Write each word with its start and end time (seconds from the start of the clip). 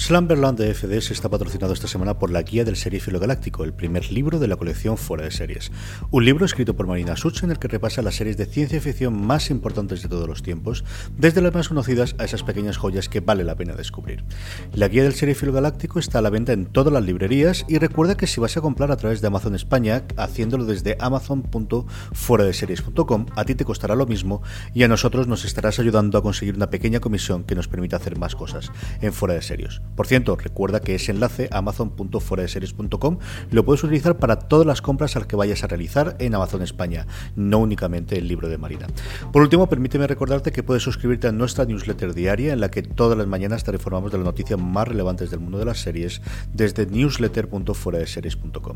Slumberland 0.00 0.58
de 0.58 0.72
FDS 0.72 1.10
está 1.10 1.28
patrocinado 1.28 1.74
esta 1.74 1.86
semana 1.86 2.18
por 2.18 2.30
la 2.30 2.40
Guía 2.40 2.64
del 2.64 2.76
Serifilo 2.76 3.20
Galáctico, 3.20 3.64
el 3.64 3.74
primer 3.74 4.10
libro 4.10 4.38
de 4.38 4.48
la 4.48 4.56
colección 4.56 4.96
Fuera 4.96 5.24
de 5.24 5.30
Series. 5.30 5.70
Un 6.10 6.24
libro 6.24 6.46
escrito 6.46 6.74
por 6.74 6.86
Marina 6.86 7.16
Such 7.16 7.44
en 7.44 7.50
el 7.50 7.58
que 7.58 7.68
repasa 7.68 8.00
las 8.00 8.14
series 8.14 8.38
de 8.38 8.46
ciencia 8.46 8.80
ficción 8.80 9.14
más 9.14 9.50
importantes 9.50 10.02
de 10.02 10.08
todos 10.08 10.26
los 10.26 10.42
tiempos, 10.42 10.86
desde 11.18 11.42
las 11.42 11.52
más 11.52 11.68
conocidas 11.68 12.14
a 12.16 12.24
esas 12.24 12.42
pequeñas 12.42 12.78
joyas 12.78 13.10
que 13.10 13.20
vale 13.20 13.44
la 13.44 13.56
pena 13.56 13.74
descubrir. 13.74 14.24
La 14.72 14.88
Guía 14.88 15.02
del 15.02 15.12
Serifilo 15.12 15.52
Galáctico 15.52 15.98
está 15.98 16.20
a 16.20 16.22
la 16.22 16.30
venta 16.30 16.54
en 16.54 16.64
todas 16.64 16.94
las 16.94 17.04
librerías 17.04 17.66
y 17.68 17.76
recuerda 17.76 18.16
que 18.16 18.26
si 18.26 18.40
vas 18.40 18.56
a 18.56 18.62
comprar 18.62 18.90
a 18.90 18.96
través 18.96 19.20
de 19.20 19.26
Amazon 19.26 19.54
España, 19.54 20.04
haciéndolo 20.16 20.64
desde 20.64 20.96
amazon.fueradeseries.com, 20.98 23.26
a 23.36 23.44
ti 23.44 23.54
te 23.54 23.66
costará 23.66 23.94
lo 23.94 24.06
mismo 24.06 24.40
y 24.72 24.82
a 24.82 24.88
nosotros 24.88 25.28
nos 25.28 25.44
estarás 25.44 25.78
ayudando 25.78 26.16
a 26.16 26.22
conseguir 26.22 26.56
una 26.56 26.70
pequeña 26.70 27.00
comisión 27.00 27.44
que 27.44 27.54
nos 27.54 27.68
permita 27.68 27.96
hacer 27.96 28.18
más 28.18 28.34
cosas 28.34 28.72
en 29.02 29.12
Fuera 29.12 29.34
de 29.34 29.42
Series. 29.42 29.82
Por 29.96 30.06
cierto, 30.06 30.36
recuerda 30.36 30.80
que 30.80 30.94
ese 30.94 31.12
enlace 31.12 31.48
amazon.foradeseries.com 31.52 33.18
lo 33.50 33.64
puedes 33.64 33.82
utilizar 33.84 34.18
para 34.18 34.36
todas 34.36 34.66
las 34.66 34.82
compras 34.82 35.16
al 35.16 35.26
que 35.26 35.36
vayas 35.36 35.64
a 35.64 35.66
realizar 35.66 36.16
en 36.18 36.34
Amazon 36.34 36.62
España, 36.62 37.06
no 37.36 37.58
únicamente 37.58 38.18
el 38.18 38.28
libro 38.28 38.48
de 38.48 38.58
Marina. 38.58 38.86
Por 39.32 39.42
último, 39.42 39.68
permíteme 39.68 40.06
recordarte 40.06 40.52
que 40.52 40.62
puedes 40.62 40.82
suscribirte 40.82 41.28
a 41.28 41.32
nuestra 41.32 41.64
newsletter 41.64 42.14
diaria 42.14 42.52
en 42.52 42.60
la 42.60 42.70
que 42.70 42.82
todas 42.82 43.18
las 43.18 43.26
mañanas 43.26 43.64
te 43.64 43.72
informamos 43.72 44.12
de 44.12 44.18
las 44.18 44.24
noticias 44.24 44.60
más 44.60 44.86
relevantes 44.86 45.30
del 45.30 45.40
mundo 45.40 45.58
de 45.58 45.64
las 45.64 45.80
series 45.80 46.20
desde 46.52 46.86
newsletter.foradeseries.com. 46.86 48.72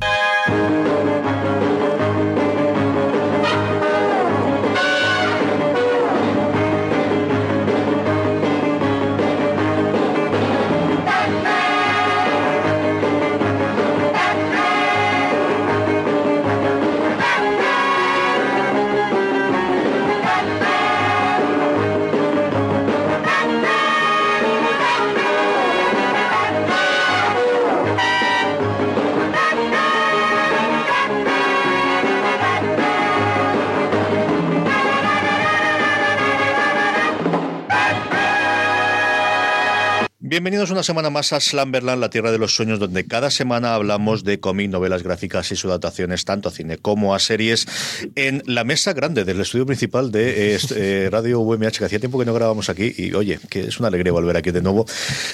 Bienvenidos 40.34 40.72
una 40.72 40.82
semana 40.82 41.10
más 41.10 41.32
a 41.32 41.38
Slumberland, 41.38 42.00
la 42.00 42.10
tierra 42.10 42.32
de 42.32 42.38
los 42.38 42.56
sueños, 42.56 42.80
donde 42.80 43.06
cada 43.06 43.30
semana 43.30 43.77
hablamos 43.77 44.24
de 44.24 44.40
cómic, 44.40 44.68
novelas 44.68 45.04
gráficas 45.04 45.52
y 45.52 45.54
sus 45.54 45.66
adaptaciones, 45.66 46.24
tanto 46.24 46.48
a 46.48 46.50
cine 46.50 46.77
como 46.77 47.14
a 47.14 47.20
series, 47.20 47.68
en 48.17 48.42
la 48.44 48.64
mesa 48.64 48.94
grande 48.94 49.24
del 49.24 49.40
estudio 49.40 49.64
principal 49.64 50.11
de 50.11 50.56
eh, 50.56 50.58
eh, 50.74 51.08
Radio 51.12 51.39
UMH, 51.39 51.78
que 51.78 51.84
hacía 51.84 52.00
tiempo 52.00 52.18
que 52.18 52.24
no 52.24 52.34
grabamos 52.34 52.68
aquí, 52.68 52.92
y 52.98 53.14
oye, 53.14 53.39
que 53.48 53.61
es 53.61 53.78
una 53.78 53.86
alegría 53.86 54.11
volver 54.11 54.36
aquí 54.36 54.50
de 54.50 54.61
nuevo. 54.61 54.86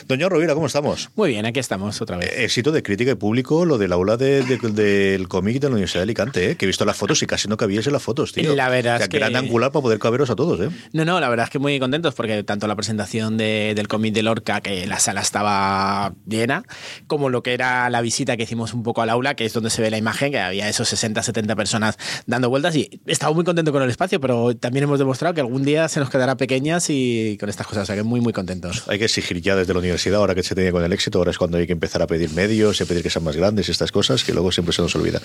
Doña 0.07 0.29
Rovira, 0.29 0.53
¿cómo 0.53 0.67
estamos? 0.67 1.09
Muy 1.17 1.31
bien, 1.31 1.47
aquí 1.47 1.61
estamos 1.61 1.99
otra 2.03 2.19
vez. 2.19 2.31
Eh, 2.33 2.45
éxito 2.45 2.71
de 2.71 2.83
crítica 2.83 3.13
y 3.13 3.15
público, 3.15 3.65
lo 3.65 3.79
del 3.79 3.95
aula 3.95 4.19
de, 4.19 4.43
del 4.43 5.29
cómic 5.29 5.61
de 5.61 5.69
la 5.69 5.73
Universidad 5.77 6.01
de 6.01 6.03
Alicante, 6.03 6.57
que 6.57 6.67
he 6.67 6.69
visto 6.69 6.85
las 6.85 6.99
fotos 6.99 7.23
y 7.23 7.27
casi 7.27 7.49
no 7.49 7.57
cabías 7.57 7.87
en 7.87 7.95
las 7.95 8.03
fotos, 8.03 8.35
tío. 8.35 8.55
La 8.55 8.69
verdad 8.69 9.01
es 9.01 9.09
que... 9.09 9.17
Gran 9.17 9.35
angular 9.35 9.73
para 9.73 9.83
poder 9.83 9.99
caberos 9.99 10.29
a 10.29 10.37
todos, 10.37 10.61
¿eh? 10.61 10.69
No, 10.93 11.07
no, 11.07 11.21
la 11.21 11.31
verdad 11.31 11.45
es 11.45 11.51
que 11.51 11.59
muy 11.59 11.81
contentos, 11.81 12.13
porque 12.15 12.43
tanto 12.43 12.67
la 12.67 12.77
presentación 12.77 13.39
del 13.39 13.89
cómic 13.89 14.13
de 14.13 14.25
Lorca, 14.25 14.61
que 14.61 14.90
la 14.91 14.99
sala 14.99 15.21
estaba 15.21 16.13
llena, 16.27 16.65
como 17.07 17.31
lo 17.31 17.43
que 17.43 17.55
era 17.55 17.89
la 17.91 18.01
visita 18.01 18.37
que 18.37 18.43
hicimos 18.43 18.75
un 18.75 18.83
poco 18.83 19.03
al 19.03 19.09
aula, 19.09 19.37
que 19.37 19.45
es 19.45 19.53
donde 19.53 19.71
se 19.71 19.81
ve 19.81 19.91
la 19.91 19.99
imagen, 19.99 20.33
que 20.33 20.41
había 20.41 20.69
esos 20.69 20.89
60, 20.89 21.23
70 21.23 21.55
personas 21.55 21.97
dando 22.27 22.51
vueltas 22.51 22.75
y 22.75 23.01
estaba 23.07 23.33
muy 23.33 23.45
contento 23.45 23.71
con 23.71 23.83
el 23.83 23.89
espacio, 23.89 24.21
pero 24.21 24.57
también 24.57 24.83
hemos 24.83 24.99
demostrado 24.99 25.33
que 25.33 25.41
algún 25.41 25.65
día 25.65 25.89
se 25.89 26.01
nos 26.01 26.11
quedará 26.11 26.37
pequeñas 26.37 26.91
y 26.91 27.39
con 27.39 27.49
estas 27.49 27.69
cosas, 27.69 27.85
o 27.85 27.87
sea 27.87 27.95
que 27.95 28.03
muy, 28.03 28.21
muy 28.21 28.33
contentos. 28.33 28.83
Hay 28.89 28.99
que 28.99 29.05
exigir 29.05 29.41
ya 29.41 29.55
desde 29.55 29.73
la 29.73 29.79
universidad, 29.79 30.19
ahora 30.19 30.35
que 30.35 30.43
se 30.43 30.57
tiene 30.57 30.73
con 30.73 30.83
el 30.83 30.93
éxito, 30.93 31.19
ahora 31.19 31.31
es 31.31 31.39
cuando 31.39 31.59
hay 31.59 31.69
que 31.69 31.73
empezar 31.73 32.03
a 32.03 32.09
pedir 32.09 32.31
medios 32.33 32.81
y 32.81 32.83
a 32.83 32.87
pedir 32.87 33.05
que 33.05 33.11
sean 33.11 33.25
más 33.25 33.37
grandes 33.37 33.69
y 33.69 33.71
estas 33.71 33.93
cosas, 33.93 34.25
que 34.25 34.33
luego 34.33 34.51
siempre 34.51 34.75
se 34.75 34.83
nos 34.83 34.95
olvida. 34.97 35.21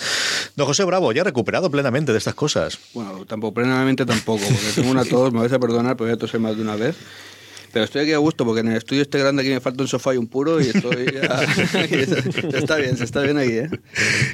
Don 0.56 0.68
José 0.68 0.84
Bravo, 0.84 1.12
ya 1.12 1.24
recuperado 1.24 1.72
plenamente 1.72 2.12
de 2.12 2.20
estas 2.20 2.36
cosas. 2.36 2.78
Bueno, 2.94 3.26
tampoco 3.26 3.56
plenamente 3.56 4.06
tampoco, 4.06 4.44
porque 4.46 4.72
tengo 4.76 4.92
una 4.92 5.04
tos, 5.06 5.34
me 5.34 5.40
vais 5.40 5.54
a 5.54 5.60
perdonar, 5.60 5.98
pero 5.98 6.08
voy 6.08 6.16
a 6.16 6.20
toser 6.20 6.40
más 6.40 6.56
de 6.56 6.62
una 6.62 6.76
vez. 6.76 6.96
Pero 7.76 7.84
estoy 7.84 8.04
aquí 8.04 8.14
a 8.14 8.20
gusto 8.20 8.46
porque 8.46 8.62
en 8.62 8.70
el 8.70 8.78
estudio 8.78 9.02
este 9.02 9.20
grande 9.20 9.42
aquí 9.42 9.52
me 9.52 9.60
falta 9.60 9.84
un 9.84 9.90
sofá 9.90 10.14
y 10.14 10.18
un 10.18 10.28
puro 10.28 10.62
y 10.62 10.68
estoy 10.68 11.08
ya, 11.14 11.40
se 11.46 12.58
está 12.58 12.78
bien, 12.78 12.96
se 12.96 13.04
está 13.04 13.22
bien 13.22 13.38
aquí. 13.38 13.52
¿eh? 13.52 13.70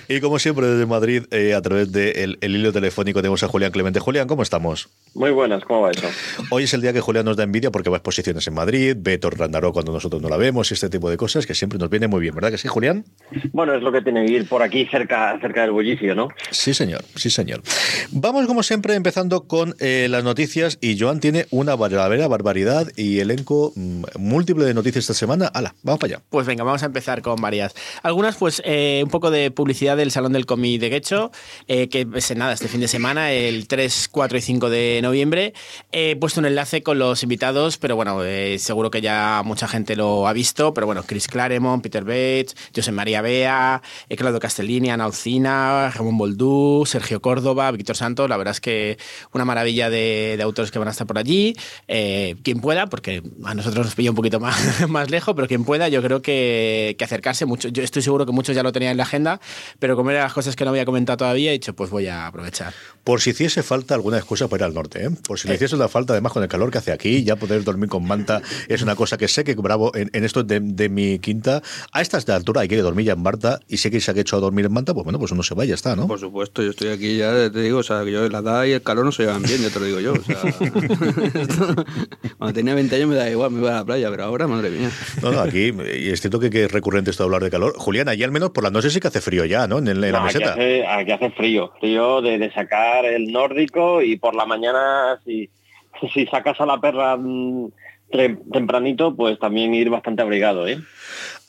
Y 0.07 0.19
como 0.19 0.38
siempre 0.38 0.68
desde 0.68 0.85
Madrid, 0.85 1.24
eh, 1.31 1.56
a 1.56 1.62
través 1.63 1.91
del 1.91 2.38
el 2.40 2.56
hilo 2.56 2.72
telefónico 2.72 3.19
tenemos 3.19 3.41
a 3.41 3.47
Julián 3.47 3.72
Clemente. 3.72 4.00
Julián, 4.00 4.28
¿cómo 4.28 4.44
estamos? 4.44 4.90
Muy 5.16 5.31
buenas, 5.31 5.66
¿cómo 5.66 5.81
va 5.81 5.90
eso? 5.90 6.06
Hoy 6.51 6.66
es 6.66 6.74
el 6.75 6.81
día 6.81 6.94
que 6.94 7.01
Julián 7.01 7.25
nos 7.25 7.35
da 7.35 7.41
envidia 7.41 7.72
porque 7.72 7.90
va 7.90 7.96
a 7.96 7.97
exposiciones 7.97 8.46
en 8.46 8.53
Madrid, 8.53 8.96
ve 9.00 9.18
Torrandaró 9.18 9.74
cuando 9.74 9.91
nosotros 9.91 10.22
no 10.22 10.30
la 10.30 10.38
vemos 10.38 10.69
y 10.69 10.75
este 10.75 10.90
tipo 10.91 11.09
de 11.09 11.18
cosas 11.18 11.47
que 11.47 11.56
siempre 11.56 11.80
nos 11.80 11.90
viene 11.90 12.07
muy 12.07 12.22
bien, 12.22 12.35
¿verdad 12.35 12.51
que 12.51 12.59
sí, 12.59 12.68
Julián? 12.68 13.06
Bueno, 13.53 13.74
es 13.74 13.81
lo 13.81 13.91
que 13.91 14.03
tiene 14.03 14.24
que 14.24 14.34
ir 14.34 14.47
por 14.47 14.62
aquí 14.62 14.85
cerca, 14.85 15.35
cerca 15.41 15.62
del 15.62 15.72
bullicio, 15.72 16.13
¿no? 16.13 16.28
Sí, 16.51 16.75
señor, 16.75 17.03
sí, 17.16 17.31
señor. 17.31 17.63
Vamos 18.12 18.46
como 18.46 18.62
siempre 18.62 18.94
empezando 18.94 19.47
con 19.47 19.74
eh, 19.80 20.06
las 20.12 20.24
noticias 20.24 20.78
y 20.80 21.00
Joan 21.00 21.19
tiene 21.19 21.47
una 21.50 21.75
verdadera 21.75 22.28
barbaridad 22.28 22.88
y 22.96 23.19
elenco 23.31 23.74
mm, 23.75 24.03
múltiple 24.19 24.66
de 24.66 24.74
noticias 24.74 25.03
esta 25.03 25.14
semana. 25.14 25.47
¡Hala! 25.47 25.75
Vamos 25.84 26.00
para 26.00 26.16
allá. 26.16 26.24
Pues 26.30 26.46
venga, 26.46 26.64
vamos 26.64 26.84
a 26.84 26.86
empezar 26.86 27.22
con 27.22 27.40
varias. 27.42 27.74
Algunas, 28.03 28.36
pues 28.36 28.62
eh, 28.66 29.02
un 29.03 29.09
poco 29.09 29.31
de 29.31 29.52
publicidad 29.52 29.97
del 29.97 30.12
Salón 30.12 30.34
del 30.34 30.46
Cómic 30.46 30.80
de 30.80 30.90
Guecho, 30.90 31.31
eh, 31.68 31.90
que 31.90 32.08
es 32.14 32.36
nada, 32.36 32.53
este 32.53 32.68
fin 32.68 32.81
de 32.81 32.88
semana, 32.88 33.31
el 33.31 33.68
3, 33.68 34.09
4 34.12 34.38
y 34.38 34.42
5 34.42 34.69
de 34.69 35.00
noviembre. 35.02 35.53
He 35.92 36.16
puesto 36.16 36.40
un 36.40 36.46
enlace 36.46 36.84
con 36.84 37.00
los 37.00 37.24
invitados, 37.24 37.78
pero 37.78 37.96
bueno, 37.96 38.24
eh, 38.24 38.58
seguro 38.59 38.92
que 38.92 39.02
ya 39.02 39.42
mucha 39.46 39.68
gente 39.68 39.96
lo 39.96 40.28
ha 40.28 40.34
visto, 40.34 40.74
pero 40.74 40.88
bueno, 40.88 41.03
Chris 41.03 41.28
Claremont, 41.28 41.81
Peter 41.81 42.03
Bates, 42.03 42.56
José 42.75 42.92
María 42.92 43.22
Bea, 43.22 43.81
eh, 44.09 44.16
Claudio 44.16 44.40
Castellini, 44.40 44.90
Ana 44.90 45.06
Alcina, 45.06 45.90
Ramón 45.92 46.18
Boldú, 46.18 46.84
Sergio 46.86 47.22
Córdoba, 47.22 47.72
Víctor 47.72 47.96
Santos, 47.96 48.30
la 48.30 48.38
verdad 48.38 48.52
es 48.52 48.62
que 48.62 48.98
una 49.34 49.46
maravilla 49.46 49.90
de, 49.90 50.36
de 50.38 50.44
autores 50.44 50.72
que 50.72 50.80
van 50.80 50.88
a 50.88 50.92
estar 50.92 51.08
por 51.08 51.18
allí. 51.18 51.56
Eh, 51.88 52.36
quien 52.44 52.62
pueda, 52.62 52.88
porque 52.88 53.21
a 53.44 53.54
nosotros 53.54 53.86
nos 53.86 53.96
pilla 53.96 54.09
un 54.12 54.16
poquito 54.16 54.40
más, 54.40 54.58
más 54.90 55.09
lejos, 55.09 55.36
pero 55.36 55.48
quien 55.48 55.64
pueda, 55.64 55.90
yo 55.90 56.02
creo 56.02 56.22
que, 56.22 56.96
que 56.98 57.04
acercarse 57.04 57.46
mucho. 57.46 57.70
Yo 57.70 57.84
estoy 57.84 58.02
seguro 58.02 58.26
que 58.26 58.32
muchos 58.32 58.56
ya 58.56 58.64
lo 58.64 58.72
tenían 58.72 58.92
en 58.92 58.98
la 58.98 59.04
agenda, 59.04 59.40
pero 59.80 59.96
como 59.96 60.12
eran 60.12 60.24
las 60.24 60.34
cosas 60.34 60.56
que 60.56 60.64
no 60.66 60.72
había 60.72 60.86
comentado 60.86 61.18
todavía, 61.18 61.52
he 61.52 61.54
dicho, 61.54 61.74
pues 61.74 61.90
voy 61.90 62.08
a 62.08 62.28
aprovechar. 62.28 62.74
Por 63.04 63.22
si 63.22 63.31
hiciese 63.31 63.64
falta 63.64 63.96
alguna 63.96 64.18
excusa 64.18 64.48
para 64.48 64.62
ir 64.62 64.66
al 64.66 64.74
norte, 64.74 65.06
¿eh? 65.06 65.10
por 65.28 65.40
si 65.40 65.48
le 65.48 65.56
hiciese 65.56 65.76
una 65.76 65.88
falta, 65.88 66.14
además 66.14 66.34
con 66.34 66.44
el 66.44 66.50
calor 66.50 66.72
que 66.72 66.78
hace 66.78 66.92
aquí, 66.92 67.24
ya 67.24 67.36
poder 67.36 67.64
dormir 67.64 67.90
con 67.90 68.06
manta 68.06 68.42
es 68.68 68.81
una 68.81 68.95
cosa 68.95 69.18
que 69.18 69.28
sé 69.28 69.44
que 69.44 69.56
Bravo, 69.62 69.95
en, 69.95 70.10
en 70.13 70.24
esto 70.24 70.44
de, 70.44 70.60
de, 70.60 70.90
mi 70.90 71.19
quinta, 71.19 71.62
a 71.92 72.01
estas 72.01 72.25
de 72.25 72.34
altura 72.34 72.62
hay 72.62 72.68
que 72.68 72.78
dormir 72.78 73.06
ya 73.06 73.13
en 73.13 73.22
manta 73.22 73.60
y 73.68 73.78
sé 73.78 73.92
que 73.92 74.01
se 74.01 74.12
ha 74.12 74.16
hecho 74.16 74.38
a 74.38 74.40
dormir 74.40 74.66
en 74.66 74.74
manta, 74.74 74.94
pues 74.94 75.04
bueno, 75.04 75.19
pues 75.19 75.31
uno 75.31 75.44
se 75.44 75.56
va 75.56 75.66
y 75.66 75.69
ya 75.69 75.75
está, 75.75 75.95
¿no? 75.95 76.07
Por 76.07 76.19
supuesto, 76.19 76.63
yo 76.63 76.72
estoy 76.72 76.90
aquí 76.90 77.18
ya, 77.18 77.51
te 77.51 77.62
digo, 77.62 77.80
o 77.80 77.84
sea, 77.84 78.04
que 78.04 78.12
yo 78.12 78.28
la 78.28 78.40
edad 78.40 78.66
y 78.66 78.72
el 78.72 78.81
calor 78.81 79.06
no 79.06 79.12
se 79.12 79.24
llevan 79.24 79.44
bien, 79.44 79.62
ya 79.62 79.69
te 79.69 79.80
lo 79.80 79.86
digo 79.86 80.00
yo. 80.00 80.13
O 80.13 80.24
sea, 80.24 80.38
cuando 82.38 82.54
tenía 82.54 82.75
20 82.75 82.95
años 82.95 83.10
me 83.12 83.16
da 83.18 83.30
igual, 83.30 83.52
me 83.52 83.60
iba 83.60 83.72
a 83.72 83.80
la 83.80 83.86
playa, 83.86 84.10
pero 84.10 84.24
ahora, 84.24 84.48
madre 84.48 84.69
mía. 84.72 84.90
No, 85.22 85.31
no, 85.31 85.40
aquí, 85.42 85.72
es 85.86 86.19
cierto 86.22 86.40
que, 86.40 86.50
que 86.50 86.66
es 86.66 86.72
recurrente 86.72 87.12
esto 87.12 87.24
de 87.24 87.28
hablar 87.28 87.44
de 87.44 87.52
calor. 87.52 87.74
Julián, 87.78 88.08
allí 88.10 88.24
al 88.24 88.31
menos 88.31 88.50
por 88.52 88.63
la 88.63 88.69
noche 88.72 88.90
sí 88.90 89.00
que 89.00 89.08
hace 89.08 89.22
frío 89.22 89.46
ya, 89.46 89.68
¿no? 89.68 89.78
En, 89.80 89.88
en 89.88 90.02
la 90.02 90.18
aquí 90.24 90.25
meseta. 90.38 90.54
hace, 90.54 90.86
aquí 90.88 91.12
hace 91.12 91.30
frío, 91.31 91.72
frío 91.80 92.22
de, 92.22 92.38
de 92.38 92.52
sacar 92.52 93.06
el 93.06 93.31
nórdico 93.31 94.02
y 94.02 94.18
por 94.18 94.36
la 94.36 94.46
mañana 94.46 95.19
si, 95.25 95.50
si 96.13 96.25
sacas 96.28 96.60
a 96.62 96.66
la 96.66 96.80
perra 96.80 97.16
mm, 97.18 97.68
tre- 98.12 98.40
tempranito, 98.52 99.16
pues 99.16 99.38
también 99.40 99.74
ir 99.75 99.90
bastante 99.90 100.22
abrigado, 100.22 100.68
¿eh? 100.68 100.80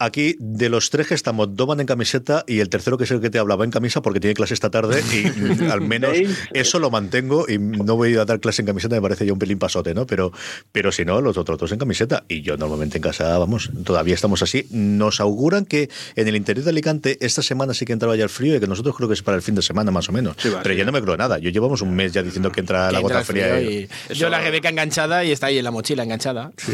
Aquí, 0.04 0.34
de 0.40 0.68
los 0.68 0.90
tres 0.90 1.06
que 1.06 1.14
estamos, 1.14 1.54
dos 1.54 1.68
van 1.68 1.78
en 1.78 1.86
camiseta 1.86 2.42
y 2.48 2.58
el 2.58 2.68
tercero, 2.68 2.98
que 2.98 3.04
es 3.04 3.10
el 3.12 3.20
que 3.20 3.30
te 3.30 3.38
hablaba 3.38 3.64
en 3.64 3.70
camisa 3.70 4.02
porque 4.02 4.18
tiene 4.18 4.34
clase 4.34 4.52
esta 4.52 4.68
tarde 4.68 5.00
y 5.12 5.64
al 5.70 5.80
menos 5.80 6.10
eso 6.52 6.80
lo 6.80 6.90
mantengo 6.90 7.46
y 7.48 7.58
no 7.58 7.94
voy 7.94 8.16
a 8.16 8.24
dar 8.24 8.40
clase 8.40 8.62
en 8.62 8.66
camiseta, 8.66 8.96
me 8.96 9.00
parece 9.00 9.24
ya 9.24 9.32
un 9.32 9.38
pelín 9.38 9.60
pasote, 9.60 9.94
¿no? 9.94 10.04
Pero, 10.04 10.32
pero 10.72 10.90
si 10.90 11.04
no, 11.04 11.20
los 11.20 11.36
otros 11.38 11.56
dos 11.56 11.70
en 11.70 11.78
camiseta. 11.78 12.24
Y 12.26 12.42
yo 12.42 12.56
normalmente 12.56 12.98
en 12.98 13.02
casa, 13.02 13.38
vamos, 13.38 13.70
todavía 13.84 14.16
estamos 14.16 14.42
así. 14.42 14.66
Nos 14.70 15.20
auguran 15.20 15.66
que 15.66 15.88
en 16.16 16.26
el 16.26 16.34
interior 16.34 16.64
de 16.64 16.70
Alicante 16.70 17.18
esta 17.20 17.42
semana 17.42 17.72
sí 17.72 17.84
que 17.84 17.92
entraba 17.92 18.16
ya 18.16 18.24
el 18.24 18.30
frío 18.30 18.56
y 18.56 18.58
que 18.58 18.66
nosotros 18.66 18.96
creo 18.96 19.08
que 19.08 19.14
es 19.14 19.22
para 19.22 19.36
el 19.36 19.42
fin 19.42 19.54
de 19.54 19.62
semana 19.62 19.92
más 19.92 20.08
o 20.08 20.12
menos. 20.12 20.34
pero 20.64 20.74
ya 20.74 20.84
no 20.84 20.90
me 20.90 21.00
creo 21.00 21.16
nada. 21.16 21.38
Yo 21.38 21.50
llevamos 21.50 21.80
un 21.80 21.94
mes 21.94 22.12
ya 22.12 22.24
diciendo 22.24 22.50
que 22.50 22.58
entra 22.58 22.90
la 22.90 22.98
gota 22.98 23.22
fría. 23.22 23.60
Y... 23.60 23.88
Yo 24.12 24.28
la 24.28 24.40
Rebeca 24.40 24.68
enganchada 24.68 25.22
y 25.24 25.30
está 25.30 25.46
ahí 25.46 25.58
en 25.58 25.64
la 25.64 25.70
mochila 25.70 26.02
enganchada. 26.02 26.50
Sí, 26.56 26.72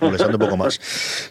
molestando, 0.00 0.38
un 0.38 0.40
poco 0.40 0.56
más. 0.56 0.80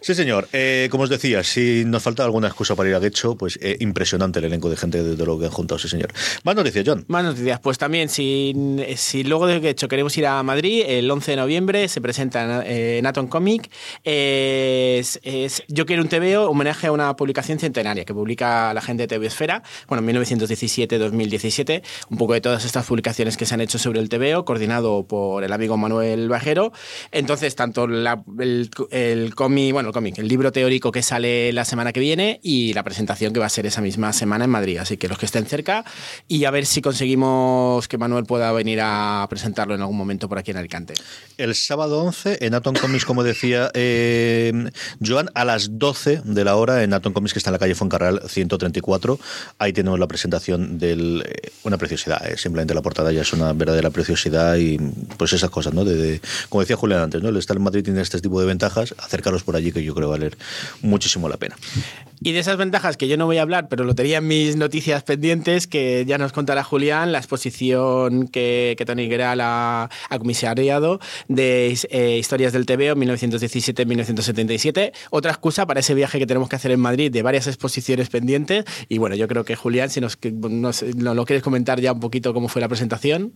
Sí, 0.02 0.14
señor. 0.14 0.48
Eh, 0.54 0.88
como 0.99 0.99
os 1.04 1.10
decía, 1.10 1.44
si 1.44 1.84
nos 1.86 2.04
falta 2.04 2.24
alguna 2.24 2.48
excusa 2.48 2.76
para 2.76 2.90
ir 2.90 2.96
a 2.96 3.00
Guecho, 3.00 3.36
pues 3.36 3.60
eh, 3.62 3.78
impresionante 3.80 4.40
el 4.40 4.46
elenco 4.46 4.70
de 4.70 4.78
gente 4.78 5.04
de 5.04 5.26
lo 5.26 5.40
que 5.40 5.46
han 5.46 5.52
juntado, 5.52 5.80
sí, 5.80 5.88
señor. 5.88 6.12
Más 6.44 6.56
noticias, 6.56 6.84
John. 6.86 7.06
Más 7.08 7.24
noticias. 7.24 7.60
Pues 7.60 7.78
también, 7.78 8.10
si, 8.10 8.56
si 8.96 9.24
luego 9.24 9.48
de 9.48 9.60
Guecho 9.60 9.88
queremos 9.88 10.18
ir 10.18 10.28
a 10.28 10.42
Madrid, 10.44 10.84
el 10.88 11.10
11 11.10 11.32
de 11.32 11.38
noviembre 11.38 11.88
se 11.88 12.02
presenta 12.02 12.64
eh, 12.66 13.00
Naton 13.04 13.28
Comic. 13.28 13.70
es, 14.04 15.20
Yo 15.68 15.86
quiero 15.86 16.02
un 16.02 16.10
TVO, 16.10 16.50
homenaje 16.50 16.88
a 16.88 16.92
una 16.92 17.16
publicación 17.16 17.60
centenaria 17.60 18.06
que 18.06 18.14
publica 18.14 18.74
la 18.74 18.82
gente 18.82 19.04
de 19.04 19.08
TV 19.08 19.28
Esfera, 19.28 19.64
bueno, 19.88 20.04
1917-2017, 20.12 21.84
un 22.10 22.18
poco 22.18 22.34
de 22.34 22.42
todas 22.42 22.66
estas 22.66 22.86
publicaciones 22.86 23.38
que 23.38 23.46
se 23.46 23.54
han 23.54 23.62
hecho 23.62 23.80
sobre 23.80 24.00
el 24.00 24.10
TVO, 24.10 24.46
coordinado 24.46 25.04
por 25.04 25.44
el 25.44 25.54
amigo 25.54 25.78
Manuel 25.78 26.30
Bajero. 26.30 26.72
Entonces, 27.12 27.56
tanto 27.56 27.86
el, 27.86 28.70
el 28.92 29.36
cómic, 29.36 29.74
bueno, 29.74 29.90
el 29.90 29.94
cómic, 29.94 30.18
el 30.20 30.28
libro 30.28 30.52
teórico 30.52 30.89
que 30.92 31.02
sale 31.02 31.54
la 31.54 31.66
semana 31.66 31.94
que 31.94 32.00
viene 32.00 32.40
y 32.44 32.74
la 32.74 32.84
presentación 32.84 33.34
que 33.34 33.40
va 33.40 33.46
a 33.46 33.50
ser 33.50 33.66
esa 33.66 33.82
misma 33.82 34.14
semana 34.14 34.46
en 34.46 34.52
Madrid. 34.52 34.78
Así 34.78 34.98
que 34.98 35.08
los 35.08 35.18
que 35.18 35.26
estén 35.26 35.46
cerca 35.46 35.86
y 36.28 36.46
a 36.46 36.52
ver 36.52 36.66
si 36.66 36.82
conseguimos 36.82 37.88
que 37.88 37.98
Manuel 37.98 38.26
pueda 38.26 38.52
venir 38.52 38.80
a 38.82 39.26
presentarlo 39.30 39.76
en 39.76 39.82
algún 39.82 39.98
momento 39.98 40.30
por 40.30 40.38
aquí 40.38 40.52
en 40.52 40.58
Alicante. 40.58 40.94
El 41.38 41.56
sábado 41.56 42.02
11 42.04 42.46
en 42.46 42.54
Atom 42.54 42.76
Comics, 42.76 43.06
como 43.06 43.24
decía 43.24 43.72
eh, 43.74 44.70
Joan, 45.06 45.30
a 45.34 45.46
las 45.46 45.80
12 45.80 46.22
de 46.26 46.44
la 46.44 46.56
hora 46.56 46.84
en 46.84 46.94
Atom 46.94 47.14
Comics, 47.14 47.34
que 47.34 47.40
está 47.40 47.50
en 47.50 47.54
la 47.54 47.60
calle 47.60 47.76
Foncarral 47.76 48.22
134. 48.28 49.20
Ahí 49.58 49.74
tenemos 49.74 50.00
la 50.00 50.08
presentación 50.08 50.78
de 50.78 51.22
eh, 51.24 51.52
una 51.64 51.78
preciosidad. 51.78 52.26
Eh, 52.28 52.38
simplemente 52.38 52.74
la 52.74 52.82
portada 52.82 53.12
ya 53.12 53.22
es 53.22 53.34
una 53.34 53.54
verdadera 53.54 53.90
preciosidad 53.90 54.58
y 54.58 54.78
pues 55.18 55.34
esas 55.34 55.50
cosas, 55.50 55.74
¿no? 55.74 55.86
De, 55.86 56.22
como 56.50 56.62
decía 56.62 56.76
Julián 56.76 57.02
antes, 57.02 57.22
¿no? 57.22 57.30
El 57.30 57.38
estar 57.38 57.58
en 57.58 57.64
Madrid 57.64 57.84
tiene 57.84 58.02
este 58.02 58.20
tipo 58.20 58.40
de 58.40 58.48
ventajas. 58.48 58.96
Acercaros 58.98 59.44
por 59.44 59.56
allí 59.56 59.72
que 59.72 59.84
yo 59.84 59.96
creo 59.96 60.10
valer 60.10 60.38
muchísimo 60.82 61.30
la 61.30 61.38
pena. 61.38 61.56
Y 62.22 62.34
de 62.34 62.40
esas 62.40 62.58
ventajas 62.58 62.98
que 62.98 63.08
yo 63.08 63.16
no 63.16 63.26
voy 63.28 63.38
a 63.38 63.42
hablar, 63.44 63.70
pero 63.70 63.86
lo 63.86 63.96
tenía 63.96 64.18
en 64.18 64.28
mis 64.28 64.58
noticias 64.58 65.04
pendientes, 65.04 65.68
que 65.68 66.04
ya 66.06 66.18
nos 66.18 66.34
contará 66.34 66.66
Julián, 66.66 67.14
la 67.14 67.20
exposición 67.20 68.28
que, 68.28 68.76
que 68.78 68.86
Tony 68.86 69.08
Geral 69.08 69.40
ha, 69.42 69.90
comisariado 70.18 71.00
de 71.30 71.78
eh, 71.90 72.18
historias 72.18 72.52
del 72.52 72.66
TVO 72.66 72.96
1917-1977. 72.98 74.92
Otra 75.12 75.32
excusa 75.32 75.66
para 75.66 75.80
ese 75.80 75.94
viaje 75.94 76.20
que 76.20 76.28
tenemos 76.28 76.50
que 76.50 76.58
hacer 76.58 76.72
en 76.72 76.82
Madrid 76.82 77.10
de 77.10 77.22
varias 77.22 77.48
exposiciones 77.48 78.10
pendientes. 78.10 78.66
Y 78.90 78.98
bueno, 78.98 79.16
yo 79.16 79.30
creo 79.30 79.46
que 79.46 79.56
Julián, 79.56 79.90
si 79.90 80.02
nos, 80.02 80.18
nos, 80.22 80.82
lo 80.82 81.26
quieres 81.26 81.42
comentar 81.42 81.80
ya 81.80 81.94
un 81.94 82.02
poquito 82.02 82.34
cómo 82.34 82.50
fue 82.50 82.62
la 82.62 82.68
presentación. 82.68 83.34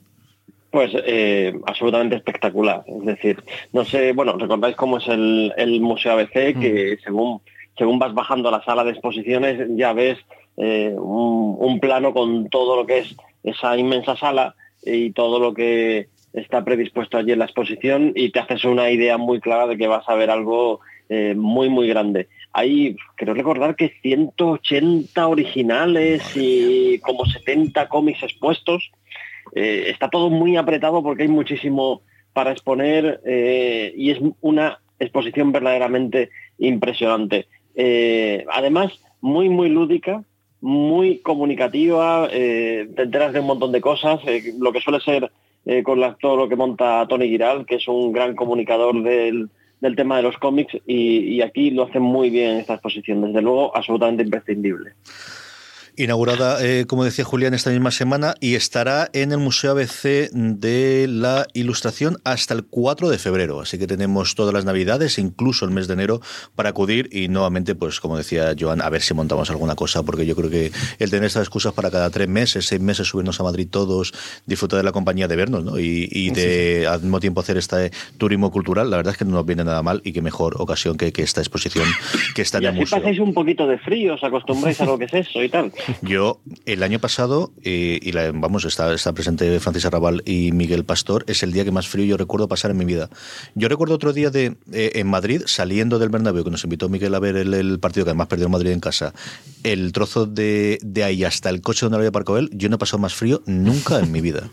Pues 0.74 0.92
eh, 1.06 1.54
absolutamente 1.68 2.16
espectacular. 2.16 2.84
Es 2.88 3.06
decir, 3.06 3.44
no 3.72 3.86
sé, 3.86 4.12
bueno, 4.12 4.34
recordáis 4.34 4.76
cómo 4.76 4.98
es 4.98 5.08
el, 5.08 5.54
el 5.56 5.80
Museo 5.80 6.14
ABC, 6.14 6.60
que 6.60 6.98
mm. 7.00 7.04
según 7.04 7.42
según 7.78 8.00
vas 8.00 8.14
bajando 8.14 8.50
a 8.50 8.52
la 8.52 8.64
sala 8.64 8.84
de 8.84 8.92
exposiciones 8.92 9.68
ya 9.76 9.94
ves 9.94 10.18
eh, 10.58 10.96
un, 10.98 11.80
plano 11.80 12.14
con 12.14 12.50
todo 12.50 12.76
lo 12.76 12.86
que 12.86 13.00
es 13.00 13.16
esa 13.44 13.78
inmensa 13.78 14.16
sala 14.16 14.56
y 14.84 15.12
todo 15.12 15.40
lo 15.40 15.54
que 15.54 16.08
está 16.34 16.64
predispuesto 16.64 17.18
allí 17.18 17.32
en 17.32 17.40
la 17.40 17.46
exposición 17.46 18.12
y 18.16 18.32
te 18.32 18.40
haces 18.40 18.64
una 18.64 18.90
idea 18.90 19.18
muy 19.18 19.40
clara 19.40 19.68
de 19.68 19.78
que 19.78 19.88
vas 19.88 20.08
a 20.08 20.16
ver 20.16 20.30
algo 20.30 20.80
eh, 21.10 21.34
muy, 21.36 21.70
muy 21.70 21.88
grande. 21.88 22.28
Hay, 22.54 22.96
creo 23.16 23.34
recordar 23.34 23.76
que 23.76 23.94
180 24.02 25.28
originales 25.28 26.24
y 26.36 27.00
como 27.00 27.26
70 27.26 27.90
cómics 27.90 28.24
expuestos. 28.24 28.92
Eh, 29.56 29.86
está 29.90 30.10
todo 30.10 30.30
muy 30.30 30.58
apretado 30.58 31.04
porque 31.04 31.24
hay 31.24 31.30
muchísimo 31.30 32.02
para 32.34 32.52
exponer 32.52 33.22
y 33.96 34.10
es 34.10 34.18
una 34.42 34.80
exposición 35.00 35.52
verdaderamente 35.52 36.30
impresionante. 36.58 37.48
Eh, 37.76 38.46
además, 38.52 38.92
muy, 39.22 39.50
muy 39.50 39.70
lúdica, 39.70 40.24
muy 40.62 41.20
comunicativa, 41.20 42.28
eh, 42.32 42.88
te 42.96 43.04
enteras 43.04 43.34
de 43.34 43.40
un 43.40 43.48
montón 43.48 43.72
de 43.72 43.82
cosas, 43.82 44.20
eh, 44.26 44.54
lo 44.60 44.72
que 44.72 44.82
suele 44.82 45.00
ser 45.00 45.32
con 45.86 46.02
todo 46.20 46.36
lo 46.36 46.50
que 46.50 46.58
monta 46.58 47.08
Tony 47.08 47.30
Giral, 47.30 47.66
que 47.66 47.76
es 47.76 47.88
un 47.88 48.12
gran 48.12 48.36
comunicador 48.36 49.02
del, 49.02 49.50
tema 49.96 50.18
de 50.18 50.24
los 50.24 50.38
cómics, 50.38 50.78
y, 50.86 51.20
y 51.20 51.42
aquí 51.42 51.72
lo 51.72 51.84
hace 51.84 52.00
muy 52.00 52.30
bien 52.30 52.58
esta 52.58 52.74
exposición, 52.74 53.22
desde 53.22 53.42
luego 53.42 53.74
absolutamente 53.74 54.24
imprescindible 54.24 54.92
inaugurada, 55.96 56.66
eh, 56.66 56.86
como 56.86 57.04
decía 57.04 57.24
Julián, 57.26 57.54
esta 57.54 57.70
misma 57.70 57.92
semana 57.92 58.36
y 58.40 58.56
estará 58.56 59.10
en 59.14 59.32
el 59.32 59.38
Museo 59.38 59.72
ABC 59.72 60.30
de 60.32 61.08
la 61.08 61.48
Ilustración 61.54 62.18
hasta 62.24 62.54
el 62.54 62.64
4 62.64 63.10
de 63.10 63.18
febrero. 63.18 63.62
Así 63.62 63.78
que 63.78 63.88
tenemos 63.88 64.36
todas 64.36 64.54
las 64.54 64.66
Navidades, 64.66 65.20
incluso 65.20 65.66
el 65.66 65.72
mes 65.72 65.88
de 65.88 65.94
enero, 65.94 66.22
para 66.56 66.70
acudir 66.70 67.10
y 67.12 67.28
nuevamente, 67.28 67.76
pues 67.76 68.00
como 68.00 68.18
decía 68.18 68.56
Joan, 68.60 68.82
a 68.82 68.90
ver 68.90 69.02
si 69.02 69.14
montamos 69.14 69.50
alguna 69.50 69.76
cosa, 69.76 70.04
porque 70.04 70.26
yo 70.26 70.36
creo 70.36 70.50
que 70.50 70.72
el 71.00 71.10
tener 71.10 71.26
estas 71.26 71.44
excusas 71.44 71.74
para 71.74 71.92
cada 71.92 72.10
tres 72.10 72.28
meses, 72.28 72.66
seis 72.66 72.82
meses, 72.82 73.08
subirnos 73.08 73.40
a 73.40 73.44
Madrid 73.44 73.68
todos, 73.70 74.14
disfrutar 74.46 74.78
de 74.78 74.84
la 74.84 74.92
compañía 74.92 75.28
de 75.28 75.36
vernos 75.36 75.64
¿no? 75.64 75.80
y, 75.80 76.30
de 76.32 76.88
al 76.88 77.02
mismo 77.02 77.20
tiempo 77.20 77.42
hacer 77.42 77.58
este 77.58 77.92
turismo 78.18 78.52
cultural, 78.52 78.90
la 78.90 78.98
verdad 78.98 79.12
es 79.12 79.18
que 79.18 79.26
no 79.26 79.32
nos 79.32 79.46
viene 79.46 79.64
nada 79.64 79.84
mal 79.84 80.02
y 80.04 80.14
qué 80.14 80.22
mejor 80.22 80.56
ocasión 80.60 80.98
que, 80.98 81.14
esta 81.24 81.40
exposición 81.40 81.86
que 82.36 82.42
está 82.42 82.58
en 82.58 82.66
el 82.66 82.74
museo. 82.74 82.98
pasáis 82.98 83.20
un 83.20 83.34
poquito 83.34 83.66
de 83.68 83.78
frío, 83.78 84.16
os 84.16 84.24
acostumbráis 84.24 84.82
a 84.82 84.86
lo 84.86 84.98
que 84.98 85.06
es 85.06 85.14
eso 85.14 85.42
y 85.42 85.50
tal. 85.50 85.72
Yo, 86.02 86.42
el 86.66 86.84
año 86.84 87.00
pasado, 87.00 87.52
eh, 87.64 88.00
y 88.02 88.12
la, 88.12 88.32
vamos, 88.32 88.66
está, 88.66 88.94
está 88.94 89.14
presente 89.14 89.60
Francis 89.60 89.86
Arrabal 89.86 90.22
y 90.26 90.52
Miguel 90.52 90.86
Pastor, 90.86 91.24
es 91.28 91.44
el 91.44 91.52
día 91.52 91.64
que 91.64 91.72
más 91.72 91.88
frío 91.88 92.06
yo 92.06 92.18
recuerdo 92.18 92.48
pasar 92.48 92.72
en 92.72 92.78
mi 92.78 92.86
vida. 92.86 93.10
Yo 93.56 93.68
recuerdo 93.68 93.96
otro 93.96 94.14
día 94.14 94.30
de 94.30 94.58
eh, 94.72 94.92
en 94.96 95.08
Madrid, 95.08 95.44
saliendo 95.46 96.00
del 96.00 96.10
Bernabéu, 96.10 96.44
que 96.44 96.52
nos 96.52 96.64
invitó 96.64 96.90
Miguel 96.90 97.16
a 97.16 97.20
ver 97.20 97.36
el, 97.36 97.80
partido 97.80 98.06
que 98.06 98.12
además 98.12 98.28
perdió 98.28 98.50
Madrid 98.50 98.72
en 98.72 98.80
casa, 98.80 99.14
el 99.64 99.92
trozo 99.92 100.26
de, 100.26 100.80
de 100.82 101.04
ahí 101.04 101.24
hasta 101.24 101.50
el 101.50 101.62
coche 101.62 101.86
donde 101.86 101.98
había 101.98 102.10
aparcado 102.10 102.38
él, 102.38 102.50
yo 102.54 102.70
no 102.70 102.76
he 102.76 102.80
pasado 102.80 103.00
más 103.00 103.14
frío 103.14 103.42
nunca 103.46 104.00
en 104.00 104.12
mi 104.12 104.22
vida. 104.22 104.50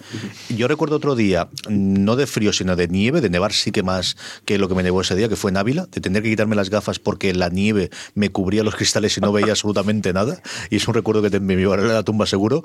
Yo 0.49 0.69
recuerdo 0.69 0.97
otro 0.97 1.15
día, 1.15 1.49
no 1.69 2.17
de 2.17 2.27
frío, 2.27 2.53
sino 2.53 2.77
de 2.77 2.89
nieve, 2.89 3.21
de 3.21 3.31
nevar 3.31 3.53
sí 3.53 3.73
que 3.73 3.83
más 3.83 4.17
que 4.45 4.59
lo 4.59 4.69
que 4.69 4.75
me 4.75 4.83
nevó 4.83 5.01
ese 5.01 5.15
día, 5.17 5.29
que 5.29 5.37
fue 5.37 5.51
en 5.51 5.57
Ávila, 5.57 5.87
de 5.91 6.01
tener 6.01 6.23
que 6.23 6.31
quitarme 6.31 6.57
las 6.57 6.71
gafas 6.71 6.99
porque 6.99 7.33
la 7.35 7.49
nieve 7.49 7.91
me 8.15 8.31
cubría 8.31 8.63
los 8.63 8.75
cristales 8.75 9.17
y 9.17 9.21
no 9.21 9.33
veía 9.33 9.51
absolutamente 9.51 10.13
nada. 10.13 10.43
Y 10.71 10.77
es 10.77 10.89
un 10.89 10.95
recuerdo 10.95 11.20
que 11.23 11.41
me 11.41 11.57
llevaré 11.57 11.83
a 11.83 11.87
la 11.87 12.03
tumba 12.03 12.27
seguro, 12.27 12.63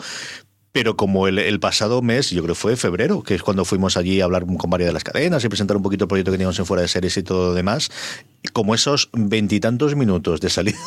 pero 0.75 0.97
como 0.97 1.29
el, 1.29 1.59
pasado 1.61 2.01
mes, 2.01 2.31
yo 2.31 2.43
creo 2.43 2.53
que 2.53 2.59
fue 2.59 2.75
febrero, 2.75 3.23
que 3.23 3.35
es 3.35 3.41
cuando 3.41 3.63
fuimos 3.63 3.95
allí 3.95 4.19
a 4.19 4.25
hablar 4.25 4.45
con 4.45 4.69
varias 4.69 4.89
de 4.89 4.93
las 4.93 5.05
cadenas 5.05 5.41
y 5.41 5.47
presentar 5.47 5.77
un 5.77 5.83
poquito 5.83 6.03
el 6.03 6.09
proyecto 6.09 6.31
que 6.31 6.37
teníamos 6.37 6.59
en 6.59 6.65
fuera 6.65 6.81
de 6.81 6.89
series 6.89 7.15
y 7.15 7.23
todo 7.23 7.47
lo 7.47 7.53
demás, 7.53 7.89
como 8.53 8.75
esos 8.75 9.09
veintitantos 9.13 9.95
minutos 9.95 10.41
de 10.41 10.49
salida 10.49 10.77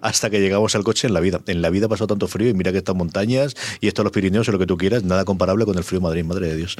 hasta 0.00 0.30
que 0.30 0.40
llegamos 0.40 0.74
al 0.74 0.84
coche 0.84 1.06
en 1.06 1.14
la 1.14 1.20
vida. 1.20 1.40
En 1.46 1.62
la 1.62 1.70
vida 1.70 1.88
pasó 1.88 2.06
tanto 2.06 2.28
frío 2.28 2.48
y 2.48 2.54
mira 2.54 2.72
que 2.72 2.78
estas 2.78 2.96
montañas 2.96 3.54
y 3.80 3.88
estos 3.88 4.04
los 4.04 4.12
Pirineos 4.12 4.48
o 4.48 4.52
lo 4.52 4.58
que 4.58 4.66
tú 4.66 4.76
quieras, 4.76 5.04
nada 5.04 5.24
comparable 5.24 5.64
con 5.64 5.76
el 5.76 5.84
frío 5.84 6.00
de 6.00 6.04
Madrid, 6.04 6.24
madre 6.24 6.48
de 6.48 6.56
Dios, 6.56 6.76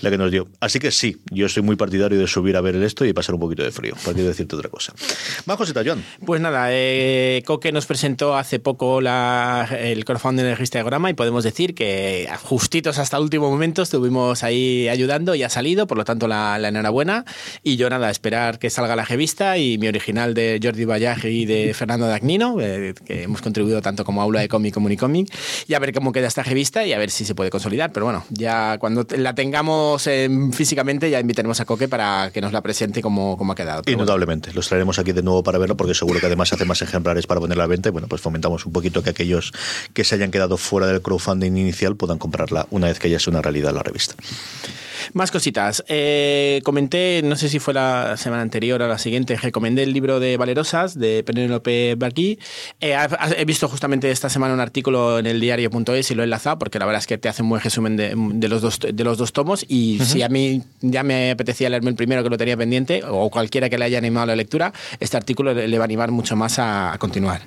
la 0.00 0.10
que 0.10 0.18
nos 0.18 0.30
dio. 0.30 0.48
Así 0.60 0.78
que 0.78 0.90
sí, 0.90 1.18
yo 1.30 1.48
soy 1.48 1.62
muy 1.62 1.76
partidario 1.76 2.18
de 2.18 2.26
subir 2.26 2.56
a 2.56 2.60
ver 2.60 2.76
esto 2.76 3.04
y 3.04 3.12
pasar 3.12 3.34
un 3.34 3.40
poquito 3.40 3.62
de 3.62 3.72
frío, 3.72 3.94
para 4.04 4.16
decirte 4.16 4.56
otra 4.56 4.68
cosa. 4.68 4.92
Más 5.46 5.56
cosita, 5.56 5.82
John. 5.84 6.02
Pues 6.24 6.40
nada, 6.40 6.68
eh, 6.70 7.42
Coque 7.46 7.72
nos 7.72 7.86
presentó 7.86 8.36
hace 8.36 8.58
poco 8.58 9.00
la, 9.00 9.68
el 9.78 10.04
crowdfunding 10.04 10.44
de 10.44 10.56
Instagram 10.58 11.08
y 11.08 11.14
podemos 11.14 11.44
decir 11.44 11.74
que 11.74 12.28
justitos 12.42 12.98
hasta 12.98 13.16
el 13.16 13.22
último 13.22 13.50
momento 13.50 13.82
estuvimos 13.82 14.42
ahí 14.42 14.88
ayudando 14.88 15.34
y 15.34 15.42
ha 15.42 15.48
salido, 15.48 15.86
por 15.86 15.98
lo 15.98 16.04
tanto 16.04 16.28
la, 16.28 16.56
enhorabuena. 16.56 17.24
Y 17.62 17.76
yo 17.76 17.88
nada, 17.90 18.10
esperar 18.10 18.58
que 18.58 18.70
salga 18.70 18.96
la 18.96 19.06
revista 19.18 19.58
y 19.58 19.78
mi 19.78 19.88
original 19.88 20.32
de 20.32 20.60
Jordi 20.62 20.84
Vallaje 20.84 21.28
y 21.28 21.44
de 21.44 21.74
Fernando 21.74 22.06
Dagnino, 22.06 22.60
eh, 22.60 22.94
que 23.04 23.24
hemos 23.24 23.42
contribuido 23.42 23.82
tanto 23.82 24.04
como 24.04 24.22
Aula 24.22 24.42
de 24.42 24.48
Cómic 24.48 24.72
como 24.72 24.86
Unicomic, 24.86 25.34
y 25.66 25.74
a 25.74 25.80
ver 25.80 25.92
cómo 25.92 26.12
queda 26.12 26.28
esta 26.28 26.44
revista 26.44 26.86
y 26.86 26.92
a 26.92 26.98
ver 26.98 27.10
si 27.10 27.24
se 27.24 27.34
puede 27.34 27.50
consolidar. 27.50 27.90
Pero 27.92 28.06
bueno, 28.06 28.24
ya 28.30 28.78
cuando 28.78 29.04
la 29.16 29.34
tengamos 29.34 30.08
físicamente 30.52 31.10
ya 31.10 31.18
invitaremos 31.18 31.58
a 31.60 31.64
Coque 31.64 31.88
para 31.88 32.30
que 32.32 32.40
nos 32.40 32.52
la 32.52 32.62
presente 32.62 33.02
como, 33.02 33.36
como 33.36 33.54
ha 33.54 33.56
quedado. 33.56 33.82
Indudablemente, 33.86 34.52
los 34.52 34.68
traeremos 34.68 35.00
aquí 35.00 35.10
de 35.10 35.24
nuevo 35.24 35.42
para 35.42 35.58
verlo 35.58 35.76
porque 35.76 35.94
seguro 35.94 36.20
que 36.20 36.26
además 36.26 36.52
hace 36.52 36.64
más 36.64 36.80
ejemplares 36.80 37.26
para 37.26 37.40
ponerla 37.40 37.64
a 37.64 37.66
venta 37.66 37.88
y 37.88 37.92
bueno, 37.92 38.06
pues 38.06 38.22
fomentamos 38.22 38.66
un 38.66 38.72
poquito 38.72 39.02
que 39.02 39.10
aquellos 39.10 39.52
que 39.94 40.04
se 40.04 40.14
hayan 40.14 40.30
quedado 40.30 40.56
fuera 40.58 40.86
del 40.86 41.02
crowdfunding 41.02 41.56
inicial 41.56 41.96
puedan 41.96 42.18
comprarla 42.18 42.68
una 42.70 42.86
vez 42.86 43.00
que 43.00 43.10
ya 43.10 43.18
sea 43.18 43.32
una 43.32 43.42
realidad 43.42 43.74
la 43.74 43.82
revista. 43.82 44.14
Más 45.12 45.30
cositas. 45.30 45.84
Eh, 45.88 46.60
comenté, 46.64 47.22
no 47.24 47.36
sé 47.36 47.48
si 47.48 47.58
fue 47.58 47.74
la 47.74 48.16
semana 48.16 48.42
anterior 48.42 48.80
o 48.82 48.88
la, 48.88 48.98
siguiente. 48.98 49.07
Recomendé 49.42 49.82
el 49.82 49.92
libro 49.92 50.20
de 50.20 50.36
Valerosas, 50.36 50.98
de 50.98 51.22
Penélope 51.22 51.94
Barquí. 51.96 52.38
Eh, 52.80 52.96
he 53.36 53.44
visto 53.44 53.68
justamente 53.68 54.10
esta 54.10 54.28
semana 54.28 54.54
un 54.54 54.60
artículo 54.60 55.18
en 55.18 55.26
el 55.26 55.40
diario.es 55.40 56.10
y 56.10 56.14
lo 56.14 56.22
he 56.22 56.24
enlazado 56.24 56.58
porque 56.58 56.78
la 56.78 56.86
verdad 56.86 57.00
es 57.00 57.06
que 57.06 57.18
te 57.18 57.28
hace 57.28 57.42
un 57.42 57.48
buen 57.48 57.62
resumen 57.62 57.96
de, 57.96 58.14
de 58.16 58.48
los, 58.48 58.62
dos, 58.62 58.80
de 58.80 59.04
los 59.04 59.18
dos 59.18 59.32
tomos 59.32 59.64
y 59.68 59.98
si 60.00 60.22
a 60.22 60.28
mí 60.28 60.62
ya 60.80 61.02
me 61.02 61.30
apetecía 61.30 61.68
leerme 61.68 61.90
el 61.90 61.96
primero 61.96 62.22
que 62.22 62.30
lo 62.30 62.38
tenía 62.38 62.56
pendiente 62.56 63.02
o 63.08 63.30
cualquiera 63.30 63.68
que 63.68 63.78
le 63.78 63.84
haya 63.84 63.98
animado 63.98 64.24
a 64.24 64.26
la 64.26 64.36
lectura, 64.36 64.72
este 65.00 65.16
artículo 65.16 65.54
le, 65.54 65.68
le 65.68 65.78
va 65.78 65.84
a 65.84 65.86
animar 65.86 66.10
mucho 66.10 66.36
más 66.36 66.58
a, 66.58 66.92
a 66.92 66.98
continuar. 66.98 67.42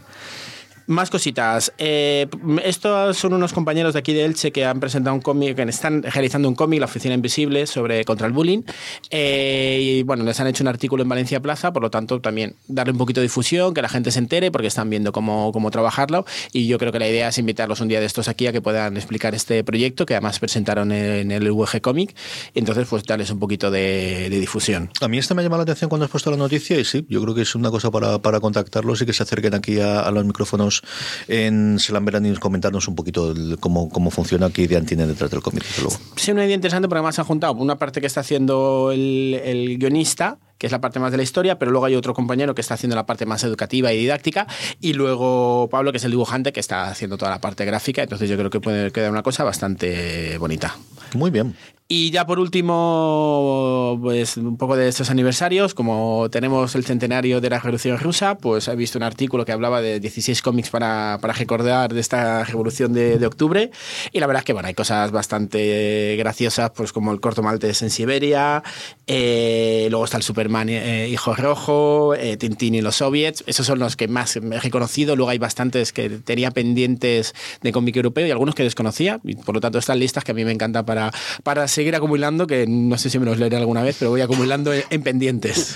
Más 0.91 1.09
cositas. 1.09 1.71
Eh, 1.77 2.27
estos 2.65 3.15
son 3.15 3.31
unos 3.31 3.53
compañeros 3.53 3.93
de 3.93 3.99
aquí 3.99 4.11
de 4.11 4.25
Elche 4.25 4.51
que 4.51 4.65
han 4.65 4.81
presentado 4.81 5.15
un 5.15 5.21
cómic, 5.21 5.55
que 5.55 5.61
están 5.61 6.03
realizando 6.03 6.49
un 6.49 6.55
cómic, 6.55 6.81
La 6.81 6.85
Oficina 6.85 7.15
Invisible, 7.15 7.65
sobre 7.65 8.03
contra 8.03 8.27
el 8.27 8.33
bullying. 8.33 8.63
Eh, 9.09 9.79
y 9.81 10.03
bueno, 10.03 10.25
les 10.25 10.37
han 10.41 10.47
hecho 10.47 10.65
un 10.65 10.67
artículo 10.67 11.03
en 11.03 11.07
Valencia 11.07 11.39
Plaza, 11.39 11.71
por 11.71 11.81
lo 11.81 11.89
tanto, 11.89 12.19
también 12.19 12.57
darle 12.67 12.91
un 12.91 12.97
poquito 12.97 13.21
de 13.21 13.27
difusión, 13.27 13.73
que 13.73 13.81
la 13.81 13.87
gente 13.87 14.11
se 14.11 14.19
entere, 14.19 14.51
porque 14.51 14.67
están 14.67 14.89
viendo 14.89 15.13
cómo, 15.13 15.53
cómo 15.53 15.71
trabajarlo. 15.71 16.25
Y 16.51 16.67
yo 16.67 16.77
creo 16.77 16.91
que 16.91 16.99
la 16.99 17.07
idea 17.07 17.29
es 17.29 17.37
invitarlos 17.37 17.79
un 17.79 17.87
día 17.87 18.01
de 18.01 18.05
estos 18.05 18.27
aquí 18.27 18.47
a 18.47 18.51
que 18.51 18.61
puedan 18.61 18.97
explicar 18.97 19.33
este 19.33 19.63
proyecto, 19.63 20.05
que 20.05 20.15
además 20.15 20.39
presentaron 20.39 20.91
en 20.91 21.31
el 21.31 21.49
UG 21.49 21.79
Comic. 21.79 22.13
Entonces, 22.53 22.85
pues 22.89 23.05
darles 23.05 23.31
un 23.31 23.39
poquito 23.39 23.71
de, 23.71 24.27
difusión. 24.29 24.89
A 24.99 25.07
mí 25.07 25.17
esta 25.17 25.35
me 25.35 25.41
ha 25.41 25.43
llamado 25.43 25.59
la 25.61 25.71
atención 25.71 25.87
cuando 25.87 26.03
has 26.03 26.11
puesto 26.11 26.31
la 26.31 26.37
noticia 26.37 26.77
y 26.77 26.83
sí, 26.83 27.05
yo 27.07 27.21
creo 27.21 27.33
que 27.33 27.43
es 27.43 27.55
una 27.55 27.71
cosa 27.71 27.89
para, 27.91 28.19
para 28.19 28.41
contactarlos 28.41 29.01
y 29.01 29.05
que 29.05 29.13
se 29.13 29.23
acerquen 29.23 29.53
aquí 29.53 29.79
a 29.79 30.11
los 30.11 30.25
micrófonos 30.25 30.80
en 31.27 31.79
Selamberán 31.79 32.25
y 32.25 32.35
comentarnos 32.35 32.87
un 32.87 32.95
poquito 32.95 33.31
el, 33.31 33.57
cómo, 33.59 33.89
cómo 33.89 34.11
funciona, 34.11 34.49
qué 34.49 34.63
idea 34.63 34.81
tienen 34.81 35.07
detrás 35.07 35.31
del 35.31 35.41
cómic, 35.41 35.63
luego. 35.79 35.95
Sí, 36.15 36.31
una 36.31 36.45
idea 36.45 36.55
interesante 36.55 36.87
porque 36.87 36.99
además 36.99 37.15
se 37.15 37.21
han 37.21 37.27
juntado 37.27 37.53
una 37.53 37.77
parte 37.77 38.01
que 38.01 38.07
está 38.07 38.21
haciendo 38.21 38.91
el, 38.91 39.39
el 39.43 39.77
guionista, 39.77 40.39
que 40.57 40.67
es 40.67 40.71
la 40.71 40.79
parte 40.79 40.99
más 40.99 41.11
de 41.11 41.17
la 41.17 41.23
historia, 41.23 41.57
pero 41.57 41.71
luego 41.71 41.85
hay 41.85 41.95
otro 41.95 42.13
compañero 42.13 42.53
que 42.53 42.61
está 42.61 42.75
haciendo 42.75 42.95
la 42.95 43.05
parte 43.05 43.25
más 43.25 43.43
educativa 43.43 43.91
y 43.93 43.97
didáctica, 43.97 44.47
y 44.79 44.93
luego 44.93 45.67
Pablo, 45.71 45.91
que 45.91 45.97
es 45.97 46.03
el 46.03 46.11
dibujante, 46.11 46.53
que 46.53 46.59
está 46.59 46.87
haciendo 46.87 47.17
toda 47.17 47.31
la 47.31 47.41
parte 47.41 47.65
gráfica, 47.65 48.03
entonces 48.03 48.29
yo 48.29 48.37
creo 48.37 48.49
que 48.49 48.59
puede 48.59 48.91
quedar 48.91 49.11
una 49.11 49.23
cosa 49.23 49.43
bastante 49.43 50.37
bonita. 50.37 50.75
Muy 51.13 51.31
bien. 51.31 51.55
Y 51.93 52.09
ya 52.09 52.25
por 52.25 52.39
último, 52.39 53.99
pues 54.01 54.37
un 54.37 54.55
poco 54.55 54.77
de 54.77 54.87
estos 54.87 55.09
aniversarios, 55.09 55.73
como 55.73 56.29
tenemos 56.31 56.73
el 56.75 56.85
centenario 56.85 57.41
de 57.41 57.49
la 57.49 57.59
Revolución 57.59 57.99
Rusa, 57.99 58.37
pues 58.37 58.69
he 58.69 58.75
visto 58.77 58.97
un 58.97 59.03
artículo 59.03 59.43
que 59.43 59.51
hablaba 59.51 59.81
de 59.81 59.99
16 59.99 60.41
cómics 60.41 60.69
para, 60.69 61.17
para 61.19 61.33
recordar 61.33 61.93
de 61.93 61.99
esta 61.99 62.45
revolución 62.45 62.93
de, 62.93 63.19
de, 63.19 63.25
octubre, 63.25 63.71
y 64.13 64.21
la 64.21 64.27
verdad 64.27 64.39
es 64.39 64.45
que 64.45 64.53
bueno, 64.53 64.69
hay 64.69 64.73
cosas 64.73 65.11
bastante 65.11 66.15
graciosas, 66.17 66.71
pues 66.71 66.93
como 66.93 67.11
el 67.11 67.19
corto 67.19 67.43
maltés 67.43 67.81
en 67.81 67.89
Siberia, 67.89 68.63
eh, 69.05 69.87
luego 69.89 70.05
está 70.05 70.15
el 70.15 70.23
Superman 70.23 70.69
eh, 70.69 71.09
Hijo 71.09 71.35
Rojo, 71.35 72.15
eh, 72.15 72.37
Tintín 72.37 72.73
y 72.73 72.79
los 72.79 72.95
Soviets, 72.95 73.43
esos 73.47 73.65
son 73.65 73.79
los 73.79 73.97
que 73.97 74.07
más 74.07 74.37
he 74.37 74.39
reconocido, 74.61 75.17
luego 75.17 75.31
hay 75.31 75.39
bastantes 75.39 75.91
que 75.91 76.09
tenía 76.09 76.51
pendientes 76.51 77.35
de 77.61 77.73
cómic 77.73 77.97
europeo 77.97 78.25
y 78.25 78.31
algunos 78.31 78.55
que 78.55 78.63
desconocía, 78.63 79.19
y 79.25 79.35
por 79.35 79.55
lo 79.55 79.59
tanto 79.59 79.77
están 79.77 79.99
listas 79.99 80.23
que 80.23 80.31
a 80.31 80.35
mí 80.35 80.45
me 80.45 80.53
encantan 80.53 80.85
para, 80.85 81.11
para 81.43 81.67
seguir 81.67 81.80
acumulando, 81.95 82.47
que 82.47 82.65
no 82.67 82.97
sé 82.97 83.09
si 83.09 83.19
me 83.19 83.25
los 83.25 83.37
leeré 83.37 83.57
alguna 83.57 83.83
vez, 83.83 83.95
pero 83.99 84.11
voy 84.11 84.21
acumulando 84.21 84.71
en 84.73 85.03
pendientes. 85.03 85.75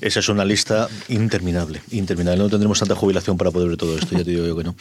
Esa 0.00 0.20
es 0.20 0.28
una 0.28 0.44
lista 0.44 0.88
interminable, 1.08 1.80
interminable. 1.90 2.42
No 2.42 2.50
tendremos 2.50 2.78
tanta 2.78 2.94
jubilación 2.94 3.36
para 3.36 3.50
poder 3.50 3.68
ver 3.68 3.76
todo 3.76 3.96
esto, 3.96 4.16
ya 4.16 4.24
te 4.24 4.30
digo 4.30 4.46
yo 4.46 4.56
que 4.56 4.64
no. 4.64 4.76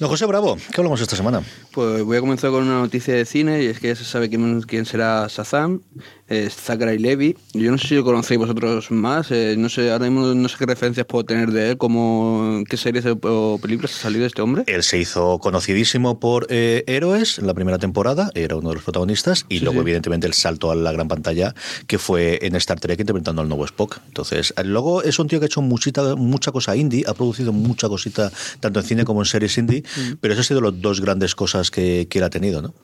No, 0.00 0.08
José 0.08 0.26
Bravo, 0.26 0.56
¿qué 0.56 0.80
hablamos 0.80 1.00
esta 1.00 1.14
semana? 1.14 1.42
Pues 1.70 2.02
voy 2.02 2.16
a 2.16 2.20
comenzar 2.20 2.50
con 2.50 2.64
una 2.64 2.80
noticia 2.80 3.14
de 3.14 3.24
cine 3.24 3.62
y 3.62 3.66
es 3.66 3.78
que 3.78 3.88
ya 3.88 3.96
se 3.96 4.04
sabe 4.04 4.28
quién, 4.28 4.62
quién 4.62 4.86
será 4.86 5.28
Shazam, 5.28 5.82
es 6.28 6.54
Zachary 6.54 6.98
Levy. 6.98 7.36
Yo 7.52 7.70
no 7.70 7.78
sé 7.78 7.88
si 7.88 7.94
lo 7.96 8.04
conocéis 8.04 8.38
vosotros 8.38 8.90
más, 8.90 9.30
eh, 9.30 9.56
no 9.58 9.68
sé, 9.68 9.90
ahora 9.90 10.08
mismo 10.08 10.34
no 10.34 10.48
sé 10.48 10.56
qué 10.58 10.66
referencias 10.66 11.06
puedo 11.06 11.24
tener 11.24 11.50
de 11.50 11.70
él, 11.70 11.78
como 11.78 12.62
qué 12.68 12.76
series 12.76 13.04
o 13.06 13.58
películas 13.60 13.94
ha 13.96 14.02
salido 14.02 14.26
este 14.26 14.42
hombre. 14.42 14.64
Él 14.66 14.82
se 14.82 14.98
hizo 14.98 15.38
conocidísimo 15.38 16.20
por 16.20 16.46
eh, 16.50 16.84
Héroes 16.86 17.38
en 17.38 17.46
la 17.46 17.54
primera 17.54 17.78
temporada, 17.78 18.30
era 18.34 18.56
uno 18.56 18.70
de 18.70 18.76
los 18.76 18.84
protagonistas, 18.84 19.46
y 19.48 19.58
sí, 19.58 19.64
luego 19.64 19.80
sí. 19.80 19.82
evidentemente 19.82 20.26
el 20.26 20.34
salto 20.34 20.70
a 20.70 20.74
la 20.74 20.92
gran 20.92 21.08
pantalla 21.08 21.54
que 21.86 21.98
fue 21.98 22.38
en 22.42 22.56
Star 22.56 22.80
Trek 22.80 23.00
interpretando 23.00 23.42
al 23.42 23.48
nuevo 23.48 23.64
Spock. 23.64 24.00
Entonces, 24.06 24.54
luego 24.64 25.02
es 25.02 25.18
un 25.18 25.28
tío 25.28 25.38
que 25.40 25.44
ha 25.44 25.46
hecho 25.46 25.62
muchita, 25.62 26.16
mucha 26.16 26.52
cosa 26.52 26.76
indie, 26.76 27.04
ha 27.06 27.14
producido 27.14 27.52
mucha 27.52 27.88
cosita 27.88 28.30
tanto 28.60 28.80
en 28.80 28.86
cine 28.86 29.04
como 29.04 29.20
en 29.20 29.26
series 29.26 29.58
indie, 29.58 29.82
mm. 29.82 30.12
pero 30.20 30.34
eso 30.34 30.40
ha 30.40 30.44
sido 30.44 30.60
las 30.60 30.80
dos 30.80 31.00
grandes 31.00 31.34
cosas 31.34 31.70
que, 31.70 32.06
que 32.08 32.18
él 32.18 32.24
ha 32.24 32.30
tenido, 32.30 32.62
¿no? 32.62 32.74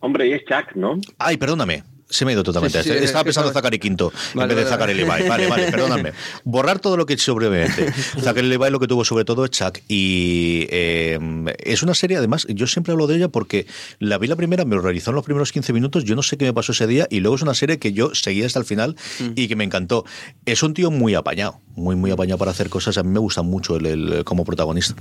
Hombre, 0.00 0.28
y 0.28 0.32
es 0.32 0.42
Chuck, 0.44 0.76
¿no? 0.76 1.00
Ay, 1.18 1.36
perdóname. 1.36 1.82
Se 2.10 2.24
me 2.24 2.30
ha 2.30 2.34
ido 2.34 2.42
totalmente. 2.42 2.82
Sí, 2.82 2.90
sí, 2.90 2.96
Estaba 2.96 3.24
pensando 3.24 3.50
en 3.50 3.54
Zachary 3.54 3.78
Quinto 3.78 4.12
vale, 4.34 4.52
en 4.52 4.56
vez 4.56 4.64
de 4.64 4.70
Zachary 4.70 5.04
vale. 5.04 5.24
Levi. 5.24 5.28
Vale, 5.28 5.46
vale, 5.46 5.62
perdóname. 5.70 6.12
Borrar 6.44 6.78
todo 6.78 6.96
lo 6.96 7.04
que 7.04 7.16
brevemente. 7.34 7.92
Zachary 8.20 8.48
Levi 8.48 8.70
lo 8.70 8.80
que 8.80 8.86
tuvo 8.86 9.04
sobre 9.04 9.24
todo 9.24 9.44
es 9.44 9.50
Chuck. 9.50 9.78
Y 9.88 10.66
eh, 10.70 11.18
es 11.58 11.82
una 11.82 11.94
serie, 11.94 12.16
además, 12.16 12.46
yo 12.48 12.66
siempre 12.66 12.92
hablo 12.92 13.06
de 13.06 13.16
ella 13.16 13.28
porque 13.28 13.66
la 13.98 14.18
vi 14.18 14.26
la 14.26 14.36
primera, 14.36 14.64
me 14.64 14.76
lo 14.76 14.82
realizó 14.82 15.10
en 15.10 15.16
los 15.16 15.24
primeros 15.24 15.52
15 15.52 15.72
minutos, 15.72 16.04
yo 16.04 16.16
no 16.16 16.22
sé 16.22 16.36
qué 16.36 16.44
me 16.44 16.54
pasó 16.54 16.72
ese 16.72 16.86
día, 16.86 17.06
y 17.10 17.20
luego 17.20 17.36
es 17.36 17.42
una 17.42 17.54
serie 17.54 17.78
que 17.78 17.92
yo 17.92 18.14
seguí 18.14 18.42
hasta 18.42 18.58
el 18.58 18.64
final 18.64 18.96
mm. 19.20 19.32
y 19.34 19.48
que 19.48 19.56
me 19.56 19.64
encantó. 19.64 20.04
Es 20.46 20.62
un 20.62 20.74
tío 20.74 20.90
muy 20.90 21.14
apañado, 21.14 21.60
muy, 21.74 21.96
muy 21.96 22.10
apañado 22.10 22.38
para 22.38 22.52
hacer 22.52 22.70
cosas. 22.70 22.96
A 22.98 23.02
mí 23.02 23.10
me 23.10 23.20
gusta 23.20 23.42
mucho 23.42 23.76
el, 23.76 23.86
el 23.86 24.24
como 24.24 24.44
protagonista. 24.44 24.94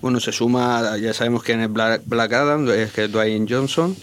Bueno, 0.00 0.20
se 0.20 0.32
suma, 0.32 0.96
ya 0.98 1.12
sabemos 1.12 1.42
quién 1.42 1.60
es 1.60 1.72
Black, 1.72 2.02
Black 2.06 2.32
Adam, 2.32 2.68
es 2.70 2.92
que 2.92 3.04
es 3.04 3.12
Dwayne 3.12 3.46
Johnson. 3.48 3.96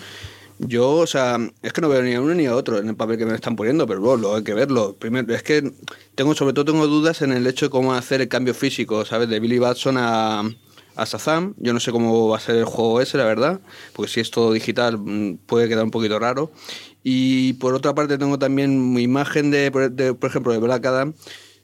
Yo, 0.67 0.91
o 0.91 1.07
sea, 1.07 1.37
es 1.61 1.73
que 1.73 1.81
no 1.81 1.89
veo 1.89 2.01
ni 2.01 2.13
a 2.13 2.21
uno 2.21 2.33
ni 2.33 2.45
a 2.45 2.55
otro 2.55 2.77
en 2.77 2.87
el 2.87 2.95
papel 2.95 3.17
que 3.17 3.25
me 3.25 3.35
están 3.35 3.55
poniendo, 3.55 3.85
pero 3.87 4.01
bueno, 4.01 4.33
hay 4.35 4.43
que 4.43 4.53
verlo. 4.53 4.95
Primero, 4.97 5.33
es 5.33 5.43
que 5.43 5.71
tengo, 6.15 6.35
sobre 6.35 6.53
todo 6.53 6.65
tengo 6.65 6.87
dudas 6.87 7.21
en 7.21 7.31
el 7.31 7.45
hecho 7.47 7.65
de 7.65 7.69
cómo 7.69 7.93
hacer 7.93 8.21
el 8.21 8.27
cambio 8.27 8.53
físico, 8.53 9.03
¿sabes? 9.05 9.29
De 9.29 9.39
Billy 9.39 9.59
Batson 9.59 9.97
a, 9.97 10.41
a 10.95 11.05
Shazam. 11.05 11.53
Yo 11.57 11.73
no 11.73 11.79
sé 11.79 11.91
cómo 11.91 12.29
va 12.29 12.37
a 12.37 12.39
ser 12.39 12.55
el 12.55 12.65
juego 12.65 13.01
ese, 13.01 13.17
la 13.17 13.25
verdad, 13.25 13.61
porque 13.93 14.11
si 14.11 14.19
es 14.19 14.31
todo 14.31 14.53
digital 14.53 14.97
mm, 14.97 15.37
puede 15.45 15.67
quedar 15.67 15.83
un 15.83 15.91
poquito 15.91 16.19
raro. 16.19 16.51
Y 17.03 17.53
por 17.53 17.73
otra 17.73 17.93
parte 17.93 18.17
tengo 18.17 18.39
también 18.39 18.93
mi 18.93 19.01
imagen 19.03 19.51
de 19.51 19.71
por 19.71 20.29
ejemplo, 20.29 20.53
de 20.53 20.59
Black 20.59 20.85
Adam 20.85 21.13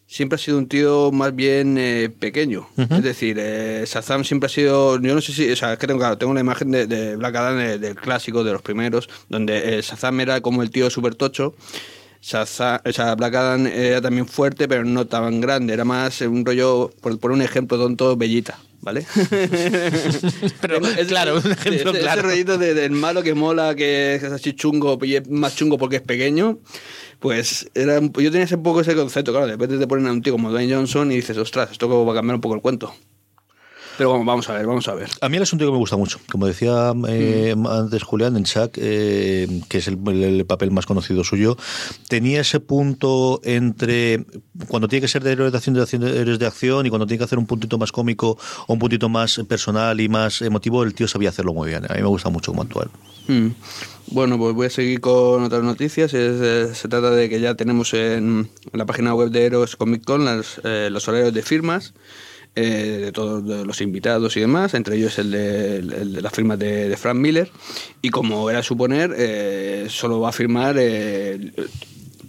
siempre 0.10 0.36
ha 0.36 0.40
sido 0.40 0.58
un 0.58 0.68
tío 0.68 1.12
más 1.12 1.36
bien 1.36 1.78
eh, 1.78 2.10
pequeño. 2.10 2.68
Uh 2.76 2.82
-huh. 2.82 2.98
Es 2.98 3.04
decir, 3.04 3.38
eh, 3.40 3.86
Shazam 3.86 4.24
siempre 4.26 4.48
ha 4.48 4.50
sido. 4.50 5.00
Yo 5.00 5.14
no 5.14 5.22
sé 5.22 5.32
si. 5.32 5.50
O 5.52 5.56
sea, 5.56 5.74
es 5.74 5.80
que 5.80 5.88
tengo, 5.88 6.00
claro, 6.00 6.18
tengo 6.18 6.32
una 6.32 6.42
imagen 6.42 6.72
de, 6.72 6.88
de 6.88 7.16
Black 7.16 7.36
Adam 7.36 7.58
de, 7.58 7.78
del 7.78 7.96
clásico, 7.96 8.44
de 8.44 8.52
los 8.52 8.62
primeros, 8.62 9.08
donde 9.30 9.78
eh, 9.78 9.82
Shazam 9.82 10.20
era 10.20 10.42
como 10.42 10.64
el 10.64 10.72
tío 10.72 10.90
súper 10.90 11.14
tocho. 11.16 11.54
Shazam, 12.22 12.80
o 12.84 12.92
sea, 12.92 13.16
Black 13.16 13.36
Adam 13.36 13.68
era 13.68 14.02
también 14.02 14.28
fuerte, 14.28 14.68
pero 14.68 14.84
no 14.84 15.06
tan 15.06 15.40
grande. 15.40 15.74
Era 15.74 15.86
más 15.86 16.20
un 16.22 16.44
rollo, 16.44 16.92
por, 17.02 17.18
por 17.20 17.32
un 17.32 17.42
ejemplo 17.44 17.78
tonto, 17.78 18.18
Bellita. 18.18 18.60
¿Vale? 18.82 19.06
pero 20.62 20.78
es, 20.78 21.08
claro, 21.10 21.42
un 21.44 21.52
ejemplo 21.52 21.92
ese, 21.92 22.00
claro. 22.00 22.22
Ese 22.22 22.30
rollito 22.30 22.58
de, 22.58 22.74
del 22.74 22.92
malo 22.92 23.22
que 23.22 23.34
mola, 23.34 23.76
que 23.76 24.16
es 24.16 24.24
así 24.24 24.54
chungo 24.54 24.98
y 25.04 25.16
es 25.16 25.30
más 25.30 25.54
chungo 25.58 25.78
porque 25.78 25.98
es 25.98 26.02
pequeño 26.02 26.60
pues 27.20 27.70
era, 27.76 28.00
yo 28.00 28.32
tenía 28.32 28.48
un 28.52 28.64
poco 28.64 28.82
ese 28.82 28.96
concepto, 28.96 29.32
claro, 29.32 29.46
de 29.46 29.54
repente 29.54 29.78
te 29.78 29.88
ponen 29.88 30.08
a 30.08 30.12
un 30.12 30.22
tío 30.22 30.34
como 30.34 30.50
Dwayne 30.52 30.74
Johnson 30.74 31.12
y 31.12 31.16
dices, 31.16 31.38
ostras, 31.38 31.72
esto 31.72 32.06
va 32.06 32.12
a 32.14 32.16
cambiar 32.16 32.36
un 32.36 32.42
poco 32.42 32.56
el 32.56 32.62
cuento. 32.62 32.94
Pero 34.00 34.12
vamos, 34.12 34.26
vamos 34.26 34.50
a 34.50 34.54
ver, 34.54 34.66
vamos 34.66 34.88
a 34.88 34.94
ver. 34.94 35.10
A 35.20 35.28
mí 35.28 35.36
él 35.36 35.44
es 35.44 35.52
un 35.52 35.60
tío 35.60 35.68
que 35.68 35.74
me 35.74 35.78
gusta 35.78 35.98
mucho. 35.98 36.22
Como 36.32 36.48
decía 36.48 36.94
eh, 37.10 37.54
mm. 37.54 37.68
antes 37.68 38.02
Julián, 38.04 38.38
en 38.38 38.46
Chuck, 38.46 38.78
eh, 38.78 39.62
que 39.68 39.80
es 39.80 39.90
el, 39.90 40.00
el, 40.08 40.46
papel 40.46 40.72
más 40.72 40.86
conocido 40.86 41.26
suyo, 41.26 41.58
tenía 42.08 42.40
ese 42.40 42.62
punto 42.62 43.42
entre 43.44 44.26
cuando 44.70 44.88
tiene 44.88 45.02
que 45.02 45.10
ser 45.10 45.22
de 45.22 45.34
héroes 45.34 45.52
de 45.52 45.58
acción, 45.58 45.76
de 45.76 45.82
acción, 45.82 46.02
de 46.04 46.18
héroes 46.18 46.40
de 46.40 46.48
acción 46.48 46.86
y 46.86 46.90
cuando 46.90 47.08
tiene 47.08 47.18
que 47.18 47.26
hacer 47.26 47.38
un 47.38 47.46
puntito 47.46 47.78
más 47.78 47.92
cómico 47.92 48.38
o 48.68 48.74
un 48.74 48.80
puntito 48.80 49.10
más 49.10 49.42
personal 49.50 50.00
y 50.00 50.08
más 50.08 50.42
emotivo, 50.44 50.84
el 50.84 50.94
tío 50.94 51.10
sabía 51.10 51.28
hacerlo 51.28 51.54
muy 51.54 51.68
bien. 51.68 51.84
A 51.92 51.96
mí 51.96 52.02
me 52.02 52.08
gusta 52.08 52.30
mucho 52.30 52.54
como 52.54 52.62
actual. 52.62 52.90
Mm. 53.28 53.50
Bueno, 54.12 54.38
pues 54.38 54.56
voy 54.56 54.68
a 54.68 54.70
seguir 54.70 55.02
con 55.02 55.44
otras 55.44 55.64
noticias. 55.64 56.14
Es, 56.14 56.42
eh, 56.42 56.74
se 56.74 56.88
trata 56.88 57.12
de 57.12 57.28
que 57.28 57.42
ya 57.42 57.56
tenemos 57.56 57.94
en, 57.94 58.50
en 58.72 58.80
la 58.80 58.86
página 58.86 59.14
web 59.14 59.30
de 59.30 59.46
Heroes 59.46 59.76
Comic 59.76 60.06
Con 60.06 60.24
las, 60.24 60.62
eh, 60.64 60.88
los 60.90 61.06
horarios 61.10 61.34
de 61.34 61.42
firmas 61.42 61.94
eh, 62.56 63.00
de 63.06 63.12
todos 63.12 63.66
los 63.66 63.82
invitados 63.82 64.36
y 64.38 64.42
demás, 64.42 64.74
entre 64.74 64.98
ellos 64.98 65.18
el 65.20 65.32
de, 65.32 65.82
de 65.82 66.22
las 66.22 66.34
firmas 66.34 66.60
de, 66.60 66.96
Frank 66.98 67.18
Miller. 67.18 67.50
Y 68.02 68.10
como 68.10 68.50
era 68.50 68.64
suponer, 68.64 69.14
eh, 69.18 69.88
solo 69.90 70.20
va 70.20 70.30
a 70.30 70.34
firmar 70.34 70.76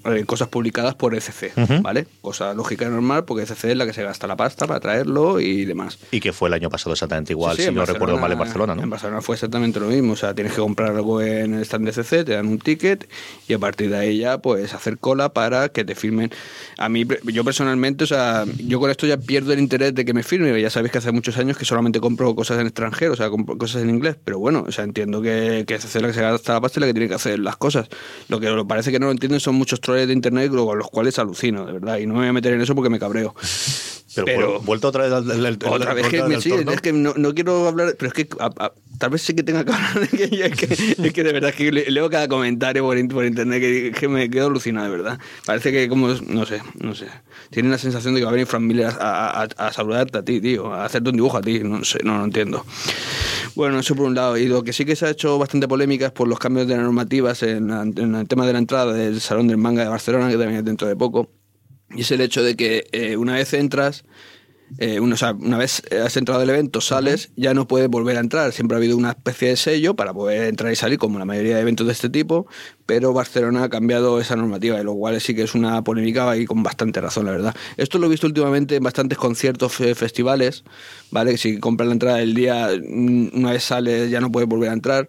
eh, 0.04 0.24
cosas 0.24 0.48
publicadas 0.48 0.94
por 0.94 1.14
ECC, 1.14 1.52
uh 1.56 1.60
-huh. 1.60 1.82
¿vale? 1.82 2.06
Cosa 2.22 2.54
lógica 2.54 2.86
y 2.86 2.88
normal, 2.88 3.24
porque 3.24 3.42
ECC 3.44 3.64
es 3.64 3.76
la 3.76 3.86
que 3.86 3.92
se 3.92 4.02
gasta 4.02 4.26
la 4.26 4.36
pasta 4.36 4.66
para 4.66 4.80
traerlo 4.80 5.40
y 5.40 5.64
demás. 5.64 5.98
Y 6.10 6.20
que 6.20 6.32
fue 6.32 6.48
el 6.48 6.54
año 6.54 6.70
pasado 6.70 6.92
exactamente 6.92 7.32
igual, 7.32 7.56
sí, 7.56 7.62
sí, 7.62 7.68
si 7.68 7.74
no 7.74 7.84
recuerdo 7.84 8.18
mal, 8.18 8.32
en 8.32 8.38
Barcelona, 8.38 8.74
¿no? 8.74 8.82
En 8.82 8.90
Barcelona 8.90 9.20
fue 9.20 9.36
exactamente 9.36 9.78
lo 9.78 9.86
mismo, 9.86 10.14
o 10.14 10.16
sea, 10.16 10.34
tienes 10.34 10.54
que 10.54 10.60
comprar 10.60 10.94
algo 10.94 11.20
en 11.20 11.54
el 11.54 11.62
stand 11.62 11.84
de 11.84 11.90
ECC, 11.90 12.24
te 12.24 12.32
dan 12.32 12.46
un 12.46 12.58
ticket 12.58 13.08
y 13.48 13.52
a 13.52 13.58
partir 13.58 13.90
de 13.90 13.98
ahí 13.98 14.18
ya 14.18 14.38
puedes 14.38 14.74
hacer 14.74 14.98
cola 14.98 15.32
para 15.32 15.68
que 15.68 15.84
te 15.84 15.94
firmen. 15.94 16.30
A 16.78 16.88
mí, 16.88 17.06
yo 17.24 17.44
personalmente, 17.44 18.04
o 18.04 18.06
sea, 18.06 18.44
yo 18.58 18.80
con 18.80 18.90
esto 18.90 19.06
ya 19.06 19.16
pierdo 19.18 19.52
el 19.52 19.58
interés 19.58 19.94
de 19.94 20.04
que 20.04 20.14
me 20.14 20.22
firme, 20.22 20.58
ya 20.60 20.70
sabéis 20.70 20.92
que 20.92 20.98
hace 20.98 21.12
muchos 21.12 21.36
años 21.38 21.56
que 21.56 21.64
solamente 21.64 22.00
compro 22.00 22.34
cosas 22.34 22.58
en 22.60 22.66
extranjero, 22.66 23.12
o 23.12 23.16
sea, 23.16 23.28
compro 23.28 23.58
cosas 23.58 23.82
en 23.82 23.90
inglés, 23.90 24.16
pero 24.24 24.38
bueno, 24.38 24.64
o 24.66 24.72
sea, 24.72 24.84
entiendo 24.84 25.20
que, 25.20 25.64
que 25.66 25.74
ECC 25.74 25.96
es 25.96 26.02
la 26.02 26.08
que 26.08 26.14
se 26.14 26.22
gasta 26.22 26.54
la 26.54 26.60
pasta 26.60 26.78
y 26.78 26.80
la 26.80 26.86
que 26.86 26.94
tiene 26.94 27.08
que 27.08 27.14
hacer 27.14 27.38
las 27.38 27.56
cosas. 27.56 27.88
Lo 28.28 28.40
que 28.40 28.50
parece 28.66 28.90
que 28.90 28.98
no 28.98 29.06
lo 29.06 29.12
entienden 29.12 29.40
son 29.40 29.54
muchos 29.54 29.80
de 29.92 30.12
internet 30.12 30.50
con 30.50 30.78
los 30.78 30.88
cuales 30.88 31.18
alucino, 31.18 31.66
de 31.66 31.72
verdad. 31.72 31.98
Y 31.98 32.06
no 32.06 32.14
me 32.14 32.20
voy 32.20 32.28
a 32.28 32.32
meter 32.32 32.54
en 32.54 32.60
eso 32.60 32.74
porque 32.74 32.90
me 32.90 32.98
cabreo. 32.98 33.34
Pero, 34.14 34.24
Pero- 34.26 34.58
vu- 34.60 34.64
vuelto 34.64 34.88
otra 34.88 35.04
vez 35.04 35.12
al, 35.12 35.30
al- 35.30 35.46
al- 35.46 35.58
Otra 35.68 35.94
vez 35.94 36.08
que, 36.08 36.22
me- 36.24 36.40
sí, 36.40 36.52
es 36.52 36.80
que 36.80 36.92
no, 36.92 37.14
no 37.16 37.32
quiero 37.34 37.68
hablar, 37.68 37.94
pero 37.98 38.08
es 38.08 38.12
que 38.14 38.28
a- 38.40 38.46
a- 38.58 38.72
tal 38.98 39.10
vez 39.10 39.22
sí 39.22 39.34
que 39.34 39.42
tenga 39.44 39.64
que 39.64 39.72
hablar 39.72 40.00
de 40.00 40.08
que 40.08 40.24
es 40.24 40.56
que, 40.56 40.64
es 41.06 41.12
que 41.12 41.22
de 41.22 41.32
verdad 41.32 41.50
es 41.50 41.56
que 41.56 41.70
le- 41.70 41.90
leo 41.90 42.10
cada 42.10 42.26
comentario 42.26 42.82
por, 42.82 43.08
por 43.08 43.24
internet 43.24 43.60
que, 43.60 43.92
que 43.98 44.08
me 44.08 44.28
quedo 44.28 44.48
alucinado, 44.48 44.90
de 44.90 44.96
verdad. 44.96 45.18
Parece 45.46 45.70
que 45.70 45.88
como, 45.88 46.08
no 46.08 46.44
sé, 46.46 46.60
no 46.80 46.94
sé. 46.94 47.06
Tiene 47.50 47.68
la 47.68 47.78
sensación 47.78 48.14
de 48.14 48.20
que 48.20 48.24
va 48.24 48.30
a 48.30 48.34
venir 48.34 48.46
Frank 48.48 48.62
Miller 48.62 48.88
a, 48.98 49.46
saludarte 49.72 50.18
a 50.18 50.22
ti, 50.24 50.40
tío, 50.40 50.72
a 50.72 50.84
hacerte 50.86 51.10
un 51.10 51.16
dibujo 51.16 51.36
a 51.38 51.40
ti, 51.42 51.60
no 51.60 51.84
sé, 51.84 52.00
no 52.02 52.18
lo 52.18 52.24
entiendo. 52.24 52.64
Bueno, 53.54 53.78
eso 53.78 53.94
por 53.94 54.06
un 54.06 54.14
lado. 54.14 54.36
Y 54.36 54.46
lo 54.46 54.62
que 54.64 54.72
sí 54.72 54.84
que 54.84 54.96
se 54.96 55.06
ha 55.06 55.10
hecho 55.10 55.38
bastante 55.38 55.68
polémica 55.68 56.06
es 56.06 56.12
por 56.12 56.26
los 56.28 56.38
cambios 56.38 56.66
de 56.66 56.76
normativas 56.76 57.42
en, 57.42 57.70
en 57.70 58.14
el 58.14 58.26
tema 58.28 58.46
de 58.46 58.52
la 58.52 58.58
entrada 58.58 58.92
del 58.92 59.20
Salón 59.20 59.46
del 59.48 59.56
Manga 59.56 59.82
de 59.84 59.88
Barcelona, 59.88 60.28
que 60.28 60.36
también 60.36 60.58
es 60.58 60.64
dentro 60.64 60.88
de 60.88 60.96
poco. 60.96 61.30
Y 61.94 62.02
es 62.02 62.10
el 62.10 62.20
hecho 62.20 62.42
de 62.42 62.56
que 62.56 62.86
eh, 62.92 63.16
una 63.16 63.34
vez 63.34 63.52
entras, 63.54 64.04
eh, 64.78 65.00
una, 65.00 65.14
o 65.14 65.18
sea, 65.18 65.32
una 65.32 65.58
vez 65.58 65.82
has 66.04 66.16
entrado 66.16 66.40
al 66.40 66.48
evento, 66.48 66.80
sales, 66.80 67.30
ya 67.34 67.52
no 67.54 67.66
puedes 67.66 67.88
volver 67.88 68.16
a 68.16 68.20
entrar. 68.20 68.52
Siempre 68.52 68.76
ha 68.76 68.78
habido 68.78 68.96
una 68.96 69.10
especie 69.10 69.48
de 69.48 69.56
sello 69.56 69.96
para 69.96 70.14
poder 70.14 70.44
entrar 70.44 70.72
y 70.72 70.76
salir, 70.76 70.98
como 70.98 71.18
la 71.18 71.24
mayoría 71.24 71.56
de 71.56 71.62
eventos 71.62 71.86
de 71.88 71.92
este 71.92 72.08
tipo, 72.08 72.46
pero 72.86 73.12
Barcelona 73.12 73.64
ha 73.64 73.68
cambiado 73.68 74.20
esa 74.20 74.36
normativa, 74.36 74.80
y 74.80 74.84
lo 74.84 74.94
cual 74.94 75.20
sí 75.20 75.34
que 75.34 75.42
es 75.42 75.56
una 75.56 75.82
polémica 75.82 76.36
y 76.36 76.44
con 76.46 76.62
bastante 76.62 77.00
razón, 77.00 77.26
la 77.26 77.32
verdad. 77.32 77.56
Esto 77.76 77.98
lo 77.98 78.06
he 78.06 78.10
visto 78.10 78.28
últimamente 78.28 78.76
en 78.76 78.82
bastantes 78.84 79.18
conciertos, 79.18 79.72
fe- 79.74 79.96
festivales, 79.96 80.62
¿vale? 81.10 81.32
Que 81.32 81.38
si 81.38 81.58
compras 81.58 81.88
la 81.88 81.94
entrada 81.94 82.18
del 82.18 82.34
día, 82.34 82.68
mm, 82.80 83.30
una 83.34 83.50
vez 83.50 83.64
sales, 83.64 84.08
ya 84.10 84.20
no 84.20 84.30
puedes 84.30 84.48
volver 84.48 84.70
a 84.70 84.74
entrar. 84.74 85.08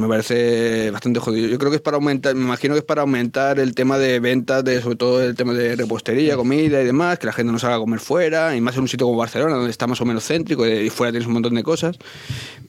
Me 0.00 0.08
parece 0.08 0.90
bastante 0.90 1.20
jodido. 1.20 1.48
Yo 1.48 1.58
creo 1.58 1.70
que 1.70 1.76
es 1.76 1.82
para 1.82 1.96
aumentar, 1.96 2.34
me 2.34 2.42
imagino 2.42 2.74
que 2.74 2.78
es 2.78 2.84
para 2.84 3.02
aumentar 3.02 3.58
el 3.58 3.74
tema 3.74 3.98
de 3.98 4.18
ventas, 4.18 4.64
de 4.64 4.80
sobre 4.80 4.96
todo 4.96 5.22
el 5.22 5.34
tema 5.34 5.52
de 5.52 5.76
repostería, 5.76 6.36
comida 6.36 6.80
y 6.80 6.84
demás, 6.86 7.18
que 7.18 7.26
la 7.26 7.34
gente 7.34 7.52
no 7.52 7.58
salga 7.58 7.76
a 7.76 7.78
comer 7.78 8.00
fuera, 8.00 8.56
y 8.56 8.62
más 8.62 8.74
en 8.76 8.82
un 8.82 8.88
sitio 8.88 9.06
como 9.06 9.18
Barcelona, 9.18 9.56
donde 9.56 9.70
está 9.70 9.86
más 9.86 10.00
o 10.00 10.06
menos 10.06 10.26
céntrico, 10.26 10.66
y 10.66 10.88
fuera 10.88 11.12
tienes 11.12 11.26
un 11.26 11.34
montón 11.34 11.54
de 11.54 11.62
cosas, 11.62 11.98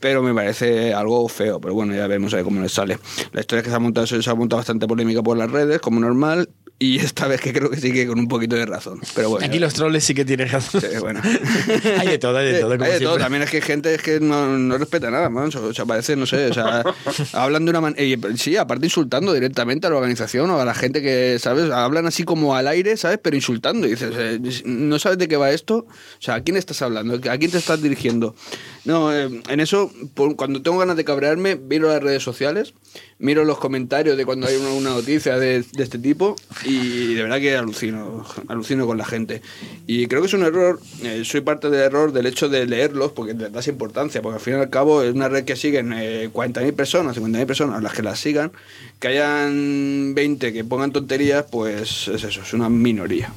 pero 0.01 0.21
me 0.21 0.33
parece 0.33 0.93
algo 0.93 1.27
feo, 1.29 1.61
pero 1.61 1.73
bueno, 1.73 1.95
ya 1.95 2.05
veremos 2.07 2.33
a 2.33 2.37
ver 2.37 2.45
cómo 2.45 2.61
les 2.61 2.73
sale. 2.73 2.99
La 3.31 3.39
historia 3.39 3.61
es 3.61 3.63
que 3.63 3.69
se 3.69 3.75
ha 3.77 3.79
montado, 3.79 4.05
se 4.07 4.29
ha 4.29 4.35
montado 4.35 4.57
bastante 4.57 4.85
polémica 4.85 5.23
por 5.23 5.37
las 5.37 5.49
redes, 5.49 5.79
como 5.79 6.01
normal, 6.01 6.49
y 6.81 6.97
esta 7.05 7.27
vez 7.27 7.39
que 7.39 7.53
creo 7.53 7.69
que 7.69 7.79
sí 7.79 7.93
que 7.93 8.07
con 8.07 8.19
un 8.19 8.27
poquito 8.27 8.55
de 8.55 8.65
razón. 8.65 8.99
Pero 9.15 9.29
bueno. 9.29 9.45
Aquí 9.45 9.59
los 9.59 9.73
troles 9.73 10.03
sí 10.03 10.15
que 10.15 10.25
tienen 10.25 10.49
razón. 10.49 10.81
Sí, 10.81 10.87
bueno. 10.99 11.21
hay 11.99 12.07
de 12.07 12.17
todo, 12.17 12.37
hay 12.37 12.51
de 12.51 12.59
todo. 12.59 12.71
como 12.71 12.83
Hay 12.83 12.93
de 12.93 12.99
todo. 12.99 13.17
También 13.17 13.43
es 13.43 13.51
que 13.51 13.57
hay 13.57 13.63
gente 13.63 13.93
es 13.93 14.01
que 14.01 14.19
no, 14.19 14.57
no 14.57 14.77
respeta 14.77 15.11
nada, 15.11 15.29
man. 15.29 15.51
O 15.55 15.73
sea, 15.73 15.85
parece, 15.85 16.15
no 16.15 16.25
sé, 16.25 16.47
o 16.47 16.53
sea, 16.53 16.83
hablan 17.33 17.65
de 17.65 17.71
una 17.71 17.81
manera. 17.81 18.35
Sí, 18.37 18.57
aparte 18.57 18.85
insultando 18.85 19.33
directamente 19.33 19.87
a 19.87 19.89
la 19.89 19.97
organización 19.97 20.49
o 20.51 20.59
a 20.59 20.65
la 20.65 20.73
gente 20.73 21.01
que, 21.01 21.37
¿sabes? 21.39 21.71
Hablan 21.71 22.05
así 22.05 22.23
como 22.23 22.55
al 22.55 22.67
aire, 22.67 22.97
¿sabes? 22.97 23.19
Pero 23.21 23.35
insultando. 23.35 23.87
Y 23.87 23.91
dices, 23.91 24.13
eh, 24.17 24.39
¿no 24.65 24.99
sabes 24.99 25.17
de 25.17 25.27
qué 25.27 25.37
va 25.37 25.51
esto? 25.51 25.85
O 25.87 26.21
sea, 26.21 26.35
¿a 26.35 26.41
quién 26.41 26.57
estás 26.57 26.81
hablando? 26.81 27.15
¿A 27.15 27.37
quién 27.37 27.51
te 27.51 27.57
estás 27.57 27.81
dirigiendo? 27.81 28.35
No, 28.85 29.13
eh, 29.13 29.41
en 29.47 29.59
eso, 29.59 29.91
cuando 30.35 30.61
tengo 30.61 30.77
ganas 30.77 30.97
de 30.97 31.05
cabrearme, 31.05 31.55
miro 31.55 31.87
las 31.87 32.01
redes 32.01 32.23
sociales, 32.23 32.73
miro 33.21 33.45
los 33.45 33.59
comentarios 33.59 34.17
de 34.17 34.25
cuando 34.25 34.47
hay 34.47 34.55
una, 34.55 34.89
noticia 34.89 35.37
de, 35.37 35.63
de 35.63 35.83
este 35.83 35.99
tipo 35.99 36.35
y 36.65 37.13
de 37.13 37.23
verdad 37.23 37.39
que 37.39 37.55
alucino, 37.55 38.25
alucino 38.47 38.85
con 38.85 38.97
la 38.97 39.05
gente. 39.05 39.41
Y 39.87 40.07
creo 40.07 40.21
que 40.21 40.27
es 40.27 40.33
un 40.33 40.43
error, 40.43 40.79
eh, 41.03 41.21
soy 41.23 41.41
parte 41.41 41.69
del 41.69 41.81
error 41.81 42.11
del 42.11 42.25
hecho 42.25 42.49
de 42.49 42.65
leerlos 42.65 43.11
porque 43.11 43.33
les 43.33 43.51
das 43.51 43.67
importancia, 43.67 44.21
porque 44.21 44.35
al 44.35 44.41
fin 44.41 44.55
y 44.55 44.57
al 44.57 44.69
cabo 44.69 45.03
es 45.03 45.13
una 45.13 45.29
red 45.29 45.45
que 45.45 45.55
siguen 45.55 45.93
eh, 45.93 46.29
40.000 46.33 46.73
personas, 46.73 47.17
50.000 47.17 47.45
personas, 47.45 47.81
las 47.81 47.93
que 47.93 48.01
las 48.01 48.19
sigan, 48.19 48.51
que 48.99 49.09
hayan 49.09 50.13
20 50.15 50.51
que 50.51 50.63
pongan 50.63 50.91
tonterías, 50.91 51.45
pues 51.49 52.07
es 52.07 52.23
eso, 52.23 52.41
es 52.41 52.53
una 52.53 52.69
minoría. 52.69 53.31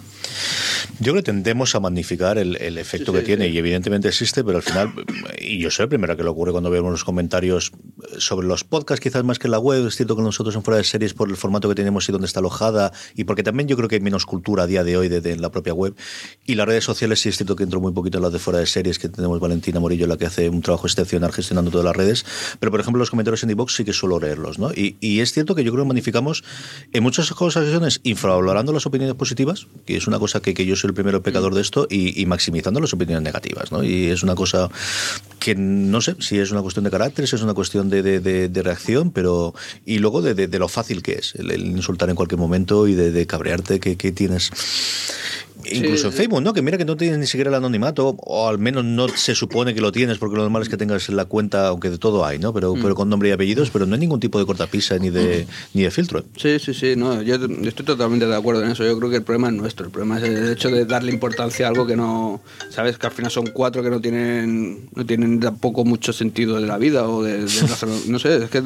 Yo 1.00 1.12
creo 1.12 1.16
que 1.16 1.22
tendemos 1.22 1.74
a 1.74 1.80
magnificar 1.80 2.38
el, 2.38 2.56
el 2.56 2.78
efecto 2.78 3.12
que 3.12 3.20
tiene 3.22 3.48
y 3.48 3.58
evidentemente 3.58 4.08
existe, 4.08 4.44
pero 4.44 4.58
al 4.58 4.62
final, 4.62 4.92
y 5.38 5.58
yo 5.58 5.70
soy 5.70 5.84
el 5.84 5.88
primero 5.88 6.16
que 6.16 6.22
lo 6.22 6.30
ocurre 6.30 6.52
cuando 6.52 6.70
vemos 6.70 6.90
los 6.90 7.04
comentarios 7.04 7.72
sobre 8.18 8.46
los 8.46 8.64
podcasts, 8.64 9.02
quizás 9.02 9.24
más 9.24 9.38
que 9.38 9.48
la 9.48 9.58
web, 9.58 9.86
es 9.86 9.96
cierto 9.96 10.16
que 10.16 10.22
nosotros 10.22 10.54
en 10.54 10.62
fuera 10.62 10.78
de 10.78 10.84
series 10.84 11.14
por 11.14 11.28
el 11.28 11.36
formato 11.36 11.68
que 11.68 11.74
tenemos 11.74 12.08
y 12.08 12.12
dónde 12.12 12.26
está 12.26 12.40
alojada 12.40 12.92
y 13.14 13.24
porque 13.24 13.42
también 13.42 13.68
yo 13.68 13.76
creo 13.76 13.88
que 13.88 13.96
hay 13.96 14.00
menos 14.00 14.26
cultura 14.26 14.64
a 14.64 14.66
día 14.66 14.84
de 14.84 14.96
hoy 14.96 15.08
de, 15.08 15.20
de 15.20 15.36
la 15.36 15.50
propia 15.50 15.74
web 15.74 15.94
y 16.46 16.54
las 16.54 16.66
redes 16.66 16.84
sociales 16.84 17.20
sí 17.20 17.28
es 17.28 17.36
cierto 17.36 17.56
que 17.56 17.64
entro 17.64 17.80
muy 17.80 17.92
poquito 17.92 18.18
en 18.18 18.22
las 18.22 18.32
de 18.32 18.38
fuera 18.38 18.58
de 18.58 18.66
series, 18.66 18.98
que 18.98 19.08
tenemos 19.08 19.40
Valentina 19.40 19.80
Morillo 19.80 20.06
la 20.06 20.16
que 20.16 20.26
hace 20.26 20.48
un 20.48 20.62
trabajo 20.62 20.86
excepcional 20.86 21.32
gestionando 21.32 21.70
todas 21.70 21.84
las 21.84 21.96
redes, 21.96 22.24
pero 22.60 22.70
por 22.70 22.80
ejemplo 22.80 22.98
los 22.98 23.10
comentarios 23.10 23.42
en 23.42 23.50
iVoox 23.50 23.74
sí 23.74 23.84
que 23.84 23.92
suelo 23.92 24.18
leerlos, 24.18 24.58
¿no? 24.58 24.72
Y, 24.72 24.96
y 25.00 25.20
es 25.20 25.32
cierto 25.32 25.54
que 25.54 25.64
yo 25.64 25.72
creo 25.72 25.84
que 25.84 25.88
magnificamos 25.88 26.44
en 26.92 27.02
muchas 27.02 27.30
ocasiones 27.30 28.00
infravalorando 28.02 28.72
las 28.72 28.86
opiniones 28.86 29.14
positivas, 29.16 29.66
que 29.86 29.96
es 29.96 30.06
una 30.06 30.18
cosa 30.18 30.23
que, 30.40 30.54
que 30.54 30.64
yo 30.66 30.76
soy 30.76 30.88
el 30.88 30.94
primero 30.94 31.22
pecador 31.22 31.54
de 31.54 31.60
esto, 31.60 31.86
y, 31.90 32.20
y 32.20 32.26
maximizando 32.26 32.80
las 32.80 32.92
opiniones 32.92 33.22
negativas, 33.22 33.70
¿no? 33.72 33.82
Y 33.84 34.06
es 34.06 34.22
una 34.22 34.34
cosa 34.34 34.68
que 35.38 35.54
no 35.54 36.00
sé 36.00 36.16
si 36.20 36.38
es 36.38 36.50
una 36.50 36.62
cuestión 36.62 36.84
de 36.84 36.90
carácter, 36.90 37.28
si 37.28 37.36
es 37.36 37.42
una 37.42 37.54
cuestión 37.54 37.90
de, 37.90 38.02
de- 38.02 38.20
de- 38.20 38.48
de 38.48 38.62
reacción, 38.62 39.10
pero. 39.10 39.54
Y 39.84 39.98
luego 39.98 40.22
de, 40.22 40.34
lo 40.58 40.68
fácil 40.68 41.02
que 41.02 41.12
es 41.12 41.34
el, 41.36 41.50
el 41.50 41.66
insultar 41.66 42.08
en 42.10 42.16
cualquier 42.16 42.38
momento 42.38 42.88
y 42.88 42.94
de, 42.94 43.10
de 43.12 43.26
cabrearte 43.26 43.80
que, 43.80 43.96
que 43.96 44.12
tienes. 44.12 44.50
Incluso 45.70 46.08
en 46.08 46.12
Facebook, 46.12 46.42
¿no? 46.42 46.52
Que 46.52 46.62
mira 46.62 46.76
que 46.78 46.84
no 46.84 46.96
tienes 46.96 47.18
ni 47.18 47.26
siquiera 47.26 47.48
el 47.50 47.54
anonimato, 47.54 48.16
o 48.18 48.48
al 48.48 48.58
menos 48.58 48.84
no 48.84 49.08
se 49.08 49.34
supone 49.34 49.74
que 49.74 49.80
lo 49.80 49.92
tienes, 49.92 50.18
porque 50.18 50.36
lo 50.36 50.42
normal 50.42 50.62
es 50.62 50.68
que 50.68 50.76
tengas 50.76 51.08
la 51.08 51.24
cuenta, 51.24 51.68
aunque 51.68 51.90
de 51.90 51.98
todo 51.98 52.24
hay, 52.24 52.38
¿no? 52.38 52.52
Pero, 52.52 52.74
pero 52.80 52.94
con 52.94 53.08
nombre 53.08 53.28
y 53.28 53.32
apellidos, 53.32 53.70
pero 53.70 53.86
no 53.86 53.94
hay 53.94 54.00
ningún 54.00 54.20
tipo 54.20 54.38
de 54.38 54.46
cortapisa 54.46 54.98
ni 54.98 55.10
de, 55.10 55.46
ni 55.72 55.82
de 55.82 55.90
filtro. 55.90 56.24
Sí, 56.36 56.58
sí, 56.58 56.74
sí, 56.74 56.94
no, 56.96 57.22
yo 57.22 57.36
estoy 57.36 57.84
totalmente 57.86 58.26
de 58.26 58.34
acuerdo 58.36 58.62
en 58.62 58.70
eso. 58.70 58.84
Yo 58.84 58.96
creo 58.98 59.10
que 59.10 59.16
el 59.16 59.22
problema 59.22 59.48
es 59.48 59.54
nuestro. 59.54 59.86
El 59.86 59.92
problema 59.92 60.18
es 60.18 60.24
el 60.24 60.52
hecho 60.52 60.70
de 60.70 60.84
darle 60.84 61.12
importancia 61.12 61.66
a 61.66 61.68
algo 61.70 61.86
que 61.86 61.96
no. 61.96 62.40
Sabes 62.70 62.98
que 62.98 63.06
al 63.06 63.12
final 63.12 63.30
son 63.30 63.46
cuatro 63.52 63.82
que 63.82 63.90
no 63.90 64.00
tienen 64.00 64.88
no 64.94 65.04
tienen 65.06 65.40
tampoco 65.40 65.84
mucho 65.84 66.12
sentido 66.12 66.60
de 66.60 66.66
la 66.66 66.78
vida 66.78 67.08
o 67.08 67.22
de, 67.22 67.44
de 67.44 67.46
No 68.08 68.18
sé, 68.18 68.44
es 68.44 68.50
que 68.50 68.62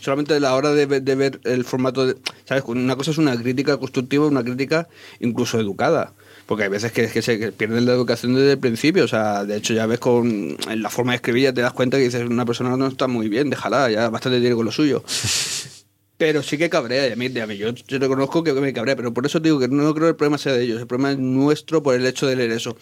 solamente 0.00 0.34
a 0.34 0.40
la 0.40 0.54
hora 0.54 0.72
de, 0.72 0.86
ver- 0.86 1.02
de 1.02 1.14
ver 1.14 1.40
el 1.44 1.64
formato. 1.64 2.06
De, 2.06 2.16
¿Sabes? 2.44 2.64
Una 2.66 2.96
cosa 2.96 3.10
es 3.10 3.18
una 3.18 3.36
crítica 3.36 3.76
constructiva, 3.76 4.26
una 4.26 4.42
crítica 4.42 4.88
incluso 5.20 5.58
educada. 5.60 6.12
Porque 6.48 6.64
hay 6.64 6.70
veces 6.70 6.92
que, 6.92 7.08
que 7.08 7.20
se 7.20 7.52
pierden 7.52 7.84
la 7.84 7.92
educación 7.92 8.34
desde 8.34 8.52
el 8.52 8.58
principio. 8.58 9.04
O 9.04 9.08
sea, 9.08 9.44
de 9.44 9.58
hecho, 9.58 9.74
ya 9.74 9.84
ves 9.84 9.98
con 9.98 10.56
en 10.66 10.82
la 10.82 10.88
forma 10.88 11.12
de 11.12 11.16
escribir, 11.16 11.42
ya 11.42 11.52
te 11.52 11.60
das 11.60 11.74
cuenta 11.74 11.98
que 11.98 12.04
dices, 12.04 12.22
una 12.22 12.46
persona 12.46 12.74
no 12.74 12.86
está 12.86 13.06
muy 13.06 13.28
bien, 13.28 13.50
déjala, 13.50 13.90
ya 13.90 14.08
bastante 14.08 14.40
tiene 14.40 14.56
con 14.56 14.64
lo 14.64 14.72
suyo. 14.72 15.04
Pero 16.16 16.42
sí 16.42 16.56
que 16.56 16.70
cabrea, 16.70 17.06
y 17.06 17.12
a 17.12 17.16
mí, 17.16 17.26
a 17.38 17.46
mí 17.46 17.58
yo, 17.58 17.68
yo 17.74 17.98
reconozco 17.98 18.42
que 18.42 18.54
me 18.54 18.72
cabrea, 18.72 18.96
pero 18.96 19.14
por 19.14 19.24
eso 19.24 19.38
digo 19.38 19.60
que 19.60 19.68
no 19.68 19.94
creo 19.94 20.06
que 20.06 20.10
el 20.10 20.16
problema 20.16 20.36
sea 20.36 20.52
de 20.52 20.64
ellos, 20.64 20.80
el 20.80 20.88
problema 20.88 21.12
es 21.12 21.18
nuestro 21.18 21.80
por 21.80 21.94
el 21.94 22.04
hecho 22.04 22.26
de 22.26 22.34
leer 22.34 22.50
eso. 22.50 22.76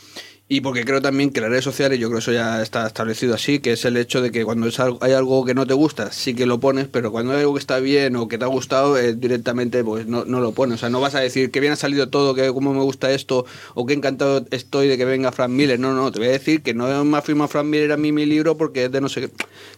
Y 0.49 0.61
porque 0.61 0.85
creo 0.85 1.03
también 1.03 1.31
que 1.31 1.41
las 1.41 1.51
redes 1.51 1.65
sociales, 1.65 1.99
yo 1.99 2.07
creo 2.07 2.19
que 2.19 2.23
eso 2.23 2.31
ya 2.33 2.63
está 2.63 2.87
establecido 2.87 3.35
así, 3.35 3.59
que 3.59 3.73
es 3.73 3.85
el 3.85 3.97
hecho 3.97 4.23
de 4.23 4.31
que 4.31 4.45
cuando 4.45 4.69
es 4.69 4.79
algo- 4.79 4.97
hay 5.01 5.11
algo 5.11 5.45
que 5.45 5.55
no 5.55 5.67
te 5.67 5.75
gusta, 5.75 6.13
sí 6.13 6.35
que 6.35 6.47
lo 6.47 6.61
pones, 6.61 6.87
pero 6.87 7.11
cuando 7.11 7.33
hay 7.33 7.41
algo 7.41 7.55
que 7.55 7.59
está 7.59 7.81
bien 7.81 8.15
o 8.15 8.29
que 8.29 8.39
te 8.39 8.45
ha 8.45 8.47
gustado, 8.47 8.97
eh, 8.97 9.15
directamente 9.17 9.83
pues 9.83 10.07
no, 10.07 10.25
no 10.25 10.39
lo 10.39 10.53
pones. 10.53 10.77
O 10.77 10.79
sea, 10.79 10.89
no 10.89 11.01
vas 11.01 11.17
a 11.17 11.21
decir 11.21 11.51
que 11.51 11.59
bien 11.59 11.73
ha 11.73 11.77
salido 11.77 12.11
todo, 12.11 12.33
que 12.37 12.47
cómo 12.53 12.73
me 12.73 12.83
gusta 12.83 13.11
esto, 13.11 13.45
o 13.75 13.87
que 13.87 13.95
encantado 13.95 14.47
estoy 14.53 14.87
de 14.87 14.97
que 14.97 15.05
venga 15.05 15.33
Frank 15.33 15.51
Miller. 15.51 15.81
No, 15.81 15.93
no, 15.95 16.13
te 16.13 16.21
voy 16.21 16.29
a 16.29 16.33
decir 16.33 16.63
que 16.63 16.75
no 16.75 17.05
me 17.05 17.17
ha 17.19 17.23
firmado 17.23 17.49
Frank 17.49 17.67
Miller 17.67 17.91
a 17.91 17.97
mí 17.97 18.13
mi 18.13 18.25
libro 18.25 18.57
porque 18.57 18.85
es 18.85 18.93
de 18.93 19.01
no 19.01 19.09
sé 19.09 19.23
qué. 19.23 19.31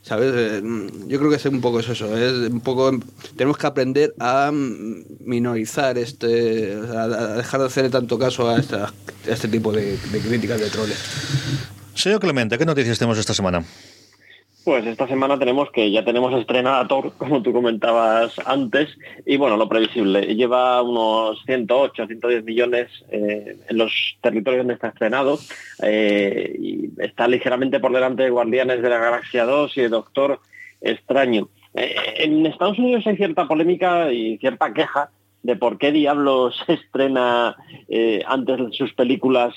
¿Sabes? 0.02 0.32
Eh, 0.36 0.62
Yo 1.06 1.18
creo 1.18 1.30
que 1.30 1.36
es 1.36 1.44
un 1.46 1.62
poco 1.62 1.80
eso, 1.80 1.92
es 2.14 2.50
un 2.50 2.60
poco... 2.60 2.90
Tenemos 3.36 3.56
que 3.56 3.66
aprender 3.66 4.14
a 4.20 4.52
minorizar 4.52 5.96
este... 5.96 6.74
a 6.74 7.08
dejar 7.36 7.60
de 7.60 7.66
hacer 7.66 7.90
tanto 7.90 8.18
caso 8.18 8.50
a, 8.50 8.58
esta- 8.58 8.92
este 9.26 9.48
tipo 9.48 9.72
de 9.72 9.96
críticas 10.26 10.57
de 10.58 10.70
troles. 10.70 10.98
Señor 11.94 12.20
Clemente, 12.20 12.58
¿qué 12.58 12.64
noticias 12.64 12.98
tenemos 12.98 13.18
esta 13.18 13.34
semana? 13.34 13.62
Pues 14.64 14.86
esta 14.86 15.08
semana 15.08 15.38
tenemos 15.38 15.70
que 15.70 15.90
ya 15.90 16.04
tenemos 16.04 16.38
estrenada 16.38 16.86
Thor, 16.86 17.12
como 17.18 17.42
tú 17.42 17.52
comentabas 17.52 18.34
antes, 18.44 18.90
y 19.24 19.36
bueno, 19.36 19.56
lo 19.56 19.68
previsible, 19.68 20.34
lleva 20.34 20.82
unos 20.82 21.42
108, 21.46 22.06
110 22.06 22.44
millones 22.44 22.88
eh, 23.10 23.56
en 23.68 23.78
los 23.78 23.92
territorios 24.20 24.60
donde 24.60 24.74
está 24.74 24.88
estrenado, 24.88 25.38
eh, 25.82 26.54
y 26.60 26.90
está 26.98 27.26
ligeramente 27.26 27.80
por 27.80 27.92
delante 27.92 28.24
de 28.24 28.30
Guardianes 28.30 28.82
de 28.82 28.90
la 28.90 28.98
Galaxia 28.98 29.44
2 29.44 29.76
y 29.78 29.80
de 29.82 29.88
Doctor 29.88 30.40
Extraño. 30.80 31.48
Eh, 31.74 31.94
en 32.18 32.46
Estados 32.46 32.78
Unidos 32.78 33.06
hay 33.06 33.16
cierta 33.16 33.46
polémica 33.46 34.12
y 34.12 34.38
cierta 34.38 34.72
queja 34.72 35.10
de 35.42 35.56
por 35.56 35.78
qué 35.78 35.92
diablos 35.92 36.62
se 36.66 36.74
estrena 36.74 37.56
eh, 37.88 38.22
antes 38.26 38.76
sus 38.76 38.92
películas 38.94 39.54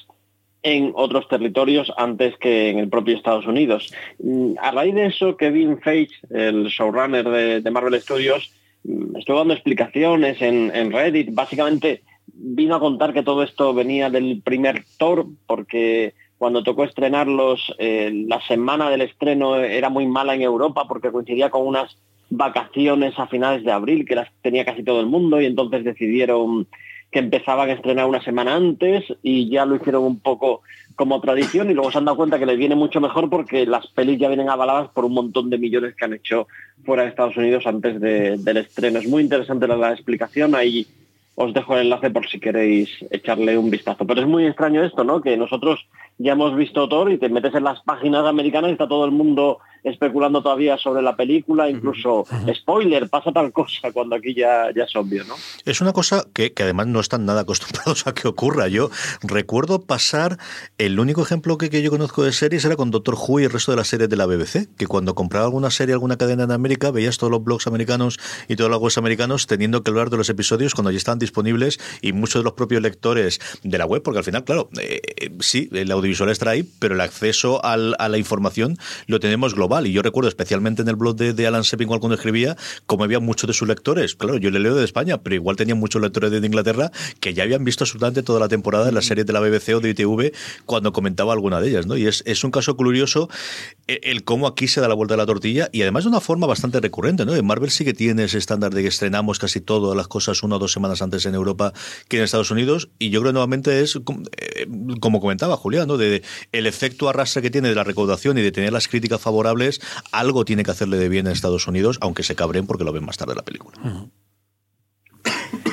en 0.63 0.91
otros 0.95 1.27
territorios 1.27 1.91
antes 1.97 2.37
que 2.37 2.69
en 2.69 2.79
el 2.79 2.89
propio 2.89 3.15
Estados 3.15 3.47
Unidos. 3.47 3.91
Mm, 4.19 4.53
A 4.61 4.71
raíz 4.71 4.95
de 4.95 5.07
eso, 5.07 5.37
Kevin 5.37 5.79
Feige, 5.79 6.15
el 6.29 6.67
showrunner 6.67 7.61
de, 7.61 7.71
Marvel 7.71 7.99
Studios, 7.99 8.53
mm, 8.83 9.17
estuvo 9.17 9.37
dando 9.37 9.53
explicaciones 9.53 10.41
en, 10.41 10.71
en 10.75 10.91
Reddit. 10.91 11.33
Básicamente 11.33 12.03
vino 12.33 12.75
a 12.75 12.79
contar 12.79 13.13
que 13.13 13.23
todo 13.23 13.43
esto 13.43 13.73
venía 13.73 14.09
del 14.09 14.41
primer 14.43 14.83
Thor, 14.97 15.25
porque 15.47 16.13
cuando 16.37 16.63
tocó 16.63 16.85
estrenarlos, 16.85 17.73
eh, 17.77 18.11
la 18.27 18.41
semana 18.41 18.89
del 18.89 19.01
estreno 19.01 19.57
era 19.57 19.89
muy 19.89 20.07
mala 20.07 20.33
en 20.33 20.41
Europa 20.41 20.85
porque 20.87 21.11
coincidía 21.11 21.51
con 21.51 21.67
unas 21.67 21.97
vacaciones 22.31 23.13
a 23.19 23.27
finales 23.27 23.63
de 23.63 23.71
abril 23.71 24.05
que 24.05 24.15
las 24.15 24.29
tenía 24.41 24.65
casi 24.65 24.83
todo 24.83 25.01
el 25.01 25.05
mundo 25.05 25.39
y 25.39 25.45
entonces 25.45 25.83
decidieron 25.83 26.67
que 27.11 27.19
empezaban 27.19 27.69
a 27.69 27.73
estrenar 27.73 28.05
una 28.05 28.23
semana 28.23 28.55
antes 28.55 29.03
y 29.21 29.49
ya 29.49 29.65
lo 29.65 29.75
hicieron 29.75 30.03
un 30.03 30.19
poco 30.19 30.61
como 30.95 31.19
tradición 31.19 31.69
y 31.69 31.73
luego 31.73 31.91
se 31.91 31.97
han 31.97 32.05
dado 32.05 32.15
cuenta 32.17 32.39
que 32.39 32.45
les 32.45 32.57
viene 32.57 32.75
mucho 32.75 33.01
mejor 33.01 33.29
porque 33.29 33.65
las 33.65 33.87
pelis 33.87 34.17
ya 34.19 34.27
vienen 34.29 34.49
avaladas 34.49 34.89
por 34.89 35.03
un 35.05 35.13
montón 35.13 35.49
de 35.49 35.57
millones 35.57 35.95
que 35.95 36.05
han 36.05 36.13
hecho 36.13 36.47
fuera 36.85 37.03
de 37.03 37.09
Estados 37.09 37.35
Unidos 37.35 37.67
antes 37.67 37.99
de- 37.99 38.37
del 38.37 38.57
estreno. 38.57 38.99
Es 38.99 39.07
muy 39.07 39.23
interesante 39.23 39.67
la, 39.67 39.75
la 39.75 39.91
explicación, 39.91 40.55
ahí 40.55 40.87
os 41.35 41.53
dejo 41.53 41.75
el 41.75 41.83
enlace 41.83 42.09
por 42.09 42.27
si 42.27 42.39
queréis 42.39 42.89
echarle 43.09 43.57
un 43.57 43.69
vistazo. 43.69 44.05
Pero 44.05 44.21
es 44.21 44.27
muy 44.27 44.45
extraño 44.45 44.83
esto, 44.83 45.03
¿no? 45.03 45.21
Que 45.21 45.37
nosotros 45.37 45.79
ya 46.17 46.33
hemos 46.33 46.55
visto 46.55 46.87
Thor 46.87 47.11
y 47.11 47.17
te 47.17 47.29
metes 47.29 47.55
en 47.55 47.63
las 47.63 47.81
páginas 47.81 48.25
americanas 48.25 48.69
y 48.69 48.73
está 48.73 48.87
todo 48.87 49.05
el 49.05 49.11
mundo 49.11 49.59
especulando 49.83 50.43
todavía 50.43 50.77
sobre 50.77 51.01
la 51.01 51.15
película, 51.15 51.69
incluso 51.69 52.25
spoiler, 52.53 53.09
pasa 53.09 53.31
tal 53.31 53.51
cosa 53.51 53.91
cuando 53.91 54.15
aquí 54.15 54.35
ya, 54.35 54.71
ya 54.75 54.83
es 54.83 54.95
obvio, 54.95 55.23
¿no? 55.23 55.35
Es 55.65 55.81
una 55.81 55.91
cosa 55.91 56.25
que, 56.33 56.53
que 56.53 56.63
además 56.63 56.87
no 56.87 56.99
están 56.99 57.25
nada 57.25 57.41
acostumbrados 57.41 58.05
a 58.07 58.13
que 58.13 58.27
ocurra. 58.27 58.67
Yo 58.67 58.89
recuerdo 59.23 59.81
pasar, 59.81 60.37
el 60.77 60.99
único 60.99 61.23
ejemplo 61.23 61.57
que, 61.57 61.69
que 61.69 61.81
yo 61.81 61.89
conozco 61.89 62.23
de 62.23 62.31
series 62.31 62.63
era 62.65 62.75
con 62.75 62.91
Doctor 62.91 63.15
Who 63.15 63.39
y 63.39 63.43
el 63.45 63.51
resto 63.51 63.71
de 63.71 63.77
las 63.77 63.87
series 63.87 64.09
de 64.09 64.17
la 64.17 64.27
BBC, 64.27 64.67
que 64.77 64.85
cuando 64.85 65.15
compraba 65.15 65.45
alguna 65.45 65.71
serie, 65.71 65.93
alguna 65.93 66.17
cadena 66.17 66.43
en 66.43 66.51
América, 66.51 66.91
veías 66.91 67.17
todos 67.17 67.31
los 67.31 67.43
blogs 67.43 67.65
americanos 67.65 68.19
y 68.47 68.55
todos 68.55 68.69
los 68.69 68.79
webs 68.79 68.97
americanos 68.99 69.47
teniendo 69.47 69.81
que 69.81 69.89
hablar 69.89 70.11
de 70.11 70.17
los 70.17 70.29
episodios 70.29 70.75
cuando 70.75 70.91
ya 70.91 70.97
estaban 70.97 71.17
disponibles 71.21 71.79
y 72.01 72.11
muchos 72.11 72.41
de 72.41 72.43
los 72.43 72.53
propios 72.53 72.81
lectores 72.81 73.39
de 73.63 73.77
la 73.77 73.85
web, 73.85 74.03
porque 74.03 74.17
al 74.17 74.23
final, 74.25 74.43
claro, 74.43 74.69
eh, 74.79 74.99
eh, 75.17 75.31
sí, 75.39 75.69
el 75.71 75.89
audiovisual 75.91 76.29
está 76.29 76.49
ahí, 76.49 76.63
pero 76.79 76.95
el 76.95 77.01
acceso 77.01 77.63
al- 77.63 77.95
a 77.99 78.09
la 78.09 78.17
información 78.17 78.77
lo 79.07 79.19
tenemos 79.21 79.55
global. 79.55 79.87
Y 79.87 79.93
yo 79.93 80.01
recuerdo 80.01 80.27
especialmente 80.27 80.81
en 80.81 80.89
el 80.89 80.95
blog 80.97 81.15
de, 81.15 81.33
de 81.33 81.47
Alan 81.47 81.63
Sepinwall 81.63 81.99
cuando 81.99 82.15
escribía, 82.15 82.57
como 82.85 83.03
había 83.05 83.19
muchos 83.19 83.47
de 83.47 83.53
sus 83.53 83.67
lectores. 83.67 84.15
Claro, 84.15 84.37
yo 84.37 84.49
le 84.51 84.59
leo 84.59 84.75
de 84.75 84.83
España, 84.83 85.19
pero 85.19 85.35
igual 85.35 85.55
tenía 85.55 85.75
muchos 85.75 86.01
lectores 86.01 86.31
de 86.31 86.45
Inglaterra 86.45 86.91
que 87.19 87.33
ya 87.33 87.43
habían 87.43 87.63
visto 87.63 87.83
absolutamente 87.83 88.23
toda 88.23 88.39
la 88.39 88.47
temporada 88.49 88.85
de 88.85 88.91
las 88.91 89.05
series 89.05 89.25
de 89.27 89.33
la 89.33 89.39
BBC 89.39 89.75
o 89.75 89.79
de 89.79 89.89
ITV 89.91 90.31
cuando 90.65 90.91
comentaba 90.91 91.33
alguna 91.33 91.61
de 91.61 91.69
ellas. 91.69 91.85
¿no? 91.85 91.95
Y 91.97 92.07
es, 92.07 92.23
es 92.25 92.43
un 92.43 92.51
caso 92.51 92.75
curioso 92.75 93.29
el, 93.87 93.99
el 94.03 94.23
cómo 94.23 94.47
aquí 94.47 94.67
se 94.67 94.81
da 94.81 94.87
la 94.87 94.93
vuelta 94.95 95.13
de 95.13 95.17
la 95.19 95.25
tortilla 95.25 95.69
y 95.71 95.81
además 95.81 96.03
de 96.05 96.09
una 96.09 96.21
forma 96.21 96.47
bastante 96.47 96.79
recurrente. 96.79 97.25
¿no? 97.25 97.35
En 97.35 97.45
Marvel 97.45 97.69
sí 97.69 97.85
que 97.85 97.93
tiene 97.93 98.23
ese 98.23 98.37
estándar 98.37 98.73
de 98.73 98.81
que 98.81 98.87
estrenamos 98.87 99.37
casi 99.39 99.61
todas 99.61 99.95
las 99.95 100.07
cosas 100.07 100.41
una 100.43 100.55
o 100.55 100.59
dos 100.59 100.71
semanas 100.71 101.01
antes 101.01 101.10
en 101.25 101.35
Europa 101.35 101.73
que 102.07 102.17
en 102.17 102.23
Estados 102.23 102.51
Unidos. 102.51 102.89
Y 102.99 103.09
yo 103.09 103.21
creo 103.21 103.31
que 103.31 103.33
nuevamente 103.33 103.81
es, 103.81 103.95
eh, 103.95 104.67
como 104.99 105.19
comentaba 105.19 105.57
Julián, 105.57 105.87
¿no? 105.87 105.97
de, 105.97 106.09
de 106.09 106.23
el 106.51 106.67
efecto 106.67 107.09
arrastre 107.09 107.41
que 107.41 107.49
tiene 107.49 107.69
de 107.69 107.75
la 107.75 107.83
recaudación 107.83 108.37
y 108.37 108.41
de 108.41 108.51
tener 108.51 108.73
las 108.73 108.87
críticas 108.87 109.21
favorables, 109.21 109.81
algo 110.11 110.45
tiene 110.45 110.63
que 110.63 110.71
hacerle 110.71 110.97
de 110.97 111.09
bien 111.09 111.27
en 111.27 111.33
Estados 111.33 111.67
Unidos, 111.67 111.97
aunque 112.01 112.23
se 112.23 112.35
cabren 112.35 112.65
porque 112.67 112.83
lo 112.83 112.93
ven 112.93 113.05
más 113.05 113.17
tarde 113.17 113.35
la 113.35 113.43
película. 113.43 113.77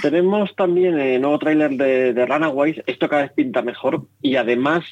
Tenemos 0.02 0.54
también 0.56 0.98
el 0.98 1.20
nuevo 1.20 1.38
tráiler 1.38 1.70
de, 1.70 2.12
de 2.12 2.26
Runaways, 2.26 2.76
esto 2.86 3.08
cada 3.08 3.22
vez 3.22 3.32
pinta 3.32 3.62
mejor 3.62 4.06
y 4.20 4.36
además 4.36 4.84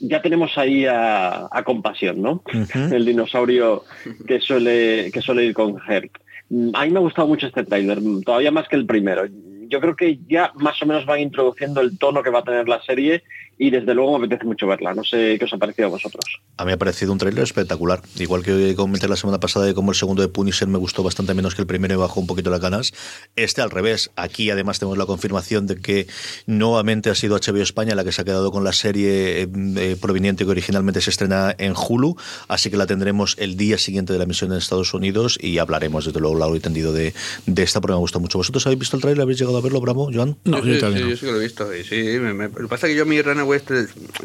ya 0.00 0.22
tenemos 0.22 0.56
ahí 0.56 0.86
a, 0.86 1.48
a 1.50 1.62
Compasión, 1.64 2.22
¿no? 2.22 2.42
El 2.74 3.04
dinosaurio 3.04 3.84
que 4.26 4.40
suele, 4.40 5.10
que 5.12 5.20
suele 5.20 5.44
ir 5.44 5.54
con 5.54 5.76
Herc. 5.88 6.20
Mm, 6.50 6.70
A 6.74 6.84
mí 6.84 6.90
me 6.92 6.98
ha 6.98 7.02
gustado 7.02 7.26
mucho 7.26 7.46
este 7.48 7.64
tráiler, 7.64 8.00
mm, 8.00 8.22
todavía 8.22 8.50
más 8.52 8.68
que 8.68 8.76
el 8.76 8.86
primero. 8.86 9.26
Yo 9.68 9.80
creo 9.80 9.96
que 9.96 10.18
ya 10.28 10.52
más 10.54 10.82
o 10.82 10.86
menos 10.86 11.06
van 11.06 11.20
introduciendo 11.20 11.80
el 11.80 11.98
tono 11.98 12.22
que 12.22 12.30
va 12.30 12.40
a 12.40 12.44
tener 12.44 12.68
la 12.68 12.82
serie 12.82 13.22
y 13.58 13.70
desde 13.70 13.92
luego 13.92 14.18
me 14.18 14.26
apetece 14.26 14.46
mucho 14.46 14.66
verla. 14.66 14.94
No 14.94 15.02
sé 15.02 15.36
qué 15.38 15.44
os 15.44 15.52
ha 15.52 15.58
parecido 15.58 15.88
a 15.88 15.90
vosotros. 15.90 16.24
A 16.56 16.64
mí 16.64 16.68
me 16.68 16.74
ha 16.74 16.78
parecido 16.78 17.12
un 17.12 17.18
tráiler 17.18 17.42
espectacular. 17.42 18.00
Igual 18.18 18.44
que 18.44 18.74
comenté 18.76 19.08
la 19.08 19.16
semana 19.16 19.40
pasada 19.40 19.66
de 19.66 19.74
cómo 19.74 19.90
el 19.90 19.96
segundo 19.96 20.22
de 20.22 20.28
Punisher 20.28 20.68
me 20.68 20.78
gustó 20.78 21.02
bastante 21.02 21.34
menos 21.34 21.56
que 21.56 21.62
el 21.62 21.66
primero 21.66 21.94
y 21.94 21.96
bajó 21.96 22.20
un 22.20 22.28
poquito 22.28 22.50
las 22.50 22.60
ganas. 22.60 22.92
Este 23.34 23.60
al 23.60 23.70
revés. 23.70 24.10
Aquí 24.14 24.50
además 24.50 24.78
tenemos 24.78 24.96
la 24.96 25.06
confirmación 25.06 25.66
de 25.66 25.80
que 25.80 26.06
nuevamente 26.46 27.10
ha 27.10 27.14
sido 27.16 27.36
HBO 27.36 27.62
España 27.62 27.96
la 27.96 28.04
que 28.04 28.12
se 28.12 28.22
ha 28.22 28.24
quedado 28.24 28.52
con 28.52 28.62
la 28.62 28.72
serie 28.72 29.42
eh, 29.42 29.48
eh, 29.76 29.96
proveniente 30.00 30.44
que 30.44 30.50
originalmente 30.50 31.00
se 31.00 31.10
estrena 31.10 31.54
en 31.58 31.74
Hulu. 31.74 32.16
Así 32.46 32.70
que 32.70 32.76
la 32.76 32.86
tendremos 32.86 33.34
el 33.38 33.56
día 33.56 33.76
siguiente 33.76 34.12
de 34.12 34.20
la 34.20 34.24
emisión 34.24 34.52
en 34.52 34.58
Estados 34.58 34.94
Unidos 34.94 35.36
y 35.40 35.58
hablaremos 35.58 36.04
desde 36.04 36.20
luego 36.20 36.38
largo 36.38 36.54
y 36.54 36.60
tendido 36.60 36.92
de, 36.92 37.12
de 37.46 37.62
esta 37.62 37.80
porque 37.80 37.94
me 37.94 38.00
gusta 38.00 38.20
mucho. 38.20 38.38
¿Vosotros 38.38 38.64
habéis 38.66 38.78
visto 38.78 38.96
el 38.96 39.02
tráiler? 39.02 39.22
¿Habéis 39.22 39.40
llegado 39.40 39.57
a 39.58 39.62
verlo, 39.62 39.80
Bravo, 39.80 40.10
Joan? 40.12 40.36
sí, 40.44 40.52
sí, 40.80 40.80
yo 40.80 41.16
sí 41.16 41.26
que 41.26 41.32
lo 41.32 41.38
he 41.40 41.42
visto. 41.44 41.74
Y 41.74 41.84
sí, 41.84 41.96
me- 42.20 42.34
me- 42.34 42.48
lo 42.48 42.54
que 42.54 42.68
pasa 42.68 42.86
es 42.86 42.92
que 42.92 42.98
yo 42.98 43.06
mi 43.06 43.20
Runaway, 43.20 43.60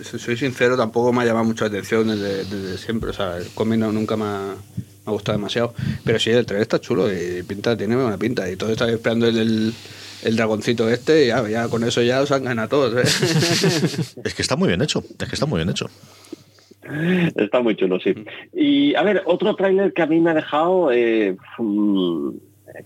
si 0.04 0.20
soy 0.20 0.38
sincero, 0.38 0.78
tampoco 0.78 1.12
me 1.14 1.22
ha 1.24 1.26
llamado 1.26 1.46
mucho 1.46 1.64
la 1.66 1.70
atención 1.70 2.08
desde, 2.08 2.46
desde 2.46 2.78
siempre. 2.78 3.10
O 3.10 3.14
sea, 3.14 3.38
el 3.38 3.48
cómic 3.54 3.80
no- 3.80 3.92
nunca 3.92 4.16
me 4.18 4.26
ha, 4.26 4.56
me 4.76 4.84
ha 5.06 5.12
gustado 5.12 5.38
demasiado. 5.38 5.74
Pero 6.06 6.20
sí, 6.20 6.30
el 6.32 6.46
trailer 6.46 6.62
está 6.64 6.80
chulo 6.80 7.12
y 7.12 7.44
pinta, 7.44 7.76
tiene 7.76 7.96
buena 7.96 8.18
pinta. 8.18 8.50
Y 8.50 8.56
todo 8.56 8.72
está 8.72 8.90
esperando 8.90 9.28
el, 9.28 9.38
el, 9.38 9.74
el 10.24 10.36
dragoncito 10.36 10.88
este 10.90 11.26
y 11.26 11.28
ya, 11.28 11.48
ya 11.50 11.68
con 11.68 11.84
eso 11.84 12.02
ya 12.02 12.22
os 12.22 12.32
han 12.32 12.44
ganado 12.46 12.70
todos. 12.70 12.94
¿eh? 12.96 14.18
Es 14.24 14.34
que 14.34 14.42
está 14.42 14.56
muy 14.56 14.68
bien 14.70 14.82
hecho. 14.82 15.04
Es 15.20 15.28
que 15.28 15.36
está 15.36 15.46
muy 15.46 15.58
bien 15.58 15.70
hecho. 15.70 15.88
Está 17.36 17.62
muy 17.62 17.76
chulo, 17.78 17.98
sí. 18.00 18.14
Y 18.54 18.94
a 18.96 19.04
ver, 19.04 19.24
otro 19.26 19.56
tráiler 19.56 19.94
que 19.94 20.02
a 20.02 20.06
mí 20.06 20.20
me 20.20 20.32
ha 20.32 20.34
dejado 20.34 20.92
eh, 20.92 21.38
mm, 21.58 22.30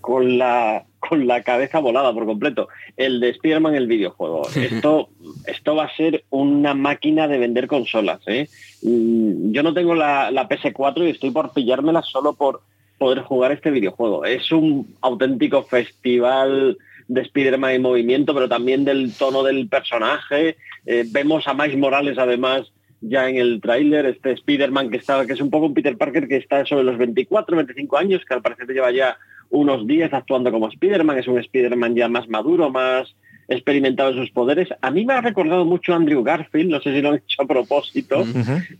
con 0.00 0.38
la 0.38 0.84
con 0.98 1.26
la 1.26 1.42
cabeza 1.42 1.78
volada 1.78 2.12
por 2.12 2.26
completo. 2.26 2.68
El 2.96 3.20
de 3.20 3.30
Spider-Man 3.30 3.74
el 3.74 3.86
videojuego. 3.86 4.48
Esto, 4.54 5.08
esto 5.46 5.74
va 5.74 5.84
a 5.84 5.96
ser 5.96 6.24
una 6.30 6.74
máquina 6.74 7.28
de 7.28 7.38
vender 7.38 7.66
consolas. 7.66 8.20
¿eh? 8.26 8.48
Mm, 8.82 9.52
Yo 9.52 9.62
no 9.62 9.74
tengo 9.74 9.94
la, 9.94 10.30
la 10.30 10.48
PS4 10.48 11.06
y 11.06 11.10
estoy 11.10 11.30
por 11.30 11.52
pillármela 11.52 12.02
solo 12.02 12.34
por 12.34 12.62
poder 12.98 13.20
jugar 13.22 13.52
este 13.52 13.70
videojuego. 13.70 14.24
Es 14.24 14.50
un 14.52 14.94
auténtico 15.00 15.62
festival 15.62 16.76
de 17.06 17.22
Spider-Man 17.22 17.72
en 17.72 17.82
movimiento, 17.82 18.34
pero 18.34 18.48
también 18.48 18.84
del 18.84 19.12
tono 19.14 19.42
del 19.42 19.68
personaje. 19.68 20.56
Eh, 20.84 21.04
vemos 21.10 21.46
a 21.48 21.54
Miles 21.54 21.78
Morales 21.78 22.18
además 22.18 22.70
ya 23.00 23.28
en 23.28 23.36
el 23.36 23.60
tráiler, 23.60 24.06
este 24.06 24.32
Spider-Man 24.32 24.90
que 24.90 24.96
está, 24.96 25.24
que 25.26 25.32
es 25.32 25.40
un 25.40 25.50
poco 25.50 25.66
un 25.66 25.74
Peter 25.74 25.96
Parker 25.96 26.26
que 26.26 26.36
está 26.36 26.64
sobre 26.66 26.84
los 26.84 26.98
24, 26.98 27.56
25 27.56 27.96
años, 27.96 28.24
que 28.26 28.34
al 28.34 28.42
parecer 28.42 28.66
lleva 28.66 28.90
ya 28.90 29.16
unos 29.50 29.86
días 29.86 30.12
actuando 30.12 30.50
como 30.50 30.68
Spider-Man, 30.68 31.18
es 31.18 31.28
un 31.28 31.38
Spider-Man 31.38 31.94
ya 31.94 32.08
más 32.08 32.28
maduro, 32.28 32.70
más 32.70 33.14
experimentado 33.48 34.10
en 34.10 34.18
sus 34.18 34.30
poderes. 34.30 34.68
A 34.80 34.90
mí 34.90 35.04
me 35.04 35.14
ha 35.14 35.20
recordado 35.20 35.64
mucho 35.64 35.92
a 35.92 35.96
Andrew 35.96 36.22
Garfield, 36.22 36.70
no 36.70 36.80
sé 36.80 36.94
si 36.94 37.00
lo 37.00 37.10
han 37.10 37.16
hecho 37.16 37.42
a 37.42 37.46
propósito, 37.46 38.24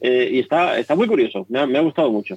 eh, 0.00 0.28
y 0.32 0.38
está, 0.40 0.78
está 0.78 0.94
muy 0.94 1.06
curioso, 1.06 1.46
me 1.48 1.58
ha, 1.58 1.66
me 1.66 1.78
ha 1.78 1.82
gustado 1.82 2.10
mucho. 2.10 2.36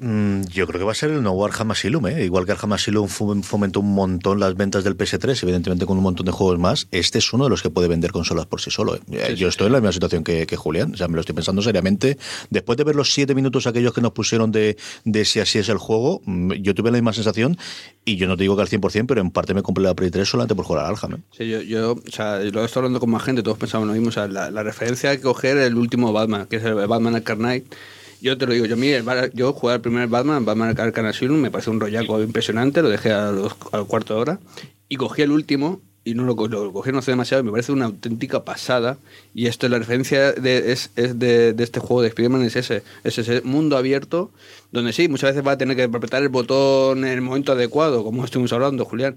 Mm, 0.00 0.44
Yo 0.46 0.66
creo 0.66 0.78
que 0.80 0.84
va 0.86 0.92
a 0.92 0.94
ser 0.94 1.10
el 1.10 1.22
nuevo 1.22 1.44
Arkham 1.44 1.70
Asylum, 1.70 2.06
¿eh? 2.06 2.24
igual 2.24 2.46
que 2.46 2.52
Asylum 2.52 3.08
fu- 3.08 3.42
fomentó 3.42 3.80
un 3.80 3.92
montón 3.94 4.40
las 4.40 4.54
ventas 4.56 4.84
del 4.84 4.96
PS3, 4.96 5.42
evidentemente 5.42 5.84
con 5.84 5.98
un 5.98 6.02
montón 6.02 6.24
de 6.24 6.32
juegos 6.32 6.58
más, 6.58 6.88
este 6.92 7.18
es 7.18 7.30
uno 7.34 7.44
de 7.44 7.50
los 7.50 7.60
que 7.62 7.68
puede 7.68 7.88
vender 7.88 8.10
consolas 8.10 8.46
por 8.46 8.62
sí 8.62 8.70
solo. 8.70 8.96
¿eh? 8.96 9.00
Eh, 9.10 9.34
Yo 9.36 9.48
estoy 9.48 9.66
en 9.66 9.74
la 9.74 9.80
misma 9.80 9.92
situación 9.92 10.24
que, 10.24 10.46
que 10.46 10.56
Julián, 10.56 10.94
o 10.94 10.96
sea, 10.96 11.08
me 11.08 11.14
lo 11.16 11.20
estoy 11.20 11.34
pensando 11.34 11.60
seriamente. 11.60 12.16
Después 12.48 12.78
de 12.78 12.84
ver 12.84 12.96
los 12.96 13.12
siete 13.12 13.34
minutos 13.34 13.66
aquellos 13.66 13.92
que 13.92 14.00
nos 14.00 14.12
pusieron 14.12 14.50
de, 14.50 14.78
de 15.04 15.24
si 15.26 15.40
así 15.40 15.58
es 15.58 15.68
el 15.68 15.76
juego, 15.78 16.22
mm, 16.24 16.52
yo 16.54 16.74
tuve 16.74 16.90
la 16.90 16.96
misma 16.96 17.12
sensación 17.12 17.58
y 18.06 18.16
yo 18.16 18.26
no 18.26 18.36
te 18.38 18.44
digo 18.44 18.56
que 18.56 18.62
al 18.62 18.68
100%, 18.68 19.06
pero 19.06 19.20
en 19.20 19.30
parte 19.30 19.52
me 19.52 19.62
compré 19.62 19.84
la 19.84 19.94
Play 19.94 20.10
3 20.10 20.26
solamente 20.26 20.54
por 20.54 20.64
jugar 20.64 20.86
al 20.86 20.92
Arkham. 20.92 21.14
¿eh? 21.14 21.18
Sí, 21.36 21.48
yo, 21.48 21.60
yo, 21.60 21.92
o 21.92 22.10
sea, 22.10 22.38
lo 22.38 22.62
he 22.62 22.64
estado 22.64 22.80
hablando 22.86 22.98
con 23.00 23.10
más 23.10 23.22
gente, 23.24 23.42
todos 23.42 23.58
pensamos 23.58 23.86
lo 23.86 23.92
mismo. 23.92 24.08
O 24.08 24.12
sea, 24.12 24.26
la, 24.26 24.50
la 24.50 24.62
referencia 24.62 25.10
hay 25.10 25.18
que 25.18 25.24
coger 25.24 25.58
el 25.58 25.76
último 25.76 26.14
Batman, 26.14 26.46
que 26.46 26.56
es 26.56 26.64
el 26.64 26.74
Batman 26.74 27.14
Arkham 27.16 27.38
Knight. 27.38 27.66
Yo 28.22 28.38
te 28.38 28.46
lo 28.46 28.52
digo, 28.52 28.66
yo, 28.66 28.76
Ba- 29.04 29.30
yo 29.34 29.52
jugué 29.52 29.74
al 29.74 29.80
primer 29.80 30.06
Batman, 30.06 30.44
Batman 30.44 30.78
Arkham 30.78 31.06
Asylum, 31.06 31.40
me 31.40 31.50
parece 31.50 31.70
un 31.70 31.80
rollaco 31.80 32.22
impresionante, 32.22 32.80
lo 32.80 32.88
dejé 32.88 33.10
a 33.10 33.32
los, 33.32 33.52
al 33.72 33.84
cuarto 33.86 34.14
de 34.14 34.20
hora, 34.20 34.40
y 34.88 34.94
cogí 34.94 35.22
el 35.22 35.32
último, 35.32 35.80
y 36.04 36.14
no 36.14 36.22
lo, 36.22 36.34
lo 36.46 36.72
cogí 36.72 36.92
no 36.92 36.98
hace 36.98 37.10
demasiado, 37.10 37.42
y 37.42 37.46
me 37.46 37.50
parece 37.50 37.72
una 37.72 37.86
auténtica 37.86 38.44
pasada. 38.44 38.96
Y 39.34 39.46
esto, 39.46 39.68
la 39.68 39.78
referencia 39.78 40.32
de, 40.32 40.70
es, 40.70 40.90
es 40.94 41.18
de, 41.18 41.52
de 41.52 41.64
este 41.64 41.80
juego 41.80 42.02
de 42.02 42.08
Spider-Man 42.08 42.42
es 42.42 42.54
ese, 42.54 42.84
es 43.02 43.18
ese 43.18 43.40
mundo 43.42 43.76
abierto, 43.76 44.30
donde 44.70 44.92
sí, 44.92 45.08
muchas 45.08 45.30
veces 45.30 45.44
va 45.44 45.52
a 45.52 45.58
tener 45.58 45.76
que 45.76 45.82
apretar 45.82 46.22
el 46.22 46.28
botón 46.28 46.98
en 47.04 47.10
el 47.12 47.22
momento 47.22 47.50
adecuado, 47.52 48.04
como 48.04 48.24
estuvimos 48.24 48.52
hablando, 48.52 48.84
Julián, 48.84 49.16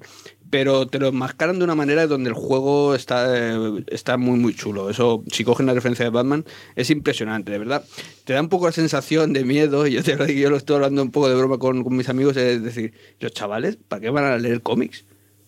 pero 0.55 0.87
te 0.87 0.99
lo 0.99 1.09
enmascaran 1.09 1.57
de 1.57 1.65
una 1.65 1.75
manera 1.75 2.07
donde 2.07 2.29
el 2.29 2.33
juego 2.33 2.95
está, 2.95 3.25
eh, 3.37 3.83
está 3.87 4.15
muy 4.15 4.39
muy 4.39 4.55
chulo. 4.55 4.89
Eso, 4.89 5.21
si 5.29 5.43
cogen 5.43 5.65
la 5.65 5.73
referencia 5.73 6.05
de 6.05 6.11
Batman, 6.11 6.45
es 6.77 6.89
impresionante, 6.91 7.51
de 7.51 7.59
verdad. 7.59 7.83
Te 8.23 8.31
da 8.31 8.39
un 8.39 8.47
poco 8.47 8.67
la 8.67 8.71
sensación 8.71 9.33
de 9.33 9.43
miedo, 9.43 9.85
y 9.85 9.91
yo, 9.91 10.01
te, 10.01 10.15
yo 10.33 10.49
lo 10.49 10.55
estoy 10.55 10.77
hablando 10.77 11.01
un 11.01 11.11
poco 11.11 11.27
de 11.27 11.35
broma 11.35 11.57
con, 11.57 11.83
con 11.83 11.97
mis 11.97 12.07
amigos, 12.07 12.37
es 12.37 12.63
decir, 12.63 12.93
los 13.19 13.33
chavales, 13.33 13.75
¿para 13.75 13.99
qué 13.99 14.09
van 14.09 14.23
a 14.23 14.37
leer 14.37 14.61
cómics? 14.61 15.03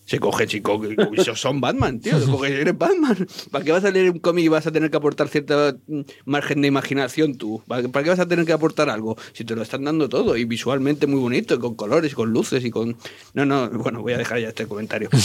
Se 0.07 0.21
coge, 0.21 0.47
chico, 0.47 0.81
esos 1.17 1.37
son 1.39 1.59
Batman, 1.59 1.99
tío. 1.99 2.17
Se 2.17 2.31
coge, 2.31 2.61
eres 2.61 2.77
Batman. 2.77 3.27
¿Para 3.51 3.65
qué 3.65 3.73
vas 3.73 3.83
a 3.83 3.91
leer 3.91 4.09
un 4.09 4.19
cómic 4.19 4.45
y 4.45 4.47
vas 4.47 4.65
a 4.65 4.71
tener 4.71 4.89
que 4.89 4.95
aportar 4.95 5.27
cierta 5.27 5.75
mm, 5.85 6.01
margen 6.23 6.61
de 6.61 6.69
imaginación 6.69 7.37
tú? 7.37 7.61
¿Para 7.67 7.81
qué 7.83 8.09
vas 8.09 8.19
a 8.19 8.25
tener 8.25 8.45
que 8.45 8.53
aportar 8.53 8.89
algo? 8.89 9.17
Si 9.33 9.43
te 9.43 9.53
lo 9.53 9.61
están 9.61 9.83
dando 9.83 10.07
todo 10.07 10.37
y 10.37 10.45
visualmente 10.45 11.07
muy 11.07 11.19
bonito, 11.19 11.55
y 11.55 11.59
con 11.59 11.75
colores, 11.75 12.13
y 12.13 12.15
con 12.15 12.31
luces 12.31 12.63
y 12.63 12.71
con. 12.71 12.95
No, 13.33 13.45
no, 13.45 13.69
bueno, 13.69 14.01
voy 14.01 14.13
a 14.13 14.17
dejar 14.17 14.39
ya 14.39 14.47
este 14.47 14.65
comentario. 14.65 15.09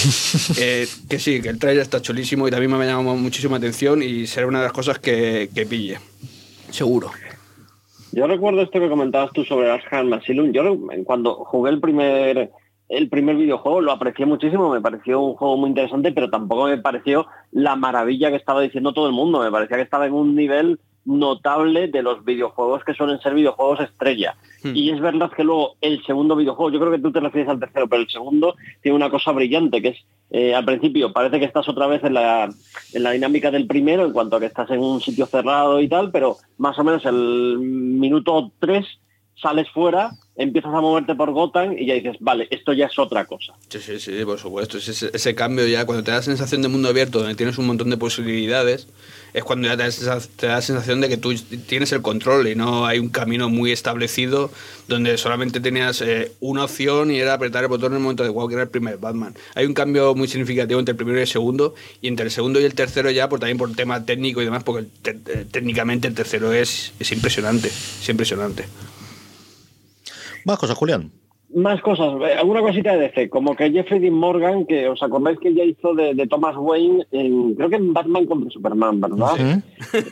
Eh, 0.59 0.87
que 1.09 1.18
sí, 1.18 1.40
que 1.40 1.49
el 1.49 1.59
trailer 1.59 1.83
está 1.83 2.01
chulísimo 2.01 2.47
y 2.47 2.51
también 2.51 2.71
me 2.71 2.85
ha 2.85 2.87
llamado 2.87 3.16
muchísima 3.16 3.57
atención 3.57 4.03
y 4.03 4.27
será 4.27 4.47
una 4.47 4.59
de 4.59 4.64
las 4.64 4.73
cosas 4.73 4.99
que, 4.99 5.49
que 5.55 5.66
pille. 5.66 5.99
Seguro. 6.71 7.11
Yo 8.12 8.27
recuerdo 8.27 8.62
esto 8.62 8.79
que 8.79 8.88
comentabas 8.88 9.33
tú 9.33 9.45
sobre 9.45 9.71
Arkham 9.71 10.12
Asylum. 10.12 10.53
Yo 10.53 10.77
cuando 11.05 11.35
jugué 11.45 11.71
el 11.71 11.81
primer 11.81 12.51
el 12.92 13.09
primer 13.09 13.37
videojuego 13.37 13.81
lo 13.81 13.90
aprecié 13.90 14.26
muchísimo, 14.26 14.70
me 14.70 14.81
pareció 14.81 15.20
un 15.20 15.35
juego 15.35 15.57
muy 15.57 15.70
interesante, 15.70 16.12
pero 16.12 16.28
tampoco 16.28 16.66
me 16.66 16.76
pareció 16.76 17.26
la 17.50 17.74
maravilla 17.74 18.31
que 18.31 18.37
estaba 18.37 18.61
diciendo 18.61 18.92
todo 18.92 19.07
el 19.07 19.14
mundo. 19.14 19.40
Me 19.40 19.50
parecía 19.50 19.78
que 19.78 19.83
estaba 19.83 20.07
en 20.07 20.12
un 20.12 20.37
nivel 20.37 20.78
notable 21.05 21.88
de 21.88 22.02
los 22.02 22.22
videojuegos 22.24 22.85
que 22.85 22.94
suelen 22.94 23.18
ser 23.20 23.35
videojuegos 23.35 23.81
estrella. 23.81 24.37
Y 24.62 24.90
es 24.90 25.00
verdad 25.00 25.33
que 25.35 25.42
luego 25.42 25.74
el 25.81 26.05
segundo 26.05 26.37
videojuego, 26.37 26.70
yo 26.70 26.78
creo 26.78 26.92
que 26.92 27.00
tú 27.00 27.11
te 27.11 27.20
refieres 27.20 27.48
al 27.48 27.59
tercero, 27.59 27.88
pero 27.88 28.02
el 28.02 28.09
segundo 28.09 28.55
tiene 28.83 28.94
una 28.94 29.11
cosa 29.11 29.33
brillante, 29.33 29.83
que 29.83 29.88
es 29.88 29.98
eh, 30.31 30.55
al 30.55 30.64
principio 30.64 31.12
parece 31.12 31.38
que 31.38 31.44
estás 31.44 31.68
otra 31.68 31.87
vez 31.87 32.05
en 32.05 32.14
la, 32.14 32.48
en 32.92 33.02
la 33.02 33.11
dinámica 33.11 33.50
del 33.50 33.66
primero, 33.66 34.05
en 34.05 34.12
cuanto 34.12 34.37
a 34.37 34.40
que 34.40 34.46
estás 34.46 34.70
en 34.70 34.81
un 34.81 35.00
sitio 35.00 35.26
cerrado 35.26 35.81
y 35.81 35.88
tal, 35.88 36.11
pero 36.11 36.37
más 36.59 36.78
o 36.78 36.85
menos 36.85 37.05
el 37.05 37.59
minuto 37.59 38.52
3 38.61 38.87
sales 39.35 39.68
fuera, 39.70 40.11
empiezas 40.37 40.73
a 40.73 40.81
moverte 40.81 41.14
por 41.14 41.31
Gotham 41.31 41.77
y 41.79 41.87
ya 41.87 41.95
dices, 41.95 42.16
vale, 42.21 42.49
esto 42.51 42.73
ya 42.73 42.87
es 42.87 42.99
otra 42.99 43.25
cosa. 43.27 43.55
Sí, 43.68 43.79
sí, 43.81 43.99
sí, 43.99 44.25
por 44.25 44.38
supuesto. 44.38 44.79
Es 44.79 44.88
Ese, 44.88 45.35
cambio 45.35 45.66
ya, 45.66 45.85
cuando 45.85 46.03
te 46.03 46.11
da 46.11 46.18
la 46.18 46.23
sensación 46.23 46.62
de 46.62 46.68
mundo 46.68 46.88
abierto, 46.88 47.18
donde 47.18 47.35
tienes 47.35 47.59
un 47.59 47.66
montón 47.66 47.90
de 47.90 47.97
posibilidades, 47.97 48.88
es 49.35 49.45
cuando 49.45 49.68
ya 49.68 49.77
te 49.77 49.85
te 50.37 50.47
da 50.47 50.55
la 50.55 50.62
sensación 50.62 51.01
de 51.01 51.09
que 51.09 51.16
tú 51.16 51.35
tienes 51.66 51.92
el 51.92 52.03
control 52.03 52.49
y 52.49 52.55
no 52.55 52.87
hay 52.87 52.99
un 52.99 53.09
camino 53.09 53.49
muy 53.49 53.73
establecido 53.73 54.51
donde 54.88 55.16
solamente 55.16 55.61
tenías 55.61 56.03
eh, 56.03 56.33
una 56.40 56.64
opción 56.64 57.11
y 57.11 57.18
era 57.18 57.35
apretar 57.35 57.64
el 57.64 57.68
botón 57.68 57.92
en 57.92 57.97
el 57.97 58.03
momento 58.03 58.25
adecuado, 58.25 58.49
que 58.49 58.55
era 58.55 58.64
el 58.64 58.68
primer 58.68 58.99
Batman. 58.99 59.35
Hay 59.55 59.64
un 59.64 59.75
cambio 59.75 60.14
muy 60.14 60.29
significativo 60.29 60.79
entre 60.81 60.92
el 60.92 60.97
primero 60.97 61.18
y 61.18 61.23
el 61.23 61.29
segundo, 61.29 61.75
y 62.01 62.09
entre 62.09 62.27
el 62.27 62.31
segundo 62.31 62.61
y 62.61 62.64
el 62.64 62.75
tercero 62.75 63.11
ya, 63.11 63.29
por, 63.29 63.40
también 63.40 63.59
por 63.59 63.73
tema 63.75 64.05
técnico 64.05 64.42
y 64.42 64.45
demás, 64.45 64.64
porque 64.64 64.87
eh, 65.05 65.47
técnicamente 65.51 66.09
el 66.09 66.14
tercero 66.14 66.53
es, 66.53 66.92
es 66.99 67.12
impresionante, 67.12 67.68
es 67.68 68.09
impresionante. 68.09 68.64
Más 70.44 70.59
cosas, 70.59 70.76
Julián. 70.76 71.11
Más 71.55 71.83
cosas, 71.83 72.14
eh, 72.22 72.33
alguna 72.38 72.62
cosita 72.62 72.92
de 72.94 73.00
DC, 73.11 73.28
como 73.28 73.55
que 73.55 73.70
Jeffrey 73.70 74.00
Dean 74.00 74.14
Morgan, 74.14 74.64
que 74.64 74.88
os 74.88 75.02
acordáis 75.02 75.38
que 75.38 75.52
ya 75.52 75.62
hizo 75.64 75.92
de, 75.94 76.14
de 76.14 76.26
Thomas 76.26 76.55
Wayne, 76.57 77.07
en- 77.12 77.55
creo 77.57 77.68
que 77.68 77.76
en 77.76 77.92
Batman 77.92 78.24
contra 78.24 78.48
Superman, 78.50 79.02
¿verdad? 79.02 79.35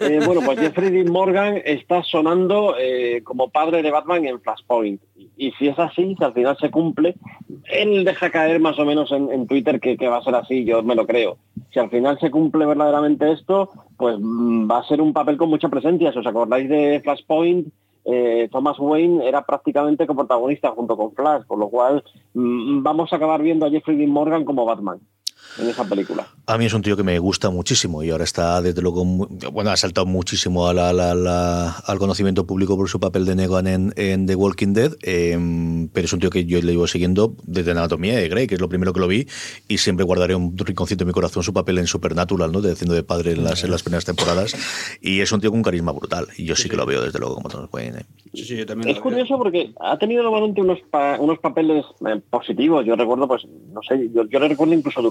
Eh, 0.00 0.20
bueno, 0.26 0.42
pues 0.44 0.60
Jeffrey 0.60 0.90
Dean 0.90 1.10
Morgan 1.10 1.58
está 1.64 2.02
sonando 2.02 2.74
eh, 2.78 3.22
como 3.24 3.48
padre 3.48 3.82
de 3.82 3.90
Batman 3.90 4.26
en 4.26 4.38
Flashpoint. 4.38 5.00
Y, 5.38 5.52
si 5.52 5.68
es 5.68 5.78
así, 5.78 6.14
si 6.18 6.22
al 6.24 6.34
final 6.34 6.58
se 6.60 6.70
cumple, 6.70 7.14
él 7.72 8.04
deja 8.04 8.28
caer 8.30 8.60
más 8.60 8.78
o 8.78 8.84
menos 8.84 9.10
en, 9.10 9.32
en 9.32 9.46
Twitter 9.46 9.80
que, 9.80 9.96
que 9.96 10.08
va 10.08 10.18
a 10.18 10.22
ser 10.22 10.34
así, 10.34 10.66
yo 10.66 10.82
me 10.82 10.94
lo 10.94 11.06
creo. 11.06 11.38
Si 11.72 11.78
al 11.78 11.88
final 11.88 12.18
se 12.20 12.30
cumple 12.30 12.66
verdaderamente 12.66 13.32
esto, 13.32 13.70
pues 13.96 14.18
mm, 14.20 14.70
va 14.70 14.80
a 14.80 14.84
ser 14.88 15.00
un 15.00 15.14
papel 15.14 15.38
con 15.38 15.48
mucha 15.48 15.70
presencia. 15.70 16.12
Si 16.12 16.18
os 16.18 16.26
acordáis 16.26 16.68
de 16.68 17.00
Flashpoint, 17.02 17.68
eh, 18.04 18.48
Thomas 18.50 18.78
Wayne 18.78 19.26
era 19.26 19.44
prácticamente 19.44 20.06
coprotagonista 20.06 20.70
junto 20.70 20.96
con 20.96 21.12
Flash, 21.12 21.44
por 21.46 21.58
lo 21.58 21.68
cual 21.68 22.04
mm, 22.34 22.82
vamos 22.82 23.12
a 23.12 23.16
acabar 23.16 23.42
viendo 23.42 23.66
a 23.66 23.70
Jeffrey 23.70 23.96
Dean 23.96 24.10
Morgan 24.10 24.44
como 24.44 24.64
Batman 24.64 25.00
en 25.58 25.68
esa 25.68 25.84
película. 25.84 26.26
A 26.46 26.58
mí 26.58 26.66
es 26.66 26.72
un 26.74 26.82
tío 26.82 26.96
que 26.96 27.02
me 27.02 27.18
gusta 27.18 27.50
muchísimo 27.50 28.02
y 28.02 28.10
ahora 28.10 28.24
está, 28.24 28.60
desde 28.62 28.82
luego, 28.82 29.04
bueno, 29.04 29.70
ha 29.70 29.76
saltado 29.76 30.06
muchísimo 30.06 30.66
a 30.68 30.74
la- 30.74 30.92
la- 30.92 31.14
la- 31.14 31.70
al 31.70 31.98
conocimiento 31.98 32.46
público 32.46 32.76
por 32.76 32.88
su 32.88 32.98
papel 33.00 33.24
de 33.24 33.36
Negan 33.36 33.66
en, 33.66 33.92
en 33.96 34.26
The 34.26 34.34
Walking 34.34 34.72
Dead, 34.72 34.92
eh, 35.02 35.88
pero 35.92 36.04
es 36.06 36.12
un 36.12 36.20
tío 36.20 36.30
que 36.30 36.44
yo 36.44 36.60
le 36.62 36.72
llevo 36.72 36.86
siguiendo 36.86 37.34
desde 37.44 37.70
Anatomía 37.72 38.16
de 38.16 38.28
Grey, 38.28 38.46
que 38.46 38.54
es 38.54 38.60
lo 38.60 38.68
primero 38.68 38.92
que 38.92 39.00
lo 39.00 39.06
vi, 39.08 39.26
y 39.68 39.78
siempre 39.78 40.04
guardaré 40.04 40.34
un 40.34 40.56
rinconcito 40.56 41.04
en 41.04 41.08
mi 41.08 41.12
corazón 41.12 41.42
su 41.42 41.52
papel 41.52 41.78
en 41.78 41.86
Supernatural, 41.86 42.50
¿no? 42.52 42.60
de 42.60 42.72
haciendo 42.72 42.94
de 42.94 43.02
padre 43.02 43.32
en 43.32 43.44
las, 43.44 43.62
en 43.64 43.70
las 43.70 43.82
primeras 43.82 44.04
temporadas, 44.04 44.54
y 45.00 45.20
es 45.20 45.30
un 45.32 45.40
tío 45.40 45.50
con 45.50 45.58
un 45.60 45.64
carisma 45.64 45.92
brutal, 45.92 46.26
y 46.36 46.44
yo 46.44 46.56
sí, 46.56 46.68
que 46.68 46.76
lo 46.76 46.86
veo 46.86 47.02
desde 47.02 47.18
luego 47.18 47.34
como 47.36 47.48
Thomas 47.48 47.68
Wayne. 47.72 47.98
¿eh? 48.00 48.04
Sí, 48.34 48.44
sí, 48.44 48.56
yo 48.56 48.66
también 48.66 48.94
Es 48.94 49.00
curioso 49.00 49.36
porque 49.38 49.72
ha 49.80 49.98
tenido 49.98 50.22
normalmente 50.22 50.60
unos, 50.60 50.78
pa- 50.90 51.18
unos 51.18 51.38
papeles 51.40 51.84
eh, 52.06 52.20
positivos. 52.30 52.84
Yo 52.86 52.94
recuerdo, 52.96 53.26
pues, 53.26 53.44
no 53.72 53.80
sé, 53.88 54.08
yo, 54.14 54.24
yo 54.28 54.38
le 54.38 54.48
recuerdo 54.48 54.74
incluso 54.74 55.02
de 55.02 55.08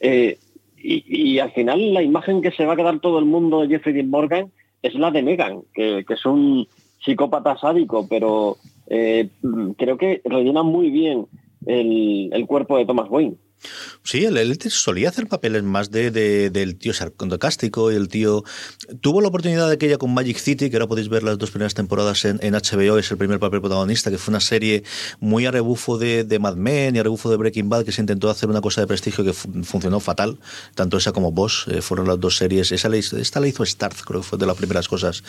Eh, 0.00 0.38
y, 0.76 1.38
al 1.38 1.52
final 1.52 1.92
la 1.92 2.02
imagen 2.02 2.40
que 2.40 2.52
se 2.52 2.64
va 2.64 2.72
a 2.72 2.76
quedar 2.76 3.00
todo 3.00 3.18
el 3.18 3.26
mundo 3.26 3.60
de 3.60 3.68
Jeffrey 3.68 3.94
Dean 3.94 4.08
Morgan 4.08 4.50
es 4.82 4.94
la 4.94 5.10
de 5.10 5.22
Megan, 5.22 5.62
que, 5.74 6.04
es 6.08 6.26
un 6.26 6.66
psicópata 7.04 7.58
sádico, 7.58 8.06
pero 8.08 8.56
eh, 8.86 9.28
creo 9.76 9.98
que 9.98 10.22
rellena 10.24 10.62
muy 10.62 10.90
bien 10.90 11.26
el, 11.66 12.30
el 12.32 12.46
cuerpo 12.46 12.78
de 12.78 12.86
Thomas 12.86 13.10
Wayne. 13.10 13.36
Sí, 14.02 14.24
él, 14.24 14.36
él 14.36 14.58
solía 14.70 15.08
hacer 15.10 15.26
papeles 15.28 15.62
más 15.62 15.90
de, 15.90 16.10
de- 16.10 16.50
del 16.50 16.76
tío 16.76 16.92
sarcástico 16.94 17.92
y 17.92 17.96
el 17.96 18.08
tío... 18.08 18.44
Tuvo 19.00 19.20
la 19.20 19.28
oportunidad 19.28 19.68
de 19.68 19.74
aquella 19.74 19.98
con 19.98 20.12
Magic 20.14 20.38
City, 20.38 20.70
que 20.70 20.76
ahora 20.76 20.86
podéis 20.88 21.08
ver 21.08 21.22
las 21.22 21.38
dos 21.38 21.50
primeras 21.50 21.74
temporadas 21.74 22.24
en, 22.24 22.38
en 22.42 22.54
HBO, 22.54 22.98
es 22.98 23.10
el 23.10 23.18
primer 23.18 23.38
papel 23.38 23.60
protagonista, 23.60 24.10
que 24.10 24.18
fue 24.18 24.32
una 24.32 24.40
serie 24.40 24.82
muy 25.20 25.46
a 25.46 25.50
rebufo 25.50 25.98
de, 25.98 26.24
de 26.24 26.38
Mad 26.38 26.56
Men 26.56 26.96
y 26.96 26.98
a 26.98 27.02
rebufo 27.02 27.30
de 27.30 27.36
Breaking 27.36 27.68
Bad, 27.68 27.84
que 27.84 27.92
se 27.92 28.00
intentó 28.00 28.30
hacer 28.30 28.48
una 28.48 28.60
cosa 28.60 28.80
de 28.80 28.86
prestigio 28.86 29.24
que 29.24 29.32
fu- 29.32 29.50
funcionó 29.64 30.00
fatal. 30.00 30.38
Tanto 30.74 30.96
esa 30.96 31.12
como 31.12 31.32
Boss 31.32 31.66
eh, 31.68 31.82
fueron 31.82 32.08
las 32.08 32.18
dos 32.18 32.36
series. 32.36 32.72
Esa 32.72 32.88
la 32.88 32.96
hizo- 32.96 33.16
esta 33.18 33.40
la 33.40 33.48
hizo 33.48 33.64
Starz, 33.64 34.02
creo 34.02 34.20
que 34.20 34.26
fue 34.26 34.38
de 34.38 34.46
las 34.46 34.56
primeras 34.56 34.88
cosas 34.88 35.22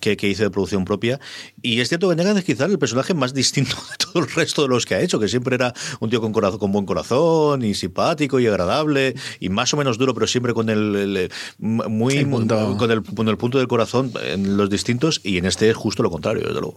que, 0.00 0.16
que 0.16 0.28
hizo 0.28 0.42
de 0.44 0.50
producción 0.50 0.84
propia. 0.84 1.18
Y 1.62 1.80
es 1.80 1.88
cierto 1.88 2.08
que 2.08 2.16
Negan 2.16 2.36
es 2.38 2.44
quizás 2.44 2.70
el 2.70 2.78
personaje 2.78 3.14
más 3.14 3.34
distinto 3.34 3.76
de 3.90 3.96
todo 3.96 4.22
el 4.22 4.30
resto 4.30 4.62
de 4.62 4.68
los 4.68 4.86
que 4.86 4.94
ha 4.94 5.00
hecho, 5.00 5.18
que 5.18 5.28
siempre 5.28 5.54
era 5.54 5.72
un 6.00 6.10
tío 6.10 6.20
con, 6.20 6.32
corazón, 6.32 6.58
con 6.58 6.72
buen 6.72 6.86
corazón 6.86 7.64
y 7.64 7.74
simpático 7.78 8.38
y 8.40 8.46
agradable 8.46 9.14
y 9.40 9.48
más 9.48 9.72
o 9.72 9.76
menos 9.78 9.96
duro, 9.98 10.12
pero 10.14 10.26
siempre 10.26 10.52
con 10.52 10.68
el, 10.68 10.94
el- 10.96 11.30
muy 11.58 12.16
El 12.16 12.28
punto. 12.28 12.76
con 12.78 12.90
el, 12.90 13.02
con 13.02 13.28
el 13.28 13.36
punto 13.38 13.58
del 13.58 13.68
corazón 13.68 14.12
en 14.22 14.56
los 14.56 14.68
distintos 14.68 15.20
y 15.24 15.38
en 15.38 15.46
este 15.46 15.70
es 15.70 15.76
justo 15.76 16.02
lo 16.02 16.10
contrario, 16.10 16.42
desde 16.46 16.60
luego. 16.60 16.76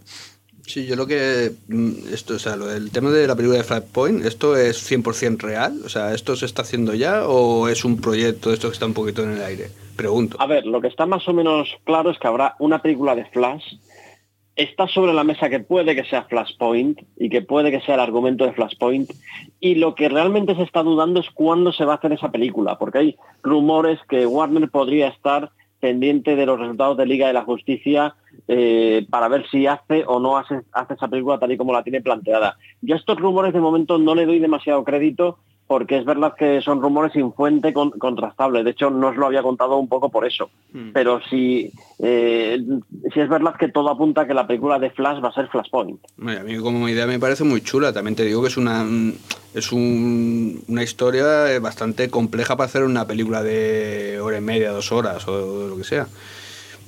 Sí, 0.66 0.86
yo 0.86 0.96
lo 0.96 1.06
que. 1.08 1.52
mm, 1.68 2.14
Esto, 2.14 2.36
o 2.36 2.40
sea, 2.40 2.56
lo 2.56 2.68
del 2.68 2.92
tema 2.92 3.10
de 3.10 3.28
la 3.28 3.36
película 3.36 3.58
de 3.58 3.64
Flashpoint, 3.66 4.24
¿esto 4.26 4.56
es 4.56 4.90
100% 4.90 5.40
real? 5.42 5.82
O 5.84 5.90
sea, 5.90 6.14
¿esto 6.14 6.36
se 6.38 6.46
está 6.46 6.62
haciendo 6.62 6.94
ya 6.94 7.28
o 7.28 7.68
es 7.68 7.84
un 7.84 7.98
proyecto 8.00 8.50
de 8.50 8.56
esto 8.56 8.70
que 8.70 8.74
está 8.74 8.86
un 8.86 8.94
poquito 8.94 9.24
en 9.24 9.32
el 9.32 9.42
aire? 9.44 9.70
Pregunto. 9.98 10.38
A 10.40 10.46
ver, 10.46 10.66
lo 10.66 10.80
que 10.80 10.88
está 10.88 11.06
más 11.06 11.28
o 11.28 11.34
menos 11.34 11.68
claro 11.84 12.12
es 12.12 12.18
que 12.20 12.28
habrá 12.28 12.56
una 12.60 12.82
película 12.82 13.16
de 13.16 13.26
Flash. 13.26 13.64
Está 14.56 14.88
sobre 14.88 15.14
la 15.14 15.24
mesa 15.24 15.50
que 15.50 15.60
puede 15.60 15.96
que 15.96 16.04
sea 16.04 16.24
Flashpoint 16.24 17.00
y 17.18 17.30
que 17.30 17.42
puede 17.42 17.72
que 17.72 17.82
sea 17.82 17.96
el 17.96 18.02
argumento 18.02 18.46
de 18.46 18.52
Flashpoint. 18.52 19.10
Y 19.60 19.76
lo 19.76 19.96
que 19.96 20.10
realmente 20.10 20.56
se 20.56 20.64
está 20.64 20.84
dudando 20.84 21.20
es 21.22 21.30
cuándo 21.32 21.72
se 21.72 21.86
va 21.86 21.94
a 21.94 21.96
hacer 21.96 22.12
esa 22.12 22.32
película, 22.32 22.78
porque 22.78 22.98
hay 22.98 23.16
rumores 23.44 24.00
que 24.10 24.26
Warner 24.26 24.70
podría 24.70 25.08
estar 25.08 25.52
pendiente 25.80 26.36
de 26.36 26.46
los 26.46 26.60
resultados 26.60 26.96
de 26.98 27.06
Liga 27.06 27.28
de 27.28 27.34
la 27.34 27.44
Justicia 27.44 28.16
eh, 28.48 29.06
para 29.10 29.28
ver 29.28 29.46
si 29.50 29.68
hace 29.68 30.04
o 30.06 30.20
no 30.20 30.38
hace, 30.38 30.62
hace 30.72 30.94
esa 30.94 31.08
película 31.08 31.40
tal 31.40 31.52
y 31.52 31.58
como 31.58 31.74
la 31.74 31.84
tiene 31.84 32.02
planteada. 32.02 32.58
Yo 32.82 32.96
a 32.96 33.00
estos 33.00 33.20
rumores 33.20 33.54
de 33.54 33.60
momento 33.60 33.98
no 33.98 34.16
le 34.16 34.26
doy 34.26 34.40
demasiado 34.40 34.84
crédito 34.84 35.40
porque 35.72 35.98
es 35.98 36.04
verdad 36.04 36.34
que 36.38 36.60
son 36.62 36.82
rumores 36.82 37.14
sin 37.14 37.32
fuente 37.32 37.72
con- 37.72 37.92
contrastable. 37.92 38.62
De 38.62 38.72
hecho, 38.72 38.90
no 38.90 39.08
os 39.08 39.16
lo 39.16 39.26
había 39.28 39.42
contado 39.42 39.78
un 39.78 39.88
poco 39.88 40.10
por 40.10 40.28
eso. 40.28 40.50
Pero 40.92 41.22
sí, 41.30 41.72
eh, 42.00 42.62
sí 43.14 43.20
es 43.22 43.30
verdad 43.30 43.56
que 43.58 43.70
todo 43.70 43.90
apunta 43.90 44.22
a 44.24 44.28
que 44.28 44.34
la 44.34 44.46
película 44.46 44.80
de 44.80 44.90
Flash 44.90 45.24
va 45.24 45.30
a 45.30 45.34
ser 45.34 45.48
Flashpoint. 45.48 45.98
A 46.28 46.44
mí 46.44 46.58
como 46.58 46.90
idea 46.90 47.08
me 47.08 47.20
parece 47.20 47.46
muy 47.46 47.62
chula. 47.62 47.94
También 47.94 48.18
te 48.18 48.26
digo 48.26 48.42
que 48.42 48.50
es 48.50 48.58
una 48.58 48.86
es 49.54 49.72
un- 49.72 50.62
una 50.68 50.84
historia 50.84 51.54
eh, 51.54 51.60
bastante 51.60 52.10
compleja 52.10 52.58
para 52.58 52.66
hacer 52.68 52.84
una 52.84 53.08
película 53.08 53.42
de 53.42 54.20
hora 54.22 54.40
y 54.40 54.42
media, 54.42 54.72
dos 54.72 54.92
horas 54.92 55.26
o 55.30 55.68
lo 55.70 55.78
que 55.78 55.86
sea. 55.86 56.06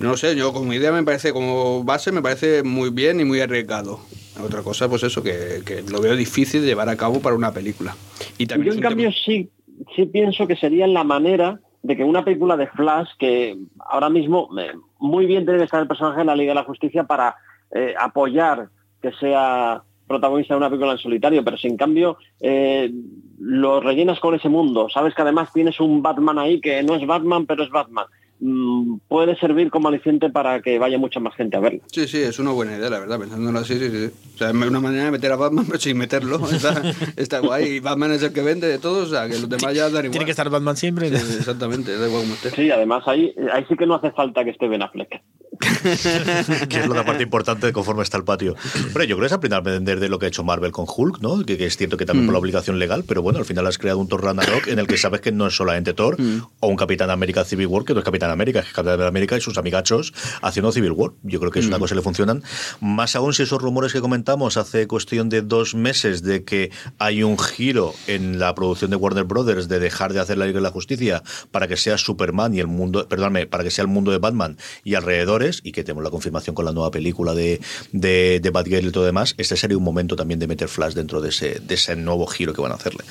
No 0.04 0.18
sé, 0.18 0.36
yo 0.36 0.52
como 0.52 0.74
idea 0.74 0.92
me 0.92 1.04
parece, 1.04 1.32
como 1.32 1.84
base 1.86 2.12
me 2.12 2.22
parece 2.22 2.62
muy 2.62 2.90
bien 2.90 3.22
y 3.22 3.24
muy 3.24 3.40
arriesgado. 3.40 4.02
Otra 4.44 4.62
cosa, 4.62 4.90
pues 4.90 5.04
eso, 5.04 5.24
que, 5.24 5.62
que 5.66 5.82
lo 5.84 6.02
veo 6.02 6.16
difícil 6.18 6.62
de 6.62 6.68
llevar 6.68 6.90
a 6.90 6.98
cabo 6.98 7.22
para 7.22 7.38
una 7.38 7.54
película. 7.54 7.96
Y 8.38 8.46
también 8.46 8.74
Yo 8.74 8.78
en 8.78 8.82
cambio 8.82 9.12
sí, 9.14 9.50
sí 9.96 10.06
pienso 10.06 10.46
que 10.46 10.58
sería 10.58 10.88
la 10.88 11.06
manera 11.06 11.62
de 11.84 11.96
que 11.96 12.04
una 12.04 12.26
película 12.26 12.58
de 12.58 12.68
Flash, 12.68 13.12
que 13.18 13.58
ahora 13.80 14.10
mismo 14.10 14.50
eh, 14.60 14.74
muy 15.00 15.26
bien 15.26 15.46
tiene 15.46 15.60
que 15.60 15.66
estar 15.66 15.82
el 15.82 15.88
personaje 15.88 16.20
en 16.20 16.28
la 16.28 16.36
Liga 16.36 16.52
de 16.52 16.56
la 16.56 16.66
Justicia 16.66 17.06
para 17.06 17.38
eh, 17.74 17.94
apoyar 17.98 18.68
que 19.02 19.14
sea 19.14 19.84
protagonista 20.06 20.54
de 20.54 20.58
una 20.58 20.70
película 20.70 20.92
en 20.92 20.98
solitario, 20.98 21.46
pero 21.46 21.56
si 21.56 21.68
en 21.68 21.78
cambio 21.78 22.18
eh, 22.42 22.92
lo 23.40 23.80
rellenas 23.80 24.20
con 24.20 24.36
ese 24.36 24.50
mundo, 24.50 24.90
sabes 24.90 25.16
que 25.16 25.22
además 25.22 25.54
tienes 25.54 25.80
un 25.80 26.02
Batman 26.02 26.40
ahí 26.40 26.60
que 26.60 26.84
no 26.84 26.96
es 26.96 27.08
Batman, 27.08 27.46
pero 27.46 27.64
es 27.64 27.70
Batman, 27.70 28.06
mm, 28.42 28.73
puede 29.08 29.36
servir 29.38 29.70
como 29.70 29.88
aliciente 29.88 30.30
para 30.30 30.62
que 30.62 30.80
vaya 30.80 30.98
mucha 30.98 31.20
más 31.20 31.36
gente 31.36 31.58
a 31.58 31.60
verlo. 31.60 31.82
Sí, 31.92 32.08
sí, 32.08 32.18
es 32.22 32.40
una 32.40 32.52
buena 32.52 32.78
idea, 32.78 32.90
la 32.90 33.00
verdad, 33.00 33.20
pensándolo 33.20 33.60
así, 33.60 33.78
sí, 33.78 33.90
sí. 33.90 34.12
O 34.36 34.38
sea, 34.38 34.50
es 34.50 34.56
una 34.56 34.80
manera 34.80 35.06
de 35.06 35.12
meter 35.12 35.32
a 35.32 35.36
Batman, 35.36 35.66
pero 35.66 35.80
sin 35.80 35.98
meterlo. 35.98 36.40
Está, 36.54 36.82
está 37.18 37.40
guay. 37.40 37.66
Y 37.66 37.80
Batman 37.80 38.12
es 38.12 38.24
el 38.24 38.34
que 38.34 38.42
vende 38.42 38.68
de 38.68 38.80
todos, 38.80 39.08
o 39.08 39.12
sea, 39.12 39.28
que 39.28 39.34
los 39.34 39.50
demás 39.50 39.74
ya 39.74 39.84
dan 39.90 40.06
igual. 40.06 40.12
Tiene 40.12 40.26
que 40.26 40.32
estar 40.32 40.50
Batman 40.50 40.78
siempre. 40.78 41.10
Sí, 41.10 41.38
exactamente, 41.40 41.98
da 41.98 42.08
igual 42.08 42.22
como 42.24 42.34
esté. 42.36 42.52
Sí, 42.52 42.72
además 42.72 43.04
ahí, 43.08 43.34
ahí 43.52 43.66
sí 43.68 43.76
que 43.76 43.86
no 43.86 43.96
hace 43.96 44.12
falta 44.12 44.44
que 44.44 44.52
esté 44.52 44.68
Ben 44.68 44.82
Affleck. 44.82 45.22
que 46.70 46.80
es 46.80 46.88
la 46.88 47.06
parte 47.06 47.24
importante 47.24 47.68
de 47.68 47.74
conforme 47.74 48.04
está 48.04 48.18
el 48.18 48.24
patio. 48.24 48.56
Hombre, 48.88 49.08
yo 49.08 49.16
creo 49.16 49.22
que 49.22 49.26
es 49.28 49.34
aprender 49.34 49.58
a 49.58 49.60
aprender 49.60 50.00
de 50.00 50.10
lo 50.10 50.20
que 50.20 50.26
ha 50.26 50.30
hecho 50.30 50.44
Marvel 50.44 50.72
con 50.72 50.86
Hulk, 50.88 51.22
¿no? 51.22 51.46
Que, 51.46 51.58
que 51.58 51.66
es 51.66 51.78
cierto 51.78 51.98
que 51.98 52.06
también 52.06 52.28
por 52.28 52.34
la 52.34 52.40
obligación 52.40 52.80
legal, 52.80 53.04
pero 53.08 53.22
bueno, 53.22 53.40
al 53.40 53.46
final 53.46 53.66
has 53.68 53.78
creado 53.78 54.00
un 54.00 54.08
Thor 54.08 54.24
Ragnarok 54.24 54.68
en 54.68 54.80
el 54.80 54.88
que 54.88 54.98
sabes 54.98 55.22
que 55.22 55.32
no 55.32 55.48
es 55.48 55.56
solamente 55.56 55.94
Thor 55.94 56.18
o 56.60 56.68
un 56.68 56.76
Capitán 56.76 57.10
América 57.10 57.44
Civil 57.44 57.68
War, 57.68 57.86
que 57.86 57.94
no 57.94 58.00
es 58.00 58.06
Capitán 58.06 58.32
América, 58.32 58.60
es 58.60 58.74
Capitán 58.74 59.02
América 59.02 59.38
y 59.38 59.42
sus 59.42 59.58
amigachos 59.58 60.14
haciendo 60.42 60.72
Civil 60.72 60.92
War. 60.92 61.12
Yo 61.24 61.40
creo 61.40 61.52
que 61.52 61.60
es 61.60 61.68
una 61.68 61.80
cosa 61.80 61.94
que 61.94 61.98
le 61.98 62.02
funcionan. 62.02 62.44
Más 62.80 63.16
aún 63.16 63.34
si 63.34 63.44
esos 63.44 63.62
rumores 63.62 63.94
que 63.94 64.02
comentamos 64.02 64.58
hace 64.58 64.88
cuestión 64.88 65.30
de 65.30 65.42
dos 65.42 65.76
meses 65.76 66.24
de 66.24 66.44
que 66.44 66.72
hay 67.00 67.24
un 67.24 67.38
giro 67.38 67.94
en 68.08 68.40
la 68.40 68.54
producción 68.56 68.92
de 68.92 68.98
Warner 68.98 69.24
Brothers 69.24 69.68
de 69.68 69.80
dejar 69.80 70.14
de 70.14 70.20
hacer 70.20 70.38
la 70.38 70.46
Liga 70.46 70.60
de 70.60 70.64
la 70.64 70.72
Justicia 70.72 71.24
para 71.52 71.68
que 71.68 71.78
sea 71.78 71.98
Superman 71.98 72.54
y 72.54 72.60
el 72.60 72.68
mundo, 72.68 73.08
perdóname, 73.08 73.48
para 73.48 73.64
que 73.64 73.72
sea 73.72 73.84
el 73.84 73.88
mundo 73.88 74.12
de 74.12 74.18
Batman 74.18 74.58
y 74.84 74.96
alrededores, 74.96 75.53
y 75.64 75.72
que 75.72 75.84
tenemos 75.84 76.04
la 76.04 76.10
confirmación 76.10 76.56
con 76.56 76.66
la 76.66 76.72
nueva 76.72 76.92
película 76.92 77.34
de, 77.34 77.60
de, 77.92 78.40
de 78.42 78.50
Batgirl 78.50 78.88
y 78.88 78.92
todo 78.92 79.06
demás, 79.06 79.36
este 79.38 79.56
sería 79.58 79.78
un 79.78 79.84
momento 79.84 80.16
también 80.16 80.40
de 80.40 80.48
meter 80.48 80.68
Flash 80.70 80.94
dentro 80.94 81.22
de 81.22 81.30
ese, 81.30 81.60
de 81.60 81.76
ese 81.76 81.96
nuevo 81.96 82.26
giro 82.28 82.54
que 82.54 82.62
van 82.62 82.72
a 82.72 82.76
hacerle. 82.76 83.04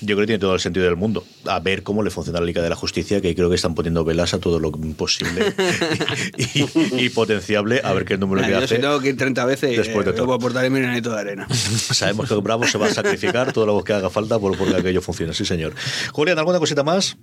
Yo 0.00 0.14
creo 0.16 0.20
que 0.20 0.26
tiene 0.26 0.38
todo 0.40 0.54
el 0.54 0.60
sentido 0.60 0.86
del 0.86 0.96
mundo. 0.96 1.24
A 1.46 1.58
ver 1.60 1.82
cómo 1.82 2.02
le 2.02 2.10
funciona 2.10 2.40
la 2.40 2.46
Liga 2.46 2.62
de 2.62 2.68
la 2.68 2.76
Justicia, 2.76 3.20
que 3.20 3.34
creo 3.34 3.48
que 3.48 3.56
están 3.56 3.74
poniendo 3.74 4.04
velas 4.04 4.34
a 4.34 4.38
todo 4.38 4.58
lo 4.58 4.70
posible 4.72 5.54
y, 6.36 7.04
y 7.04 7.08
potenciable, 7.10 7.80
a 7.84 7.92
ver 7.92 8.04
qué 8.04 8.16
número 8.18 8.42
Ah, 8.42 8.46
que 8.46 8.50
yo 8.52 8.58
hace. 8.58 8.74
si 8.76 8.80
tengo 8.80 9.00
que 9.00 9.08
ir 9.10 9.16
30 9.16 9.44
veces, 9.44 9.76
Después 9.76 10.04
de 10.04 10.12
eh, 10.12 10.14
todo. 10.14 10.32
aportar 10.32 10.68
granito 10.70 11.10
de 11.10 11.20
arena. 11.20 11.46
Sabemos 11.54 12.28
que 12.28 12.34
Bravo 12.36 12.66
se 12.66 12.78
va 12.78 12.86
a 12.86 12.94
sacrificar 12.94 13.52
todo 13.52 13.66
lo 13.66 13.82
que 13.84 13.92
haga 13.92 14.10
falta 14.10 14.38
por, 14.38 14.56
por 14.56 14.68
que 14.70 14.76
aquello 14.76 15.00
funcione, 15.02 15.34
sí 15.34 15.44
señor. 15.44 15.74
Julián, 16.12 16.38
¿alguna 16.38 16.58
cosita 16.58 16.82
más? 16.82 17.16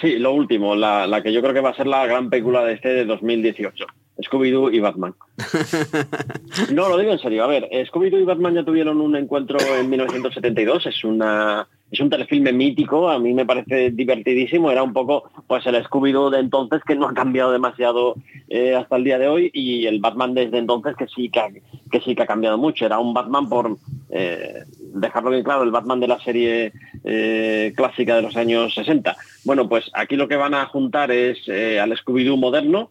Sí, 0.00 0.18
lo 0.18 0.32
último, 0.32 0.76
la, 0.76 1.20
que 1.22 1.32
yo 1.32 1.40
creo 1.40 1.54
que 1.54 1.60
va 1.60 1.70
a 1.70 1.76
ser 1.76 1.86
la 1.86 2.06
gran 2.06 2.30
película 2.30 2.64
de 2.64 2.74
este 2.74 2.88
de 2.90 3.04
2018. 3.04 3.86
Scooby-Doo 4.22 4.70
y 4.72 4.80
Batman. 4.80 5.14
No, 6.72 6.88
lo 6.88 6.98
digo 6.98 7.12
en 7.12 7.18
serio. 7.18 7.44
A 7.44 7.46
ver, 7.46 7.68
Scooby-Doo 7.70 8.20
y 8.20 8.24
Batman 8.24 8.54
ya 8.54 8.64
tuvieron 8.64 9.00
un 9.00 9.14
encuentro 9.16 9.58
en 9.78 9.88
1972. 9.88 10.86
Es 10.86 11.04
una 11.04 11.68
es 11.90 12.00
un 12.00 12.10
telefilme 12.10 12.52
mítico. 12.52 13.08
A 13.08 13.18
mí 13.18 13.32
me 13.32 13.46
parece 13.46 13.90
divertidísimo. 13.90 14.70
Era 14.70 14.82
un 14.82 14.92
poco 14.92 15.30
pues 15.46 15.66
el 15.66 15.76
Scooby-Doo 15.84 16.30
de 16.30 16.40
entonces 16.40 16.82
que 16.86 16.96
no 16.96 17.08
ha 17.08 17.14
cambiado 17.14 17.52
demasiado 17.52 18.16
eh, 18.48 18.74
hasta 18.74 18.96
el 18.96 19.04
día 19.04 19.18
de 19.18 19.28
hoy 19.28 19.50
y 19.52 19.86
el 19.86 20.00
Batman 20.00 20.34
desde 20.34 20.58
entonces 20.58 20.96
que 20.96 21.06
sí 21.06 21.30
que 21.30 21.40
ha, 21.40 21.48
que 21.90 22.00
sí 22.00 22.14
que 22.14 22.22
ha 22.22 22.26
cambiado 22.26 22.58
mucho. 22.58 22.84
Era 22.84 22.98
un 22.98 23.14
Batman 23.14 23.48
por 23.48 23.76
eh, 24.10 24.64
dejarlo 24.78 25.30
bien 25.30 25.44
claro, 25.44 25.62
el 25.62 25.70
Batman 25.70 26.00
de 26.00 26.08
la 26.08 26.20
serie 26.20 26.72
eh, 27.04 27.72
clásica 27.76 28.16
de 28.16 28.22
los 28.22 28.36
años 28.36 28.74
60. 28.74 29.16
Bueno, 29.44 29.68
pues 29.68 29.90
aquí 29.94 30.16
lo 30.16 30.28
que 30.28 30.36
van 30.36 30.54
a 30.54 30.66
juntar 30.66 31.10
es 31.10 31.38
eh, 31.46 31.80
al 31.80 31.92
Scooby-Doo 31.92 32.36
moderno 32.36 32.90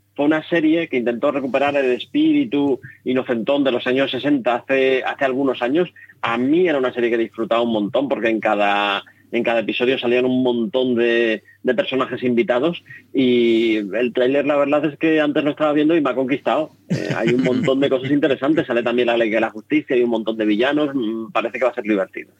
Una 0.23 0.47
serie 0.47 0.87
que 0.87 0.97
intentó 0.97 1.31
recuperar 1.31 1.75
el 1.75 1.91
espíritu 1.91 2.79
inocentón 3.03 3.63
de 3.63 3.71
los 3.71 3.85
años 3.87 4.11
60 4.11 4.53
hace, 4.53 5.03
hace 5.03 5.25
algunos 5.25 5.61
años. 5.61 5.89
A 6.21 6.37
mí 6.37 6.67
era 6.67 6.77
una 6.77 6.93
serie 6.93 7.09
que 7.09 7.17
disfrutaba 7.17 7.61
un 7.61 7.73
montón 7.73 8.07
porque 8.07 8.29
en 8.29 8.39
cada, 8.39 9.03
en 9.31 9.43
cada 9.43 9.61
episodio 9.61 9.97
salían 9.97 10.25
un 10.25 10.43
montón 10.43 10.95
de, 10.95 11.43
de 11.63 11.75
personajes 11.75 12.23
invitados 12.23 12.83
y 13.13 13.77
el 13.77 14.13
tráiler 14.13 14.45
la 14.45 14.57
verdad 14.57 14.85
es 14.85 14.97
que 14.97 15.21
antes 15.21 15.43
lo 15.43 15.51
estaba 15.51 15.73
viendo 15.73 15.95
y 15.95 16.01
me 16.01 16.09
ha 16.09 16.15
conquistado. 16.15 16.71
Eh, 16.89 17.09
hay 17.15 17.29
un 17.29 17.43
montón 17.43 17.79
de 17.79 17.89
cosas 17.89 18.11
interesantes, 18.11 18.67
sale 18.67 18.83
también 18.83 19.07
la 19.07 19.17
ley 19.17 19.29
de 19.29 19.39
la 19.39 19.49
justicia 19.49 19.95
y 19.95 20.03
un 20.03 20.09
montón 20.09 20.37
de 20.37 20.45
villanos, 20.45 20.89
mm, 20.93 21.31
parece 21.31 21.57
que 21.57 21.65
va 21.65 21.71
a 21.71 21.75
ser 21.75 21.83
divertido. 21.83 22.31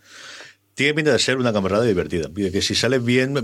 Tiene 0.74 0.94
pinta 0.94 1.12
de 1.12 1.20
ser 1.20 1.38
una 1.38 1.52
camarada 1.52 1.84
divertida. 1.84 2.30
Que 2.34 2.62
si 2.62 2.76
sale 2.76 3.00
bien, 3.00 3.36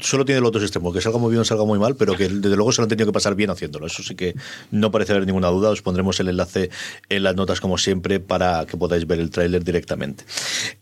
solo 0.00 0.24
tiene 0.24 0.40
los 0.40 0.48
otros 0.48 0.62
extremos, 0.62 0.94
que 0.94 1.00
salga 1.00 1.18
muy 1.18 1.30
bien 1.30 1.40
o 1.40 1.44
salga 1.44 1.64
muy 1.64 1.78
mal, 1.78 1.96
pero 1.96 2.16
que 2.16 2.28
desde 2.28 2.56
luego 2.56 2.70
se 2.72 2.80
lo 2.80 2.84
han 2.84 2.88
tenido 2.90 3.06
que 3.06 3.12
pasar 3.12 3.34
bien 3.34 3.50
haciéndolo. 3.50 3.86
Eso 3.86 4.02
sí 4.02 4.14
que 4.14 4.34
no 4.70 4.90
parece 4.90 5.12
haber 5.12 5.26
ninguna 5.26 5.48
duda. 5.48 5.70
Os 5.70 5.82
pondremos 5.82 6.20
el 6.20 6.28
enlace 6.28 6.70
en 7.08 7.22
las 7.22 7.34
notas, 7.34 7.60
como 7.60 7.78
siempre, 7.78 8.20
para 8.20 8.66
que 8.66 8.76
podáis 8.76 9.06
ver 9.06 9.20
el 9.20 9.30
tráiler 9.30 9.64
directamente. 9.64 10.24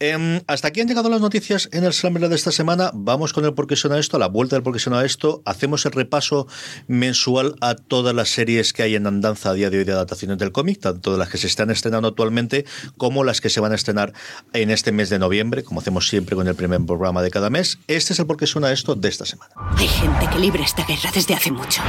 Em, 0.00 0.40
hasta 0.46 0.68
aquí 0.68 0.80
han 0.80 0.88
llegado 0.88 1.08
las 1.08 1.20
noticias 1.20 1.68
en 1.72 1.84
el 1.84 1.92
Slammer 1.92 2.28
de 2.28 2.34
esta 2.34 2.50
semana. 2.50 2.90
Vamos 2.94 3.32
con 3.32 3.44
el 3.44 3.54
por 3.54 3.66
qué 3.66 3.76
suena 3.76 3.98
esto, 3.98 4.16
a 4.16 4.20
la 4.20 4.28
vuelta 4.28 4.56
del 4.56 4.62
por 4.62 4.72
qué 4.72 4.80
suena 4.80 5.04
esto. 5.04 5.42
Hacemos 5.44 5.86
el 5.86 5.92
repaso 5.92 6.48
mensual 6.86 7.54
a 7.60 7.74
todas 7.74 8.14
las 8.14 8.30
series 8.30 8.72
que 8.72 8.82
hay 8.82 8.94
en 8.96 9.06
andanza 9.06 9.50
a 9.50 9.54
día 9.54 9.70
de 9.70 9.78
hoy 9.78 9.84
de 9.84 9.92
adaptaciones 9.92 10.38
del 10.38 10.52
cómic, 10.52 10.80
tanto 10.80 11.12
de 11.12 11.18
las 11.18 11.28
que 11.28 11.38
se 11.38 11.46
están 11.46 11.70
estrenando 11.70 12.08
actualmente 12.08 12.64
como 12.96 13.24
las 13.24 13.40
que 13.40 13.48
se 13.48 13.60
van 13.60 13.72
a 13.72 13.74
estrenar 13.74 14.12
en 14.52 14.70
este 14.70 14.92
mes 14.92 15.08
de 15.10 15.18
noviembre, 15.18 15.62
como 15.68 15.80
hacemos 15.80 16.08
siempre 16.08 16.34
con 16.34 16.48
el 16.48 16.54
primer 16.54 16.80
programa 16.86 17.20
de 17.20 17.30
cada 17.30 17.50
mes, 17.50 17.78
este 17.88 18.14
es 18.14 18.18
el 18.18 18.26
por 18.26 18.38
qué 18.38 18.46
suena 18.46 18.72
esto 18.72 18.94
de 18.94 19.06
esta 19.06 19.26
semana. 19.26 19.52
Hay 19.76 19.86
gente 19.86 20.26
que 20.30 20.38
libra 20.38 20.64
esta 20.64 20.82
guerra 20.82 21.10
desde 21.12 21.34
hace 21.34 21.52
mucho. 21.52 21.82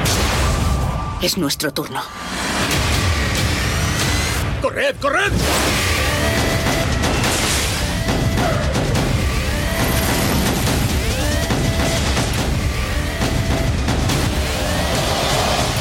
Es 1.21 1.37
nuestro 1.37 1.71
turno. 1.73 2.01
¡Corred, 4.61 4.97
corred! 4.99 5.31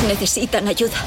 Necesitan 0.07 0.69
ayuda 0.69 1.05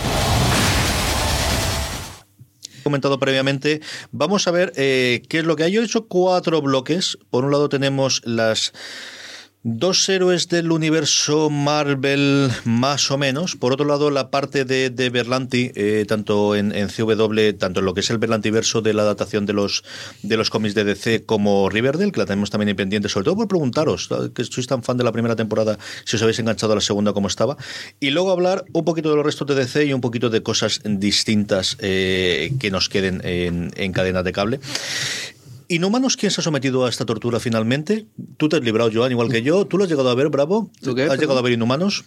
comentado 2.92 3.20
previamente, 3.20 3.80
vamos 4.12 4.50
a 4.50 4.52
ver 4.52 4.74
eh, 4.76 5.22
qué 5.30 5.40
es 5.40 5.46
lo 5.46 5.56
que 5.56 5.64
hay. 5.64 5.72
Yo 5.72 5.82
he 5.82 5.86
hecho 5.86 6.08
cuatro 6.08 6.62
bloques. 6.62 7.18
Por 7.30 7.46
un 7.46 7.52
lado 7.52 7.70
tenemos 7.70 8.22
las 8.26 8.74
Dos 9.64 10.10
héroes 10.10 10.48
del 10.48 10.72
universo 10.72 11.52
Marvel 11.52 12.50
más 12.66 13.12
o 13.12 13.20
menos. 13.20 13.56
Por 13.56 13.74
otro 13.74 13.86
lado, 13.86 14.10
la 14.10 14.32
parte 14.32 14.66
de, 14.66 14.90
de 14.90 15.12
Berlanti, 15.12 15.72
eh, 15.76 16.06
tanto 16.08 16.56
en, 16.56 16.72
en, 16.72 16.88
CW, 16.88 17.60
tanto 17.60 17.80
en 17.80 17.86
lo 17.86 17.94
que 17.94 18.00
es 18.00 18.10
el 18.10 18.18
Berlantiverso 18.18 18.82
de 18.82 18.96
la 18.96 19.04
adaptación 19.04 19.46
de 19.46 19.54
los 19.54 19.84
de 20.24 20.36
los 20.36 20.50
cómics 20.50 20.74
de 20.74 20.84
DC 20.84 21.26
como 21.28 21.70
Riverdale, 21.70 22.12
que 22.12 22.20
la 22.20 22.26
tenemos 22.26 22.50
también 22.50 22.70
en 22.70 22.76
pendiente, 22.76 23.08
sobre 23.08 23.26
todo 23.26 23.36
por 23.36 23.48
preguntaros, 23.48 24.10
que 24.34 24.44
sois 24.46 24.66
tan 24.66 24.82
fan 24.82 24.98
de 24.98 25.04
la 25.04 25.12
primera 25.12 25.36
temporada, 25.36 25.78
si 26.06 26.16
os 26.16 26.24
habéis 26.24 26.40
enganchado 26.40 26.74
a 26.74 26.78
la 26.78 26.82
segunda 26.82 27.14
como 27.14 27.28
estaba. 27.28 27.56
Y 28.00 28.10
luego 28.10 28.32
hablar 28.32 28.66
un 28.74 28.84
poquito 28.84 29.12
de 29.12 29.16
los 29.16 29.24
restos 29.24 29.48
de 29.48 29.54
DC 29.54 29.86
y 29.86 29.94
un 29.94 30.02
poquito 30.02 30.32
de 30.32 30.42
cosas 30.42 30.82
distintas 30.84 31.78
eh, 31.82 32.52
que 32.60 32.72
nos 32.72 32.90
queden 32.90 33.22
en, 33.24 33.72
en 33.76 33.92
cadenas 33.92 34.24
de 34.24 34.32
cable. 34.32 34.60
¿Inhumanos 35.72 36.18
quién 36.18 36.32
se 36.32 36.42
ha 36.42 36.44
sometido 36.44 36.86
a 36.86 36.90
esta 36.90 37.06
tortura 37.06 37.40
finalmente? 37.40 38.06
Tú 38.36 38.50
te 38.50 38.58
has 38.58 38.62
librado, 38.62 38.92
Joan, 38.94 39.14
igual 39.14 39.30
que 39.30 39.42
yo. 39.42 39.66
¿Tú 39.66 39.78
lo 39.78 39.86
has 39.86 39.90
llegado 39.90 40.10
a 40.10 40.16
ver, 40.16 40.28
Bravo? 40.28 40.70
¿Tú 40.84 40.94
qué? 40.96 41.04
¿Has 41.04 41.18
llegado 41.18 41.40
a 41.40 41.42
ver 41.42 41.54
Inhumanos? 41.54 42.04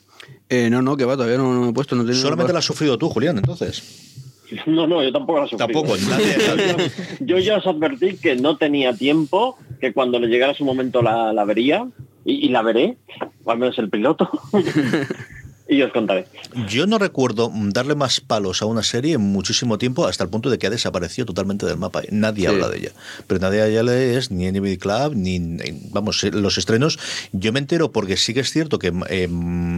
Eh, 0.51 0.69
no, 0.69 0.83
no, 0.83 0.99
que 0.99 1.07
va, 1.07 1.15
todavía 1.15 1.39
no, 1.39 1.55
no 1.55 1.62
me 1.62 1.71
he 1.71 1.73
puesto. 1.73 1.97
No 1.97 2.12
Solamente 2.12 2.53
la 2.53 2.59
has 2.59 2.65
sufrido 2.67 2.99
tú, 2.99 3.09
Julián, 3.09 3.39
entonces. 3.39 3.83
No, 4.67 4.87
no, 4.87 5.03
yo 5.03 5.11
tampoco 5.11 5.41
la 5.41 5.47
sufrí. 5.47 5.57
Tampoco, 5.57 5.97
nadie, 6.11 6.37
nadie. 6.47 6.91
Yo 7.21 7.39
ya 7.39 7.57
os 7.57 7.67
advertí 7.67 8.19
que 8.19 8.37
no 8.37 8.59
tenía 8.59 8.93
tiempo, 8.93 9.57
que 9.81 9.95
cuando 9.95 10.19
le 10.19 10.29
llegara 10.29 10.53
su 10.53 10.67
momento 10.67 11.01
la, 11.01 11.33
la 11.33 11.45
vería, 11.47 11.89
y, 12.27 12.47
y, 12.47 12.49
la 12.51 12.61
veré, 12.61 12.99
o 13.45 13.51
al 13.51 13.59
menos 13.59 13.79
el 13.79 13.89
piloto. 13.89 14.29
y 15.67 15.81
os 15.81 15.93
contaré. 15.93 16.27
Yo 16.69 16.87
no 16.87 16.99
recuerdo 16.99 17.51
darle 17.55 17.95
más 17.95 18.21
palos 18.21 18.61
a 18.61 18.67
una 18.67 18.83
serie 18.83 19.15
en 19.15 19.23
muchísimo 19.23 19.79
tiempo, 19.79 20.07
hasta 20.07 20.23
el 20.23 20.31
punto 20.31 20.51
de 20.51 20.59
que 20.59 20.67
ha 20.67 20.71
desaparecido 20.71 21.27
totalmente 21.27 21.65
del 21.65 21.79
mapa. 21.79 22.03
Nadie 22.11 22.43
sí. 22.43 22.47
habla 22.47 22.69
de 22.69 22.79
ella. 22.79 22.91
Pero 23.27 23.41
nadie 23.41 23.73
ya 23.73 23.83
le 23.83 24.17
es 24.17 24.31
ni 24.31 24.51
NBA 24.51 24.77
Club, 24.79 25.15
ni, 25.15 25.39
vamos, 25.91 26.23
los 26.23 26.59
estrenos. 26.59 26.99
Yo 27.33 27.53
me 27.53 27.61
entero 27.61 27.93
porque 27.93 28.17
sí 28.17 28.35
que 28.35 28.41
es 28.41 28.51
cierto 28.51 28.79
que 28.79 28.93
eh, 29.09 29.29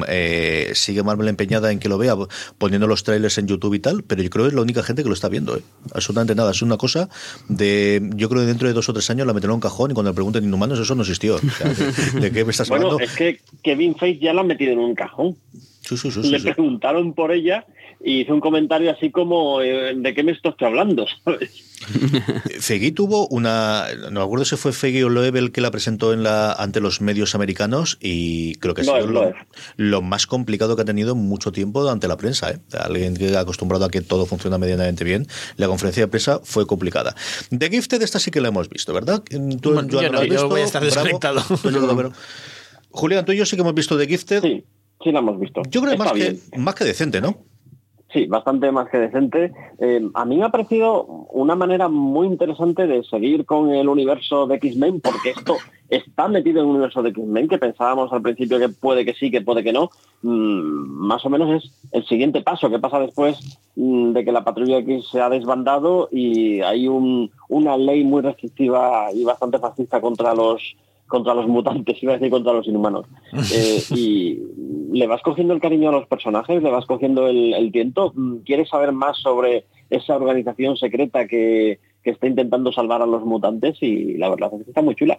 eh, 0.09 0.71
sigue 0.75 1.05
Marvel 1.05 1.29
empeñada 1.29 1.71
en 1.71 1.79
que 1.79 1.89
lo 1.89 1.99
vea, 1.99 2.17
poniendo 2.59 2.89
los 2.89 3.05
trailers 3.05 3.39
en 3.39 3.47
YouTube 3.47 3.75
y 3.75 3.79
tal, 3.79 4.03
pero 4.03 4.23
yo 4.23 4.31
creo 4.31 4.45
que 4.47 4.49
es 4.49 4.55
la 4.55 4.63
única 4.63 4.83
gente 4.83 5.03
que 5.03 5.09
lo 5.09 5.15
está 5.15 5.29
viendo. 5.29 5.57
¿eh? 5.57 5.63
Absolutamente 5.95 6.35
nada. 6.35 6.51
Es 6.51 6.63
una 6.63 6.77
cosa 6.77 7.09
de. 7.49 8.03
Yo 8.17 8.29
creo 8.29 8.43
que 8.43 8.49
dentro 8.49 8.67
de 8.67 8.75
dos 8.75 8.89
o 8.89 8.93
tres 8.93 9.09
años 9.11 9.27
la 9.27 9.33
meterán 9.33 9.53
en 9.53 9.55
un 9.57 9.61
cajón 9.61 9.93
y 9.93 9.95
cuando 9.95 10.11
le 10.11 10.15
pregunten 10.15 10.43
inhumanos, 10.43 10.81
eso 10.81 10.97
no 10.97 11.03
existió. 11.03 11.37
O 11.37 11.39
sea, 11.39 11.73
de, 11.73 12.21
¿de, 12.21 12.33
qué 12.33 12.45
me 12.45 12.51
estás 12.51 12.69
bueno, 12.69 12.87
hablando? 12.87 13.05
es 13.05 13.15
que 13.15 13.41
Kevin 13.63 13.95
Feige 13.95 14.25
ya 14.25 14.35
la 14.35 14.41
ha 14.41 14.45
metido 14.45 14.73
en 14.73 14.81
un 14.81 14.95
cajón. 14.95 15.37
Sí, 15.87 15.97
sí, 15.97 16.11
sí, 16.11 16.23
le 16.29 16.41
sí, 16.41 16.45
preguntaron 16.45 17.15
por 17.15 17.31
ella 17.31 17.65
y 18.05 18.23
hizo 18.23 18.35
un 18.35 18.41
comentario 18.41 18.91
así 18.91 19.11
como 19.11 19.63
eh, 19.63 19.95
¿de 19.97 20.15
qué 20.15 20.25
me 20.25 20.33
estoy 20.33 20.53
hablando? 20.61 21.07
¿sabes? 21.25 21.51
Fegui 22.61 22.91
tuvo 22.91 23.29
una, 23.29 23.87
no 24.11 24.21
me 24.21 24.23
acuerdo 24.23 24.45
si 24.45 24.57
fue 24.57 24.73
Fegui 24.73 25.03
o 25.05 25.09
Loeb 25.09 25.37
el 25.37 25.53
que 25.53 25.61
la 25.61 25.71
presentó 25.71 26.13
en 26.13 26.25
la 26.25 26.53
ante 26.53 26.81
los 26.81 27.01
medios 27.01 27.37
americanos 27.37 27.99
y 28.01 28.57
creo 28.57 28.75
que 28.75 28.81
ha 28.81 28.85
sido 28.85 29.07
lo, 29.07 29.33
lo, 29.77 30.03
más 30.03 30.27
complicado 30.27 30.75
que 30.75 30.83
ha 30.83 30.85
tenido 30.85 31.13
en 31.13 31.19
mucho 31.19 31.53
tiempo 31.53 31.89
ante 31.89 32.09
la 32.09 32.17
prensa. 32.17 32.51
¿eh? 32.51 32.59
Alguien 32.79 33.15
que 33.15 33.37
ha 33.37 33.41
acostumbrado 33.41 33.85
a 33.85 33.91
que 33.91 34.01
todo 34.01 34.27
funciona 34.27 34.59
medianamente 34.59 35.05
bien, 35.05 35.27
la 35.57 35.69
conferencia 35.69 36.03
de 36.03 36.09
prensa 36.09 36.41
fue 36.43 36.67
complicada. 36.67 37.15
The 37.57 37.69
Gifted 37.71 38.03
esta 38.03 38.19
sí 38.19 38.31
que 38.31 38.41
la 38.41 38.49
hemos 38.49 38.69
visto, 38.69 38.93
¿verdad? 38.93 39.23
¿Tú, 39.61 39.73
bueno, 39.73 39.89
yo, 39.89 40.11
no, 40.11 40.25
yo 40.25 40.49
voy 40.49 40.63
a 40.63 40.65
estar 40.65 40.83
desconectado. 40.83 41.43
Julián, 42.91 43.25
tú 43.27 43.33
y 43.33 43.37
yo 43.37 43.45
sí 43.45 43.57
que 43.57 43.63
hemos 43.63 43.75
visto 43.75 43.99
The 43.99 44.07
Gifted. 44.07 44.43
Sí. 44.43 44.65
Sí, 45.07 45.13
la 45.13 45.21
hemos 45.21 45.39
visto. 45.39 45.63
Yo 45.71 45.83
creo 45.83 45.93
que 45.93 45.99
más, 45.99 46.13
que 46.15 46.59
más 46.59 46.75
que 46.75 46.85
decente, 46.85 47.21
¿no? 47.21 47.37
Sí, 48.13 48.27
bastante 48.27 48.73
más 48.73 48.89
que 48.89 48.99
decente. 48.99 49.53
Eh, 49.79 50.01
a 50.15 50.25
mí 50.25 50.37
me 50.37 50.43
ha 50.43 50.49
parecido 50.49 51.05
una 51.31 51.55
manera 51.55 51.87
muy 51.87 52.27
interesante 52.27 52.89
de 52.89 53.05
seguir 53.05 53.45
con 53.45 53.71
el 53.71 53.89
universo 53.89 54.49
de 54.49 54.57
X-Men, 54.57 55.01
porque 55.01 55.31
esto 55.31 55.59
está 55.91 56.27
metido 56.27 56.59
en 56.59 56.65
el 56.65 56.71
universo 56.73 57.05
de 57.05 57.11
X-Men, 57.11 57.47
que 57.47 57.59
pensábamos 57.59 58.13
al 58.13 58.23
principio 58.23 58.59
que 58.59 58.69
puede 58.69 59.05
que 59.05 59.15
sí, 59.15 59.31
que 59.31 59.43
puede 59.43 59.63
que 59.63 59.73
no. 59.73 59.91
Mm, 60.23 61.07
más 61.07 61.25
o 61.25 61.31
menos 61.31 61.63
es 61.63 61.71
el 61.93 62.05
siguiente 62.05 62.43
paso 62.43 62.69
que 62.69 62.81
pasa 62.81 62.99
después 62.99 63.61
mm, 63.77 64.11
de 64.11 64.25
que 64.25 64.33
la 64.33 64.43
patrulla 64.43 64.79
X 64.79 65.07
se 65.13 65.21
ha 65.21 65.31
desbandado 65.31 66.09
y 66.11 66.63
hay 66.63 66.89
un, 66.89 67.31
una 67.49 67.77
ley 67.77 68.03
muy 68.03 68.23
restrictiva 68.23 69.13
y 69.15 69.23
bastante 69.23 69.61
fascista 69.61 70.01
contra 70.01 70.35
los 70.35 70.77
contra 71.07 71.35
los 71.35 71.47
mutantes, 71.47 71.97
iba 72.03 72.13
a 72.13 72.17
decir 72.17 72.31
contra 72.31 72.53
los 72.53 72.67
inhumanos. 72.67 73.07
Eh, 73.53 73.83
y 73.95 74.39
le 74.93 75.07
vas 75.07 75.23
cogiendo 75.23 75.55
el 75.55 75.61
cariño 75.61 75.91
a 75.91 75.93
los 75.93 76.07
personajes, 76.07 76.63
le 76.63 76.71
vas 76.71 76.87
cogiendo 76.87 77.29
el, 77.29 77.55
el 77.55 77.73
tiento. 77.73 78.13
¿Quieres 78.45 78.69
saber 78.69 78.93
más 78.93 79.19
sobre 79.19 79.65
esa 79.91 80.17
organización 80.17 80.77
secreta 80.77 81.27
que, 81.27 81.79
que 82.07 82.13
está 82.13 82.29
intentando 82.29 82.71
salvar 82.71 83.03
a 83.03 83.07
los 83.07 83.25
mutantes? 83.25 83.79
Y 83.81 84.17
la 84.17 84.29
verdad 84.29 84.51
es 84.55 84.65
que 84.65 84.71
está 84.71 84.81
muy 84.81 84.95
chula. 84.95 85.19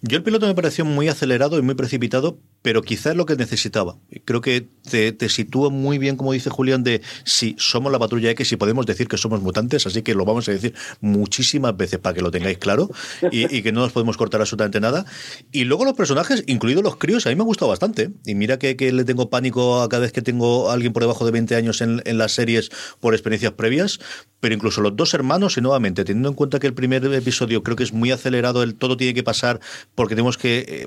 Yo 0.00 0.16
el 0.16 0.22
piloto 0.22 0.46
me 0.46 0.54
pareció 0.54 0.84
muy 0.84 1.08
acelerado 1.08 1.58
y 1.58 1.62
muy 1.62 1.74
precipitado, 1.74 2.38
pero 2.62 2.82
quizás 2.82 3.12
es 3.12 3.16
lo 3.16 3.26
que 3.26 3.34
necesitaba. 3.34 3.96
Creo 4.24 4.40
que 4.40 4.68
te, 4.88 5.10
te, 5.12 5.28
sitúa 5.28 5.70
muy 5.70 5.98
bien, 5.98 6.16
como 6.16 6.32
dice 6.32 6.50
Julián, 6.50 6.84
de 6.84 7.00
si 7.24 7.56
somos 7.58 7.90
la 7.90 7.98
patrulla 7.98 8.30
X 8.30 8.52
y 8.52 8.56
podemos 8.56 8.86
decir 8.86 9.08
que 9.08 9.16
somos 9.16 9.40
mutantes, 9.40 9.86
así 9.86 10.02
que 10.02 10.14
lo 10.14 10.24
vamos 10.24 10.48
a 10.48 10.52
decir 10.52 10.74
muchísimas 11.00 11.76
veces 11.76 11.98
para 11.98 12.14
que 12.14 12.22
lo 12.22 12.30
tengáis 12.30 12.58
claro 12.58 12.90
y, 13.32 13.62
que 13.62 13.72
no 13.72 13.80
nos 13.80 13.92
podemos 13.92 14.16
cortar 14.16 14.40
absolutamente 14.40 14.78
nada. 14.78 15.04
Y 15.50 15.64
luego 15.64 15.84
los 15.84 15.94
personajes, 15.94 16.44
incluidos 16.46 16.84
los 16.84 16.96
críos, 16.96 17.26
a 17.26 17.30
mí 17.30 17.34
me 17.34 17.42
ha 17.42 17.46
gustado 17.46 17.70
bastante. 17.70 18.10
Y 18.24 18.34
mira 18.34 18.58
que, 18.58 18.76
que 18.76 18.92
le 18.92 19.04
tengo 19.04 19.30
pánico 19.30 19.80
a 19.80 19.88
cada 19.88 20.02
vez 20.02 20.12
que 20.12 20.22
tengo 20.22 20.70
a 20.70 20.74
alguien 20.74 20.92
por 20.92 21.02
debajo 21.02 21.24
de 21.24 21.32
20 21.32 21.56
años 21.56 21.80
en, 21.80 22.02
en 22.04 22.18
las 22.18 22.32
series 22.32 22.70
por 23.00 23.14
experiencias 23.14 23.52
previas, 23.52 23.98
pero 24.40 24.54
incluso 24.54 24.80
los 24.80 24.94
dos 24.94 25.14
hermanos, 25.14 25.56
y 25.56 25.60
nuevamente, 25.60 26.03
teniendo 26.04 26.28
en 26.28 26.34
cuenta 26.34 26.58
que 26.58 26.66
el 26.66 26.74
primer 26.74 27.04
episodio 27.04 27.62
creo 27.62 27.76
que 27.76 27.82
es 27.82 27.92
muy 27.92 28.10
acelerado, 28.10 28.62
el 28.62 28.74
todo 28.74 28.96
tiene 28.96 29.14
que 29.14 29.22
pasar 29.22 29.60
porque 29.94 30.14
tenemos 30.14 30.38
que 30.38 30.64
eh, 30.68 30.86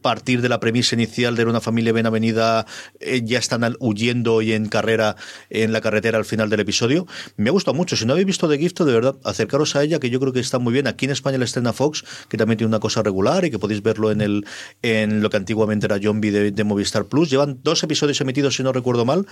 partir 0.00 0.40
de 0.42 0.48
la 0.48 0.60
premisa 0.60 0.94
inicial 0.94 1.36
de 1.36 1.44
una 1.44 1.60
familia 1.60 1.92
bien 1.92 2.06
avenida, 2.06 2.66
eh, 3.00 3.22
ya 3.24 3.38
están 3.38 3.76
huyendo 3.80 4.42
y 4.42 4.52
en 4.52 4.68
carrera 4.68 5.16
en 5.50 5.72
la 5.72 5.80
carretera 5.80 6.18
al 6.18 6.24
final 6.24 6.50
del 6.50 6.60
episodio. 6.60 7.06
Me 7.36 7.50
ha 7.50 7.52
gustado 7.52 7.74
mucho. 7.74 7.96
Si 7.96 8.06
no 8.06 8.12
habéis 8.12 8.26
visto 8.26 8.48
The 8.48 8.58
Gift, 8.58 8.80
de 8.80 8.92
verdad, 8.92 9.16
acercaros 9.24 9.76
a 9.76 9.82
ella, 9.82 9.98
que 9.98 10.10
yo 10.10 10.20
creo 10.20 10.32
que 10.32 10.40
está 10.40 10.58
muy 10.58 10.72
bien. 10.72 10.86
Aquí 10.86 11.04
en 11.04 11.12
España 11.12 11.38
la 11.38 11.44
estrena 11.44 11.72
Fox, 11.72 12.04
que 12.28 12.36
también 12.36 12.58
tiene 12.58 12.68
una 12.68 12.80
cosa 12.80 13.02
regular 13.02 13.44
y 13.44 13.50
que 13.50 13.58
podéis 13.58 13.82
verlo 13.82 14.10
en 14.10 14.20
el 14.20 14.46
en 14.82 15.22
lo 15.22 15.30
que 15.30 15.36
antiguamente 15.36 15.86
era 15.86 15.98
Zombie 16.00 16.30
de, 16.30 16.50
de 16.50 16.64
Movistar 16.64 17.06
Plus. 17.06 17.30
Llevan 17.30 17.60
dos 17.62 17.82
episodios 17.82 18.20
emitidos, 18.20 18.56
si 18.56 18.62
no 18.62 18.72
recuerdo 18.72 19.04
mal. 19.04 19.26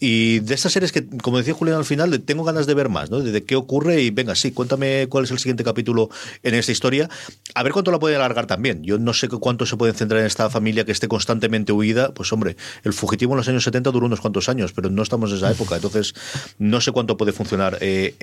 Y 0.00 0.40
de 0.40 0.54
estas 0.54 0.72
series 0.72 0.92
que, 0.92 1.06
como 1.22 1.38
decía 1.38 1.54
Julián 1.54 1.78
al 1.78 1.84
final, 1.84 2.20
tengo 2.20 2.44
ganas 2.44 2.66
de 2.66 2.74
ver 2.74 2.88
más, 2.88 3.10
¿no? 3.10 3.20
De 3.20 3.44
qué 3.44 3.56
ocurre 3.56 4.02
y 4.02 4.10
venga, 4.10 4.34
sí, 4.34 4.52
cuéntame 4.58 5.06
cuál 5.08 5.22
es 5.22 5.30
el 5.30 5.38
siguiente 5.38 5.62
capítulo 5.62 6.08
en 6.42 6.54
esta 6.56 6.72
historia. 6.72 7.08
A 7.54 7.62
ver 7.62 7.72
cuánto 7.72 7.92
la 7.92 8.00
puede 8.00 8.16
alargar 8.16 8.48
también. 8.48 8.82
Yo 8.82 8.98
no 8.98 9.12
sé 9.12 9.28
cuánto 9.28 9.66
se 9.66 9.76
puede 9.76 9.92
centrar 9.92 10.18
en 10.20 10.26
esta 10.26 10.50
familia 10.50 10.84
que 10.84 10.90
esté 10.90 11.06
constantemente 11.06 11.70
huida. 11.70 12.12
Pues 12.12 12.32
hombre, 12.32 12.56
el 12.82 12.92
fugitivo 12.92 13.34
en 13.34 13.36
los 13.36 13.48
años 13.48 13.62
70 13.62 13.92
duró 13.92 14.06
unos 14.06 14.20
cuantos 14.20 14.48
años, 14.48 14.72
pero 14.72 14.90
no 14.90 15.04
estamos 15.04 15.30
en 15.30 15.36
esa 15.36 15.52
época. 15.52 15.76
Entonces, 15.76 16.12
no 16.58 16.80
sé 16.80 16.90
cuánto 16.90 17.16
puede 17.16 17.30
funcionar 17.30 17.78
eh, 17.80 18.16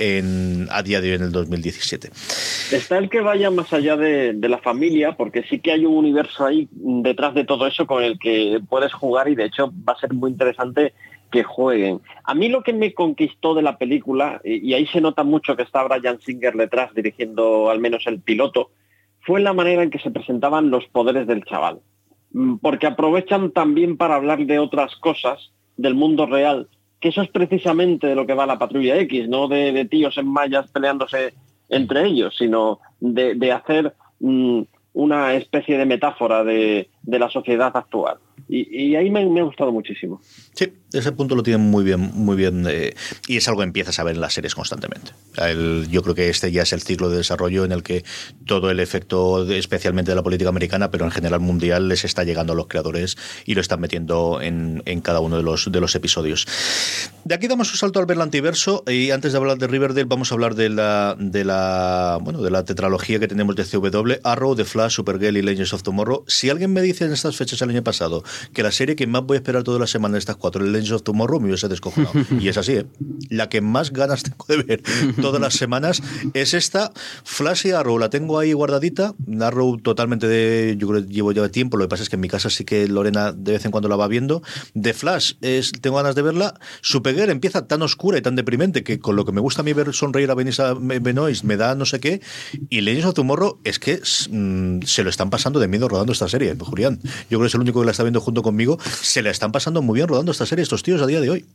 a 0.72 0.84
día 0.84 1.00
de 1.00 1.12
hoy 1.12 1.16
en 1.16 1.24
el 1.24 1.32
2017. 1.32 2.10
Está 2.74 2.98
el 2.98 3.10
que 3.10 3.22
vaya 3.22 3.50
más 3.50 3.72
allá 3.72 3.96
de, 3.96 4.36
la 4.46 4.58
familia, 4.58 5.16
porque 5.16 5.44
sí 5.50 5.60
que 5.60 5.72
hay 5.72 5.86
un 5.86 5.96
universo 5.96 6.46
ahí 6.46 6.68
detrás 6.72 7.34
de 7.34 7.46
todo 7.46 7.66
eso 7.66 7.88
con 7.88 8.04
el 8.04 8.20
que 8.20 8.60
puedes 8.68 8.94
jugar 8.94 9.30
y 9.30 9.36
de 9.36 9.46
hecho 9.46 9.72
va 9.88 9.94
a 9.94 10.00
ser 10.00 10.14
muy 10.14 10.32
interesante 10.32 10.94
jueguen. 11.44 12.02
A 12.24 12.34
mí 12.34 12.50
lo 12.50 12.64
que 12.64 12.74
me 12.74 12.94
conquistó 12.94 13.54
de 13.54 13.62
la 13.62 13.78
película, 13.78 14.42
y, 14.44 14.74
ahí 14.74 14.86
se 14.88 15.02
nota 15.02 15.24
mucho 15.24 15.56
que 15.56 15.64
está 15.64 15.84
Brian 15.84 16.20
Singer 16.22 16.54
detrás 16.54 16.94
dirigiendo 16.94 17.70
al 17.70 17.80
menos 17.80 18.06
el 18.08 18.20
piloto, 18.20 18.72
fue 19.22 19.42
la 19.42 19.54
manera 19.54 19.84
en 19.84 19.90
que 19.90 20.00
se 20.00 20.12
presentaban 20.12 20.70
los 20.70 20.86
poderes 20.88 21.28
del 21.28 21.44
chaval. 21.46 21.80
Porque 22.62 22.88
aprovechan 22.88 23.52
también 23.52 23.98
para 23.98 24.16
hablar 24.16 24.46
de 24.46 24.60
otras 24.60 24.96
cosas 24.98 25.52
del 25.78 25.96
mundo 25.96 26.26
real, 26.26 26.68
que 27.00 27.10
eso 27.10 27.22
es 27.22 27.30
precisamente 27.30 28.08
de 28.08 28.16
lo 28.16 28.26
que 28.26 28.34
va 28.34 28.46
la 28.46 28.60
patrulla 28.60 28.98
X, 28.98 29.28
no 29.28 29.48
de, 29.48 29.72
de 29.72 29.86
tíos 29.86 30.18
en 30.18 30.28
mallas 30.28 30.70
peleándose 30.72 31.34
entre 31.70 32.06
ellos, 32.06 32.36
sino 32.38 32.80
de, 33.00 33.52
hacer 33.52 33.94
mmm, 34.20 34.62
una 34.94 35.34
especie 35.34 35.78
de 35.78 35.86
metáfora 35.86 36.44
de, 36.44 36.90
de 37.06 37.20
la 37.20 37.30
sociedad 37.30 37.72
actual. 37.76 38.18
Y, 38.48 38.96
ahí 38.96 39.10
me, 39.10 39.22
ha 39.22 39.44
gustado 39.44 39.72
muchísimo. 39.72 40.22
Sí, 40.54 40.72
ese 40.94 41.12
punto 41.14 41.36
lo 41.36 41.42
tienen 41.42 41.62
muy 41.62 41.84
bien, 41.84 42.12
muy 42.14 42.36
bien. 42.36 42.66
Eh, 42.70 42.94
y 43.28 43.38
es 43.38 43.48
algo 43.48 43.62
que 43.62 43.66
empiezas 43.66 43.98
a 43.98 44.04
ver 44.04 44.16
en 44.16 44.22
las 44.22 44.34
series 44.34 44.54
constantemente. 44.54 45.14
Yo 45.90 46.04
creo 46.04 46.14
que 46.14 46.30
este 46.30 46.52
ya 46.52 46.62
es 46.62 46.72
el 46.72 46.82
ciclo 46.82 47.10
de 47.10 47.18
desarrollo 47.18 47.66
en 47.66 47.72
el 47.72 47.82
que 47.82 48.04
todo 48.46 48.70
el 48.70 48.80
efecto, 48.80 49.50
especialmente 49.52 50.12
de 50.12 50.16
la 50.16 50.22
política 50.22 50.50
americana, 50.50 50.92
pero 50.92 51.06
en 51.06 51.12
general 51.12 51.40
mundial, 51.40 51.88
les 51.88 52.06
está 52.06 52.24
llegando 52.24 52.54
a 52.54 52.56
los 52.56 52.68
creadores 52.68 53.18
y 53.46 53.56
lo 53.56 53.62
están 53.62 53.80
metiendo 53.80 54.40
en, 54.42 54.84
en 54.86 55.02
cada 55.02 55.22
uno 55.22 55.38
de 55.38 55.44
los, 55.44 55.72
de 55.72 55.82
los 55.82 55.96
episodios. 55.96 56.46
De 57.24 57.34
aquí 57.34 57.48
damos 57.48 57.72
un 57.72 57.78
salto 57.78 58.00
al 58.00 58.06
Berlantiverso 58.06 58.84
y 58.86 59.10
antes 59.10 59.32
de 59.32 59.40
hablar 59.40 59.58
de 59.58 59.66
Riverdale 59.66 60.06
vamos 60.06 60.32
a 60.32 60.36
hablar 60.36 60.54
de 60.54 60.70
la, 60.70 61.16
de 61.18 61.44
la, 61.44 62.20
bueno, 62.22 62.44
de 62.44 62.52
la 62.52 62.64
tetralogía 62.64 63.20
que 63.20 63.28
tenemos 63.28 63.56
de 63.56 63.66
CW, 63.66 64.20
Arrow, 64.24 64.56
The 64.56 64.66
Flash, 64.66 64.94
Supergirl 64.94 65.36
y 65.36 65.42
Legends 65.42 65.74
of 65.74 65.82
Tomorrow. 65.82 66.24
Si 66.28 66.52
alguien 66.52 66.72
me 66.72 66.84
dice 66.84 66.95
en 67.04 67.12
estas 67.12 67.36
fechas 67.36 67.62
el 67.62 67.70
año 67.70 67.84
pasado 67.84 68.24
que 68.54 68.64
la 68.64 68.72
serie 68.72 68.96
que 68.96 69.08
más 69.08 69.24
voy 69.24 69.36
a 69.36 69.40
esperar 69.40 69.64
toda 69.64 69.80
la 69.80 69.88
semana 69.88 70.14
de 70.14 70.20
estas 70.20 70.36
cuatro 70.36 70.64
es 70.64 70.72
Legends 70.72 70.92
of 70.92 71.04
Tomorrow 71.04 71.40
me 71.40 71.48
hubiese 71.48 71.68
descojonado. 71.68 72.14
y 72.40 72.48
es 72.48 72.58
así, 72.58 72.74
¿eh? 72.74 72.86
La 73.30 73.50
que 73.50 73.62
más 73.62 73.92
ganas 73.92 74.24
tengo 74.24 74.46
de 74.48 74.58
ver 74.64 74.84
todas 75.22 75.42
las 75.42 75.56
semanas 75.56 76.02
es 76.34 76.54
esta 76.54 76.92
Flash 77.24 77.68
y 77.68 77.72
Arrow. 77.72 77.98
La 78.00 78.10
tengo 78.10 78.40
ahí 78.40 78.54
guardadita. 78.54 79.14
Arrow 79.40 79.78
totalmente 79.78 80.28
de. 80.28 80.76
Yo 80.78 80.88
creo 80.88 81.06
que 81.06 81.14
llevo 81.14 81.32
ya 81.32 81.48
tiempo. 81.50 81.78
Lo 81.78 81.86
que 81.86 81.90
pasa 81.90 82.04
es 82.04 82.10
que 82.10 82.16
en 82.16 82.22
mi 82.22 82.28
casa 82.28 82.50
sí 82.50 82.66
que 82.66 82.88
Lorena 82.88 83.32
de 83.32 83.54
vez 83.54 83.66
en 83.66 83.72
cuando 83.72 83.90
la 83.90 83.96
va 83.96 84.08
viendo. 84.08 84.42
De 84.74 84.94
Flash 84.94 85.34
es, 85.42 85.72
tengo 85.74 85.98
ganas 85.98 86.16
de 86.16 86.22
verla. 86.22 86.60
Supergirl 86.82 87.30
empieza 87.30 87.68
tan 87.68 87.82
oscura 87.82 88.18
y 88.18 88.22
tan 88.22 88.36
deprimente 88.36 88.84
que 88.84 89.00
con 89.00 89.16
lo 89.16 89.26
que 89.26 89.32
me 89.32 89.42
gusta 89.42 89.62
a 89.62 89.64
mí 89.64 89.74
ver 89.74 89.94
sonreír 89.94 90.32
a 90.32 90.36
Benisa 90.36 90.74
Benoist 90.74 91.44
me 91.44 91.58
da 91.58 91.76
no 91.76 91.86
sé 91.86 92.00
qué. 92.00 92.22
Y 92.70 92.82
Legends 92.82 93.08
of 93.08 93.14
Tomorrow 93.16 93.60
es 93.64 93.80
que 93.80 94.02
mm, 94.30 94.82
se 94.84 95.04
lo 95.04 95.10
están 95.10 95.30
pasando 95.30 95.60
de 95.60 95.68
miedo 95.68 95.88
rodando 95.88 96.14
esta 96.14 96.28
serie, 96.30 96.56
Julián. 96.60 96.85
Yo 96.92 97.38
creo 97.38 97.42
que 97.42 97.48
es 97.48 97.56
el 97.56 97.62
único 97.62 97.80
que 97.80 97.86
la 97.86 97.92
está 97.92 98.04
viendo 98.04 98.22
junto 98.22 98.42
conmigo. 98.42 98.78
Se 98.80 99.22
la 99.22 99.30
están 99.30 99.52
pasando 99.52 99.82
muy 99.82 99.96
bien 99.96 100.08
rodando 100.08 100.32
esta 100.32 100.46
serie 100.46 100.64
estos 100.64 100.84
tíos 100.84 101.02
a 101.02 101.08
día 101.08 101.22
de 101.22 101.30
hoy. 101.30 101.46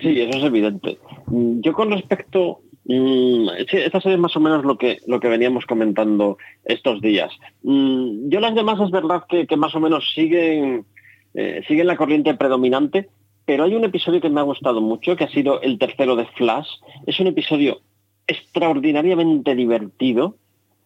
Sí, 0.00 0.20
eso 0.20 0.38
es 0.38 0.44
evidente. 0.44 0.98
Mm, 1.26 1.60
Yo 1.60 1.72
con 1.72 1.90
respecto 1.90 2.62
Mm, 2.92 3.48
sí, 3.70 3.76
esta 3.76 4.00
serie 4.00 4.16
es 4.16 4.20
más 4.20 4.34
o 4.36 4.40
menos 4.40 4.64
lo 4.64 4.76
que, 4.76 4.98
lo 5.06 5.20
que 5.20 5.28
veníamos 5.28 5.64
comentando 5.64 6.38
estos 6.64 7.00
días. 7.00 7.30
Mm, 7.62 8.30
yo 8.30 8.40
las 8.40 8.54
demás 8.54 8.80
es 8.80 8.90
verdad 8.90 9.22
que, 9.28 9.56
más 9.56 9.74
o 9.76 9.80
menos 9.80 10.12
siguen, 10.12 10.86
eh, 11.34 11.62
siguen 11.68 11.86
la 11.86 11.96
corriente 11.96 12.34
predominante, 12.34 13.08
pero 13.44 13.62
hay 13.62 13.76
un 13.76 13.84
episodio 13.84 14.20
que 14.20 14.28
me 14.28 14.40
ha 14.40 14.44
gustado 14.44 14.80
mucho, 14.80 15.14
que 15.14 15.22
ha 15.22 15.30
sido 15.30 15.60
el 15.60 15.78
tercero 15.78 16.16
de 16.16 16.26
Flash. 16.36 16.68
Es 17.06 17.20
un 17.20 17.28
episodio 17.28 17.80
extraordinariamente 18.26 19.54
divertido, 19.54 20.36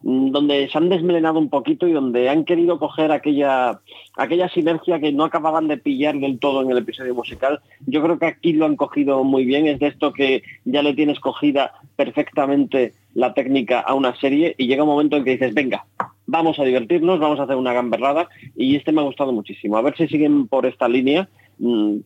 donde 0.03 0.69
se 0.69 0.77
han 0.77 0.91
desmelenado 0.91 1.39
un 1.39 1.49
poquito 1.49 1.89
y 1.89 1.93
donde 1.93 2.29
han 2.29 2.45
querido 2.45 2.79
coger 2.79 3.11
aquella, 3.11 3.81
aquella 4.17 4.49
sinergia 4.51 5.01
que 5.01 5.13
no 5.13 5.25
acababan 5.25 5.67
de 5.67 5.79
pillar 5.79 6.17
del 6.17 6.39
todo 6.39 6.63
en 6.63 6.71
el 6.71 6.79
episodio 6.79 7.15
musical. 7.15 7.61
Yo 7.87 8.03
creo 8.03 8.19
que 8.19 8.27
aquí 8.27 8.53
lo 8.53 8.67
han 8.67 8.77
cogido 8.77 9.25
muy 9.25 9.47
bien, 9.47 9.67
es 9.67 9.79
de 9.81 9.87
esto 9.87 10.13
que 10.13 10.43
ya 10.65 10.83
le 10.83 10.95
tienes 10.95 11.21
cogida 11.21 11.73
perfectamente 11.97 12.93
la 13.15 13.33
técnica 13.33 13.81
a 13.81 13.95
una 13.95 14.15
serie 14.17 14.55
y 14.59 14.67
llega 14.67 14.83
un 14.83 14.91
momento 14.91 15.17
en 15.17 15.25
que 15.25 15.33
dices, 15.33 15.55
venga, 15.55 15.87
vamos 16.27 16.59
a 16.59 16.65
divertirnos, 16.65 17.21
vamos 17.21 17.41
a 17.41 17.45
hacer 17.45 17.57
una 17.57 17.73
gamberrada 17.73 18.29
y 18.57 18.77
este 18.77 18.93
me 18.93 19.01
ha 19.01 19.05
gustado 19.05 19.33
muchísimo. 19.33 19.77
A 19.77 19.83
ver 19.83 19.97
si 19.97 20.09
siguen 20.09 20.49
por 20.49 20.67
esta 20.67 20.89
línea 20.89 21.23
mm, 21.23 21.44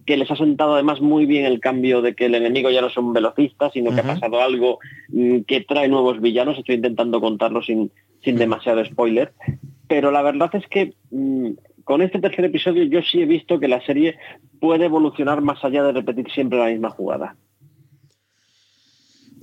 que 0.07 0.17
les 0.17 0.31
ha 0.31 0.37
sentado 0.37 0.75
además 0.75 1.01
muy 1.01 1.27
bien 1.27 1.45
el 1.47 1.61
cambio 1.61 2.03
de 2.03 2.15
que 2.15 2.27
el 2.27 2.35
enemigo 2.35 2.71
ya 2.71 2.81
no 2.81 2.91
son 2.91 3.13
velocistas, 3.13 3.73
sino 3.73 3.93
que 3.95 4.01
ha 4.01 4.05
pasado 4.05 4.41
algo 4.41 4.79
mm, 5.09 5.41
que 5.47 5.61
trae 5.61 5.89
nuevos 5.89 6.21
villanos. 6.21 6.59
Estoy 6.59 6.77
intentando 6.77 7.21
contarlo 7.21 7.63
sin, 7.63 7.91
sin 8.23 8.37
demasiado 8.37 8.85
spoiler. 8.85 9.33
Pero 9.89 10.11
la 10.11 10.23
verdad 10.23 10.51
es 10.55 10.67
que 10.69 10.95
mm, 11.11 11.51
con 11.85 12.03
este 12.03 12.21
tercer 12.21 12.45
episodio 12.45 12.85
yo 12.85 13.01
sí 13.03 13.23
he 13.23 13.27
visto 13.27 13.59
que 13.59 13.69
la 13.69 13.81
serie 13.85 14.17
puede 14.61 14.85
evolucionar 14.85 15.41
más 15.41 15.65
allá 15.65 15.83
de 15.83 15.93
repetir 15.93 16.31
siempre 16.31 16.59
la 16.59 16.67
misma 16.67 16.91
jugada. 16.91 17.37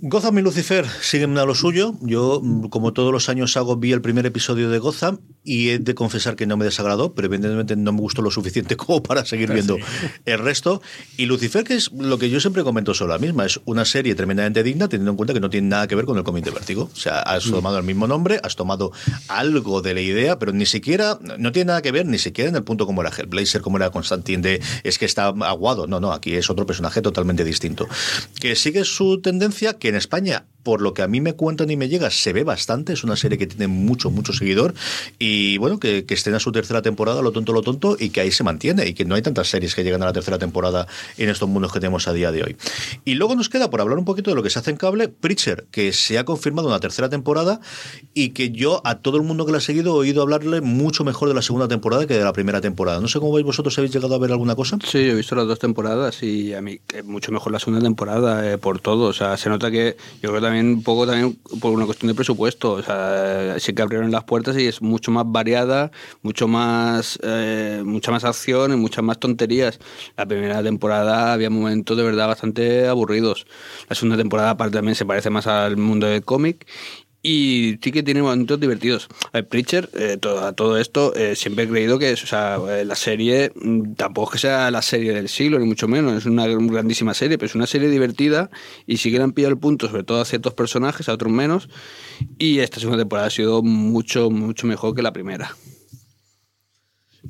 Gotham 0.07 0.37
y 0.37 0.43
Lucifer 0.43 0.85
siguen 1.01 1.35
a 1.39 1.45
lo 1.45 1.55
suyo. 1.55 1.95
Yo, 2.01 2.39
mm, 2.39 2.67
como 2.67 2.93
todos 2.93 3.11
los 3.11 3.27
años 3.27 3.57
hago, 3.57 3.75
vi 3.75 3.91
el 3.91 4.01
primer 4.01 4.27
episodio 4.27 4.69
de 4.69 4.77
Gotham 4.77 5.17
y 5.43 5.69
he 5.69 5.79
de 5.79 5.95
confesar 5.95 6.35
que 6.35 6.45
no 6.45 6.57
me 6.57 6.65
desagradó, 6.65 7.15
pero 7.15 7.25
evidentemente 7.25 7.75
no 7.75 7.91
me 7.91 8.01
gustó 8.01 8.21
lo 8.21 8.29
suficiente 8.29 8.77
como 8.77 9.01
para 9.01 9.25
seguir 9.25 9.51
viendo 9.51 9.79
el 10.25 10.37
resto. 10.37 10.79
Y 11.17 11.25
Lucifer, 11.25 11.63
que 11.63 11.73
es 11.73 11.91
lo 11.91 12.19
que 12.19 12.29
yo 12.29 12.39
siempre 12.39 12.63
comento 12.63 12.93
sobre 12.93 13.13
la 13.13 13.17
misma, 13.17 13.47
es 13.47 13.59
una 13.65 13.83
serie 13.83 14.13
tremendamente 14.13 14.61
digna, 14.61 14.87
teniendo 14.87 15.09
en 15.09 15.17
cuenta 15.17 15.33
que 15.33 15.39
no 15.39 15.49
tiene 15.49 15.69
nada 15.69 15.87
que 15.87 15.95
ver 15.95 16.05
con 16.05 16.19
el 16.19 16.23
cómic 16.23 16.45
de 16.45 16.51
Vértigo. 16.51 16.91
O 16.93 16.95
sea, 16.95 17.21
has 17.21 17.45
tomado 17.45 17.79
el 17.79 17.83
mismo 17.83 18.05
nombre, 18.05 18.39
has 18.43 18.55
tomado 18.55 18.91
algo 19.27 19.81
de 19.81 19.95
la 19.95 20.01
idea, 20.01 20.37
pero 20.37 20.51
ni 20.51 20.67
siquiera, 20.67 21.17
no 21.39 21.51
tiene 21.51 21.69
nada 21.69 21.81
que 21.81 21.91
ver 21.91 22.05
ni 22.05 22.19
siquiera 22.19 22.51
en 22.51 22.55
el 22.55 22.63
punto 22.63 22.85
como 22.85 23.01
era 23.01 23.09
Hellblazer, 23.09 23.61
como 23.61 23.77
era 23.77 23.89
Constantine, 23.89 24.43
de 24.43 24.61
es 24.83 24.99
que 24.99 25.05
está 25.05 25.29
aguado. 25.29 25.87
No, 25.87 25.99
no, 25.99 26.13
aquí 26.13 26.35
es 26.35 26.51
otro 26.51 26.67
personaje 26.67 27.01
totalmente 27.01 27.43
distinto. 27.43 27.87
Que 28.39 28.55
sigue 28.55 28.83
su 28.83 29.19
tendencia, 29.19 29.73
que 29.73 29.94
en 29.95 29.99
España 29.99 30.45
por 30.65 30.81
lo 30.81 30.95
que 30.95 31.03
a 31.03 31.07
mí 31.07 31.21
me 31.21 31.33
cuentan 31.33 31.69
y 31.69 31.77
me 31.77 31.87
llega, 31.87 32.09
se 32.09 32.33
ve 32.33 32.43
bastante. 32.43 32.93
Es 32.93 33.03
una 33.03 33.15
serie 33.15 33.37
que 33.37 33.45
tiene 33.45 33.67
mucho, 33.67 34.09
mucho 34.09 34.33
seguidor. 34.33 34.73
Y 35.19 35.59
bueno, 35.59 35.79
que, 35.79 36.05
que 36.05 36.15
estrena 36.15 36.39
su 36.39 36.51
tercera 36.51 36.81
temporada, 36.81 37.21
lo 37.21 37.31
tonto, 37.31 37.53
lo 37.53 37.61
tonto, 37.61 37.95
y 37.99 38.09
que 38.09 38.21
ahí 38.21 38.31
se 38.31 38.43
mantiene. 38.43 38.87
Y 38.87 38.95
que 38.95 39.05
no 39.05 39.13
hay 39.13 39.21
tantas 39.21 39.47
series 39.47 39.75
que 39.75 39.83
llegan 39.83 40.01
a 40.01 40.05
la 40.05 40.13
tercera 40.13 40.39
temporada 40.39 40.87
en 41.19 41.29
estos 41.29 41.47
mundos 41.47 41.71
que 41.71 41.79
tenemos 41.79 42.07
a 42.07 42.13
día 42.13 42.31
de 42.31 42.41
hoy. 42.41 42.57
Y 43.05 43.13
luego 43.13 43.35
nos 43.35 43.47
queda, 43.47 43.69
por 43.69 43.79
hablar 43.79 43.99
un 43.99 44.05
poquito 44.05 44.31
de 44.31 44.35
lo 44.35 44.41
que 44.41 44.49
se 44.49 44.57
hace 44.57 44.71
en 44.71 44.77
cable, 44.77 45.07
Preacher, 45.07 45.67
que 45.69 45.93
se 45.93 46.17
ha 46.17 46.25
confirmado 46.25 46.67
una 46.67 46.79
tercera 46.79 47.09
temporada 47.09 47.61
y 48.15 48.29
que 48.29 48.49
yo 48.49 48.81
a 48.85 48.95
todo 48.95 49.17
el 49.17 49.23
mundo 49.23 49.45
que 49.45 49.51
la 49.51 49.59
ha 49.59 49.61
seguido 49.61 49.95
he 49.95 49.99
oído 49.99 50.23
hablarle 50.23 50.61
mucho 50.61 51.03
mejor 51.03 51.27
de 51.27 51.35
la 51.35 51.43
segunda 51.43 51.67
temporada 51.67 52.07
que 52.07 52.15
de 52.15 52.23
la 52.23 52.33
primera 52.33 52.59
temporada. 52.59 52.99
No 52.99 53.07
sé 53.07 53.19
cómo 53.19 53.33
veis 53.33 53.45
vosotros, 53.45 53.77
¿habéis 53.77 53.93
llegado 53.93 54.15
a 54.15 54.17
ver 54.17 54.31
alguna 54.31 54.55
cosa? 54.55 54.79
Sí, 54.83 54.97
he 54.97 55.13
visto 55.13 55.35
las 55.35 55.45
dos 55.45 55.59
temporadas 55.59 56.23
y 56.23 56.53
a 56.53 56.61
mí 56.61 56.79
mucho 57.03 57.31
mejor 57.31 57.51
la 57.51 57.59
segunda 57.59 57.83
temporada 57.83 58.51
eh, 58.51 58.57
por 58.57 58.79
todo. 58.79 59.05
O 59.05 59.13
sea, 59.13 59.37
se 59.37 59.49
nota 59.49 59.69
que 59.69 59.95
yo 60.21 60.29
creo 60.29 60.41
también 60.41 60.54
un 60.61 60.83
poco 60.83 61.05
también 61.05 61.37
por 61.59 61.71
una 61.71 61.85
cuestión 61.85 62.07
de 62.07 62.15
presupuesto. 62.15 62.73
O 62.73 62.83
sea, 62.83 63.59
sí 63.59 63.73
que 63.73 63.81
abrieron 63.81 64.11
las 64.11 64.23
puertas 64.23 64.57
y 64.57 64.67
es 64.67 64.81
mucho 64.81 65.11
más 65.11 65.25
variada, 65.27 65.91
mucho 66.21 66.47
más, 66.47 67.19
eh, 67.23 67.81
mucha 67.85 68.11
más 68.11 68.23
acción 68.23 68.73
y 68.73 68.75
muchas 68.75 69.03
más 69.03 69.19
tonterías. 69.19 69.79
La 70.17 70.25
primera 70.25 70.61
temporada 70.63 71.33
había 71.33 71.49
momentos 71.49 71.97
de 71.97 72.03
verdad 72.03 72.27
bastante 72.27 72.87
aburridos. 72.87 73.45
La 73.89 73.95
segunda 73.95 74.17
temporada 74.17 74.51
aparte 74.51 74.77
también 74.77 74.95
se 74.95 75.05
parece 75.05 75.29
más 75.29 75.47
al 75.47 75.77
mundo 75.77 76.07
del 76.07 76.23
cómic 76.23 76.65
y 77.27 77.79
sí 77.81 77.91
que 77.91 78.03
tiene 78.03 78.21
momentos 78.21 78.59
divertidos. 78.59 79.07
El 79.33 79.45
Preacher, 79.45 79.89
eh, 79.93 80.17
todo, 80.19 80.53
todo 80.53 80.77
esto, 80.77 81.15
eh, 81.15 81.35
siempre 81.35 81.63
he 81.63 81.67
creído 81.67 81.97
que 81.97 82.11
es, 82.11 82.23
o 82.23 82.27
sea, 82.27 82.57
eh, 82.69 82.85
la 82.85 82.93
serie 82.95 83.51
mm, 83.55 83.93
tampoco 83.95 84.27
es 84.29 84.33
que 84.33 84.47
sea 84.47 84.69
la 84.69 84.83
serie 84.83 85.11
del 85.13 85.27
siglo, 85.27 85.57
ni 85.57 85.65
mucho 85.65 85.87
menos, 85.87 86.13
es 86.13 86.25
una 86.27 86.45
grandísima 86.45 87.15
serie, 87.15 87.37
pero 87.39 87.47
es 87.47 87.55
una 87.55 87.65
serie 87.65 87.89
divertida 87.89 88.51
y 88.85 88.97
sí 88.97 89.11
que 89.11 89.17
le 89.17 89.23
han 89.23 89.31
pillado 89.31 89.53
el 89.53 89.59
punto, 89.59 89.87
sobre 89.87 90.03
todo 90.03 90.21
a 90.21 90.25
ciertos 90.25 90.53
personajes, 90.53 91.09
a 91.09 91.13
otros 91.13 91.31
menos, 91.31 91.67
y 92.37 92.59
esta 92.59 92.79
segunda 92.79 92.99
temporada 93.01 93.27
ha 93.27 93.31
sido 93.31 93.63
mucho, 93.63 94.29
mucho 94.29 94.67
mejor 94.67 94.93
que 94.95 95.01
la 95.01 95.11
primera. 95.13 95.49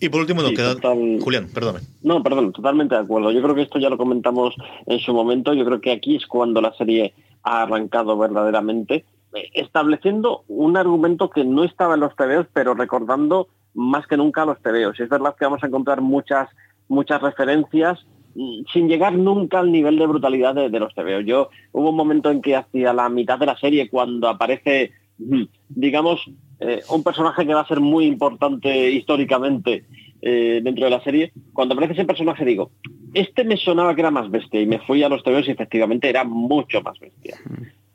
Y 0.02 0.10
por 0.10 0.20
último 0.20 0.42
nos 0.42 0.50
Sí, 0.52 0.58
queda... 0.58 0.76
total- 0.76 1.20
Julián, 1.22 1.48
perdóname. 1.54 1.86
No, 2.04 2.22
perdón, 2.22 2.52
totalmente 2.52 2.96
de 2.96 3.02
acuerdo. 3.02 3.32
Yo 3.32 3.42
creo 3.42 3.56
que 3.56 3.62
esto 3.62 3.80
ya 3.80 3.90
lo 3.90 3.98
comentamos 3.98 4.54
en 4.88 5.00
su 5.00 5.14
momento. 5.14 5.54
Yo 5.54 5.64
creo 5.64 5.80
que 5.80 5.92
aquí 5.94 6.18
es 6.18 6.28
cuando 6.28 6.60
la 6.60 6.74
serie 6.74 7.14
ha 7.44 7.62
arrancado 7.64 8.18
verdaderamente, 8.18 9.06
estableciendo 9.54 10.44
un 10.48 10.78
argumento 10.78 11.30
que 11.30 11.44
no 11.44 11.64
estaba 11.64 11.96
en 11.96 12.02
los 12.02 12.16
tebeos, 12.16 12.48
pero 12.54 12.74
recordando 12.74 13.48
más 13.74 14.08
que 14.08 14.18
nunca 14.18 14.46
los 14.46 14.62
tebeos. 14.62 15.00
Es 15.00 15.10
verdad 15.10 15.36
que 15.38 15.46
vamos 15.46 15.64
a 15.64 15.68
encontrar 15.68 16.02
muchas, 16.02 16.50
muchas 16.88 17.22
referencias 17.22 18.06
mm, 18.36 18.62
sin 18.72 18.88
llegar 18.88 19.14
nunca 19.14 19.60
al 19.60 19.72
nivel 19.72 19.98
de 19.98 20.08
brutalidad 20.08 20.56
de, 20.56 20.70
de 20.70 20.80
los 20.80 20.94
tebeos. 20.96 21.26
Yo 21.26 21.50
hubo 21.72 21.90
un 21.90 21.96
momento 21.96 22.32
en 22.32 22.42
que 22.42 22.56
hacia 22.56 22.94
la 22.94 23.10
mitad 23.10 23.38
de 23.38 23.46
la 23.46 23.58
serie, 23.58 23.90
cuando 23.90 24.30
aparece, 24.30 24.92
mm, 25.18 25.44
digamos, 25.70 26.26
eh, 26.60 26.82
un 26.90 27.04
personaje 27.04 27.46
que 27.46 27.54
va 27.54 27.62
a 27.62 27.68
ser 27.68 27.82
muy 27.82 28.06
importante 28.06 28.90
históricamente 28.92 29.86
eh, 30.22 30.62
dentro 30.64 30.86
de 30.86 30.92
la 30.92 31.04
serie, 31.04 31.34
cuando 31.54 31.74
aparece 31.74 31.94
ese 31.94 32.06
personaje 32.06 32.46
digo, 32.46 32.72
este 33.14 33.44
me 33.44 33.58
sonaba 33.58 33.94
que 33.94 34.02
era 34.02 34.12
más 34.12 34.32
bestia 34.32 34.62
y 34.62 34.66
me 34.66 34.80
fui 34.80 35.04
a 35.04 35.10
los 35.10 35.22
tebeos 35.24 35.48
y 35.48 35.52
efectivamente 35.52 36.10
era 36.10 36.24
mucho 36.24 36.82
más 36.82 36.98
bestia. 37.00 37.38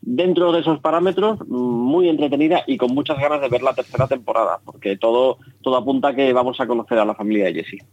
Dentro 0.02 0.50
de 0.52 0.60
esos 0.60 0.80
parámetros, 0.80 1.46
muy 1.48 2.08
entretenida 2.08 2.64
y 2.66 2.78
con 2.78 2.94
muchas 2.94 3.18
ganas 3.18 3.40
de 3.40 3.48
ver 3.48 3.62
la 3.62 3.74
tercera 3.74 4.06
temporada, 4.06 4.60
porque 4.64 4.96
todo, 4.96 5.38
todo 5.62 5.76
apunta 5.76 6.08
a 6.08 6.14
que 6.14 6.32
vamos 6.32 6.58
a 6.60 6.66
conocer 6.66 6.98
a 6.98 7.04
la 7.04 7.14
familia 7.14 7.46
de 7.46 7.54
Jesse. 7.54 7.84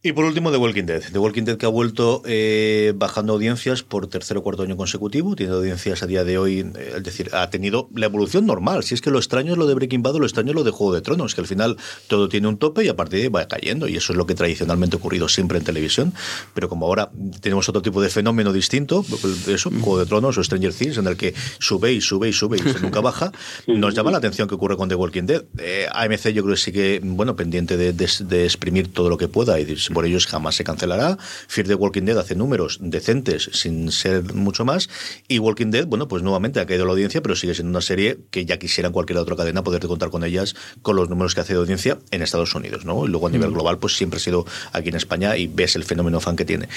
Y 0.00 0.12
por 0.12 0.24
último, 0.24 0.52
The 0.52 0.58
Walking 0.58 0.84
Dead. 0.84 1.02
The 1.12 1.18
Walking 1.18 1.42
Dead 1.42 1.56
que 1.56 1.66
ha 1.66 1.70
vuelto 1.70 2.22
eh, 2.24 2.92
bajando 2.94 3.32
audiencias 3.32 3.82
por 3.82 4.06
tercer 4.06 4.36
o 4.36 4.44
cuarto 4.44 4.62
año 4.62 4.76
consecutivo. 4.76 5.34
Tiene 5.34 5.52
audiencias 5.54 6.04
a 6.04 6.06
día 6.06 6.22
de 6.22 6.38
hoy, 6.38 6.60
eh, 6.60 6.92
es 6.98 7.02
decir, 7.02 7.30
ha 7.32 7.50
tenido 7.50 7.90
la 7.96 8.06
evolución 8.06 8.46
normal. 8.46 8.84
Si 8.84 8.94
es 8.94 9.00
que 9.00 9.10
lo 9.10 9.18
extraño 9.18 9.50
es 9.52 9.58
lo 9.58 9.66
de 9.66 9.74
Breaking 9.74 10.02
Bad 10.04 10.14
lo 10.18 10.24
extraño 10.24 10.50
es 10.50 10.54
lo 10.54 10.62
de 10.62 10.70
Juego 10.70 10.94
de 10.94 11.00
Tronos, 11.00 11.34
que 11.34 11.40
al 11.40 11.48
final 11.48 11.76
todo 12.06 12.28
tiene 12.28 12.46
un 12.46 12.58
tope 12.58 12.84
y 12.84 12.88
a 12.88 12.94
partir 12.94 13.18
de 13.18 13.24
ahí 13.24 13.28
va 13.28 13.48
cayendo. 13.48 13.88
Y 13.88 13.96
eso 13.96 14.12
es 14.12 14.16
lo 14.16 14.24
que 14.24 14.36
tradicionalmente 14.36 14.94
ha 14.94 15.00
ocurrido 15.00 15.28
siempre 15.28 15.58
en 15.58 15.64
televisión. 15.64 16.14
Pero 16.54 16.68
como 16.68 16.86
ahora 16.86 17.10
tenemos 17.40 17.68
otro 17.68 17.82
tipo 17.82 18.00
de 18.00 18.08
fenómeno 18.08 18.52
distinto, 18.52 19.04
eso, 19.48 19.68
Juego 19.70 19.98
de 19.98 20.06
Tronos 20.06 20.38
o 20.38 20.44
Stranger 20.44 20.72
Things, 20.72 20.98
en 20.98 21.08
el 21.08 21.16
que 21.16 21.34
sube 21.58 21.92
y 21.92 22.00
sube 22.00 22.28
y 22.28 22.32
sube 22.32 22.56
y 22.58 22.60
se 22.60 22.78
nunca 22.78 23.00
baja, 23.00 23.32
nos 23.66 23.94
llama 23.96 24.12
la 24.12 24.18
atención 24.18 24.46
que 24.46 24.54
ocurre 24.54 24.76
con 24.76 24.88
The 24.88 24.94
Walking 24.94 25.24
Dead. 25.24 25.44
Eh, 25.58 25.88
AMC 25.90 26.28
yo 26.28 26.44
creo 26.44 26.54
que 26.54 26.60
sí 26.60 26.70
que, 26.70 27.00
bueno, 27.02 27.34
pendiente 27.34 27.76
de, 27.76 27.92
de- 27.92 28.08
de 28.20 28.44
exprimir 28.44 28.92
todo 28.92 29.10
lo 29.10 29.16
que 29.18 29.26
pueda 29.26 29.58
y 29.58 29.64
por 29.90 30.06
ellos 30.06 30.26
jamás 30.26 30.56
se 30.56 30.64
cancelará. 30.64 31.18
Fear 31.48 31.66
the 31.66 31.74
Walking 31.74 32.02
Dead 32.02 32.18
hace 32.18 32.34
números 32.34 32.78
decentes 32.80 33.50
sin 33.52 33.90
ser 33.92 34.34
mucho 34.34 34.64
más. 34.64 34.88
Y 35.28 35.38
Walking 35.38 35.70
Dead, 35.70 35.86
bueno, 35.86 36.08
pues 36.08 36.22
nuevamente 36.22 36.60
ha 36.60 36.66
caído 36.66 36.84
la 36.84 36.92
audiencia, 36.92 37.22
pero 37.22 37.36
sigue 37.36 37.54
siendo 37.54 37.70
una 37.70 37.80
serie 37.80 38.18
que 38.30 38.44
ya 38.44 38.58
quisiera 38.58 38.88
en 38.88 38.92
cualquier 38.92 39.18
otra 39.18 39.36
cadena 39.36 39.62
poderte 39.62 39.88
contar 39.88 40.10
con 40.10 40.24
ellas 40.24 40.54
con 40.82 40.96
los 40.96 41.08
números 41.08 41.34
que 41.34 41.40
hace 41.40 41.54
de 41.54 41.60
audiencia 41.60 41.98
en 42.10 42.22
Estados 42.22 42.54
Unidos, 42.54 42.84
¿no? 42.84 43.04
Y 43.04 43.08
luego 43.08 43.26
a 43.26 43.30
nivel 43.30 43.50
global, 43.50 43.78
pues 43.78 43.96
siempre 43.96 44.18
ha 44.18 44.20
sido 44.20 44.46
aquí 44.72 44.88
en 44.88 44.96
España 44.96 45.36
y 45.36 45.46
ves 45.46 45.76
el 45.76 45.84
fenómeno 45.84 46.20
fan 46.20 46.36
que 46.36 46.44
tiene. 46.44 46.68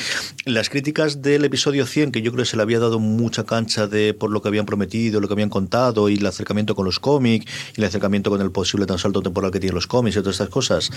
Las 0.46 0.70
críticas 0.70 1.22
del 1.22 1.46
episodio 1.46 1.86
100, 1.86 2.12
que 2.12 2.22
yo 2.22 2.32
creo 2.32 2.44
que 2.44 2.50
se 2.50 2.58
le 2.58 2.64
había 2.64 2.80
dado 2.80 3.00
mucha 3.00 3.46
cancha 3.46 3.88
de 3.88 4.14
por 4.14 4.32
lo 4.32 4.42
que 4.42 4.48
habían 4.48 4.66
prometido, 4.66 5.20
lo 5.20 5.28
que 5.28 5.34
habían 5.34 5.50
contado 5.50 6.10
y 6.10 6.16
el 6.16 6.26
acercamiento 6.26 6.76
con 6.76 6.86
los 6.86 7.00
cómics 7.00 7.46
y 7.76 7.82
el 7.82 7.88
acercamiento 7.88 8.30
con 8.30 8.42
el 8.42 8.52
posible 8.52 8.86
tan 8.86 8.98
salto 8.98 9.22
temporal 9.22 9.52
que 9.52 9.60
tienen 9.60 9.76
los 9.76 9.88
cómics 9.88 10.16
y 10.18 10.20
todas 10.20 10.36
estas 10.36 10.50
cosas, 10.50 10.92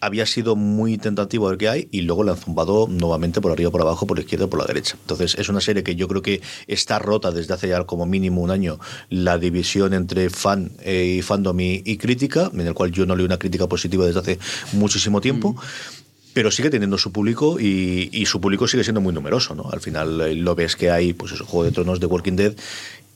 había 0.00 0.26
sido 0.26 0.56
muy 0.56 0.98
tentativo 0.98 1.48
qué 1.56 1.68
hay, 1.68 1.88
y 1.90 2.02
luego 2.02 2.24
la 2.24 2.32
han 2.32 2.38
zumbado 2.38 2.88
nuevamente 2.88 3.40
por 3.40 3.52
arriba, 3.52 3.70
por 3.70 3.80
abajo, 3.80 4.06
por 4.06 4.16
la 4.16 4.22
izquierda, 4.22 4.46
por 4.46 4.58
la 4.58 4.66
derecha. 4.66 4.96
Entonces 5.00 5.36
es 5.38 5.48
una 5.48 5.60
serie 5.60 5.82
que 5.82 5.96
yo 5.96 6.08
creo 6.08 6.22
que 6.22 6.40
está 6.66 6.98
rota 6.98 7.30
desde 7.30 7.54
hace 7.54 7.68
ya 7.68 7.84
como 7.84 8.06
mínimo 8.06 8.40
un 8.42 8.50
año 8.50 8.78
la 9.10 9.38
división 9.38 9.94
entre 9.94 10.30
fan 10.30 10.72
eh, 10.80 11.16
y 11.18 11.22
fandom 11.22 11.58
y, 11.60 11.82
y 11.84 11.96
crítica, 11.96 12.50
en 12.52 12.60
el 12.60 12.74
cual 12.74 12.92
yo 12.92 13.06
no 13.06 13.16
leo 13.16 13.26
una 13.26 13.38
crítica 13.38 13.66
positiva 13.66 14.06
desde 14.06 14.20
hace 14.20 14.38
muchísimo 14.72 15.20
tiempo. 15.20 15.56
Pero 16.34 16.50
sigue 16.50 16.68
teniendo 16.68 16.98
su 16.98 17.12
público 17.12 17.58
y, 17.58 18.10
y 18.12 18.26
su 18.26 18.42
público 18.42 18.68
sigue 18.68 18.84
siendo 18.84 19.00
muy 19.00 19.14
numeroso, 19.14 19.54
¿no? 19.54 19.70
Al 19.72 19.80
final 19.80 20.20
eh, 20.20 20.34
lo 20.34 20.54
ves 20.54 20.76
que 20.76 20.90
hay, 20.90 21.14
pues 21.14 21.32
eso, 21.32 21.46
Juego 21.46 21.64
de 21.64 21.72
Tronos 21.72 21.98
de 21.98 22.04
Walking 22.04 22.36
Dead 22.36 22.54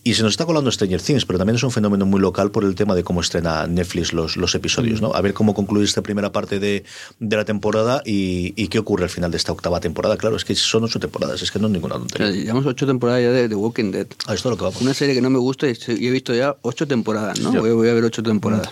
y 0.02 0.14
se 0.14 0.22
nos 0.22 0.32
está 0.32 0.46
colando 0.46 0.70
Stranger 0.72 1.02
Things, 1.02 1.26
pero 1.26 1.38
también 1.38 1.56
es 1.56 1.62
un 1.62 1.70
fenómeno 1.70 2.06
muy 2.06 2.20
local 2.20 2.50
por 2.50 2.64
el 2.64 2.74
tema 2.74 2.94
de 2.94 3.04
cómo 3.04 3.20
estrena 3.20 3.66
Netflix 3.66 4.12
los, 4.14 4.36
los 4.38 4.54
episodios, 4.54 5.02
¿no? 5.02 5.12
A 5.14 5.20
ver 5.20 5.34
cómo 5.34 5.52
concluye 5.54 5.84
esta 5.84 6.00
primera 6.02 6.32
parte 6.32 6.58
de, 6.58 6.84
de 7.18 7.36
la 7.36 7.44
temporada 7.44 8.02
y, 8.06 8.54
y 8.56 8.68
qué 8.68 8.78
ocurre 8.78 9.04
al 9.04 9.10
final 9.10 9.30
de 9.30 9.36
esta 9.36 9.52
octava 9.52 9.78
temporada. 9.80 10.16
Claro, 10.16 10.36
es 10.36 10.44
que 10.46 10.54
son 10.54 10.84
ocho 10.84 10.98
temporadas, 11.00 11.42
es 11.42 11.50
que 11.50 11.58
no 11.58 11.66
es 11.66 11.72
ninguna 11.74 11.96
O 11.96 11.98
tontería. 11.98 12.28
sea, 12.32 12.36
llevamos 12.42 12.64
ocho 12.66 12.86
temporadas 12.86 13.22
ya 13.22 13.30
de 13.30 13.48
The 13.48 13.54
Walking 13.54 13.90
Dead. 13.92 14.06
Ah, 14.26 14.34
esto 14.34 14.48
es 14.48 14.52
lo 14.52 14.56
que 14.56 14.64
vamos. 14.64 14.80
Una 14.80 14.94
serie 14.94 15.14
que 15.14 15.20
no 15.20 15.28
me 15.28 15.38
gusta 15.38 15.68
y 15.68 15.72
y 15.98 16.06
he 16.06 16.10
visto 16.10 16.34
ya 16.34 16.56
ocho 16.62 16.86
temporadas, 16.86 17.38
¿no? 17.40 17.52
Voy, 17.52 17.70
voy 17.72 17.88
a 17.90 17.92
ver 17.94 18.04
ocho 18.04 18.22
temporadas. 18.22 18.68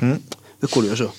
Es 0.62 0.68
curioso. 0.70 1.14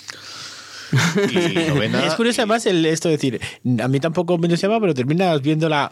Y 0.91 1.53
novena, 1.69 2.03
Es 2.07 2.15
curioso 2.15 2.41
además 2.41 2.65
el, 2.65 2.83
esto 2.87 3.09
de 3.09 3.17
decir, 3.17 3.39
a 3.79 3.87
mí 3.87 3.99
tampoco 3.99 4.37
me 4.39 4.47
entusiasma, 4.47 4.79
pero 4.79 4.93
terminas 4.95 5.39
viéndola, 5.41 5.91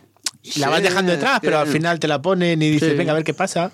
la 0.55 0.69
vas 0.69 0.81
dejando 0.81 1.11
detrás, 1.11 1.39
pero 1.41 1.59
al 1.59 1.67
final 1.67 1.99
te 1.99 2.07
la 2.07 2.19
ponen 2.21 2.59
y 2.63 2.69
dices, 2.71 2.91
Sí. 2.91 2.97
venga, 2.97 3.11
a 3.11 3.15
ver 3.15 3.23
qué 3.23 3.33
pasa. 3.35 3.71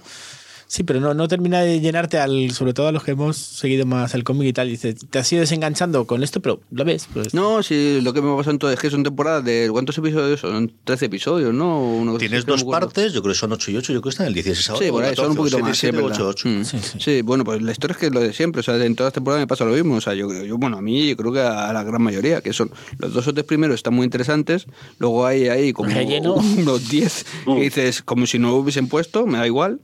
Sí, 0.67 0.83
pero 0.83 0.99
no, 0.99 1.13
no 1.13 1.27
termina 1.27 1.61
de 1.61 1.79
llenarte, 1.79 2.17
al, 2.17 2.51
sobre 2.51 2.73
todo 2.73 2.87
a 2.87 2.91
los 2.91 3.03
que 3.03 3.11
hemos 3.11 3.37
seguido 3.37 3.85
más 3.85 4.13
el 4.13 4.23
cómic 4.23 4.47
y 4.47 4.53
tal. 4.53 4.69
Dices, 4.69 4.95
te 5.09 5.19
has 5.19 5.31
ido 5.31 5.41
desenganchando 5.41 6.05
con 6.05 6.23
esto, 6.23 6.39
pero 6.41 6.61
lo 6.71 6.85
ves. 6.85 7.07
Pues, 7.13 7.33
No, 7.33 7.63
sí, 7.63 7.99
lo 8.01 8.13
que 8.13 8.21
me 8.21 8.35
pasa 8.35 8.51
entonces 8.51 8.77
es 8.77 8.81
que 8.81 8.89
son 8.89 9.03
temporadas 9.03 9.43
de. 9.43 9.69
¿Cuántos 9.71 9.97
episodios 9.97 10.39
son? 10.39 10.71
13 10.83 11.05
episodios, 11.05 11.53
¿no? 11.53 12.09
Así, 12.09 12.19
Tienes 12.19 12.45
dos 12.45 12.63
partes, 12.63 13.13
yo 13.13 13.21
creo 13.21 13.33
que 13.33 13.39
son 13.39 13.51
8 13.51 13.71
y 13.71 13.77
8, 13.77 13.93
yo 13.93 14.01
creo 14.01 14.03
que 14.03 14.09
están 14.09 14.25
en 14.25 14.29
el 14.29 14.33
16 14.35 14.69
ahora. 14.69 14.85
Sí, 14.85 14.91
por 14.91 15.03
ahí, 15.03 15.15
son 15.15 15.31
un 15.31 15.35
14, 15.35 15.37
poquito 15.37 15.57
o 15.57 15.59
más. 15.61 15.77
sí, 15.77 15.81
7, 15.81 15.97
es 15.97 16.03
8, 16.03 16.09
verdad. 16.09 16.27
8. 16.29 16.49
Mm. 16.49 16.99
Sí, 16.99 17.21
bueno, 17.21 17.43
pues 17.43 17.61
la 17.61 17.71
historia 17.71 17.93
es 17.93 17.99
que 17.99 18.05
es 18.07 18.13
lo 18.13 18.19
de 18.19 18.33
siempre. 18.33 18.59
O 18.61 18.63
sea, 18.63 18.75
en 18.83 18.95
todas 18.95 19.07
las 19.09 19.13
temporadas 19.13 19.41
me 19.41 19.47
pasa 19.47 19.65
lo 19.65 19.73
mismo. 19.73 19.95
O 19.95 20.01
sea, 20.01 20.13
yo, 20.13 20.31
yo 20.43 20.57
bueno, 20.57 20.77
a 20.77 20.81
mí 20.81 21.09
yo 21.09 21.17
creo 21.17 21.31
que 21.31 21.41
a 21.41 21.71
la 21.73 21.83
gran 21.83 22.01
mayoría, 22.01 22.41
que 22.41 22.53
son 22.53 22.71
los 22.97 23.13
dos 23.13 23.27
o 23.27 23.33
tres 23.33 23.45
primeros 23.45 23.75
están 23.75 23.93
muy 23.93 24.05
interesantes. 24.05 24.65
Luego 24.99 25.25
hay 25.25 25.47
ahí 25.47 25.73
como 25.73 25.89
unos 26.57 26.89
10 26.89 27.25
que 27.45 27.61
dices 27.61 28.01
como 28.01 28.25
si 28.25 28.39
no 28.39 28.55
hubiesen 28.55 28.87
puesto, 28.87 29.25
me 29.25 29.37
da 29.37 29.47
igual. 29.47 29.79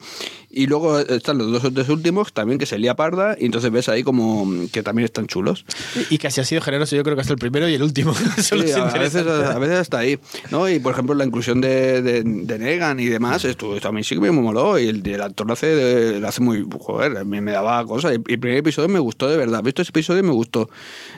Y 0.51 0.65
luego 0.67 0.99
están 0.99 1.37
los 1.37 1.51
dos 1.51 1.71
tres 1.73 1.89
últimos 1.89 2.33
también 2.33 2.57
que 2.57 2.65
se 2.65 2.79
lía 2.79 2.95
parda. 2.95 3.35
Y 3.39 3.45
entonces 3.45 3.69
ves 3.71 3.87
ahí 3.87 4.03
como 4.03 4.47
que 4.71 4.81
también 4.83 5.05
están 5.05 5.27
chulos. 5.27 5.63
y 6.09 6.17
casi 6.17 6.41
ha 6.41 6.43
sido 6.43 6.61
generoso, 6.61 6.95
yo 6.95 7.03
creo 7.03 7.15
que 7.15 7.21
hasta 7.21 7.33
el 7.33 7.39
primero 7.39 7.69
y 7.69 7.75
el 7.75 7.83
último. 7.83 8.13
Sí, 8.37 8.55
a, 8.71 8.85
veces, 8.97 9.27
a 9.27 9.59
veces 9.59 9.77
hasta 9.77 9.99
ahí. 9.99 10.17
¿no? 10.49 10.67
Y 10.69 10.79
por 10.79 10.93
ejemplo, 10.93 11.13
la 11.13 11.23
inclusión 11.25 11.61
de, 11.61 12.01
de, 12.01 12.23
de 12.23 12.59
Negan 12.59 12.99
y 12.99 13.05
demás, 13.05 13.45
esto, 13.45 13.75
esto 13.75 13.89
a 13.89 13.91
mí 13.91 14.03
sí 14.03 14.15
que 14.15 14.21
me 14.21 14.31
moló. 14.31 14.79
Y 14.79 14.87
el, 14.87 15.05
el 15.07 15.21
actor 15.21 15.45
lo 15.45 15.53
hace, 15.53 16.19
lo 16.19 16.27
hace 16.27 16.41
muy. 16.41 16.65
Joder, 16.79 17.17
a 17.17 17.23
mí 17.23 17.41
me 17.41 17.51
daba 17.51 17.85
cosas. 17.85 18.13
Y 18.13 18.15
el 18.33 18.39
primer 18.39 18.57
episodio 18.57 18.87
me 18.89 18.99
gustó 18.99 19.27
de 19.29 19.37
verdad. 19.37 19.61
Visto 19.61 19.81
ese 19.81 19.89
episodio 19.89 20.23
me 20.23 20.31
gustó 20.31 20.69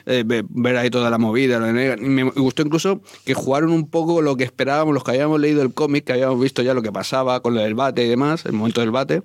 eh, 0.05 0.23
ve- 0.25 0.43
ver 0.49 0.75
ahí 0.77 0.89
toda 0.89 1.09
la 1.09 1.17
movida, 1.17 1.59
lo 1.59 1.67
de 1.67 1.73
Negan. 1.73 2.05
Y 2.05 2.09
me 2.09 2.23
gustó 2.23 2.63
incluso 2.63 3.01
que 3.23 3.33
jugaron 3.33 3.71
un 3.71 3.87
poco 3.89 4.21
lo 4.21 4.35
que 4.35 4.43
esperábamos, 4.43 4.93
los 4.93 5.03
que 5.03 5.11
habíamos 5.11 5.39
leído 5.39 5.61
el 5.61 5.73
cómic, 5.73 6.03
que 6.05 6.13
habíamos 6.13 6.39
visto 6.41 6.61
ya 6.61 6.73
lo 6.73 6.81
que 6.81 6.91
pasaba 6.91 7.39
con 7.41 7.53
lo 7.55 7.61
del 7.61 7.75
bate 7.75 8.03
y 8.05 8.09
demás, 8.09 8.45
el 8.45 8.53
momento 8.53 8.81
del 8.81 8.91
bate. 8.91 9.20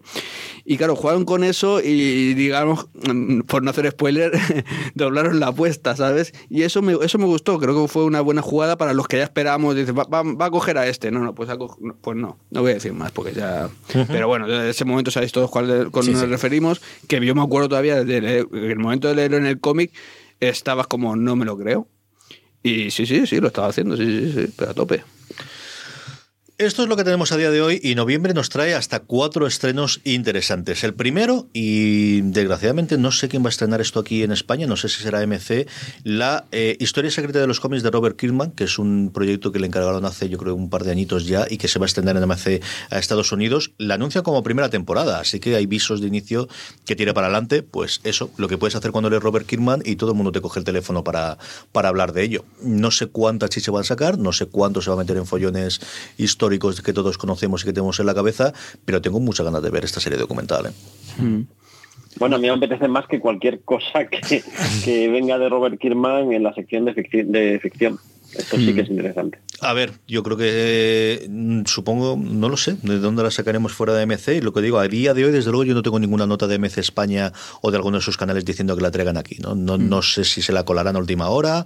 Y 0.64 0.76
claro, 0.78 0.97
jugaron 0.97 1.24
con 1.24 1.44
eso 1.44 1.80
y, 1.80 2.34
digamos, 2.34 2.88
mm, 3.09 3.40
por 3.42 3.62
no 3.62 3.70
hacer 3.70 3.88
spoiler, 3.90 4.32
doblaron 4.94 5.38
la 5.38 5.49
apuesta, 5.49 5.94
¿sabes? 5.94 6.32
Y 6.51 6.62
eso 6.62 6.82
me, 6.82 6.97
eso 7.03 7.18
me 7.18 7.24
gustó, 7.26 7.59
creo 7.59 7.80
que 7.82 7.88
fue 7.88 8.05
una 8.05 8.20
buena 8.20 8.42
jugada 8.42 8.76
para 8.76 8.92
los 8.94 9.07
que 9.07 9.18
ya 9.18 9.24
esperábamos. 9.24 9.76
Dice, 9.76 9.92
va, 9.92 10.05
va- 10.05 10.22
va 10.22 10.47
a 10.47 10.51
coger 10.51 10.78
a 10.78 10.86
este. 10.88 11.11
No, 11.11 11.20
no, 11.20 11.34
pues, 11.34 11.49
a 11.51 11.57
pues 11.57 12.16
no, 12.16 12.38
no 12.51 12.61
voy 12.62 12.72
a 12.72 12.74
decir 12.74 12.92
más 12.92 13.12
porque 13.12 13.32
ya. 13.32 13.68
Pero 14.09 14.26
bueno, 14.28 14.47
en 14.53 14.66
ese 14.68 14.84
momento 14.84 15.11
sabéis 15.11 15.32
todos 15.32 15.51
cuál 15.51 15.90
cuál 15.92 16.05
Sí, 16.05 16.12
nos 16.12 16.20
sí. 16.22 16.26
referimos. 16.26 16.80
Que 17.07 17.24
yo 17.24 17.34
me 17.34 17.42
acuerdo 17.42 17.68
todavía 17.68 18.03
del 18.05 18.24
el 18.26 18.76
momento 18.78 19.07
de 19.09 19.14
leerlo 19.14 19.36
en 19.36 19.47
el 19.47 19.61
cómic, 19.61 19.92
estabas 20.40 20.86
como, 20.88 21.14
no 21.16 21.36
me 21.36 21.44
lo 21.44 21.57
creo. 21.57 21.86
Y 22.62 22.90
sí, 22.90 23.07
sí, 23.07 23.26
sí, 23.28 23.38
lo 23.40 23.47
estaba 23.47 23.68
haciendo, 23.68 23.97
sí, 23.97 24.05
sí, 24.05 24.32
sí, 24.32 24.53
pero 24.57 24.72
a 24.72 24.74
tope. 24.74 25.05
Esto 26.59 26.82
es 26.82 26.88
lo 26.88 26.96
que 26.96 27.04
tenemos 27.04 27.32
a 27.32 27.36
día 27.36 27.50
de 27.50 27.61
hoy 27.61 27.78
y 27.82 27.96
noviembre 27.96 28.32
nos 28.32 28.48
trae 28.48 28.74
hasta 28.74 29.00
cuatro 29.00 29.46
estrenos 29.46 30.00
interesantes. 30.04 30.84
El 30.84 30.94
primero, 30.94 31.48
y 31.52 32.22
desgraciadamente 32.22 32.96
no 32.96 33.12
sé 33.12 33.28
quién 33.28 33.42
va 33.44 33.48
a 33.48 33.50
estrenar 33.50 33.82
esto 33.82 34.00
aquí 34.00 34.22
en 34.22 34.32
España, 34.32 34.66
no 34.66 34.78
sé 34.78 34.88
si 34.88 35.02
será 35.02 35.20
MC, 35.26 35.68
la 36.02 36.46
eh, 36.52 36.74
Historia 36.80 37.11
Secreta 37.11 37.40
de 37.40 37.46
los 37.46 37.61
cómics 37.61 37.82
de 37.82 37.90
Robert 37.90 38.16
Kirkman, 38.16 38.52
que 38.52 38.64
es 38.64 38.78
un 38.78 39.11
proyecto 39.12 39.52
que 39.52 39.59
le 39.59 39.66
encargaron 39.66 40.07
hace 40.07 40.30
yo 40.30 40.38
creo 40.38 40.54
un 40.54 40.70
par 40.70 40.84
de 40.84 40.92
añitos 40.92 41.26
ya 41.26 41.46
y 41.50 41.59
que 41.59 41.68
se 41.68 41.78
va 41.78 41.84
a 41.84 41.88
estrenar 41.88 42.16
en 42.16 42.26
MC 42.26 42.62
a 42.88 42.98
Estados 42.98 43.32
Unidos. 43.32 43.72
La 43.76 43.96
anuncia 43.96 44.22
como 44.22 44.42
primera 44.42 44.70
temporada, 44.70 45.20
así 45.20 45.40
que 45.40 45.57
hay 45.57 45.66
visos 45.66 46.00
de 46.00 46.07
inicio 46.07 46.48
que 46.86 46.96
tira 46.96 47.12
para 47.12 47.26
adelante. 47.26 47.64
Pues 47.64 48.00
eso, 48.02 48.30
lo 48.38 48.48
que 48.48 48.57
puedes 48.57 48.74
hacer 48.74 48.92
cuando 48.92 49.11
lees 49.11 49.22
Robert 49.22 49.44
Kirkman 49.44 49.82
y 49.84 49.96
todo 49.96 50.12
el 50.12 50.16
mundo 50.16 50.32
te 50.32 50.40
coge 50.40 50.61
el 50.61 50.64
teléfono 50.64 51.04
para, 51.04 51.36
para 51.72 51.90
hablar 51.90 52.14
de 52.14 52.22
ello. 52.22 52.46
No 52.62 52.90
sé 52.90 53.09
cuánta 53.09 53.50
chicha 53.50 53.70
van 53.70 53.82
a 53.82 53.84
sacar, 53.84 54.16
no 54.16 54.32
sé 54.32 54.46
cuánto 54.46 54.80
se 54.80 54.88
va 54.88 54.96
a 54.96 55.00
meter 55.00 55.18
en 55.18 55.26
follones 55.26 55.82
históricos 56.16 56.45
que 56.82 56.92
todos 56.92 57.18
conocemos 57.18 57.62
y 57.62 57.66
que 57.66 57.72
tenemos 57.72 57.99
en 58.01 58.07
la 58.07 58.14
cabeza, 58.14 58.53
pero 58.84 59.01
tengo 59.03 59.20
muchas 59.20 59.44
ganas 59.47 59.62
de 59.62 59.70
ver 59.70 59.84
esta 59.84 60.01
serie 60.01 60.18
documental. 60.18 60.66
¿eh? 60.66 61.44
Bueno, 62.18 62.36
a 62.36 62.38
mí 62.38 62.47
me 62.49 62.55
apetece 62.55 62.88
más 62.88 63.07
que 63.07 63.20
cualquier 63.20 63.61
cosa 63.62 64.07
que, 64.07 64.42
que 64.84 65.09
venga 65.09 65.38
de 65.38 65.49
Robert 65.51 65.78
Kirkman 65.78 66.32
en 66.32 66.42
la 66.42 66.55
sección 66.55 66.84
de, 66.86 66.94
ficci- 66.94 67.26
de 67.26 67.59
ficción. 67.61 67.99
Esto 68.39 68.57
sí 68.57 68.74
que 68.74 68.82
es 68.82 68.91
interesante. 68.91 69.39
A 69.61 69.72
ver, 69.72 69.93
yo 70.07 70.22
creo 70.22 70.37
que 70.37 70.47
eh, 70.49 71.28
supongo, 71.64 72.18
no 72.20 72.49
lo 72.49 72.57
sé, 72.57 72.76
de 72.82 72.99
dónde 72.99 73.22
la 73.22 73.30
sacaremos 73.30 73.72
fuera 73.72 73.95
de 73.95 74.05
MC. 74.07 74.37
Y 74.37 74.41
lo 74.41 74.53
que 74.53 74.61
digo, 74.61 74.78
a 74.78 74.87
día 74.89 75.14
de 75.14 75.24
hoy, 75.24 75.32
desde 75.32 75.51
luego, 75.51 75.64
yo 75.64 75.74
no 75.74 75.82
tengo 75.82 75.99
ninguna 75.99 76.26
nota 76.26 76.47
de 76.47 76.59
MC 76.59 76.78
España 76.78 77.32
o 77.62 77.70
de 77.70 77.76
alguno 77.78 77.97
de 77.97 78.03
sus 78.03 78.16
canales 78.16 78.45
diciendo 78.45 78.76
que 78.76 78.82
la 78.82 78.91
traigan 78.91 79.16
aquí. 79.16 79.37
No, 79.41 79.55
no, 79.55 79.78
no 79.78 80.03
sé 80.03 80.24
si 80.24 80.43
se 80.43 80.53
la 80.53 80.64
colarán 80.64 80.97
a 80.97 80.99
última 80.99 81.28
hora, 81.28 81.64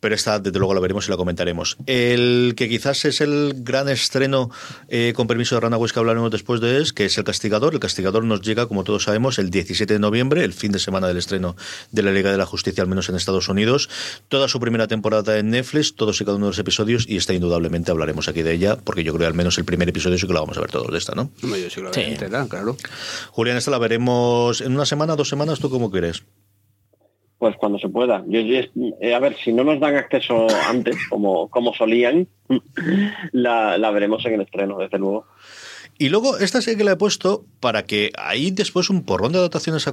pero 0.00 0.14
esta, 0.14 0.38
desde 0.38 0.58
luego, 0.58 0.74
la 0.74 0.80
veremos 0.80 1.08
y 1.08 1.10
la 1.10 1.16
comentaremos. 1.16 1.76
El 1.86 2.54
que 2.56 2.68
quizás 2.68 3.04
es 3.04 3.20
el 3.20 3.54
gran 3.56 3.88
estreno, 3.88 4.50
eh, 4.88 5.12
con 5.14 5.26
permiso 5.26 5.56
de 5.56 5.62
Runaways 5.62 5.92
que 5.92 5.98
hablaremos 5.98 6.30
después 6.30 6.60
de 6.60 6.80
es, 6.80 6.92
que 6.92 7.06
es 7.06 7.18
El 7.18 7.24
Castigador. 7.24 7.74
El 7.74 7.80
Castigador 7.80 8.24
nos 8.24 8.40
llega, 8.42 8.66
como 8.66 8.84
todos 8.84 9.04
sabemos, 9.04 9.38
el 9.38 9.50
17 9.50 9.92
de 9.94 9.98
noviembre, 9.98 10.44
el 10.44 10.52
fin 10.52 10.72
de 10.72 10.78
semana 10.78 11.08
del 11.08 11.16
estreno 11.16 11.56
de 11.90 12.02
la 12.02 12.12
Liga 12.12 12.30
de 12.30 12.38
la 12.38 12.46
Justicia, 12.46 12.82
al 12.82 12.88
menos 12.88 13.08
en 13.08 13.16
Estados 13.16 13.48
Unidos. 13.48 13.88
Toda 14.28 14.48
su 14.48 14.60
primera 14.60 14.86
temporada 14.86 15.38
en 15.38 15.50
Netflix, 15.50 15.94
todos 16.12 16.20
y 16.20 16.24
cada 16.24 16.36
uno 16.36 16.46
de 16.46 16.50
los 16.50 16.58
episodios, 16.58 17.08
y 17.08 17.16
esta 17.16 17.32
indudablemente 17.32 17.90
hablaremos 17.90 18.28
aquí 18.28 18.42
de 18.42 18.52
ella, 18.52 18.76
porque 18.76 19.02
yo 19.02 19.12
creo 19.12 19.20
que 19.20 19.26
al 19.26 19.34
menos 19.34 19.56
el 19.58 19.64
primer 19.64 19.88
episodio 19.88 20.18
sí 20.18 20.26
que 20.26 20.32
lo 20.34 20.40
vamos 20.40 20.58
a 20.58 20.60
ver 20.60 20.70
todos 20.70 20.90
de 20.92 20.98
esta, 20.98 21.14
¿no? 21.14 21.30
Yo 21.40 21.48
sí 21.70 21.80
que 21.80 22.28
claro. 22.48 22.76
Julián, 23.30 23.56
esta 23.56 23.70
la 23.70 23.78
veremos 23.78 24.60
en 24.60 24.74
una 24.74 24.84
semana, 24.84 25.16
dos 25.16 25.28
semanas, 25.28 25.58
¿tú 25.58 25.70
cómo 25.70 25.90
quieres? 25.90 26.24
Pues 27.38 27.56
cuando 27.56 27.78
se 27.78 27.88
pueda. 27.88 28.22
Yo, 28.28 28.40
yo- 28.40 28.60
eh, 29.00 29.14
a 29.14 29.18
ver, 29.18 29.36
si 29.42 29.52
no 29.52 29.64
nos 29.64 29.80
dan 29.80 29.96
acceso 29.96 30.46
antes, 30.68 30.96
como, 31.10 31.48
como 31.48 31.74
solían, 31.74 32.28
la, 33.32 33.78
la 33.78 33.90
veremos 33.90 34.24
en 34.26 34.34
el 34.34 34.42
estreno, 34.42 34.78
desde 34.78 34.98
luego. 34.98 35.26
Y 35.98 36.08
luego, 36.08 36.38
esta 36.38 36.60
sí 36.62 36.76
que 36.76 36.84
la 36.84 36.92
he 36.92 36.96
puesto 36.96 37.44
para 37.60 37.84
que 37.84 38.12
ahí 38.18 38.50
después 38.50 38.90
un 38.90 39.04
porrón 39.04 39.32
de 39.32 39.38
adaptaciones 39.38 39.86
a 39.86 39.92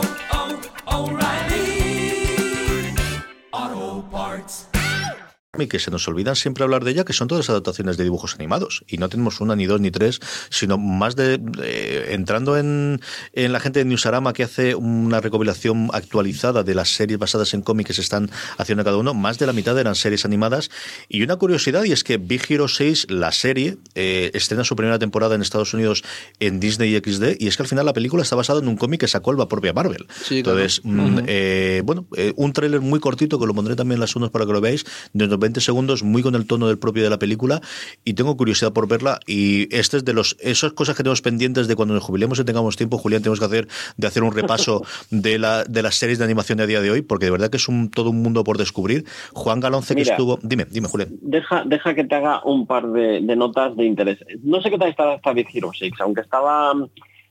y 5.59 5.67
que 5.67 5.79
se 5.79 5.91
nos 5.91 6.07
olvidan 6.07 6.37
siempre 6.37 6.63
hablar 6.63 6.85
de 6.85 6.91
ella, 6.91 7.03
que 7.03 7.11
son 7.11 7.27
todas 7.27 7.49
adaptaciones 7.49 7.97
de 7.97 8.05
dibujos 8.05 8.35
animados. 8.35 8.85
Y 8.87 8.97
no 8.97 9.09
tenemos 9.09 9.41
una, 9.41 9.53
ni 9.53 9.65
dos, 9.65 9.81
ni 9.81 9.91
tres, 9.91 10.21
sino 10.49 10.77
más 10.77 11.17
de... 11.17 11.39
de- 11.39 12.13
entrando 12.13 12.57
en, 12.57 13.01
en 13.33 13.51
la 13.51 13.59
gente 13.59 13.79
de 13.79 13.85
Newsarama 13.85 14.31
que 14.31 14.43
hace 14.43 14.75
una 14.75 15.19
recopilación 15.19 15.89
actualizada 15.93 16.63
de 16.63 16.73
las 16.73 16.89
series 16.95 17.19
basadas 17.19 17.53
en 17.53 17.61
cómics 17.63 17.87
que 17.89 17.93
se 17.95 18.01
están 18.01 18.29
haciendo 18.57 18.85
cada 18.85 18.95
uno, 18.95 19.13
más 19.13 19.39
de 19.39 19.45
la 19.45 19.51
mitad 19.51 19.77
eran 19.77 19.95
series 19.95 20.23
animadas. 20.23 20.71
Y 21.09 21.21
una 21.21 21.35
curiosidad, 21.35 21.83
y 21.83 21.91
es 21.91 22.05
que 22.05 22.15
Big 22.17 22.43
Hero 22.49 22.69
6, 22.69 23.07
la 23.09 23.33
serie, 23.33 23.77
eh, 23.95 24.31
estrena 24.33 24.63
su 24.63 24.77
primera 24.77 24.99
temporada 24.99 25.35
en 25.35 25.41
Estados 25.41 25.73
Unidos 25.73 26.01
en 26.39 26.61
Disney 26.61 26.95
XD, 26.97 27.35
y 27.39 27.47
es 27.47 27.57
que 27.57 27.63
al 27.63 27.67
final 27.67 27.85
la 27.85 27.93
película 27.93 28.23
está 28.23 28.37
basada 28.37 28.61
en 28.61 28.69
un 28.69 28.77
cómic 28.77 29.01
que 29.01 29.07
sacó 29.09 29.33
la 29.33 29.49
propia 29.49 29.73
Marvel. 29.73 30.05
Sí, 30.23 30.43
claro. 30.43 30.59
Entonces, 30.59 30.81
mm, 30.85 31.19
eh, 31.27 31.81
bueno, 31.83 32.07
eh, 32.15 32.31
un 32.37 32.53
tráiler 32.53 32.79
muy 32.79 33.01
cortito, 33.01 33.37
que 33.37 33.45
lo 33.45 33.53
pondré 33.53 33.75
también 33.75 33.97
en 33.97 34.01
las 34.01 34.15
unos 34.15 34.29
para 34.31 34.45
que 34.45 34.53
lo 34.53 34.61
veáis, 34.61 34.85
donde 35.13 35.40
20 35.41 35.59
segundos, 35.59 36.03
muy 36.03 36.23
con 36.23 36.35
el 36.35 36.47
tono 36.47 36.69
del 36.69 36.79
propio 36.79 37.03
de 37.03 37.09
la 37.09 37.19
película, 37.19 37.59
y 38.05 38.13
tengo 38.13 38.37
curiosidad 38.37 38.71
por 38.71 38.87
verla. 38.87 39.19
Y 39.27 39.73
este 39.75 39.97
es 39.97 40.05
de 40.05 40.13
los 40.13 40.37
esas 40.39 40.71
cosas 40.71 40.95
que 40.95 41.03
tenemos 41.03 41.21
pendientes 41.21 41.67
de 41.67 41.75
cuando 41.75 41.93
nos 41.93 42.03
jubilemos 42.03 42.39
y 42.39 42.45
tengamos 42.45 42.77
tiempo, 42.77 42.97
Julián, 42.97 43.21
tenemos 43.21 43.39
que 43.39 43.45
hacer 43.45 43.67
de 43.97 44.07
hacer 44.07 44.23
un 44.23 44.33
repaso 44.33 44.83
de, 45.11 45.37
la, 45.37 45.65
de 45.65 45.81
las 45.81 45.95
series 45.95 46.17
de 46.19 46.25
animación 46.25 46.57
de 46.57 46.63
a 46.63 46.67
día 46.67 46.81
de 46.81 46.91
hoy, 46.91 47.01
porque 47.01 47.25
de 47.25 47.31
verdad 47.31 47.49
que 47.49 47.57
es 47.57 47.67
un 47.67 47.89
todo 47.89 48.11
un 48.11 48.21
mundo 48.21 48.43
por 48.43 48.57
descubrir. 48.57 49.05
Juan 49.33 49.59
Galonce, 49.59 49.95
que 49.95 50.01
estuvo. 50.01 50.39
Dime, 50.41 50.65
dime, 50.69 50.87
Julián. 50.87 51.09
Deja, 51.21 51.63
deja 51.65 51.93
que 51.93 52.03
te 52.03 52.15
haga 52.15 52.41
un 52.45 52.67
par 52.67 52.87
de, 52.87 53.21
de 53.21 53.35
notas 53.35 53.75
de 53.75 53.85
interés. 53.85 54.19
No 54.43 54.61
sé 54.61 54.69
qué 54.69 54.77
tal 54.77 54.89
está 54.89 55.13
esta 55.15 55.33
Big 55.33 55.47
Hero 55.53 55.71
6, 55.73 55.93
aunque 55.99 56.21
estaba, 56.21 56.73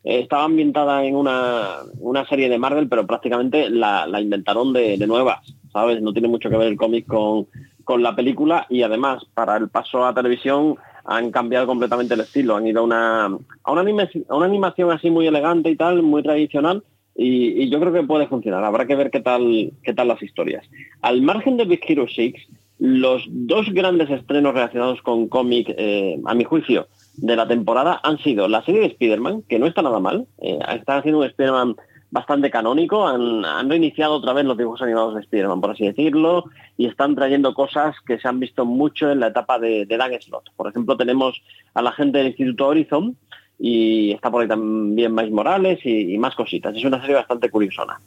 eh, 0.04 0.20
estaba 0.20 0.44
ambientada 0.44 1.04
en 1.04 1.16
una, 1.16 1.78
una 1.98 2.26
serie 2.26 2.48
de 2.48 2.58
Marvel, 2.58 2.88
pero 2.88 3.06
prácticamente 3.06 3.70
la, 3.70 4.06
la 4.06 4.20
inventaron 4.20 4.72
de, 4.72 4.96
de 4.98 5.06
nuevas, 5.06 5.40
¿sabes? 5.72 6.02
No 6.02 6.12
tiene 6.12 6.28
mucho 6.28 6.50
que 6.50 6.56
ver 6.56 6.68
el 6.68 6.76
cómic 6.76 7.06
con, 7.06 7.46
con 7.84 8.02
la 8.02 8.14
película 8.16 8.66
y 8.68 8.82
además 8.82 9.24
para 9.34 9.56
el 9.56 9.68
paso 9.68 10.04
a 10.04 10.14
televisión 10.14 10.76
han 11.04 11.30
cambiado 11.30 11.66
completamente 11.66 12.14
el 12.14 12.20
estilo, 12.20 12.56
han 12.56 12.66
ido 12.66 12.80
a 12.80 12.84
una, 12.84 13.24
a 13.26 13.72
una, 13.72 13.80
anima- 13.80 14.08
a 14.28 14.36
una 14.36 14.46
animación 14.46 14.90
así 14.90 15.10
muy 15.10 15.26
elegante 15.26 15.70
y 15.70 15.76
tal, 15.76 16.02
muy 16.02 16.22
tradicional, 16.22 16.82
y, 17.16 17.62
y 17.64 17.70
yo 17.70 17.80
creo 17.80 17.92
que 17.92 18.02
puede 18.04 18.28
funcionar. 18.28 18.62
Habrá 18.64 18.86
que 18.86 18.94
ver 18.96 19.10
qué 19.10 19.20
tal, 19.20 19.72
qué 19.82 19.92
tal 19.94 20.08
las 20.08 20.22
historias. 20.22 20.64
Al 21.02 21.22
margen 21.22 21.56
de 21.56 21.64
Big 21.64 21.80
Hero 21.86 22.06
6, 22.14 22.34
los 22.78 23.24
dos 23.28 23.68
grandes 23.72 24.08
estrenos 24.10 24.54
relacionados 24.54 25.02
con 25.02 25.28
cómic, 25.28 25.74
eh, 25.76 26.18
a 26.24 26.34
mi 26.34 26.44
juicio, 26.44 26.86
de 27.16 27.36
la 27.36 27.46
temporada 27.48 28.00
han 28.02 28.18
sido 28.18 28.48
la 28.48 28.62
serie 28.64 28.80
de 28.80 28.86
Spider-Man, 28.86 29.42
que 29.48 29.58
no 29.58 29.66
está 29.66 29.82
nada 29.82 30.00
mal. 30.00 30.26
Eh, 30.40 30.58
están 30.74 30.98
haciendo 30.98 31.18
un 31.20 31.26
Spider-Man 31.26 31.76
bastante 32.10 32.50
canónico, 32.50 33.06
han, 33.06 33.44
han 33.44 33.70
reiniciado 33.70 34.14
otra 34.14 34.32
vez 34.32 34.44
los 34.44 34.58
dibujos 34.58 34.82
animados 34.82 35.14
de 35.14 35.20
Spider-Man, 35.20 35.60
por 35.60 35.70
así 35.70 35.86
decirlo, 35.86 36.44
y 36.76 36.86
están 36.86 37.14
trayendo 37.14 37.54
cosas 37.54 37.94
que 38.06 38.18
se 38.18 38.26
han 38.26 38.40
visto 38.40 38.64
mucho 38.64 39.10
en 39.10 39.20
la 39.20 39.28
etapa 39.28 39.58
de, 39.58 39.86
de 39.86 39.96
Dan 39.96 40.12
Slott. 40.20 40.50
Por 40.56 40.68
ejemplo, 40.68 40.96
tenemos 40.96 41.40
a 41.74 41.82
la 41.82 41.92
gente 41.92 42.18
del 42.18 42.28
Instituto 42.28 42.68
Horizon, 42.68 43.16
y 43.62 44.12
está 44.12 44.30
por 44.30 44.40
ahí 44.40 44.48
también 44.48 45.14
Miles 45.14 45.32
Morales 45.32 45.80
y, 45.84 46.14
y 46.14 46.18
más 46.18 46.34
cositas. 46.34 46.74
Es 46.74 46.84
una 46.84 46.98
serie 47.00 47.16
bastante 47.16 47.50
curiosona. 47.50 48.00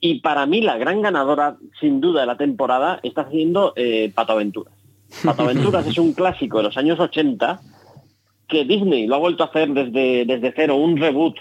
Y 0.00 0.20
para 0.20 0.46
mí 0.46 0.62
la 0.62 0.78
gran 0.78 1.02
ganadora, 1.02 1.56
sin 1.78 2.00
duda, 2.00 2.22
de 2.22 2.26
la 2.26 2.38
temporada 2.38 3.00
está 3.02 3.28
siendo 3.28 3.74
eh, 3.76 4.10
Pato 4.14 4.32
Aventuras. 4.32 4.72
Pato 5.22 5.42
Aventuras 5.42 5.86
es 5.88 5.98
un 5.98 6.14
clásico 6.14 6.56
de 6.56 6.64
los 6.64 6.76
años 6.78 6.98
80 6.98 7.60
que 8.48 8.64
Disney 8.64 9.06
lo 9.06 9.16
ha 9.16 9.18
vuelto 9.18 9.42
a 9.42 9.48
hacer 9.48 9.68
desde, 9.70 10.24
desde 10.24 10.52
cero, 10.56 10.76
un 10.76 10.96
reboot 10.96 11.36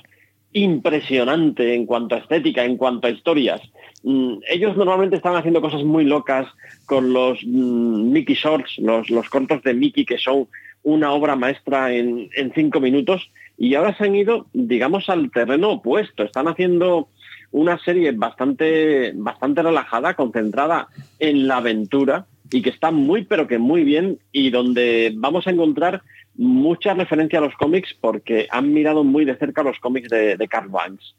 impresionante 0.54 1.74
en 1.74 1.86
cuanto 1.86 2.16
a 2.16 2.20
estética, 2.20 2.64
en 2.64 2.78
cuanto 2.78 3.08
a 3.08 3.12
historias. 3.12 3.62
Mm, 4.04 4.36
ellos 4.49 4.78
normalmente 4.78 5.16
están 5.16 5.36
haciendo 5.36 5.62
cosas 5.62 5.84
muy 5.84 6.06
locas 6.06 6.47
con 6.86 7.14
los 7.14 7.39
mm, 7.43 8.12
Mickey 8.12 8.36
Shorts, 8.36 8.78
los, 8.80 9.10
los 9.10 9.30
cortos 9.30 9.64
de 9.64 9.74
Mickey 9.74 10.06
que 10.06 10.18
son 10.18 10.47
una 10.84 11.12
obra 11.12 11.36
maestra 11.36 11.93
en, 11.93 12.30
en 12.36 12.51
cinco 12.54 12.80
minutos 12.80 13.30
y 13.58 13.76
ahora 13.76 13.95
se 13.95 14.06
han 14.06 14.16
ido, 14.16 14.47
digamos, 14.54 15.10
al 15.10 15.32
terreno 15.32 15.72
opuesto. 15.72 16.24
Están 16.24 16.47
haciendo 16.47 17.08
una 17.51 17.78
serie 17.80 18.12
bastante, 18.12 19.14
bastante 19.16 19.62
relajada, 19.62 20.16
concentrada 20.16 20.88
en 21.20 21.47
la 21.47 21.58
aventura 21.58 22.26
y 22.51 22.62
que 22.62 22.72
está 22.72 22.91
muy, 22.91 23.24
pero 23.24 23.47
que 23.47 23.60
muy 23.60 23.84
bien 23.84 24.20
y 24.32 24.49
donde 24.49 25.14
vamos 25.16 25.47
a 25.47 25.51
encontrar 25.51 26.01
mucha 26.36 26.93
referencia 26.93 27.39
a 27.39 27.41
los 27.41 27.55
cómics 27.55 27.95
porque 27.99 28.47
han 28.49 28.73
mirado 28.73 29.03
muy 29.03 29.25
de 29.25 29.36
cerca 29.38 29.63
los 29.63 29.79
cómics 29.79 30.09
de, 30.09 30.38
de 30.38 30.47
Carl 30.47 30.69
Banks. 30.69 31.15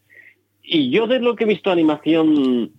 Y 0.63 0.91
yo 0.91 1.07
de 1.07 1.21
lo 1.21 1.37
que 1.37 1.45
he 1.45 1.47
visto 1.47 1.71
animación 1.71 2.73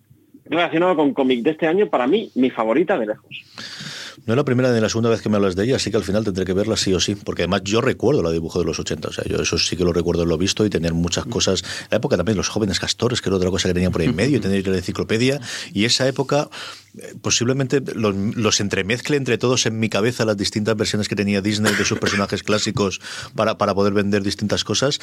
relacionado 0.45 0.95
con 0.95 1.13
cómic 1.13 1.41
de 1.41 1.51
este 1.51 1.67
año, 1.67 1.89
para 1.89 2.07
mí, 2.07 2.31
mi 2.35 2.49
favorita 2.49 2.97
de 2.97 3.07
lejos. 3.07 4.04
No 4.25 4.33
es 4.33 4.37
la 4.37 4.43
primera 4.43 4.73
ni 4.73 4.79
la 4.79 4.89
segunda 4.89 5.09
vez 5.09 5.21
que 5.21 5.29
me 5.29 5.35
hablas 5.35 5.55
de 5.55 5.63
ella, 5.63 5.75
así 5.75 5.91
que 5.91 5.97
al 5.97 6.03
final 6.03 6.23
tendré 6.23 6.45
que 6.45 6.53
verla 6.53 6.77
sí 6.77 6.93
o 6.93 6.99
sí, 6.99 7.15
porque 7.15 7.43
además 7.43 7.61
yo 7.63 7.81
recuerdo 7.81 8.23
la 8.23 8.31
dibujo 8.31 8.59
de 8.59 8.65
los 8.65 8.79
80, 8.79 9.09
o 9.09 9.11
sea, 9.11 9.23
yo 9.25 9.37
eso 9.37 9.57
sí 9.57 9.77
que 9.77 9.83
lo 9.83 9.93
recuerdo, 9.93 10.25
lo 10.25 10.35
he 10.35 10.37
visto 10.37 10.65
y 10.65 10.69
tener 10.69 10.93
muchas 10.93 11.25
cosas. 11.25 11.63
La 11.91 11.97
época 11.97 12.17
también, 12.17 12.35
los 12.35 12.49
jóvenes 12.49 12.79
castores, 12.79 13.21
que 13.21 13.29
era 13.29 13.37
otra 13.37 13.51
cosa 13.51 13.69
que 13.69 13.73
tenían 13.73 13.91
por 13.91 14.01
ahí 14.01 14.07
en 14.07 14.15
medio, 14.15 14.37
y 14.39 14.39
tener 14.39 14.67
la 14.67 14.77
enciclopedia, 14.77 15.39
y 15.73 15.85
esa 15.85 16.07
época 16.07 16.49
eh, 16.97 17.13
posiblemente 17.21 17.81
los, 17.93 18.15
los 18.15 18.59
entremezcle 18.61 19.17
entre 19.17 19.37
todos 19.37 19.65
en 19.65 19.79
mi 19.79 19.89
cabeza 19.89 20.25
las 20.25 20.37
distintas 20.37 20.75
versiones 20.75 21.07
que 21.07 21.15
tenía 21.15 21.41
Disney 21.41 21.75
de 21.75 21.85
sus 21.85 21.99
personajes 21.99 22.41
clásicos 22.41 23.01
para, 23.35 23.57
para 23.57 23.75
poder 23.75 23.93
vender 23.93 24.23
distintas 24.23 24.63
cosas. 24.63 24.99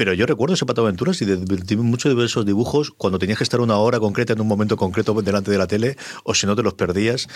Pero 0.00 0.14
yo 0.14 0.24
recuerdo 0.24 0.54
ese 0.54 0.64
Pato 0.64 0.80
Aventuras 0.80 1.20
y 1.20 1.26
de, 1.26 1.76
muchos 1.76 2.16
de 2.16 2.24
esos 2.24 2.46
dibujos 2.46 2.90
cuando 2.90 3.18
tenías 3.18 3.36
que 3.36 3.44
estar 3.44 3.60
una 3.60 3.76
hora 3.76 4.00
concreta 4.00 4.32
en 4.32 4.40
un 4.40 4.48
momento 4.48 4.78
concreto 4.78 5.12
delante 5.20 5.50
de 5.50 5.58
la 5.58 5.66
tele, 5.66 5.98
o 6.24 6.34
si 6.34 6.46
no 6.46 6.56
te 6.56 6.62
los 6.62 6.72
perdías. 6.72 7.28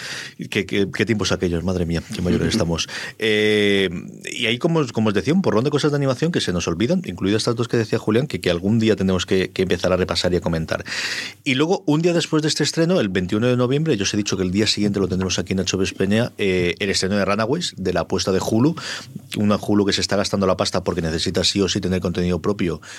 ¿Qué, 0.48 0.64
qué, 0.64 0.88
qué 0.90 1.04
tiempos 1.04 1.30
aquellos? 1.30 1.62
Madre 1.62 1.84
mía, 1.84 2.02
qué 2.14 2.22
mayores 2.22 2.48
estamos. 2.54 2.88
Eh, 3.18 3.90
y 4.32 4.46
ahí, 4.46 4.56
como, 4.56 4.82
como 4.94 5.08
os 5.08 5.14
decía, 5.14 5.34
un 5.34 5.42
porrón 5.42 5.64
de 5.64 5.68
cosas 5.68 5.90
de 5.90 5.98
animación 5.98 6.32
que 6.32 6.40
se 6.40 6.54
nos 6.54 6.66
olvidan, 6.66 7.02
incluidas 7.04 7.42
estas 7.42 7.54
dos 7.54 7.68
que 7.68 7.76
decía 7.76 7.98
Julián, 7.98 8.26
que, 8.26 8.40
que 8.40 8.48
algún 8.48 8.78
día 8.78 8.96
tenemos 8.96 9.26
que, 9.26 9.50
que, 9.50 9.60
empezar 9.60 9.92
a 9.92 9.98
repasar 9.98 10.32
y 10.32 10.36
a 10.36 10.40
comentar. 10.40 10.86
Y 11.44 11.56
luego, 11.56 11.82
un 11.84 12.00
día 12.00 12.14
después 12.14 12.40
de 12.40 12.48
este 12.48 12.62
estreno, 12.62 12.98
el 12.98 13.10
21 13.10 13.46
de 13.46 13.58
noviembre, 13.58 13.94
yo 13.98 14.04
os 14.04 14.14
he 14.14 14.16
dicho 14.16 14.38
que 14.38 14.42
el 14.42 14.52
día 14.52 14.66
siguiente 14.66 15.00
lo 15.00 15.08
tendremos 15.08 15.38
aquí 15.38 15.52
en 15.52 15.58
Nacho 15.58 15.78
Peña, 15.98 16.32
eh, 16.38 16.76
el 16.78 16.88
estreno 16.88 17.16
de 17.16 17.26
Runaways, 17.26 17.74
de 17.76 17.92
la 17.92 18.00
apuesta 18.00 18.32
de 18.32 18.40
Hulu, 18.40 18.74
una 19.36 19.56
Hulu 19.56 19.84
que 19.84 19.92
se 19.92 20.00
está 20.00 20.16
gastando 20.16 20.46
la 20.46 20.56
pasta 20.56 20.82
porque 20.82 21.02
necesita 21.02 21.44
sí 21.44 21.60
o 21.60 21.68
sí 21.68 21.82
tener 21.82 22.00
contenido 22.00 22.40
propio 22.40 22.53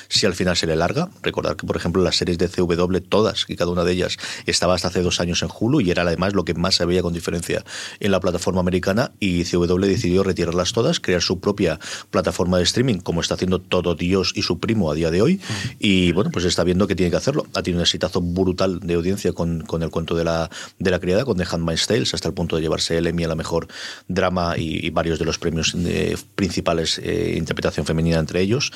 si 0.08 0.26
al 0.26 0.34
final 0.34 0.56
se 0.56 0.68
le 0.68 0.76
larga. 0.76 1.10
Recordar 1.22 1.56
que, 1.56 1.66
por 1.66 1.78
ejemplo, 1.78 2.04
las 2.04 2.18
series 2.18 2.38
de 2.38 2.48
CW, 2.48 2.98
todas 3.08 3.46
y 3.48 3.56
cada 3.56 3.72
una 3.72 3.84
de 3.84 3.94
ellas, 3.94 4.18
estaba 4.46 4.76
hasta 4.76 4.90
hace 4.90 5.02
dos 5.02 5.20
años 5.20 5.42
en 5.44 5.50
Hulu 5.58 5.82
y 5.82 5.92
era 5.92 6.04
además 6.04 6.34
lo 6.34 6.46
que 6.46 6.54
más 6.54 6.76
se 6.76 6.86
veía 6.86 7.02
con 7.02 7.14
diferencia 7.14 7.64
en 8.00 8.12
la 8.12 8.20
plataforma 8.20 8.62
americana 8.62 9.12
y 9.20 9.44
CW 9.44 9.86
decidió 9.86 10.24
retirarlas 10.24 10.74
todas, 10.74 11.00
crear 11.00 11.22
su 11.22 11.40
propia 11.40 11.80
plataforma 12.10 12.58
de 12.58 12.64
streaming, 12.64 13.00
como 13.00 13.22
está 13.22 13.36
haciendo 13.36 13.60
todo 13.60 13.96
Dios 13.96 14.34
y 14.36 14.42
su 14.42 14.60
primo 14.60 14.92
a 14.92 14.96
día 14.96 15.12
de 15.12 15.22
hoy. 15.22 15.42
Y 15.80 16.12
bueno, 16.12 16.32
pues 16.32 16.46
está 16.46 16.64
viendo 16.64 16.88
que 16.88 16.96
tiene 16.96 17.12
que 17.12 17.18
hacerlo. 17.18 17.46
Ha 17.54 17.64
tenido 17.64 17.80
un 17.80 17.84
exitazo 17.84 18.22
brutal 18.22 18.80
de 18.80 18.94
audiencia 18.94 19.34
con, 19.34 19.62
con 19.62 19.84
el 19.84 19.90
cuento 19.90 20.16
de 20.16 20.24
la, 20.24 20.50
de 20.80 20.92
la 20.92 21.00
criada, 21.00 21.26
con 21.26 21.38
The 21.38 21.46
Handmaid's 21.50 21.88
Tales, 21.88 22.14
hasta 22.14 22.28
el 22.28 22.34
punto 22.34 22.56
de 22.56 22.62
llevarse 22.62 22.98
el 22.98 23.08
Emmy 23.08 23.24
a 23.24 23.28
la 23.28 23.36
mejor 23.36 23.68
drama 24.08 24.58
y, 24.58 24.86
y 24.86 24.90
varios 24.90 25.20
de 25.20 25.26
los 25.26 25.38
premios 25.38 25.76
eh, 25.78 26.18
principales, 26.36 27.00
eh, 27.04 27.36
interpretación 27.38 27.86
femenina 27.86 28.20
entre 28.20 28.42
ellos. 28.42 28.72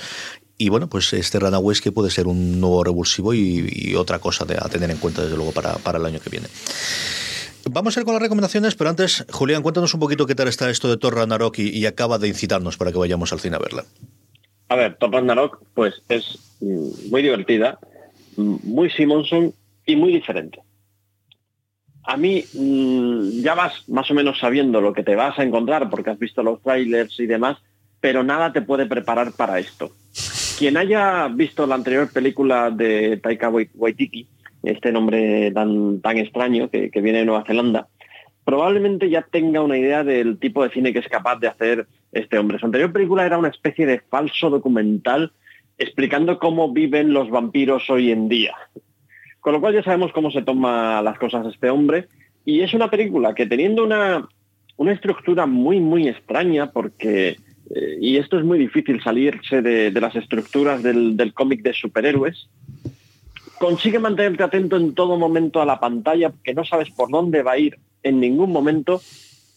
Y 0.61 0.67
bueno, 0.67 0.89
pues 0.89 1.13
este 1.13 1.39
Runaways 1.39 1.79
que 1.79 1.93
puede 1.93 2.09
ser 2.09 2.27
un 2.27 2.59
nuevo 2.59 2.83
revulsivo 2.83 3.33
y, 3.33 3.95
otra 3.95 4.19
cosa 4.19 4.43
de, 4.43 4.55
a 4.55 4.67
tener 4.67 4.91
en 4.91 4.97
cuenta 4.97 5.21
desde 5.21 5.37
luego 5.37 5.53
para, 5.53 5.75
para 5.75 5.97
el 5.97 6.05
año 6.05 6.19
que 6.19 6.29
viene. 6.29 6.47
Vamos 7.71 7.95
a 7.95 8.01
ir 8.01 8.05
con 8.05 8.13
las 8.13 8.21
recomendaciones, 8.21 8.75
pero 8.75 8.89
antes, 8.89 9.25
Julián, 9.31 9.63
cuéntanos 9.63 9.93
un 9.93 10.01
poquito 10.01 10.25
qué 10.25 10.35
tal 10.35 10.49
está 10.49 10.69
esto 10.69 10.89
de 10.89 10.97
Thor 10.97 11.15
Ragnarok 11.15 11.59
y, 11.59 11.69
y, 11.69 11.85
acaba 11.85 12.17
de 12.17 12.27
incitarnos 12.27 12.75
para 12.75 12.91
que 12.91 12.97
vayamos 12.97 13.31
al 13.31 13.39
cine 13.39 13.55
a 13.55 13.59
verla. 13.59 13.85
A 14.67 14.75
ver, 14.75 14.97
Thor 14.97 15.13
Ragnarok, 15.13 15.63
pues 15.73 16.01
es 16.09 16.37
muy 16.59 17.21
divertida, 17.21 17.79
muy 18.35 18.89
Simonson 18.89 19.53
y 19.85 19.95
muy 19.95 20.11
diferente. 20.11 20.59
A 22.03 22.17
mí 22.17 22.43
mmm, 22.53 23.41
ya 23.41 23.55
vas 23.55 23.87
más 23.87 24.11
o 24.11 24.13
menos 24.13 24.37
sabiendo 24.39 24.81
lo 24.81 24.91
que 24.91 25.03
te 25.03 25.15
vas 25.15 25.39
a 25.39 25.43
encontrar 25.43 25.89
porque 25.89 26.09
has 26.09 26.19
visto 26.19 26.43
los 26.43 26.61
trailers 26.61 27.17
y 27.17 27.27
demás, 27.27 27.59
pero 28.01 28.23
nada 28.23 28.51
te 28.51 28.61
puede 28.61 28.87
preparar 28.87 29.31
para 29.31 29.59
esto. 29.59 29.93
Quien 30.59 30.75
haya 30.75 31.29
visto 31.29 31.65
la 31.65 31.75
anterior 31.75 32.11
película 32.11 32.69
de 32.69 33.15
Taika 33.15 33.49
Waititi, 33.49 34.27
este 34.61 34.91
nombre 34.91 35.51
tan, 35.51 36.01
tan 36.01 36.17
extraño 36.17 36.69
que, 36.69 36.91
viene 36.95 37.19
de 37.19 37.25
Nueva 37.25 37.45
Zelanda, 37.47 37.87
probablemente 38.43 39.09
ya 39.09 39.21
tenga 39.21 39.61
una 39.61 39.77
idea 39.77 40.03
del 40.03 40.37
tipo 40.37 40.61
de 40.61 40.71
cine 40.71 40.91
que 40.91 40.99
es 40.99 41.07
capaz 41.07 41.37
de 41.37 41.47
hacer 41.47 41.87
este 42.11 42.37
hombre. 42.37 42.59
Su 42.59 42.65
anterior 42.65 42.91
película 42.91 43.25
era 43.25 43.37
una 43.37 43.47
especie 43.47 43.85
de 43.85 44.01
falso 44.01 44.49
documental 44.49 45.31
explicando 45.77 46.39
cómo 46.39 46.73
viven 46.73 47.13
los 47.13 47.29
vampiros 47.29 47.89
hoy 47.89 48.11
en 48.11 48.27
día. 48.27 48.53
Con 49.39 49.53
lo 49.53 49.61
cual 49.61 49.75
ya 49.75 49.83
sabemos 49.83 50.11
cómo 50.11 50.29
se 50.29 50.41
toma 50.41 51.01
las 51.01 51.17
cosas 51.19 51.47
este 51.47 51.69
hombre. 51.69 52.09
Y 52.43 52.63
es 52.63 52.73
una 52.73 52.89
película 52.89 53.33
que 53.33 53.45
teniendo 53.45 53.81
una, 53.81 54.27
una 54.75 54.91
estructura 54.91 55.45
muy, 55.45 55.79
muy 55.79 56.09
extraña, 56.09 56.69
porque, 56.73 57.37
eh, 57.73 57.97
y 58.01 58.17
esto 58.17 58.37
es 58.37 58.45
muy 58.45 58.57
difícil 58.57 59.01
salirse 59.01 59.61
de, 59.61 59.91
las 59.91 60.15
estructuras 60.15 60.81
del, 60.83 61.33
cómic 61.33 61.61
de 61.61 61.73
superhéroes, 61.73 62.49
consigue 63.59 63.99
mantenerte 63.99 64.43
atento 64.43 64.77
en 64.77 64.93
todo 64.93 65.17
momento 65.17 65.61
a 65.61 65.65
la 65.65 65.79
pantalla, 65.79 66.31
que 66.43 66.53
no 66.53 66.63
sabes 66.65 66.89
por 66.91 67.09
dónde 67.09 67.43
va 67.43 67.53
a 67.53 67.57
ir 67.57 67.77
en 68.03 68.19
ningún 68.19 68.51
momento, 68.51 69.01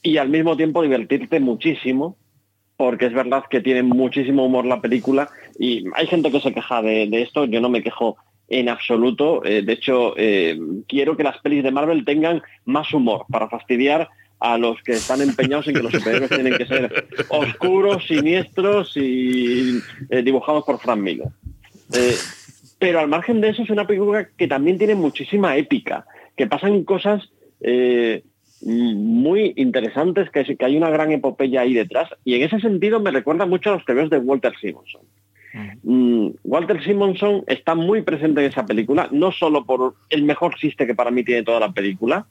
y 0.03 0.17
al 0.17 0.29
mismo 0.29 0.57
tiempo 0.57 0.83
divertirte 0.83 1.41
muchísimo, 1.41 2.17
porque 2.77 3.07
es 3.07 3.13
verdad 3.13 3.45
que 3.49 3.61
tiene 3.61 3.83
muchísimo 3.83 4.45
humor 4.45 4.65
la 4.65 4.81
película, 4.81 5.31
y 5.59 5.85
hay 5.95 6.07
gente 6.07 6.31
que 6.31 6.41
se 6.41 6.53
queja 6.53 6.83
de, 6.83 7.07
de 7.07 7.23
esto, 7.23 7.45
yo 7.45 7.61
no 7.61 7.69
me 7.69 7.83
quejo 7.83 8.17
en 8.53 8.69
absoluto, 8.69 9.43
eh, 9.45 9.63
de 9.63 9.73
hecho 9.73 10.15
eh, 10.17 10.59
quiero 10.87 11.17
que 11.17 11.23
las 11.23 11.39
pelis 11.39 11.65
de 11.65 11.71
Marvel 11.71 12.05
tengan 12.05 12.43
más 12.67 12.93
humor 12.93 13.25
para 13.31 13.49
fastidiar 13.49 14.11
a 14.43 14.59
los 14.59 14.83
que 14.83 14.93
están 14.93 15.21
empeñados 15.21 15.69
en 15.69 15.75
que 15.75 15.83
los 15.83 15.93
superhéroes 15.93 16.31
tienen 16.31 16.57
que 16.59 16.67
ser 16.67 17.07
oscuros, 17.29 18.05
siniestros 18.07 18.97
y 18.97 19.79
eh, 20.11 20.23
dibujados 20.23 20.65
por 20.65 20.81
Frank 20.81 20.99
Miller. 20.99 21.29
pero 22.79 22.99
al 22.99 23.07
margen 23.07 23.41
de 23.41 23.51
eso 23.51 23.63
es 23.63 23.71
una 23.71 23.87
película 23.87 24.29
que 24.37 24.49
también 24.49 24.79
tiene 24.79 24.97
muchísima 24.97 25.57
épica, 25.57 26.05
que 26.37 26.49
pasan 26.49 26.83
cosas 26.83 27.31
mm, 27.61 28.95
muy 28.95 29.53
interesantes, 29.57 30.29
que, 30.31 30.57
que 30.57 30.65
hay 30.65 30.77
una 30.77 30.91
gran 30.91 31.13
epopeya 31.13 31.61
ahí 31.61 31.75
detrás, 31.75 32.11
y 32.25 32.35
en 32.35 32.43
ese 32.43 32.59
sentido 32.59 32.99
me 32.99 33.13
recuerda 33.13 33.47
mucho 33.47 33.71
a 33.71 33.75
los 33.75 33.85
TVs 33.85 34.11
de 34.11 34.19
Walter 34.19 34.55
Simonson. 34.61 35.03
Mm, 35.85 36.31
Walter 36.43 36.83
Simonson 36.83 37.45
está 37.47 37.77
muy 37.77 38.03
presente 38.03 38.41
en 38.41 38.51
esa 38.51 38.67
película, 38.67 39.09
no 39.13 39.31
solo 39.31 39.65
por 39.65 39.95
el 40.11 40.25
mejor 40.25 40.57
chiste 40.57 40.87
que 40.87 40.97
para 40.97 41.13
mí 41.13 41.23
tiene 41.23 41.45
toda 41.45 41.61
la 41.61 41.71
película, 41.73 42.27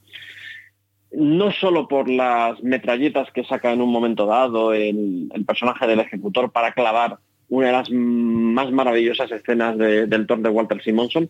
no 1.14 1.50
solo 1.52 1.88
por 1.88 2.08
las 2.08 2.62
metralletas 2.62 3.30
que 3.32 3.44
saca 3.44 3.72
en 3.72 3.80
un 3.80 3.90
momento 3.90 4.26
dado 4.26 4.72
el, 4.72 5.28
personaje 5.46 5.86
del 5.86 6.00
ejecutor 6.00 6.50
para 6.52 6.72
clavar 6.72 7.18
una 7.48 7.66
de 7.66 7.72
las 7.72 7.90
más 7.90 8.70
maravillosas 8.72 9.30
escenas 9.30 9.76
de- 9.76 10.06
del 10.06 10.26
Thor 10.26 10.40
de 10.40 10.48
Walter 10.48 10.82
Simonson, 10.82 11.28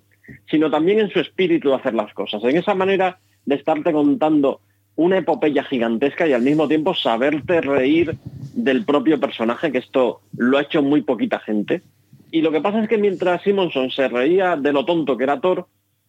sino 0.49 0.70
también 0.70 1.01
en 1.01 1.11
su 1.11 1.18
espíritu 1.18 1.70
de 1.70 1.76
hacer 1.76 1.95
las 1.95 2.14
cosas, 2.14 2.45
en 2.45 2.57
esa 2.57 2.74
manera 2.74 3.18
de 3.45 3.57
estarte 3.57 3.93
contando 3.93 4.61
una 4.95 5.18
epopeya 5.18 5.64
gigantesca 5.64 6.28
y 6.28 6.33
al 6.33 6.43
mismo 6.43 6.68
tiempo 6.68 6.95
saberte 6.95 7.61
reír 7.61 8.16
del 8.55 8.85
propio 8.85 9.18
personaje, 9.18 9.72
que 9.72 9.78
esto 9.78 10.20
lo 10.37 10.59
ha 10.59 10.62
hecho 10.62 10.83
muy 10.83 11.03
poquita 11.03 11.41
gente. 11.41 11.83
Y 12.30 12.43
lo 12.43 12.53
que 12.53 12.61
pasa 12.61 12.83
es 12.83 12.89
que 12.89 12.99
mientras 12.99 13.43
Simonson 13.43 13.91
se 13.91 14.09
reía 14.09 14.57
de 14.57 14.72
lo 14.72 14.85
tonto 14.85 15.16
que 15.16 15.24
era 15.24 15.41
Thor, 15.41 15.66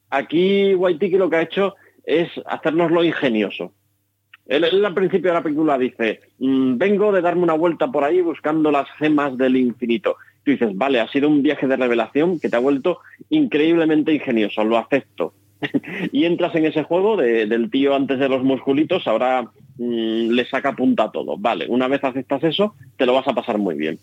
aquí 0.10 0.76
Waititi 0.76 1.18
lo 1.18 1.30
que 1.30 1.38
ha 1.38 1.42
hecho 1.42 1.76
es 2.04 2.30
hacernoslo 2.46 3.04
ingenioso. 3.04 3.74
Él, 4.46 4.64
al 4.86 4.94
principio 4.94 5.30
de 5.32 5.38
la 5.38 5.44
película 5.44 5.78
dice, 5.78 6.20
"Mm, 6.40 6.78
vengo 6.78 7.12
de 7.14 7.22
darme 7.22 7.44
una 7.44 7.54
vuelta 7.54 7.88
por 7.88 8.04
ahí 8.04 8.22
buscando 8.22 8.72
las 8.72 8.88
gemas 8.98 9.38
del 9.38 9.56
infinito. 9.56 10.18
Tú 10.44 10.52
dices, 10.52 10.76
vale, 10.76 11.00
ha 11.00 11.08
sido 11.08 11.30
un 11.30 11.42
viaje 11.42 11.66
de 11.68 11.78
revelación 11.78 12.40
que 12.40 12.50
te 12.50 12.58
ha 12.58 12.60
vuelto 12.60 13.00
increíblemente 13.30 14.14
ingenioso, 14.14 14.66
lo 14.66 14.78
acepto. 14.78 15.34
y 16.12 16.26
entras 16.26 16.54
en 16.56 16.66
ese 16.66 16.84
juego 16.84 17.16
de- 17.16 17.46
del 17.46 17.72
tío 17.72 17.96
antes 17.96 18.20
de 18.20 18.28
los 18.28 18.44
musculitos, 18.44 19.08
ahora 19.08 19.44
mm, 19.78 20.32
le 20.32 20.46
saca 20.46 20.74
punta 20.76 21.04
a 21.06 21.12
todo. 21.12 21.38
Vale, 21.38 21.66
una 21.70 21.88
vez 21.88 22.04
aceptas 22.04 22.44
eso, 22.44 22.76
te 22.98 23.06
lo 23.06 23.14
vas 23.14 23.28
a 23.30 23.34
pasar 23.34 23.58
muy 23.58 23.76
bien. 23.76 23.98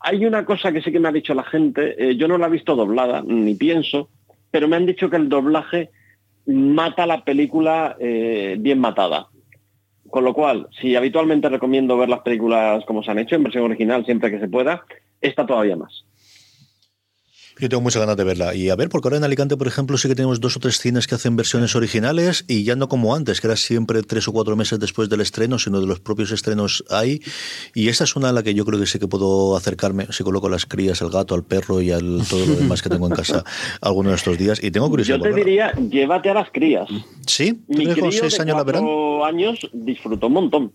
Hay 0.00 0.26
una 0.26 0.44
cosa 0.44 0.72
que 0.72 0.82
sí 0.82 0.90
que 0.90 0.98
me 1.00 1.08
ha 1.08 1.12
dicho 1.12 1.34
la 1.34 1.44
gente, 1.44 1.94
eh, 2.10 2.16
yo 2.16 2.26
no 2.26 2.36
la 2.38 2.48
he 2.48 2.50
visto 2.50 2.74
doblada, 2.74 3.22
ni 3.24 3.54
pienso, 3.54 4.08
pero 4.50 4.66
me 4.66 4.74
han 4.76 4.86
dicho 4.86 5.08
que 5.08 5.16
el 5.16 5.28
doblaje 5.28 5.90
mata 6.48 7.06
la 7.06 7.24
película 7.24 7.96
eh, 8.00 8.56
bien 8.58 8.80
matada. 8.80 9.28
Con 10.10 10.24
lo 10.24 10.32
cual, 10.32 10.68
si 10.80 10.96
habitualmente 10.96 11.48
recomiendo 11.48 11.96
ver 11.98 12.08
las 12.08 12.20
películas 12.20 12.84
como 12.86 13.02
se 13.02 13.10
han 13.10 13.18
hecho, 13.18 13.34
en 13.34 13.42
versión 13.42 13.64
original 13.64 14.04
siempre 14.06 14.30
que 14.30 14.40
se 14.40 14.48
pueda, 14.48 14.84
esta 15.20 15.46
todavía 15.46 15.76
más. 15.76 16.04
Yo 17.60 17.68
tengo 17.68 17.80
muchas 17.80 18.00
ganas 18.00 18.16
de 18.16 18.24
verla. 18.24 18.54
Y 18.54 18.70
a 18.70 18.76
ver, 18.76 18.88
porque 18.88 19.08
ahora 19.08 19.16
en 19.16 19.24
Alicante, 19.24 19.56
por 19.56 19.66
ejemplo, 19.66 19.96
sí 19.98 20.08
que 20.08 20.14
tenemos 20.14 20.40
dos 20.40 20.56
o 20.56 20.60
tres 20.60 20.78
cines 20.78 21.06
que 21.06 21.14
hacen 21.14 21.36
versiones 21.36 21.74
originales 21.74 22.44
y 22.46 22.64
ya 22.64 22.76
no 22.76 22.88
como 22.88 23.14
antes, 23.14 23.40
que 23.40 23.46
era 23.48 23.56
siempre 23.56 24.02
tres 24.02 24.28
o 24.28 24.32
cuatro 24.32 24.54
meses 24.56 24.78
después 24.78 25.08
del 25.08 25.20
estreno, 25.20 25.58
sino 25.58 25.80
de 25.80 25.86
los 25.86 26.00
propios 26.00 26.30
estrenos 26.30 26.84
hay. 26.90 27.20
Y 27.74 27.88
esta 27.88 28.04
es 28.04 28.14
una 28.16 28.28
a 28.28 28.32
la 28.32 28.42
que 28.42 28.54
yo 28.54 28.64
creo 28.64 28.78
que 28.78 28.86
sí 28.86 28.98
que 28.98 29.08
puedo 29.08 29.56
acercarme, 29.56 30.06
si 30.10 30.22
coloco 30.22 30.48
las 30.48 30.66
crías, 30.66 31.02
al 31.02 31.10
gato, 31.10 31.34
al 31.34 31.44
perro 31.44 31.80
y 31.80 31.90
al 31.90 32.22
todo 32.28 32.46
lo 32.46 32.54
demás 32.54 32.82
que 32.82 32.88
tengo 32.88 33.06
en 33.06 33.14
casa 33.14 33.44
alguno 33.80 34.10
de 34.10 34.16
estos 34.16 34.38
días. 34.38 34.62
Y 34.62 34.70
tengo 34.70 34.88
curiosidad. 34.88 35.16
Yo 35.18 35.22
te 35.22 35.34
diría, 35.34 35.72
llévate 35.72 36.30
a 36.30 36.34
las 36.34 36.50
crías. 36.50 36.88
¿Sí? 37.26 37.54
¿Tú 37.54 37.78
Mi 37.78 37.86
que 37.86 38.00
con 38.00 38.08
crío 38.10 38.20
seis 38.20 38.36
de 38.36 38.42
años 38.42 38.56
la 38.56 38.64
verán? 38.64 38.84
años 39.24 39.58
disfrutó 39.72 40.28
un 40.28 40.32
montón. 40.34 40.72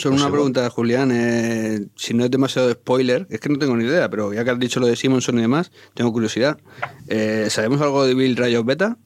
Solo 0.00 0.16
una 0.16 0.30
pregunta, 0.30 0.70
Julián. 0.70 1.10
eh, 1.12 1.86
si 1.94 2.14
no 2.14 2.24
es 2.24 2.30
demasiado 2.30 2.70
spoiler, 2.72 3.26
es 3.28 3.38
que 3.38 3.50
no 3.50 3.58
tengo 3.58 3.76
ni 3.76 3.84
idea, 3.84 4.08
pero 4.08 4.32
ya 4.32 4.44
que 4.44 4.50
has 4.50 4.58
dicho 4.58 4.80
lo 4.80 4.86
de 4.86 4.96
Simonson 4.96 5.38
y 5.38 5.42
demás, 5.42 5.70
tengo 5.94 6.10
curiosidad. 6.12 6.58
Eh, 7.08 7.46
¿Sabemos 7.50 7.80
algo 7.82 8.06
de 8.06 8.14
Bill 8.14 8.36
Rayos 8.36 8.64
Beta? 8.64 8.96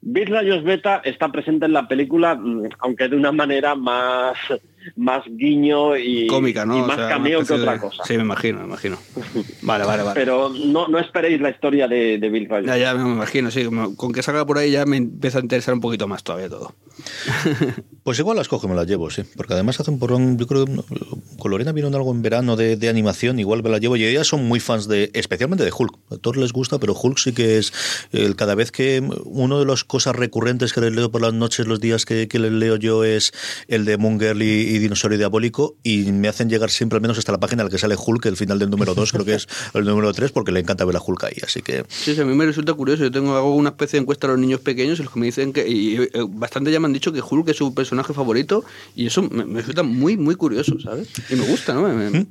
Bill 0.00 0.28
Rayos 0.28 0.64
Beta 0.64 1.02
está 1.04 1.30
presente 1.30 1.66
en 1.66 1.74
la 1.74 1.86
película, 1.86 2.34
mm, 2.34 2.68
aunque 2.78 3.08
de 3.08 3.16
una 3.16 3.30
manera 3.30 3.74
más, 3.74 4.38
más 4.96 5.22
guiño 5.28 5.96
y, 5.96 6.26
Cómica, 6.26 6.64
¿no? 6.64 6.78
y 6.78 6.80
O 6.80 6.86
más 6.86 6.96
sea, 6.96 7.06
una 7.06 7.14
cameo 7.14 7.44
que 7.44 7.52
otra 7.54 7.72
de- 7.74 7.78
cosa. 7.80 8.02
Sí, 8.04 8.16
me 8.16 8.22
imagino, 8.22 8.60
me 8.60 8.66
imagino. 8.66 8.98
Vale, 9.62 9.84
vale, 9.84 10.02
vale. 10.02 10.18
Pero 10.20 10.48
no, 10.50 10.88
no 10.88 10.98
esperéis 10.98 11.40
la 11.40 11.50
historia 11.50 11.88
de, 11.88 12.18
de 12.18 12.28
Bill 12.28 12.48
Rayos. 12.48 12.66
Ya, 12.66 12.76
ya 12.76 12.94
me 12.94 13.10
imagino, 13.10 13.50
sí. 13.50 13.64
Con 13.96 14.12
que 14.12 14.22
salga 14.22 14.46
por 14.46 14.58
ahí 14.58 14.70
ya 14.70 14.84
me 14.86 14.96
empieza 14.96 15.38
a 15.38 15.42
interesar 15.42 15.74
un 15.74 15.80
poquito 15.80 16.06
más 16.08 16.22
todavía 16.22 16.48
todo. 16.48 16.74
Pues 18.08 18.18
igual 18.18 18.38
las 18.38 18.48
cojo 18.48 18.66
y 18.66 18.70
me 18.70 18.74
las 18.76 18.86
llevo, 18.86 19.10
sí. 19.10 19.22
Porque 19.36 19.52
además 19.52 19.78
hace 19.80 19.90
un 19.90 19.98
porrón, 19.98 20.38
yo 20.38 20.46
creo 20.46 20.64
que 20.64 20.72
con 21.38 21.50
Lorena 21.50 21.72
vieron 21.72 21.94
algo 21.94 22.10
en 22.10 22.22
verano 22.22 22.56
de, 22.56 22.76
de 22.76 22.88
animación, 22.88 23.38
igual 23.38 23.62
me 23.62 23.68
las 23.68 23.80
llevo. 23.82 23.96
Y 23.96 24.04
ellas 24.06 24.26
son 24.26 24.46
muy 24.48 24.60
fans 24.60 24.88
de, 24.88 25.10
especialmente 25.12 25.62
de 25.62 25.70
Hulk. 25.76 25.94
A 26.12 26.16
todos 26.16 26.38
les 26.38 26.54
gusta, 26.54 26.78
pero 26.78 26.94
Hulk 26.94 27.18
sí 27.18 27.32
que 27.34 27.58
es 27.58 27.70
el, 28.12 28.34
cada 28.34 28.54
vez 28.54 28.72
que 28.72 29.02
uno 29.26 29.58
de 29.60 29.66
las 29.66 29.84
cosas 29.84 30.16
recurrentes 30.16 30.72
que 30.72 30.80
les 30.80 30.94
leo 30.94 31.10
por 31.10 31.20
las 31.20 31.34
noches, 31.34 31.66
los 31.66 31.80
días 31.80 32.06
que, 32.06 32.28
que 32.28 32.38
les 32.38 32.50
leo 32.52 32.76
yo 32.76 33.04
es 33.04 33.32
el 33.68 33.84
de 33.84 33.98
Moon 33.98 34.18
Girl 34.18 34.40
y, 34.40 34.77
y 34.78 34.82
Dinosaurio 34.82 35.18
Diabólico. 35.18 35.76
Y 35.82 36.10
me 36.12 36.28
hacen 36.28 36.48
llegar 36.48 36.70
siempre 36.70 36.96
al 36.96 37.02
menos 37.02 37.18
hasta 37.18 37.32
la 37.32 37.38
página 37.38 37.62
en 37.62 37.66
la 37.66 37.70
que 37.70 37.78
sale 37.78 37.94
Hulk, 37.96 38.24
el 38.26 38.36
final 38.36 38.58
del 38.58 38.70
número 38.70 38.94
2, 38.94 39.12
creo 39.12 39.24
que 39.24 39.34
es 39.34 39.46
el 39.74 39.84
número 39.84 40.12
3, 40.12 40.32
porque 40.32 40.52
le 40.52 40.60
encanta 40.60 40.84
ver 40.84 40.96
a 40.96 41.00
Hulk 41.04 41.24
ahí. 41.24 41.36
Así 41.42 41.62
que 41.62 41.84
Sí, 41.88 42.14
sí, 42.14 42.20
a 42.20 42.24
mí 42.24 42.34
me 42.34 42.46
resulta 42.46 42.72
curioso. 42.74 43.02
Yo 43.04 43.10
tengo 43.10 43.36
hago 43.36 43.54
una 43.54 43.70
especie 43.70 43.98
de 43.98 44.02
encuesta 44.02 44.26
a 44.26 44.30
los 44.30 44.38
niños 44.38 44.60
pequeños 44.60 44.98
y 45.00 45.02
los 45.02 45.12
que 45.12 45.20
me 45.20 45.26
dicen 45.26 45.52
que. 45.52 45.68
Y, 45.68 45.96
eh, 45.96 46.10
bastante 46.28 46.72
ya 46.72 46.80
me 46.80 46.86
han 46.86 46.92
dicho 46.92 47.12
que 47.12 47.20
Hulk 47.20 47.48
es 47.48 47.56
su 47.56 47.74
personaje 47.74 48.12
favorito 48.14 48.64
y 48.96 49.06
eso 49.06 49.22
me, 49.22 49.44
me 49.44 49.60
resulta 49.60 49.82
muy, 49.82 50.16
muy 50.16 50.34
curioso, 50.34 50.78
¿sabes? 50.80 51.08
Y 51.30 51.34
me 51.36 51.44
gusta, 51.46 51.74
¿no? 51.74 51.82
Me- 51.82 52.10
me- 52.10 52.26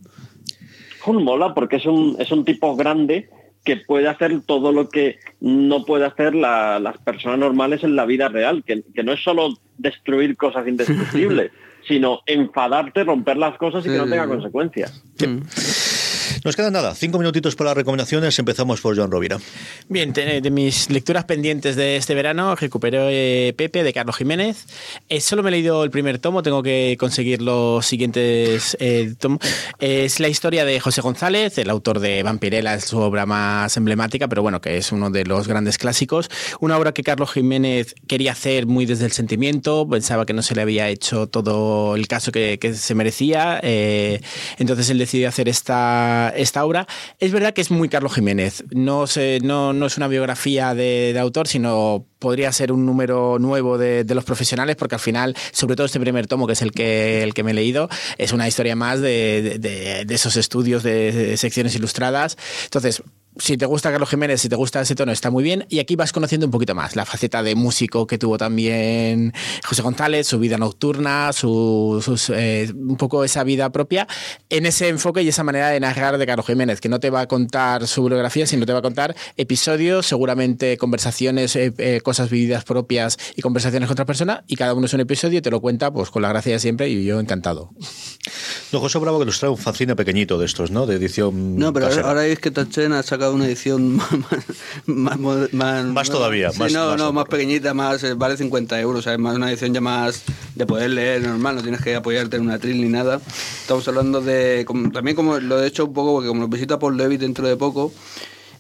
Hulk 1.05 1.21
mola 1.21 1.53
porque 1.53 1.77
es 1.77 1.85
un, 1.85 2.15
es 2.19 2.31
un 2.31 2.43
tipo 2.43 2.75
grande 2.75 3.29
que 3.63 3.77
puede 3.77 4.07
hacer 4.07 4.41
todo 4.45 4.71
lo 4.71 4.87
que 4.89 5.19
no 5.41 5.83
puede 5.85 6.05
hacer 6.05 6.33
la- 6.35 6.79
las 6.79 6.97
personas 6.99 7.39
normales 7.39 7.83
en 7.83 7.95
la 7.95 8.05
vida 8.05 8.29
real, 8.29 8.63
que, 8.65 8.83
que 8.95 9.03
no 9.03 9.11
es 9.13 9.21
solo 9.23 9.49
destruir 9.77 10.37
cosas 10.37 10.67
indestructibles, 10.67 11.51
sino 11.87 12.21
enfadarte, 12.25 13.03
romper 13.03 13.37
las 13.37 13.57
cosas 13.57 13.85
y 13.85 13.89
que 13.89 13.97
no 13.97 14.05
tenga 14.05 14.27
consecuencias. 14.27 15.03
Nos 16.47 16.55
queda 16.55 16.71
nada. 16.71 16.95
Cinco 16.95 17.17
minutitos 17.19 17.57
para 17.57 17.71
las 17.71 17.77
recomendaciones. 17.77 18.39
Empezamos 18.39 18.79
por 18.79 18.95
Joan 18.95 19.11
Rovira. 19.11 19.37
Bien, 19.89 20.13
de, 20.13 20.49
mis 20.49 20.89
lecturas 20.89 21.25
pendientes 21.25 21.75
de 21.75 21.97
este 21.97 22.15
verano, 22.15 22.55
recuperé 22.55 23.49
eh, 23.49 23.53
Pepe 23.53 23.83
de 23.83 23.91
Carlos 23.91 24.15
Jiménez. 24.15 24.65
Eh, 25.09 25.19
solo 25.19 25.43
me 25.43 25.49
he 25.49 25.51
leído 25.51 25.83
el 25.83 25.91
primer 25.91 26.19
tomo, 26.19 26.43
tengo 26.43 26.63
que 26.63 26.95
conseguir 26.97 27.41
los 27.41 27.85
siguientes 27.85 28.77
eh, 28.79 29.13
tomos. 29.19 29.39
Es 29.79 30.21
la 30.21 30.29
historia 30.29 30.63
de 30.63 30.79
José 30.79 31.01
González, 31.01 31.57
el 31.57 31.69
autor 31.69 31.99
de 31.99 32.23
Vampirella, 32.23 32.75
es 32.75 32.85
su 32.85 32.97
obra 32.97 33.25
más 33.25 33.75
emblemática, 33.75 34.29
pero 34.29 34.41
bueno, 34.41 34.61
que 34.61 34.77
es 34.77 34.93
uno 34.93 35.09
de 35.09 35.25
los 35.25 35.49
grandes 35.49 35.77
clásicos. 35.77 36.29
Una 36.61 36.77
obra 36.77 36.93
que 36.93 37.03
Carlos 37.03 37.29
Jiménez 37.33 37.93
quería 38.07 38.31
hacer 38.31 38.67
muy 38.67 38.85
desde 38.85 39.03
el 39.03 39.11
sentimiento, 39.11 39.85
pensaba 39.85 40.25
que 40.25 40.31
no 40.31 40.41
se 40.41 40.55
le 40.55 40.61
había 40.61 40.87
hecho 40.87 41.27
todo 41.27 41.97
el 41.97 42.07
caso 42.07 42.31
que, 42.31 42.57
que 42.57 42.73
se 42.73 42.95
merecía, 42.95 43.59
eh, 43.63 44.21
entonces 44.57 44.89
él 44.89 44.97
decidió 44.97 45.27
hacer 45.27 45.49
esta, 45.49 46.33
esta 46.37 46.63
obra. 46.65 46.87
Es 47.19 47.31
verdad 47.31 47.53
que 47.53 47.61
es 47.61 47.71
muy 47.71 47.89
Carlos 47.89 48.13
Jiménez, 48.13 48.63
no, 48.71 49.05
no, 49.41 49.73
no 49.73 49.85
es 49.85 49.97
una 49.97 50.07
biografía 50.07 50.73
de, 50.73 51.15
autor, 51.19 51.47
sino 51.47 52.05
podría 52.19 52.51
ser 52.51 52.71
un 52.71 52.85
número 52.85 53.37
nuevo 53.39 53.77
de, 53.77 54.05
los 54.15 54.23
profesionales, 54.23 54.75
porque 54.75 54.95
al 54.95 55.01
final, 55.01 55.35
sobre 55.51 55.75
todo 55.75 55.85
este 55.85 55.99
primer 55.99 56.27
tomo, 56.27 56.47
que 56.47 56.53
es 56.53 56.61
el 56.61 56.71
que, 56.71 57.23
el 57.23 57.33
que 57.33 57.43
me 57.43 57.51
he 57.51 57.53
leído, 57.53 57.89
es 58.17 58.31
una 58.31 58.47
historia 58.47 58.75
más 58.75 59.01
de, 59.01 59.57
de- 59.59 60.05
de 60.05 60.15
esos 60.15 60.35
estudios 60.37 60.83
de 60.83 61.35
secciones 61.37 61.75
ilustradas. 61.75 62.37
Entonces, 62.65 63.01
si 63.39 63.57
te 63.57 63.65
gusta 63.65 63.91
Carlos 63.91 64.09
Jiménez, 64.09 64.41
si 64.41 64.49
te 64.49 64.55
gusta 64.55 64.81
ese 64.81 64.95
tono, 64.95 65.11
está 65.11 65.29
muy 65.29 65.43
bien. 65.43 65.65
Y 65.69 65.79
aquí 65.79 65.95
vas 65.95 66.11
conociendo 66.11 66.47
un 66.47 66.51
poquito 66.51 66.75
más 66.75 66.95
la 66.95 67.05
faceta 67.05 67.43
de 67.43 67.55
músico 67.55 68.07
que 68.07 68.17
tuvo 68.17 68.37
también 68.37 69.33
José 69.65 69.81
González, 69.81 70.27
su 70.27 70.39
vida 70.39 70.57
nocturna, 70.57 71.33
su, 71.33 72.01
sus, 72.03 72.29
eh, 72.29 72.71
un 72.75 72.97
poco 72.97 73.23
esa 73.23 73.43
vida 73.43 73.71
propia, 73.71 74.07
en 74.49 74.65
ese 74.65 74.87
enfoque 74.87 75.23
y 75.23 75.29
esa 75.29 75.43
manera 75.43 75.69
de 75.69 75.79
narrar 75.79 76.17
de 76.17 76.25
Carlos 76.25 76.45
Jiménez, 76.45 76.81
que 76.81 76.89
no 76.89 76.99
te 76.99 77.09
va 77.09 77.21
a 77.21 77.27
contar 77.27 77.87
su 77.87 78.03
biografía, 78.03 78.47
sino 78.47 78.65
te 78.65 78.73
va 78.73 78.79
a 78.79 78.81
contar 78.81 79.15
episodios, 79.37 80.05
seguramente 80.05 80.77
conversaciones, 80.77 81.55
eh, 81.55 81.73
eh, 81.77 82.01
cosas 82.01 82.29
vividas 82.29 82.63
propias 82.63 83.17
y 83.35 83.41
conversaciones 83.41 83.87
con 83.87 83.93
otra 83.93 84.05
persona, 84.05 84.43
y 84.47 84.55
cada 84.55 84.73
uno 84.73 84.85
es 84.85 84.93
un 84.93 85.01
episodio 85.01 85.39
y 85.39 85.41
te 85.41 85.51
lo 85.51 85.61
cuenta 85.61 85.91
pues 85.91 86.09
con 86.09 86.21
la 86.21 86.29
gracia 86.29 86.53
de 86.53 86.59
siempre 86.59 86.89
y 86.89 87.05
yo 87.05 87.19
encantado. 87.19 87.71
No, 88.71 88.79
José 88.79 88.99
Bravo 88.99 89.19
que 89.19 89.25
nos 89.25 89.39
trae 89.39 89.49
un 89.49 89.57
fanzine 89.57 89.95
pequeñito 89.95 90.37
de 90.37 90.45
estos, 90.45 90.71
¿no? 90.71 90.85
De 90.85 90.95
edición. 90.95 91.57
No, 91.57 91.73
pero 91.73 91.85
ahora, 91.85 91.95
casera. 91.95 92.09
ahora 92.09 92.25
es 92.27 92.39
que 92.39 92.51
Tachen 92.51 92.93
ha 92.93 93.03
sacado 93.03 93.26
una 93.31 93.45
edición 93.45 93.95
más, 93.97 94.09
más, 94.85 95.19
más, 95.19 95.53
más- 95.53 95.85
Más 95.85 96.09
todavía, 96.09 96.51
sí, 96.51 96.59
más- 96.59 96.71
no, 96.73 96.95
no, 96.97 97.11
más 97.13 97.25
pequeñita, 97.25 97.73
más 97.73 98.03
eh, 98.03 98.13
vale 98.13 98.37
50 98.37 98.79
euros, 98.79 99.03
¿sabes? 99.03 99.19
Más 99.19 99.35
una 99.35 99.49
edición 99.51 99.73
ya 99.73 99.81
más 99.81 100.23
de 100.55 100.65
poder 100.65 100.89
leer 100.91 101.21
normal, 101.23 101.55
no 101.55 101.61
tienes 101.61 101.81
que 101.81 101.95
apoyarte 101.95 102.37
en 102.37 102.43
una 102.43 102.59
tril 102.59 102.81
ni 102.81 102.89
nada. 102.89 103.19
Estamos 103.61 103.87
hablando 103.87 104.21
de, 104.21 104.63
como- 104.65 104.91
también 104.91 105.15
como 105.15 105.39
lo 105.39 105.61
he 105.63 105.67
hecho 105.67 105.85
un 105.85 105.93
poco, 105.93 106.13
porque 106.13 106.27
como 106.29 106.41
nos 106.41 106.49
visita 106.49 106.79
Paul 106.79 106.97
Levitt 106.97 107.21
dentro 107.21 107.47
de 107.47 107.55
poco, 107.57 107.93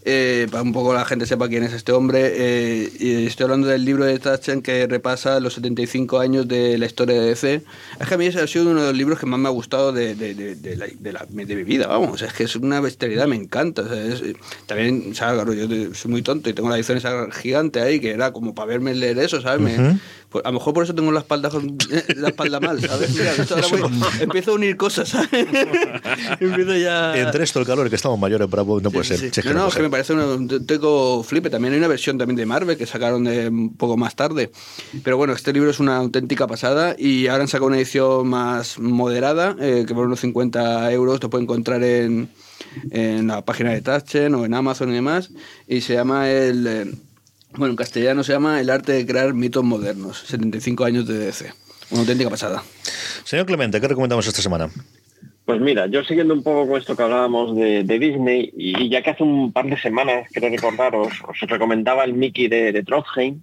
eh, 0.09 0.47
para 0.49 0.63
un 0.63 0.71
poco 0.71 0.93
la 0.93 1.03
gente 1.03 1.25
sepa 1.25 1.49
quién 1.49 1.63
es 1.63 1.73
este 1.73 1.91
hombre, 1.91 2.31
eh, 2.33 2.89
y 2.97 3.25
estoy 3.25 3.43
hablando 3.43 3.67
del 3.67 3.83
libro 3.83 4.05
de 4.05 4.17
Tachen 4.17 4.61
que 4.61 4.87
repasa 4.87 5.39
los 5.41 5.53
75 5.55 6.19
años 6.19 6.47
de 6.47 6.77
la 6.77 6.85
historia 6.85 7.19
de 7.19 7.27
DC. 7.27 7.61
Es 7.99 8.07
que 8.07 8.13
a 8.13 8.17
mí 8.17 8.25
ese 8.25 8.39
ha 8.39 8.47
sido 8.47 8.69
uno 8.71 8.79
de 8.81 8.87
los 8.87 8.97
libros 8.97 9.19
que 9.19 9.25
más 9.25 9.37
me 9.39 9.47
ha 9.47 9.51
gustado 9.51 9.91
de, 9.91 10.15
de, 10.15 10.33
de, 10.33 10.55
de 10.55 10.75
la- 10.77 10.87
la- 11.11 11.27
mi 11.29 11.43
vida, 11.45 11.87
vamos. 11.87 12.21
Es 12.21 12.31
que 12.31 12.45
es 12.45 12.55
una 12.55 12.79
bestialidad, 12.79 13.27
me 13.27 13.35
encanta. 13.35 13.81
O 13.81 13.87
sea, 13.89 14.05
es- 14.05 14.23
también, 14.65 15.09
o 15.11 15.13
sea, 15.13 15.33
claro, 15.33 15.53
yo 15.53 15.67
soy 15.93 16.09
muy 16.11 16.21
tonto 16.21 16.49
y 16.49 16.53
tengo 16.53 16.69
la 16.69 16.77
edición 16.77 16.97
esa 16.97 17.29
gigante 17.31 17.81
ahí 17.81 17.99
que 17.99 18.11
era 18.11 18.31
como 18.31 18.55
para 18.55 18.67
verme 18.67 18.95
leer 18.95 19.19
eso, 19.19 19.41
¿sabes? 19.41 19.61
Pues 20.29 20.43
a 20.43 20.49
lo 20.49 20.55
mejor 20.55 20.73
por 20.73 20.83
eso 20.83 20.93
tengo 20.93 21.09
la 21.11 21.19
espalda, 21.21 21.49
con- 21.49 21.77
la 22.17 22.27
espalda 22.27 22.59
mal, 22.59 22.81
¿sabes? 22.81 23.11
Mira, 23.11 23.31
esto 23.33 23.55
ahora 23.55 23.67
voy- 23.69 23.91
empiezo 24.21 24.51
a 24.51 24.55
unir 24.55 24.75
cosas, 24.75 25.07
¿sabes? 25.09 25.29
empiezo 26.39 26.75
ya... 26.75 27.17
Entre 27.17 27.43
esto, 27.43 27.59
el 27.59 27.65
calor, 27.65 27.89
que 27.89 27.95
estamos 27.95 28.19
mayores, 28.19 28.49
bravo, 28.49 28.81
no 28.81 28.91
puede 28.91 29.05
ser. 29.05 29.23
Es 29.23 29.31
que 29.31 29.41
No, 29.49 29.53
no 29.53 29.65
puede 29.67 29.77
que 29.77 29.81
me 29.83 29.89
parece 29.89 30.13
un 30.13 30.65
tengo 30.65 31.23
flipe. 31.23 31.49
También 31.49 31.73
hay 31.73 31.79
una 31.79 31.87
versión 31.87 32.17
también 32.17 32.35
de 32.35 32.45
Marvel 32.45 32.77
que 32.77 32.85
sacaron 32.85 33.23
de 33.23 33.47
un 33.47 33.75
poco 33.77 33.95
más 33.97 34.15
tarde. 34.15 34.51
Pero 35.03 35.17
bueno, 35.17 35.33
este 35.33 35.53
libro 35.53 35.69
es 35.69 35.79
una 35.79 35.97
auténtica 35.97 36.45
pasada 36.47 36.95
y 36.97 37.27
ahora 37.27 37.43
han 37.43 37.47
sacado 37.47 37.67
una 37.67 37.77
edición 37.77 38.27
más 38.27 38.79
moderada 38.79 39.55
eh, 39.61 39.85
que 39.87 39.93
por 39.93 40.05
unos 40.07 40.19
50 40.19 40.91
euros 40.91 41.19
te 41.19 41.29
puede 41.29 41.43
encontrar 41.45 41.83
en, 41.83 42.29
en 42.91 43.27
la 43.27 43.45
página 43.45 43.71
de 43.71 43.81
Taschen 43.81 44.35
o 44.35 44.43
en 44.45 44.53
Amazon 44.53 44.89
y 44.91 44.93
demás. 44.95 45.29
Y 45.67 45.81
se 45.81 45.93
llama 45.93 46.29
el... 46.29 46.97
bueno, 47.51 47.71
en 47.71 47.75
castellano 47.75 48.23
se 48.23 48.33
llama 48.33 48.59
El 48.59 48.69
arte 48.69 48.91
de 48.91 49.05
crear 49.05 49.33
mitos 49.33 49.63
modernos. 49.63 50.19
75 50.19 50.85
años 50.85 51.07
de 51.07 51.17
DC. 51.17 51.53
Una 51.91 52.01
auténtica 52.01 52.29
pasada. 52.29 52.63
Señor 53.23 53.45
Clemente, 53.45 53.79
¿qué 53.79 53.87
recomendamos 53.87 54.27
esta 54.27 54.41
semana? 54.41 54.69
Pues 55.45 55.61
mira, 55.61 55.87
yo 55.87 56.03
siguiendo 56.03 56.33
un 56.33 56.43
poco 56.43 56.67
con 56.67 56.77
esto 56.77 56.95
que 56.97 57.03
hablábamos 57.03 57.55
de, 57.55 57.83
de 57.83 57.99
Disney, 57.99 58.51
y 58.57 58.89
ya 58.89 59.01
que 59.01 59.11
hace 59.11 59.23
un 59.23 59.53
par 59.53 59.65
de 59.65 59.77
semanas, 59.77 60.27
quiero 60.31 60.49
recordaros, 60.49 61.13
os 61.25 61.39
recomendaba 61.49 62.03
el 62.03 62.13
Mickey 62.13 62.49
de, 62.49 62.73
de 62.73 62.83
Trondheim, 62.83 63.41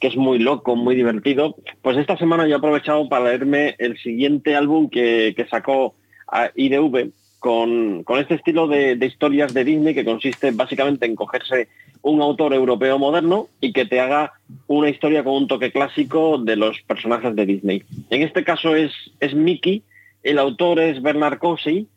que 0.00 0.08
es 0.08 0.16
muy 0.16 0.38
loco, 0.38 0.76
muy 0.76 0.96
divertido, 0.96 1.54
pues 1.82 1.98
esta 1.98 2.16
semana 2.16 2.46
yo 2.46 2.54
he 2.54 2.58
aprovechado 2.58 3.06
para 3.08 3.26
leerme 3.26 3.76
el 3.78 3.98
siguiente 3.98 4.56
álbum 4.56 4.88
que, 4.88 5.34
que 5.36 5.46
sacó 5.46 5.94
a 6.26 6.50
IDV 6.56 7.12
con, 7.42 8.04
con 8.04 8.20
este 8.20 8.34
estilo 8.34 8.68
de, 8.68 8.96
historias 9.04 9.52
de 9.52 9.64
Disney 9.64 9.94
que 9.94 10.04
consiste 10.04 10.52
básicamente 10.52 11.06
en 11.06 11.16
cogerse 11.16 11.66
un 12.00 12.22
autor 12.22 12.54
europeo 12.54 13.00
moderno 13.00 13.48
y 13.60 13.72
que 13.72 13.84
te 13.84 13.98
haga 13.98 14.32
una 14.68 14.88
historia 14.88 15.24
con 15.24 15.34
un 15.34 15.48
toque 15.48 15.72
clásico 15.72 16.38
de 16.38 16.54
los 16.54 16.80
personajes 16.82 17.34
de 17.34 17.44
Disney. 17.44 17.82
En 18.10 18.22
este 18.22 18.44
caso 18.44 18.76
es, 18.76 18.92
es 19.18 19.34
Mickey, 19.34 19.82
el 20.22 20.38
autor 20.38 20.78
es 20.78 21.02
Bernard 21.02 21.38
Cossey 21.38 21.88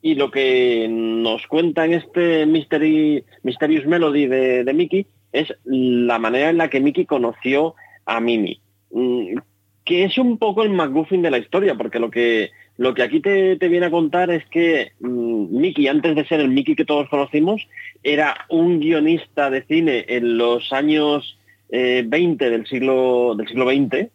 y 0.00 0.14
lo 0.14 0.30
que 0.30 0.86
nos 0.88 1.46
cuenta 1.48 1.84
en 1.84 1.92
este 1.92 2.46
Mystery, 2.46 3.24
Mysterious 3.42 3.84
Melody 3.84 4.26
de, 4.26 4.64
de 4.64 4.72
Mickey 4.72 5.06
es 5.32 5.54
la 5.64 6.18
manera 6.18 6.48
en 6.48 6.56
la 6.56 6.70
que 6.70 6.80
Mickey 6.80 7.04
conoció 7.04 7.74
a 8.06 8.20
Minnie. 8.20 8.58
Mm, 8.90 9.36
Que 9.84 10.04
es 10.04 10.16
un 10.16 10.38
poco 10.38 10.62
el 10.62 10.70
McGuffin 10.70 11.20
de 11.20 11.30
la 11.30 11.36
historia, 11.36 11.74
porque 11.74 11.98
lo 11.98 12.10
que, 12.10 12.52
lo 12.76 12.94
que 12.94 13.02
aquí 13.02 13.20
te, 13.20 13.56
viene 13.56 13.86
a 13.86 13.90
contar 13.90 14.30
es 14.30 14.44
que 14.46 14.92
mm, 15.00 15.58
Mickey, 15.58 15.86
antes 15.86 16.16
de 16.16 16.24
ser 16.26 16.40
el 16.40 16.48
Mickey 16.48 16.74
que 16.74 16.84
todos 16.84 17.08
conocimos, 17.08 17.66
era 18.02 18.46
un 18.48 18.80
guionista 18.80 19.50
de 19.50 19.62
cine 19.62 20.04
en 20.08 20.36
los 20.36 20.72
años 20.72 21.38
eh, 21.70 22.04
20 22.06 22.50
del 22.50 22.66
siglo, 22.66 23.34
del 23.36 23.46
siglo 23.46 23.70
XX, 23.70 24.10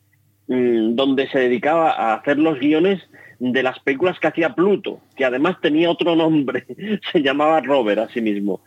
mm, 0.48 0.96
donde 0.96 1.28
se 1.30 1.40
dedicaba 1.40 1.92
a 1.92 2.16
hacer 2.16 2.38
los 2.38 2.60
guiones 2.60 3.02
de 3.40 3.64
las 3.64 3.80
películas 3.80 4.20
que 4.20 4.28
hacía 4.28 4.54
Pluto, 4.54 5.00
que 5.16 5.24
además 5.24 5.62
tenía 5.62 5.90
otro 5.90 6.16
nombre, 6.16 6.66
se 7.12 7.22
llamaba 7.22 7.62
Robert 7.62 8.00
a 8.00 8.10
sí 8.10 8.22
mismo. 8.22 8.62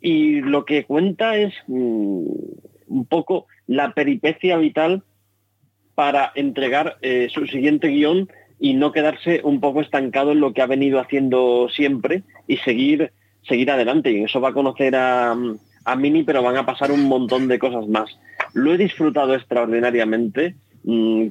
Y 0.00 0.42
lo 0.42 0.64
que 0.64 0.84
cuenta 0.84 1.36
es 1.36 1.52
mm, 1.66 2.26
un 2.86 3.06
poco 3.08 3.46
la 3.66 3.94
peripecia 3.94 4.56
vital 4.58 5.02
para 5.96 6.32
entregar 6.34 6.98
eh, 7.02 7.28
su 7.32 7.46
siguiente 7.46 7.88
guion 7.88 8.28
y 8.60 8.74
no 8.74 8.92
quedarse 8.92 9.40
un 9.44 9.60
poco 9.60 9.80
estancado 9.80 10.32
en 10.32 10.40
lo 10.40 10.52
que 10.52 10.62
ha 10.62 10.66
venido 10.66 11.00
haciendo 11.00 11.68
siempre 11.68 12.22
y 12.46 12.56
seguir, 12.58 13.12
seguir 13.46 13.70
adelante. 13.70 14.12
Y 14.12 14.24
eso 14.24 14.40
va 14.40 14.50
a 14.50 14.54
conocer 14.54 14.94
a, 14.96 15.36
a 15.84 15.96
Mini, 15.96 16.22
pero 16.22 16.42
van 16.42 16.56
a 16.56 16.66
pasar 16.66 16.90
un 16.90 17.04
montón 17.04 17.48
de 17.48 17.58
cosas 17.58 17.86
más. 17.88 18.18
Lo 18.52 18.72
he 18.72 18.78
disfrutado 18.78 19.34
extraordinariamente. 19.34 20.54
Mm, 20.84 21.28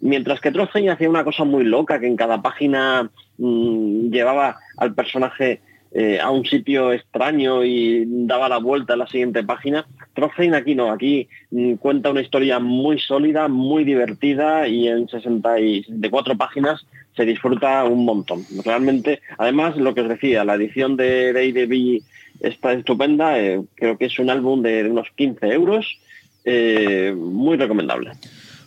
mientras 0.00 0.40
que 0.40 0.52
Trozen 0.52 0.90
hacía 0.90 1.08
una 1.08 1.24
cosa 1.24 1.44
muy 1.44 1.64
loca, 1.64 1.98
que 1.98 2.06
en 2.06 2.16
cada 2.16 2.42
página 2.42 3.10
mm, 3.38 4.10
llevaba 4.10 4.58
al 4.76 4.94
personaje 4.94 5.60
eh, 5.92 6.18
a 6.20 6.30
un 6.30 6.44
sitio 6.44 6.92
extraño 6.92 7.64
y 7.64 8.04
daba 8.06 8.48
la 8.48 8.58
vuelta 8.58 8.94
a 8.94 8.96
la 8.96 9.06
siguiente 9.06 9.42
página. 9.42 9.86
Trozen 10.14 10.54
aquí 10.54 10.74
no, 10.74 10.90
aquí 10.90 11.28
mm, 11.50 11.74
cuenta 11.74 12.10
una 12.10 12.20
historia 12.20 12.58
muy 12.58 12.98
sólida, 12.98 13.48
muy 13.48 13.84
divertida 13.84 14.66
y 14.68 14.88
en 14.88 15.08
60 15.08 15.60
y 15.60 15.82
64 15.82 16.36
páginas 16.36 16.86
se 17.16 17.24
disfruta 17.24 17.84
un 17.84 18.04
montón. 18.04 18.44
Realmente, 18.64 19.20
además, 19.38 19.76
lo 19.76 19.94
que 19.94 20.02
os 20.02 20.08
decía, 20.08 20.44
la 20.44 20.54
edición 20.54 20.96
de, 20.96 21.32
de 21.32 21.46
IDB 21.46 22.02
está 22.40 22.72
estupenda, 22.72 23.38
eh, 23.38 23.62
creo 23.74 23.96
que 23.98 24.06
es 24.06 24.18
un 24.18 24.30
álbum 24.30 24.62
de 24.62 24.88
unos 24.90 25.08
15 25.16 25.46
euros, 25.48 25.98
eh, 26.44 27.14
muy 27.16 27.56
recomendable. 27.56 28.12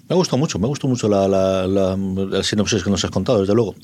Me 0.10 0.16
gustó 0.16 0.38
mucho, 0.38 0.58
me 0.58 0.68
gustó 0.68 0.88
mucho 0.88 1.10
la, 1.10 1.28
la, 1.28 1.68
la, 1.68 1.98
la 1.98 2.44
sinopsis 2.44 2.84
que 2.84 2.90
nos 2.90 3.04
has 3.04 3.12
contado, 3.12 3.42
desde 3.42 3.54
luego. 3.54 3.76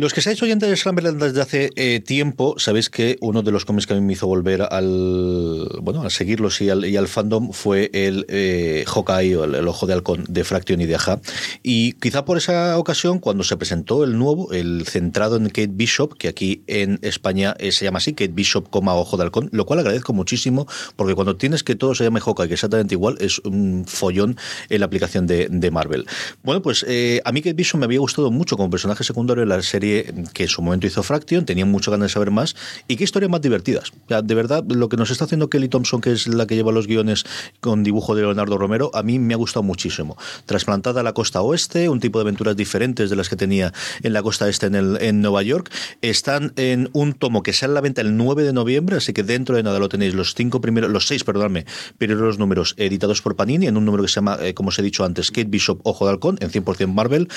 Los 0.00 0.14
que 0.14 0.20
seáis 0.20 0.40
oyentes 0.44 0.70
de 0.70 0.76
Slumberland 0.76 1.20
desde 1.20 1.40
hace 1.40 1.70
eh, 1.74 1.98
tiempo, 1.98 2.54
sabéis 2.56 2.88
que 2.88 3.18
uno 3.20 3.42
de 3.42 3.50
los 3.50 3.64
cómics 3.64 3.84
que 3.88 3.94
a 3.94 3.96
mí 3.96 4.02
me 4.02 4.12
hizo 4.12 4.28
volver 4.28 4.62
al 4.62 5.68
bueno 5.82 6.04
a 6.04 6.10
seguirlos 6.10 6.60
y 6.60 6.70
al, 6.70 7.08
fandom 7.08 7.50
fue 7.50 7.90
el 7.92 8.24
eh, 8.28 8.84
Hawkeye 8.86 9.36
o 9.36 9.42
el, 9.42 9.66
Ojo 9.66 9.88
de 9.88 9.94
Halcón 9.94 10.24
de 10.28 10.44
Fraction 10.44 10.80
y 10.80 10.86
de 10.86 10.94
Aja. 10.94 11.20
Y 11.64 11.94
quizá 11.94 12.24
por 12.24 12.38
esa 12.38 12.78
ocasión, 12.78 13.18
cuando 13.18 13.42
se 13.42 13.56
presentó 13.56 14.04
el 14.04 14.16
nuevo, 14.16 14.52
el 14.52 14.86
centrado 14.86 15.36
en 15.36 15.48
Kate 15.48 15.70
Bishop, 15.72 16.16
que 16.16 16.28
aquí 16.28 16.62
en 16.68 17.00
España 17.02 17.56
eh, 17.58 17.72
se 17.72 17.84
llama 17.84 17.98
así, 17.98 18.12
Kate 18.12 18.30
Bishop, 18.32 18.68
Ojo 18.70 19.16
de 19.16 19.24
Halcón, 19.24 19.48
lo 19.50 19.66
cual 19.66 19.80
agradezco 19.80 20.12
muchísimo, 20.12 20.68
porque 20.94 21.16
cuando 21.16 21.34
tienes 21.34 21.64
que 21.64 21.74
todo 21.74 21.96
se 21.96 22.04
llame 22.04 22.20
Hawkeye, 22.20 22.46
que 22.46 22.54
exactamente 22.54 22.94
igual, 22.94 23.16
es 23.18 23.40
un 23.40 23.84
follón 23.84 24.36
en 24.68 24.78
la 24.78 24.86
aplicación 24.86 25.26
de, 25.26 25.48
de 25.50 25.70
Marvel. 25.72 26.06
Bueno, 26.44 26.62
pues 26.62 26.86
eh, 26.86 27.20
a 27.24 27.32
mí 27.32 27.42
Kate 27.42 27.54
Bishop 27.54 27.80
me 27.80 27.86
había 27.86 27.98
gustado 27.98 28.30
mucho 28.30 28.56
como 28.56 28.70
personaje 28.70 29.02
secundario 29.02 29.42
en 29.42 29.48
la 29.48 29.60
serie 29.60 29.87
que 30.32 30.42
en 30.44 30.48
su 30.48 30.62
momento 30.62 30.86
hizo 30.86 31.02
Fraction, 31.02 31.44
tenía 31.44 31.66
mucho 31.66 31.90
ganas 31.90 32.10
de 32.10 32.12
saber 32.14 32.30
más 32.30 32.56
y 32.86 32.96
qué 32.96 33.04
historias 33.04 33.30
más 33.30 33.40
divertidas. 33.40 33.92
De 34.08 34.34
verdad, 34.34 34.64
lo 34.68 34.88
que 34.88 34.96
nos 34.96 35.10
está 35.10 35.24
haciendo 35.24 35.50
Kelly 35.50 35.68
Thompson, 35.68 36.00
que 36.00 36.12
es 36.12 36.26
la 36.26 36.46
que 36.46 36.54
lleva 36.54 36.72
los 36.72 36.86
guiones 36.86 37.24
con 37.60 37.84
dibujo 37.84 38.14
de 38.14 38.22
Leonardo 38.22 38.58
Romero, 38.58 38.90
a 38.94 39.02
mí 39.02 39.18
me 39.18 39.34
ha 39.34 39.36
gustado 39.36 39.62
muchísimo. 39.62 40.16
Trasplantada 40.46 41.00
a 41.00 41.02
la 41.02 41.12
costa 41.12 41.42
oeste, 41.42 41.88
un 41.88 42.00
tipo 42.00 42.18
de 42.18 42.22
aventuras 42.22 42.56
diferentes 42.56 43.10
de 43.10 43.16
las 43.16 43.28
que 43.28 43.36
tenía 43.36 43.72
en 44.02 44.12
la 44.12 44.22
costa 44.22 44.48
este 44.48 44.66
en, 44.66 44.74
el, 44.74 44.98
en 45.00 45.20
Nueva 45.20 45.42
York, 45.42 45.70
están 46.02 46.52
en 46.56 46.90
un 46.92 47.12
tomo 47.12 47.42
que 47.42 47.52
sale 47.52 47.72
a 47.72 47.74
la 47.74 47.80
venta 47.80 48.00
el 48.00 48.16
9 48.16 48.42
de 48.42 48.52
noviembre, 48.52 48.96
así 48.96 49.12
que 49.12 49.22
dentro 49.22 49.56
de 49.56 49.62
nada 49.62 49.78
lo 49.78 49.88
tenéis 49.88 50.14
los 50.14 50.34
cinco 50.34 50.60
primeros, 50.60 50.90
los 50.90 51.06
seis, 51.06 51.24
perdóname, 51.24 51.66
primeros 51.98 52.38
números 52.38 52.74
editados 52.76 53.22
por 53.22 53.36
Panini 53.36 53.66
en 53.66 53.76
un 53.76 53.84
número 53.84 54.02
que 54.02 54.08
se 54.08 54.16
llama, 54.16 54.38
eh, 54.40 54.54
como 54.54 54.70
os 54.70 54.78
he 54.78 54.82
dicho 54.82 55.04
antes, 55.04 55.30
Kate 55.30 55.48
Bishop 55.48 55.80
Ojo 55.84 56.06
de 56.06 56.12
Halcón, 56.12 56.38
en 56.40 56.50
100% 56.50 56.92
Marvel. 56.92 57.28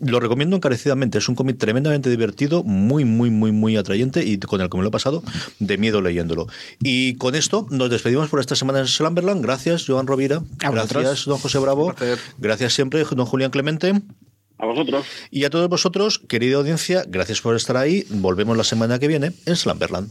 Lo 0.00 0.20
recomiendo 0.20 0.56
encarecidamente, 0.56 1.18
es 1.18 1.28
un 1.28 1.34
cómic 1.34 1.58
tremendamente 1.58 1.97
divertido, 2.06 2.62
muy, 2.62 3.04
muy, 3.04 3.30
muy, 3.30 3.52
muy 3.52 3.76
atrayente 3.76 4.24
y 4.24 4.38
con 4.38 4.60
el 4.60 4.70
que 4.70 4.76
me 4.76 4.82
lo 4.82 4.88
he 4.88 4.92
pasado 4.92 5.22
de 5.58 5.78
miedo 5.78 6.00
leyéndolo. 6.00 6.46
Y 6.80 7.14
con 7.16 7.34
esto 7.34 7.66
nos 7.70 7.90
despedimos 7.90 8.28
por 8.28 8.40
esta 8.40 8.54
semana 8.54 8.80
en 8.80 8.86
Slumberland. 8.86 9.42
Gracias, 9.42 9.84
Joan 9.86 10.06
Rovira. 10.06 10.42
Gracias, 10.58 11.24
don 11.24 11.38
José 11.38 11.58
Bravo. 11.58 11.94
Gracias 12.38 12.74
siempre, 12.74 13.04
don 13.04 13.26
Julián 13.26 13.50
Clemente. 13.50 14.00
A 14.58 14.66
vosotros. 14.66 15.06
Y 15.30 15.44
a 15.44 15.50
todos 15.50 15.68
vosotros, 15.68 16.18
querida 16.18 16.56
audiencia, 16.56 17.04
gracias 17.06 17.40
por 17.40 17.54
estar 17.54 17.76
ahí. 17.76 18.04
Volvemos 18.10 18.56
la 18.56 18.64
semana 18.64 18.98
que 18.98 19.08
viene 19.08 19.32
en 19.46 19.56
Slumberland. 19.56 20.10